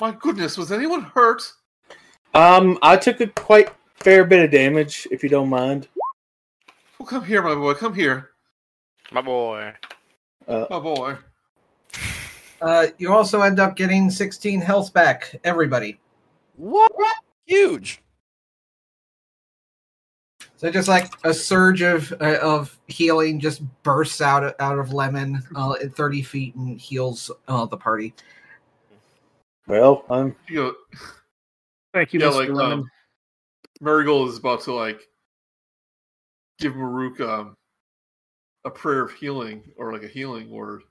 "My 0.00 0.12
goodness, 0.12 0.56
was 0.56 0.72
anyone 0.72 1.02
hurt?" 1.02 1.42
Um, 2.34 2.78
I 2.82 2.96
took 2.96 3.20
a 3.20 3.26
quite 3.26 3.74
fair 3.96 4.24
bit 4.24 4.44
of 4.44 4.50
damage, 4.50 5.06
if 5.10 5.22
you 5.22 5.28
don't 5.28 5.48
mind. 5.48 5.88
Well, 6.98 7.06
come 7.06 7.24
here, 7.24 7.42
my 7.42 7.54
boy. 7.54 7.74
Come 7.74 7.94
here, 7.94 8.30
My 9.10 9.20
boy. 9.20 9.72
Uh, 10.46 10.66
my 10.70 10.78
boy. 10.78 11.16
Uh, 12.60 12.88
you 12.98 13.12
also 13.12 13.40
end 13.42 13.58
up 13.58 13.76
getting 13.76 14.10
16 14.10 14.60
health 14.60 14.92
back, 14.92 15.34
everybody. 15.44 15.98
What? 16.56 16.92
Huge. 17.46 18.02
So 20.56 20.70
just 20.70 20.88
like 20.88 21.10
a 21.24 21.32
surge 21.32 21.80
of 21.80 22.12
uh, 22.20 22.36
of 22.42 22.78
healing 22.86 23.40
just 23.40 23.62
bursts 23.82 24.20
out 24.20 24.44
of, 24.44 24.54
out 24.60 24.78
of 24.78 24.92
Lemon 24.92 25.42
uh, 25.56 25.76
at 25.82 25.94
thirty 25.94 26.20
feet 26.20 26.54
and 26.54 26.78
heals 26.78 27.30
uh, 27.48 27.64
the 27.64 27.78
party. 27.78 28.12
Well, 29.66 30.04
I'm 30.10 30.36
You 30.48 30.64
know, 30.64 30.74
Thank 31.94 32.12
you, 32.12 32.20
Yeah, 32.20 32.26
Mr. 32.26 32.34
like, 32.34 32.48
Lemon. 32.50 32.72
um, 32.80 32.90
Marigold 33.80 34.28
is 34.28 34.36
about 34.36 34.60
to 34.62 34.74
like 34.74 35.00
give 36.58 36.76
Murook 36.76 37.20
um, 37.20 37.54
a 38.66 38.70
prayer 38.70 39.02
of 39.02 39.12
healing 39.12 39.62
or 39.76 39.94
like 39.94 40.02
a 40.02 40.08
healing 40.08 40.50
word, 40.50 40.82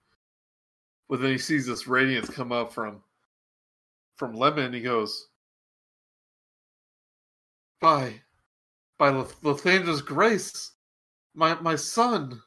but 1.10 1.20
then 1.20 1.32
he 1.32 1.38
sees 1.38 1.66
this 1.66 1.88
radiance 1.88 2.30
come 2.30 2.52
up 2.52 2.72
from 2.72 3.02
from 4.16 4.34
Lemon. 4.36 4.72
He 4.72 4.82
goes, 4.82 5.28
"By 7.82 8.22
by 8.98 9.10
Lathander's 9.10 10.02
grace, 10.02 10.74
my 11.34 11.56
my 11.62 11.76
son, 11.76 12.42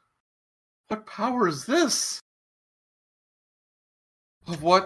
what 0.87 1.05
power 1.05 1.47
is 1.47 1.65
this? 1.65 2.21
Of 4.47 4.63
what 4.63 4.85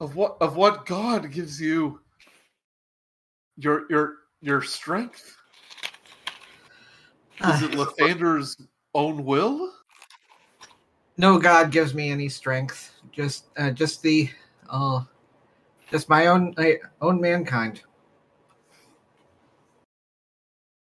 of 0.00 0.14
what 0.14 0.36
of 0.40 0.56
what 0.56 0.84
God 0.86 1.30
gives 1.30 1.60
you 1.60 2.00
your 3.56 3.86
your 3.90 4.16
your 4.42 4.60
strength? 4.62 5.36
Is 7.44 7.62
it 7.62 7.72
Lathander's 7.72 8.56
own 8.94 9.24
will? 9.24 9.72
No 11.22 11.38
god 11.38 11.70
gives 11.70 11.94
me 11.94 12.10
any 12.10 12.28
strength. 12.28 13.00
Just 13.12 13.46
uh, 13.56 13.70
just 13.70 14.02
the 14.02 14.28
uh, 14.68 15.02
just 15.90 16.08
my 16.08 16.26
own 16.26 16.52
uh, 16.58 16.72
own 17.00 17.20
mankind. 17.20 17.80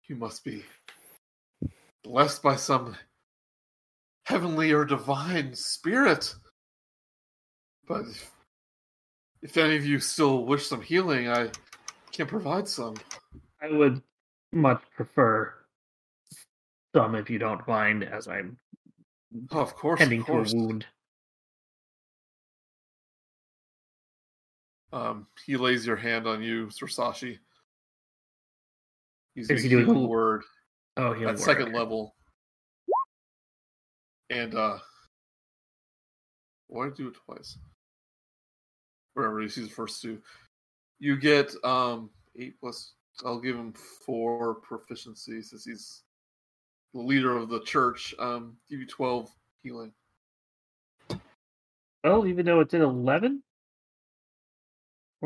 You 0.08 0.18
must 0.18 0.44
be 0.44 0.64
blessed 2.04 2.44
by 2.44 2.58
some 2.58 2.96
heavenly 4.26 4.72
or 4.72 4.86
divine 4.86 5.56
spirit. 5.56 6.36
But 7.88 8.02
if, 8.02 8.32
if 9.42 9.58
any 9.58 9.78
of 9.78 9.86
you 9.86 10.00
still 10.00 10.46
wish 10.46 10.68
some 10.68 10.82
healing, 10.82 11.30
I 11.30 11.50
can 12.12 12.28
provide 12.28 12.68
some. 12.68 12.96
I 13.62 13.72
would 13.72 14.02
much 14.52 14.82
prefer 14.96 15.54
some, 16.96 17.16
if 17.16 17.30
you 17.30 17.40
don't 17.40 17.68
mind, 17.68 18.04
as 18.04 18.28
I'm 18.28 18.58
Oh, 19.52 19.60
of 19.60 19.76
course, 19.76 20.00
tending 20.00 20.22
of 20.22 20.26
to 20.28 20.32
a 20.32 20.36
course. 20.36 20.54
wound. 20.54 20.86
Um, 24.94 25.28
he 25.46 25.58
lays 25.58 25.86
your 25.86 25.96
hand 25.98 26.26
on 26.28 26.42
you, 26.42 26.68
Zorsashi. 26.68 27.40
He's 29.34 29.50
Is 29.50 29.64
he 29.64 29.70
doing 29.70 29.90
a- 29.90 30.08
word 30.08 30.44
Oh, 30.98 31.12
he'll 31.12 31.30
at 31.30 31.40
second 31.40 31.74
level. 31.74 32.16
And 34.30 34.56
uh 34.56 34.80
why 36.68 36.90
do 36.90 37.10
it 37.10 37.16
twice? 37.26 37.58
Whatever 39.14 39.42
he 39.42 39.50
sees 39.50 39.68
the 39.68 39.74
first 39.76 40.02
two. 40.02 40.22
You 41.00 41.18
get 41.18 41.54
um 41.66 42.10
eight 42.40 42.58
plus 42.62 42.94
I'll 43.26 43.40
give 43.42 43.58
him 43.58 43.74
four 43.74 44.56
proficiency 44.56 45.42
since 45.42 45.66
he's 45.66 46.04
the 46.96 47.02
leader 47.02 47.38
of 47.38 47.50
the 47.50 47.60
church. 47.62 48.16
Um 48.18 48.58
give 48.70 48.80
you 48.80 48.88
twelve 48.88 49.30
healing. 49.62 49.92
Well, 52.04 52.26
even 52.26 52.46
though 52.46 52.62
it's 52.62 52.74
an 52.74 52.82
eleven. 52.82 53.44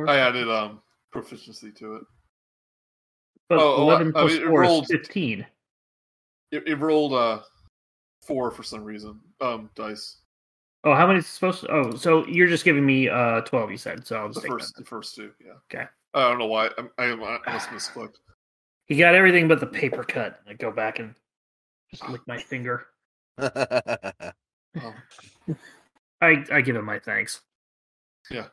I 0.07 0.17
added 0.17 0.49
um 0.49 0.81
proficiency 1.11 1.71
to 1.73 1.95
it. 1.97 2.03
But 3.47 3.59
oh, 3.59 3.75
oh, 3.75 3.77
I- 3.77 3.81
eleven 3.83 4.13
I 4.15 4.25
mean, 4.25 4.41
it 4.41 4.47
four 4.47 4.61
rolled- 4.61 4.83
is 4.83 4.91
fifteen. 4.91 5.45
It, 6.51 6.67
it 6.67 6.75
rolled 6.75 7.13
uh 7.13 7.41
four 8.23 8.51
for 8.51 8.63
some 8.63 8.83
reason. 8.83 9.19
Um 9.39 9.69
dice. 9.75 10.17
Oh, 10.85 10.95
how 10.95 11.05
many 11.07 11.19
is 11.19 11.27
supposed 11.27 11.61
to? 11.61 11.71
Oh, 11.71 11.95
so 11.95 12.25
you're 12.27 12.47
just 12.47 12.63
giving 12.63 12.85
me 12.85 13.09
uh 13.09 13.41
twelve. 13.41 13.69
You 13.69 13.77
said 13.77 14.07
so. 14.07 14.15
I'll 14.17 14.27
The 14.29 14.33
just 14.35 14.43
take 14.45 14.51
first 14.51 14.75
the 14.77 14.85
first 14.85 15.15
two, 15.15 15.31
yeah. 15.45 15.53
Okay. 15.71 15.85
I 16.13 16.29
don't 16.29 16.39
know 16.39 16.47
why. 16.47 16.69
I 16.97 17.03
I, 17.03 17.39
I 17.45 17.53
must 17.53 17.69
misclicked. 17.69 18.15
He 18.85 18.95
got 18.95 19.13
everything 19.13 19.47
but 19.47 19.59
the 19.59 19.67
paper 19.67 20.03
cut. 20.03 20.39
I 20.47 20.53
go 20.53 20.71
back 20.71 20.97
and 20.99 21.13
just 21.89 22.07
lick 22.09 22.21
my 22.27 22.37
finger. 22.37 22.87
Um, 24.83 24.93
I 26.21 26.45
I 26.51 26.61
give 26.61 26.75
him 26.75 26.85
my 26.85 26.99
thanks. 26.99 27.41
yeah. 28.29 28.47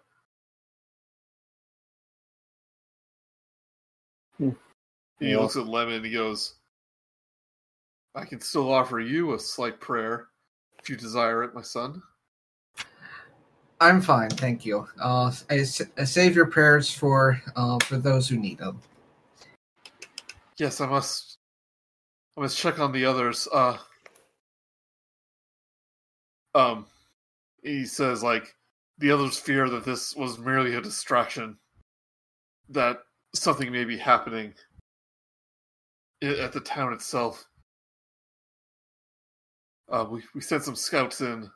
Hmm. 4.39 4.51
He 5.21 5.31
Yeah. 5.31 5.39
looks 5.39 5.57
at 5.57 5.67
Lemon 5.67 5.95
and 5.95 6.05
he 6.07 6.11
goes, 6.13 6.55
I 8.15 8.25
can 8.25 8.41
still 8.41 8.73
offer 8.73 8.99
you 9.01 9.35
a 9.35 9.39
slight 9.39 9.79
prayer 9.81 10.29
if 10.81 10.89
you 10.89 10.97
desire 10.97 11.43
it, 11.45 11.55
my 11.55 11.63
son. 11.63 12.03
I'm 13.81 14.01
fine, 14.01 14.31
thank 14.31 14.65
you. 14.65 14.89
Uh, 14.99 15.31
I, 15.51 15.59
s- 15.59 15.83
I 15.99 16.05
save 16.05 16.35
your 16.35 16.47
prayers 16.47 16.91
for 16.91 17.41
uh, 17.57 17.79
for 17.81 17.99
those 17.99 18.27
who 18.29 18.39
need 18.39 18.59
them. 18.59 18.81
Yes, 20.57 20.81
I 20.81 20.87
must 20.87 21.36
I 22.37 22.41
must 22.43 22.59
check 22.59 22.79
on 22.79 22.93
the 22.93 23.05
others. 23.05 23.49
Uh 23.53 23.79
um 26.55 26.87
he 27.63 27.85
says 27.85 28.23
like 28.23 28.55
the 28.99 29.11
others 29.11 29.39
fear 29.39 29.69
that 29.69 29.85
this 29.85 30.15
was 30.17 30.39
merely 30.39 30.75
a 30.75 30.81
distraction. 30.81 31.59
That 32.69 32.99
something 33.35 33.71
may 33.71 33.85
be 33.85 33.97
happening 33.99 34.55
at 36.23 36.53
the 36.53 36.61
town 36.61 36.93
itself. 36.93 37.47
Uh, 39.89 40.07
we 40.11 40.23
we 40.35 40.41
sent 40.41 40.65
some 40.65 40.75
scouts 40.77 41.21
in. 41.21 41.49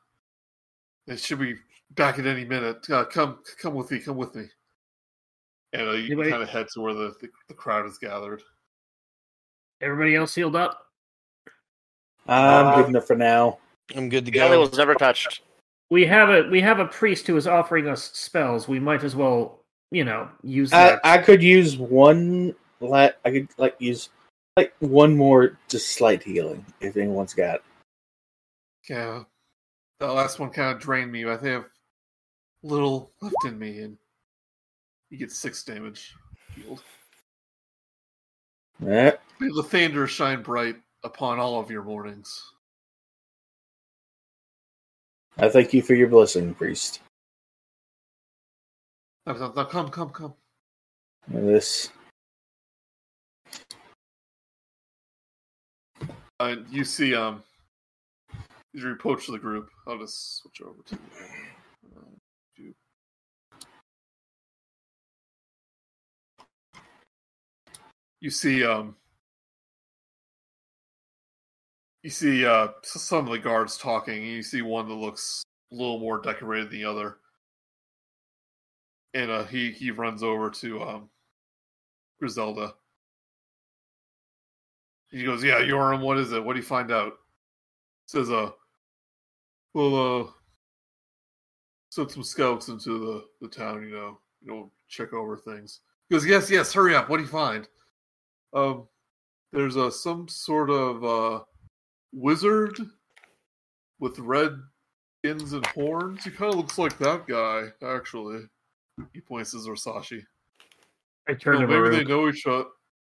They 1.07 1.17
should 1.17 1.41
be 1.41 1.57
back 1.93 2.19
at 2.19 2.27
any 2.27 2.45
minute. 2.45 2.89
Uh, 2.89 3.05
come 3.07 3.41
come 3.61 3.75
with 3.75 3.91
me. 3.91 3.99
Come 3.99 4.17
with 4.17 4.35
me. 4.37 4.45
And 5.73 5.89
uh, 5.89 5.93
you 5.93 6.07
Anybody- 6.07 6.31
kind 6.31 6.43
of 6.43 6.49
head 6.49 6.67
to 6.75 6.81
where 6.81 6.95
the, 6.95 7.15
the 7.21 7.29
the 7.49 7.55
crowd 7.55 7.87
is 7.87 7.99
gathered. 7.99 8.43
Everybody 9.81 10.15
else 10.15 10.35
healed 10.35 10.57
up. 10.57 10.87
I'm 12.27 12.67
Uh, 12.67 12.77
good 12.77 12.89
enough 12.91 13.07
for 13.07 13.17
now. 13.17 13.59
I'm 13.97 14.09
good 14.09 14.25
to 14.27 14.31
The 14.31 14.41
alley 14.41 14.57
go. 14.57 14.61
was 14.61 14.77
never 14.77 14.95
touched. 14.95 15.43
We 15.91 16.07
have 16.07 16.29
a 16.29 16.49
we 16.49 16.61
have 16.61 16.79
a 16.79 16.87
priest 16.87 17.27
who 17.27 17.37
is 17.37 17.47
offering 17.47 17.89
us 17.89 18.13
spells. 18.13 18.69
We 18.69 18.79
might 18.79 19.03
as 19.03 19.17
well, 19.17 19.65
you 19.91 20.05
know, 20.05 20.29
use 20.43 20.73
I, 20.73 20.91
that. 20.91 21.01
I 21.03 21.19
could 21.19 21.43
use 21.43 21.77
one. 21.77 22.55
La- 22.81 23.11
I 23.25 23.31
could 23.31 23.49
like 23.59 23.75
use 23.81 24.11
like 24.57 24.73
one 24.79 25.17
more 25.17 25.59
just 25.69 25.89
slight 25.93 26.23
healing 26.23 26.65
if 26.81 26.97
anyone's 26.97 27.35
got. 27.35 27.63
Yeah, 28.89 29.25
that 29.99 30.07
last 30.13 30.39
one 30.39 30.51
kind 30.51 30.75
of 30.77 30.81
drained 30.81 31.11
me. 31.11 31.25
I 31.25 31.37
think 31.37 31.47
I 31.47 31.51
have 31.51 31.65
little 32.63 33.11
left 33.21 33.35
in 33.45 33.59
me, 33.59 33.81
and 33.81 33.99
you 35.11 35.19
get 35.19 35.33
six 35.33 35.65
damage 35.65 36.15
healed. 36.55 36.83
Eh, 38.87 39.13
May 39.41 39.49
the 39.55 39.63
thunder 39.63 40.07
shine 40.07 40.43
bright 40.43 40.77
upon 41.05 41.39
all 41.39 41.61
of 41.61 41.71
your 41.71 41.83
mornings. 41.83 42.53
I 45.39 45.49
thank 45.49 45.73
you 45.75 45.83
for 45.83 45.95
your 45.95 46.09
blessing, 46.09 46.55
priest. 46.55 47.01
Now 49.27 49.35
come, 49.35 49.91
come, 49.91 50.11
come. 50.11 50.35
And 51.33 51.49
This 51.49 51.91
Uh, 56.41 56.57
you 56.71 56.85
see, 56.85 57.15
um, 57.15 57.43
you 58.73 58.91
approach 58.93 59.27
the 59.27 59.39
group, 59.39 59.69
I'll 59.87 59.99
just 59.99 60.39
switch 60.39 60.63
over 60.63 60.83
to. 60.87 60.95
You. 60.95 61.60
You 68.21 68.31
see, 68.31 68.65
um, 68.65 68.97
you 72.03 72.11
see, 72.11 72.45
uh, 72.47 72.69
some 72.83 73.27
of 73.27 73.33
the 73.33 73.39
guards 73.39 73.77
talking. 73.79 74.23
And 74.23 74.27
you 74.33 74.43
see 74.43 74.63
one 74.63 74.89
that 74.89 74.95
looks 74.95 75.43
a 75.73 75.75
little 75.75 75.99
more 75.99 76.21
decorated 76.21 76.71
than 76.71 76.79
the 76.81 76.85
other, 76.85 77.19
and 79.15 79.31
uh, 79.31 79.45
he 79.45 79.71
he 79.73 79.91
runs 79.91 80.23
over 80.23 80.51
to 80.51 80.83
um, 80.83 81.11
Griselda. 82.19 82.75
He 85.11 85.25
goes, 85.25 85.43
"Yeah, 85.43 85.61
Yoram, 85.61 86.01
what 86.03 86.19
is 86.19 86.33
it? 86.33 86.45
What 86.45 86.55
do 86.55 86.61
you 86.61 86.67
find 86.67 86.91
out?" 86.91 87.15
Says, 88.07 88.31
"Uh, 88.31 88.51
well, 89.75 90.21
uh, 90.23 90.31
sent 91.91 92.11
some 92.13 92.23
scouts 92.23 92.69
into 92.69 92.99
the 92.99 93.25
the 93.41 93.49
town. 93.49 93.83
You 93.83 93.95
know, 93.95 94.19
you 94.43 94.51
know, 94.53 94.71
check 94.89 95.13
over 95.13 95.37
things." 95.37 95.81
He 96.09 96.15
goes, 96.15 96.27
"Yes, 96.27 96.51
yes, 96.51 96.73
hurry 96.73 96.95
up. 96.95 97.09
What 97.09 97.17
do 97.17 97.23
you 97.23 97.29
find?" 97.29 97.69
Um, 98.53 98.87
there's 99.53 99.77
a 99.77 99.91
some 99.91 100.29
sort 100.29 100.71
of 100.71 101.05
uh 101.05 101.45
wizard 102.13 102.79
with 103.99 104.19
red 104.19 104.53
skins 105.19 105.53
and 105.53 105.67
horns. 105.67 106.25
He 106.25 106.31
kind 106.31 106.53
of 106.53 106.59
looks 106.59 106.79
like 106.79 106.99
that 106.99 107.27
guy, 107.27 107.67
actually. 107.87 108.43
He 109.13 109.21
points 109.21 109.53
to 109.53 109.59
Zorsashi. 109.59 110.23
I 111.29 111.35
turn 111.35 111.61
to 111.61 111.67
maybe 111.67 111.97
they 111.97 112.05
know 112.05 112.29
each 112.29 112.47
other. 112.47 112.65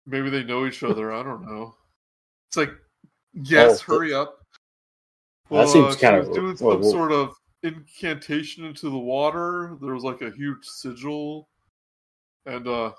Maybe 0.06 0.30
they 0.30 0.42
know 0.44 0.66
each 0.66 0.82
other. 0.82 1.12
I 1.12 1.22
don't 1.22 1.44
know. 1.44 1.74
It's 2.48 2.56
like, 2.56 2.70
yes, 3.34 3.82
Oh, 3.88 3.94
hurry 3.94 4.14
up. 4.14 4.38
Well, 5.50 5.66
That 5.66 5.72
seems 5.72 5.94
she 5.94 6.00
kinda- 6.00 6.32
doing 6.32 6.56
some 6.56 6.80
whoa. 6.80 6.90
sort 6.90 7.12
of 7.12 7.34
incantation 7.62 8.64
into 8.64 8.88
the 8.90 8.98
water. 8.98 9.76
There 9.80 9.94
was 9.94 10.04
like 10.04 10.22
a 10.22 10.30
huge 10.30 10.64
sigil, 10.64 11.48
and 12.46 12.66
uh, 12.66 12.86
I 12.86 12.92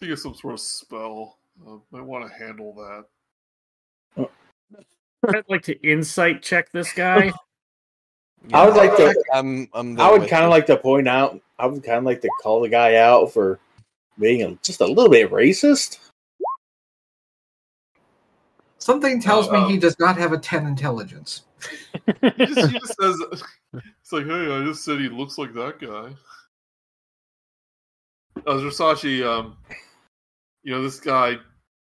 think 0.00 0.12
it's 0.12 0.22
some 0.22 0.34
sort 0.34 0.54
of 0.54 0.60
spell. 0.60 1.38
Uh, 1.66 1.76
might 1.90 2.04
want 2.04 2.26
to 2.30 2.32
handle 2.38 2.74
that. 4.16 4.28
I'd 5.28 5.44
like 5.48 5.62
to 5.62 5.80
insight 5.82 6.42
check 6.42 6.70
this 6.72 6.92
guy. 6.92 7.32
I 8.52 8.64
would 8.66 8.76
like 8.76 8.96
to. 8.96 9.24
I'm. 9.32 9.68
I'm 9.74 10.00
I 10.00 10.10
would 10.10 10.28
kind 10.28 10.44
of 10.44 10.50
like 10.50 10.66
to 10.66 10.76
point 10.76 11.08
out. 11.08 11.40
I 11.58 11.66
would 11.66 11.82
kind 11.82 11.98
of 11.98 12.04
like 12.04 12.20
to 12.20 12.28
call 12.40 12.60
the 12.60 12.68
guy 12.68 12.94
out 12.96 13.32
for 13.32 13.58
being 14.20 14.42
a, 14.44 14.54
just 14.62 14.80
a 14.80 14.86
little 14.86 15.10
bit 15.10 15.30
racist. 15.32 15.98
Something 18.78 19.20
tells 19.20 19.48
Oh. 19.48 19.66
me 19.66 19.72
he 19.72 19.78
does 19.78 19.98
not 19.98 20.16
have 20.16 20.32
a 20.32 20.38
10 20.38 20.66
intelligence. 20.66 21.42
He 22.22 22.46
just, 22.46 22.70
he 22.70 22.78
just 22.78 22.94
says, 23.00 23.20
"It's 23.74 24.12
like, 24.12 24.24
hey, 24.24 24.52
I 24.56 24.64
just 24.64 24.84
said 24.84 25.00
he 25.00 25.08
looks 25.08 25.36
like 25.36 25.52
that 25.54 25.80
guy." 25.80 26.14
Uh, 28.46 28.54
Zorsashi, 28.54 29.26
um, 29.26 29.56
you 30.62 30.72
know, 30.72 30.82
this 30.82 31.00
guy 31.00 31.36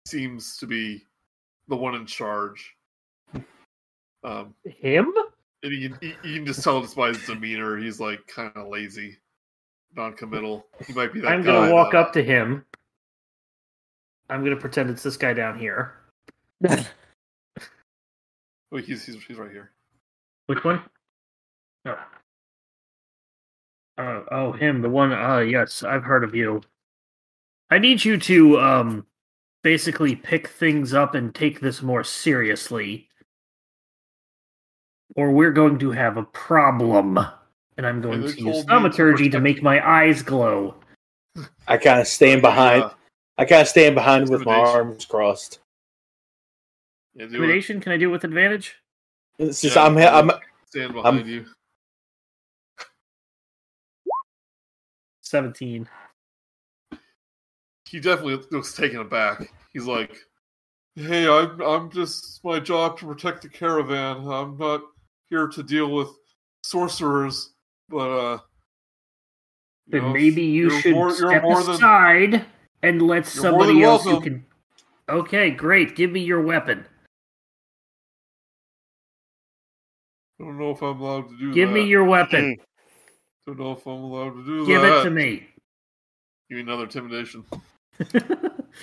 seems 0.06 0.56
to 0.58 0.66
be 0.66 1.04
the 1.68 1.76
one 1.76 1.94
in 1.94 2.06
charge. 2.06 2.74
Um, 4.24 4.54
Him? 4.64 5.12
and 5.62 5.72
you, 5.72 5.90
can- 5.90 6.14
you 6.24 6.36
can 6.36 6.46
just 6.46 6.62
tell 6.62 6.80
just 6.80 6.96
by 6.96 7.08
his 7.08 7.24
demeanor, 7.26 7.76
he's 7.76 7.98
like 8.00 8.24
kind 8.26 8.52
of 8.54 8.68
lazy, 8.68 9.18
non-committal. 9.96 10.66
He 10.86 10.92
might 10.92 11.12
be 11.12 11.20
that 11.20 11.28
I'm 11.28 11.42
guy. 11.42 11.46
gonna 11.52 11.72
walk 11.72 11.92
that- 11.92 11.98
up 11.98 12.12
to 12.14 12.22
him. 12.22 12.64
I'm 14.30 14.42
gonna 14.44 14.56
pretend 14.56 14.90
it's 14.90 15.02
this 15.02 15.16
guy 15.16 15.32
down 15.34 15.58
here. 15.58 15.94
Wait, 18.70 18.84
he's, 18.86 19.04
he's 19.04 19.22
he's 19.24 19.36
right 19.36 19.50
here. 19.50 19.70
Which 20.46 20.64
one? 20.64 20.80
Oh. 21.86 21.98
Uh, 23.98 24.22
oh, 24.30 24.52
him, 24.52 24.80
the 24.80 24.88
one. 24.88 25.12
Uh, 25.12 25.38
yes, 25.40 25.82
I've 25.82 26.02
heard 26.04 26.24
of 26.24 26.34
you. 26.34 26.62
I 27.72 27.78
need 27.78 28.04
you 28.04 28.18
to 28.18 28.60
um, 28.60 29.06
basically 29.62 30.14
pick 30.14 30.48
things 30.48 30.92
up 30.92 31.14
and 31.14 31.34
take 31.34 31.60
this 31.60 31.80
more 31.80 32.04
seriously, 32.04 33.08
or 35.16 35.30
we're 35.30 35.52
going 35.52 35.78
to 35.78 35.90
have 35.90 36.18
a 36.18 36.22
problem. 36.22 37.18
And 37.78 37.86
I'm 37.86 38.02
going 38.02 38.20
to 38.20 38.26
use 38.26 38.36
told 38.36 38.46
me 38.46 38.60
to 38.60 38.68
thaumaturgy 38.68 39.30
to 39.30 39.40
make 39.40 39.62
my 39.62 39.80
eyes 39.88 40.20
glow. 40.20 40.74
I 41.66 41.78
kind 41.78 41.98
of 41.98 42.06
stand 42.06 42.42
behind. 42.42 42.82
Yeah, 42.82 42.90
I 43.38 43.46
kind 43.46 43.62
of 43.62 43.68
stand 43.68 43.94
behind 43.94 44.28
with 44.28 44.44
my 44.44 44.54
arms 44.54 45.06
crossed. 45.06 45.60
yeah. 47.14 47.24
Intimidation? 47.24 47.80
Can 47.80 47.92
I 47.92 47.96
do 47.96 48.10
it 48.10 48.12
with 48.12 48.24
advantage? 48.24 48.76
It's 49.38 49.62
just 49.62 49.76
Yeah, 49.76 49.84
I'm. 49.84 49.96
I'm. 49.96 50.30
Stand 50.66 50.92
behind 50.92 51.26
you. 51.26 51.46
Seventeen. 55.22 55.88
He 57.92 58.00
definitely 58.00 58.42
looks 58.50 58.72
taken 58.72 59.00
aback. 59.00 59.52
He's 59.74 59.84
like, 59.84 60.16
"Hey, 60.96 61.28
I'm 61.28 61.60
I'm 61.60 61.90
just 61.90 62.24
it's 62.24 62.40
my 62.42 62.58
job 62.58 62.98
to 62.98 63.06
protect 63.06 63.42
the 63.42 63.48
caravan. 63.50 64.26
I'm 64.26 64.56
not 64.56 64.80
here 65.28 65.46
to 65.48 65.62
deal 65.62 65.90
with 65.92 66.08
sorcerers, 66.64 67.52
but 67.90 68.10
uh." 68.10 68.38
you 69.86 70.00
Then 70.00 70.02
know, 70.02 70.12
maybe 70.14 70.42
you 70.42 70.70
should 70.80 70.94
more- 70.94 71.10
step 71.10 71.42
more 71.42 71.62
than- 71.62 71.74
aside 71.74 72.46
and 72.82 73.02
let 73.02 73.34
You're 73.34 73.52
more 73.52 73.66
than 73.66 73.68
somebody 73.68 73.82
else 73.82 74.04
who 74.04 74.20
can. 74.20 74.46
Okay, 75.08 75.50
great. 75.50 75.94
Give 75.94 76.10
me 76.10 76.20
your 76.20 76.40
weapon. 76.40 76.86
I 80.40 80.44
don't 80.44 80.58
know 80.58 80.70
if 80.70 80.80
I'm 80.82 81.00
allowed 81.00 81.28
to 81.28 81.36
do 81.38 81.48
that. 81.48 81.54
Give 81.54 81.68
that. 81.68 81.74
me 81.74 81.84
your 81.84 82.04
weapon. 82.04 82.56
Don't 83.46 83.58
know 83.58 83.72
if 83.72 83.86
I'm 83.86 84.02
allowed 84.02 84.30
to 84.34 84.44
do 84.44 84.66
Give 84.66 84.80
that. 84.80 84.88
Give 84.88 84.98
it 85.00 85.04
to 85.04 85.10
me. 85.10 85.46
Give 86.48 86.56
me 86.56 86.60
another 86.62 86.84
intimidation. 86.84 87.44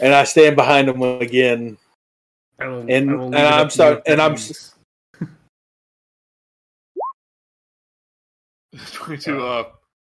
And 0.01 0.13
I 0.13 0.23
stand 0.23 0.55
behind 0.55 0.87
him 0.87 1.01
again. 1.01 1.77
Will, 2.59 2.79
And- 2.81 2.89
and 3.09 3.35
I'm 3.35 3.65
up 3.65 3.71
start- 3.71 4.03
and 4.05 4.21
I'm 4.21 4.31
means- 4.33 4.75
Twenty-two. 8.93 9.41
Uh, 9.43 9.63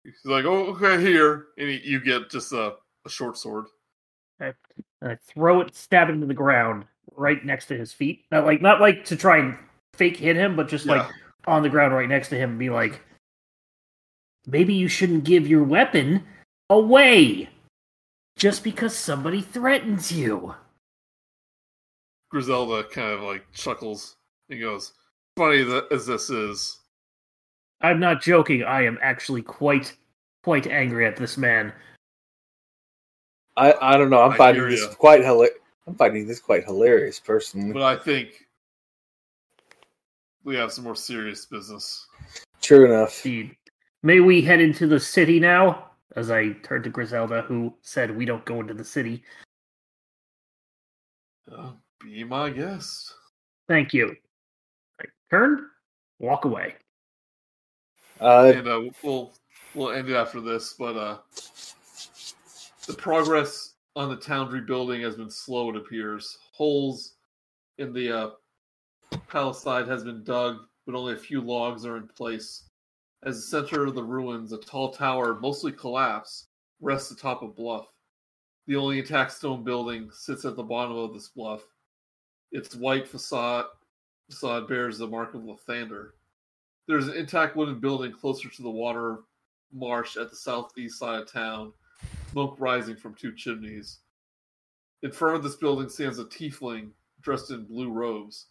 he's 0.03 0.13
like, 0.25 0.45
"Oh, 0.45 0.67
okay, 0.75 1.01
here," 1.01 1.47
and 1.57 1.69
he, 1.69 1.77
you 1.83 1.99
get 1.99 2.29
just 2.29 2.53
a, 2.53 2.75
a 3.05 3.09
short 3.09 3.37
sword. 3.37 3.65
and 4.39 4.53
I 5.01 5.15
throw 5.15 5.61
it, 5.61 5.75
stab 5.75 6.09
it 6.09 6.13
into 6.13 6.27
the 6.27 6.33
ground 6.33 6.85
right 7.15 7.43
next 7.43 7.65
to 7.67 7.77
his 7.77 7.91
feet. 7.93 8.25
Not 8.31 8.45
like 8.45 8.61
not 8.61 8.79
like 8.79 9.05
to 9.05 9.15
try 9.15 9.37
and 9.39 9.57
fake 9.95 10.17
hit 10.17 10.35
him, 10.35 10.55
but 10.55 10.67
just 10.67 10.85
like 10.85 11.09
on 11.47 11.63
the 11.63 11.69
ground 11.69 11.93
right 11.93 12.07
next 12.07 12.29
to 12.29 12.37
him 12.37 12.51
and 12.51 12.59
be 12.59 12.69
like, 12.69 13.01
maybe 14.45 14.73
you 14.73 14.87
shouldn't 14.87 15.23
give 15.23 15.47
your 15.47 15.63
weapon 15.63 16.23
away 16.69 17.49
just 18.35 18.63
because 18.63 18.95
somebody 18.95 19.41
threatens 19.41 20.11
you. 20.11 20.55
Griselda 22.29 22.83
kind 22.89 23.11
of 23.11 23.21
like 23.21 23.45
chuckles. 23.53 24.15
and 24.49 24.59
goes, 24.59 24.93
"Funny 25.37 25.63
that 25.63 25.87
as 25.91 26.05
this 26.05 26.29
is, 26.29 26.79
I'm 27.81 27.99
not 27.99 28.21
joking. 28.21 28.63
I 28.63 28.83
am 28.85 28.97
actually 29.01 29.41
quite 29.41 29.95
quite 30.43 30.67
angry 30.67 31.05
at 31.05 31.15
this 31.15 31.37
man. 31.37 31.71
I. 33.55 33.73
I 33.73 33.97
don't 33.97 34.09
know. 34.09 34.21
I'm 34.21 34.31
I 34.33 34.37
finding 34.37 34.67
this 34.69 34.81
ya. 34.81 34.93
quite 34.95 35.21
hila- 35.21 35.49
I'm 35.87 35.95
finding 35.95 36.27
this 36.27 36.39
quite 36.39 36.63
hilarious, 36.65 37.19
personally. 37.19 37.71
but 37.71 37.83
I 37.83 37.95
think 37.97 38.47
we 40.43 40.55
have 40.55 40.71
some 40.73 40.83
more 40.83 40.95
serious 40.95 41.45
business." 41.45 42.07
True 42.61 42.85
enough. 42.85 43.25
May 44.03 44.19
we 44.21 44.41
head 44.41 44.59
into 44.61 44.87
the 44.87 44.99
city 44.99 45.39
now? 45.39 45.91
As 46.15 46.29
I 46.29 46.51
turned 46.63 46.83
to 46.83 46.89
Griselda, 46.89 47.41
who 47.41 47.73
said 47.81 48.15
we 48.15 48.25
don't 48.25 48.45
go 48.45 48.59
into 48.59 48.73
the 48.73 48.83
city. 48.83 49.23
Uh, 51.51 51.71
be 51.99 52.23
my 52.23 52.49
guest. 52.49 53.13
Thank 53.67 53.93
you. 53.93 54.15
I 55.01 55.05
turn, 55.31 55.67
walk 56.19 56.45
away. 56.45 56.75
Uh, 58.21 58.53
and 58.55 58.67
uh, 58.67 58.81
we'll 59.01 59.33
we'll 59.73 59.91
end 59.91 60.09
it 60.09 60.15
after 60.15 60.39
this. 60.39 60.75
But 60.77 60.95
uh, 60.95 61.17
the 62.87 62.93
progress 62.93 63.73
on 63.95 64.09
the 64.09 64.17
town 64.17 64.51
rebuilding 64.51 65.01
has 65.01 65.15
been 65.15 65.31
slow. 65.31 65.69
It 65.71 65.77
appears 65.77 66.37
holes 66.51 67.15
in 67.77 67.93
the 67.93 68.11
uh, 68.11 68.29
palisade 69.27 69.87
has 69.87 70.03
been 70.03 70.23
dug, 70.23 70.57
but 70.85 70.95
only 70.95 71.13
a 71.13 71.17
few 71.17 71.41
logs 71.41 71.85
are 71.85 71.97
in 71.97 72.07
place. 72.07 72.69
As 73.25 73.37
the 73.37 73.41
center 73.41 73.85
of 73.85 73.95
the 73.95 74.03
ruins, 74.03 74.51
a 74.51 74.57
tall 74.57 74.91
tower, 74.91 75.39
mostly 75.39 75.71
collapsed, 75.71 76.49
rests 76.81 77.11
atop 77.11 77.41
a 77.41 77.47
bluff. 77.47 77.87
The 78.67 78.75
only 78.75 78.99
intact 78.99 79.31
stone 79.31 79.63
building 79.63 80.09
sits 80.11 80.43
at 80.43 80.57
the 80.57 80.63
bottom 80.63 80.97
of 80.97 81.13
this 81.13 81.29
bluff. 81.29 81.63
Its 82.51 82.75
white 82.75 83.07
facade 83.07 83.65
facade 84.29 84.67
bears 84.67 84.97
the 84.97 85.07
mark 85.07 85.35
of 85.35 85.43
Lathander. 85.43 86.11
There's 86.85 87.07
an 87.07 87.15
intact 87.15 87.55
wooden 87.55 87.79
building 87.79 88.11
closer 88.11 88.49
to 88.49 88.61
the 88.61 88.69
water 88.69 89.19
marsh 89.71 90.17
at 90.17 90.29
the 90.29 90.35
southeast 90.35 90.99
side 90.99 91.21
of 91.21 91.31
town, 91.31 91.71
smoke 92.31 92.57
rising 92.59 92.97
from 92.97 93.15
two 93.15 93.33
chimneys. 93.33 93.99
In 95.01 95.11
front 95.11 95.37
of 95.37 95.43
this 95.43 95.55
building 95.55 95.87
stands 95.87 96.19
a 96.19 96.25
tiefling 96.25 96.91
dressed 97.21 97.51
in 97.51 97.65
blue 97.65 97.91
robes. 97.91 98.47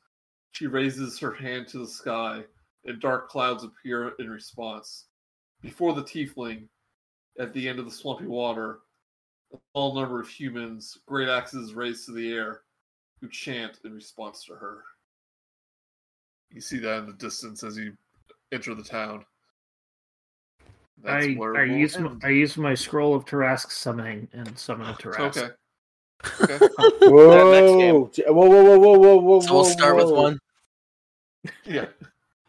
She 0.52 0.67
raises 0.67 1.18
her 1.18 1.33
hand 1.33 1.68
to 1.68 1.78
the 1.78 1.89
sky, 1.89 2.44
and 2.85 3.01
dark 3.01 3.28
clouds 3.28 3.65
appear 3.65 4.12
in 4.19 4.31
response. 4.31 5.07
Before 5.61 5.94
the 5.94 6.02
tiefling, 6.02 6.67
at 7.39 7.52
the 7.55 7.69
end 7.69 7.78
of 7.78 7.85
the 7.85 7.91
swampy 7.91 8.27
water, 8.27 8.81
a 9.52 9.57
small 9.73 9.94
number 9.94 10.20
of 10.20 10.28
humans, 10.28 10.99
great 11.07 11.28
axes 11.28 11.75
raised 11.75 12.07
to 12.07 12.12
the 12.12 12.33
air, 12.33 12.62
who 13.20 13.28
chant 13.28 13.78
in 13.85 13.93
response 13.94 14.44
to 14.44 14.55
her. 14.55 14.83
You 16.51 16.61
see 16.61 16.78
that 16.81 16.99
in 16.99 17.07
the 17.07 17.12
distance 17.15 17.62
as 17.62 17.77
you 17.78 17.97
enter 18.52 18.75
the 18.75 18.83
town. 18.83 19.25
That's 21.02 21.27
I, 21.27 21.33
where 21.35 21.57
I 21.57 21.65
use 21.65 21.99
my. 21.99 22.12
I 22.23 22.28
use 22.28 22.57
my 22.57 22.75
scroll 22.75 23.15
of 23.15 23.25
Tarrasque 23.25 23.73
summoning 23.73 24.28
and 24.33 24.57
summon 24.59 24.89
a 24.89 24.94
Tarrasque. 24.94 25.39
Okay. 25.39 25.49
Okay. 26.41 26.59
whoa, 27.01 27.78
game. 27.78 27.94
whoa, 28.27 28.47
whoa, 28.47 28.62
whoa, 28.62 28.78
whoa, 28.78 28.99
whoa, 28.99 29.17
whoa, 29.17 29.41
So 29.41 29.55
we'll 29.55 29.65
whoa, 29.65 29.70
start 29.70 29.97
with 29.97 30.11
one. 30.11 30.39
yeah. 31.65 31.86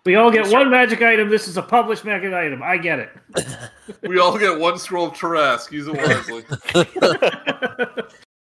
We 0.06 0.16
all 0.16 0.30
get 0.30 0.52
one 0.52 0.70
magic 0.70 1.02
item. 1.02 1.30
This 1.30 1.48
is 1.48 1.56
a 1.56 1.62
published 1.62 2.04
magic 2.04 2.34
item. 2.34 2.62
I 2.62 2.78
get 2.78 3.00
it. 3.00 3.10
We 4.02 4.18
all 4.18 4.38
get 4.38 4.58
one 4.58 4.78
scroll 4.78 5.08
of 5.08 5.14
Tarrasque. 5.14 5.72
Use 5.72 5.88
it 5.88 5.96
wisely. 5.96 6.46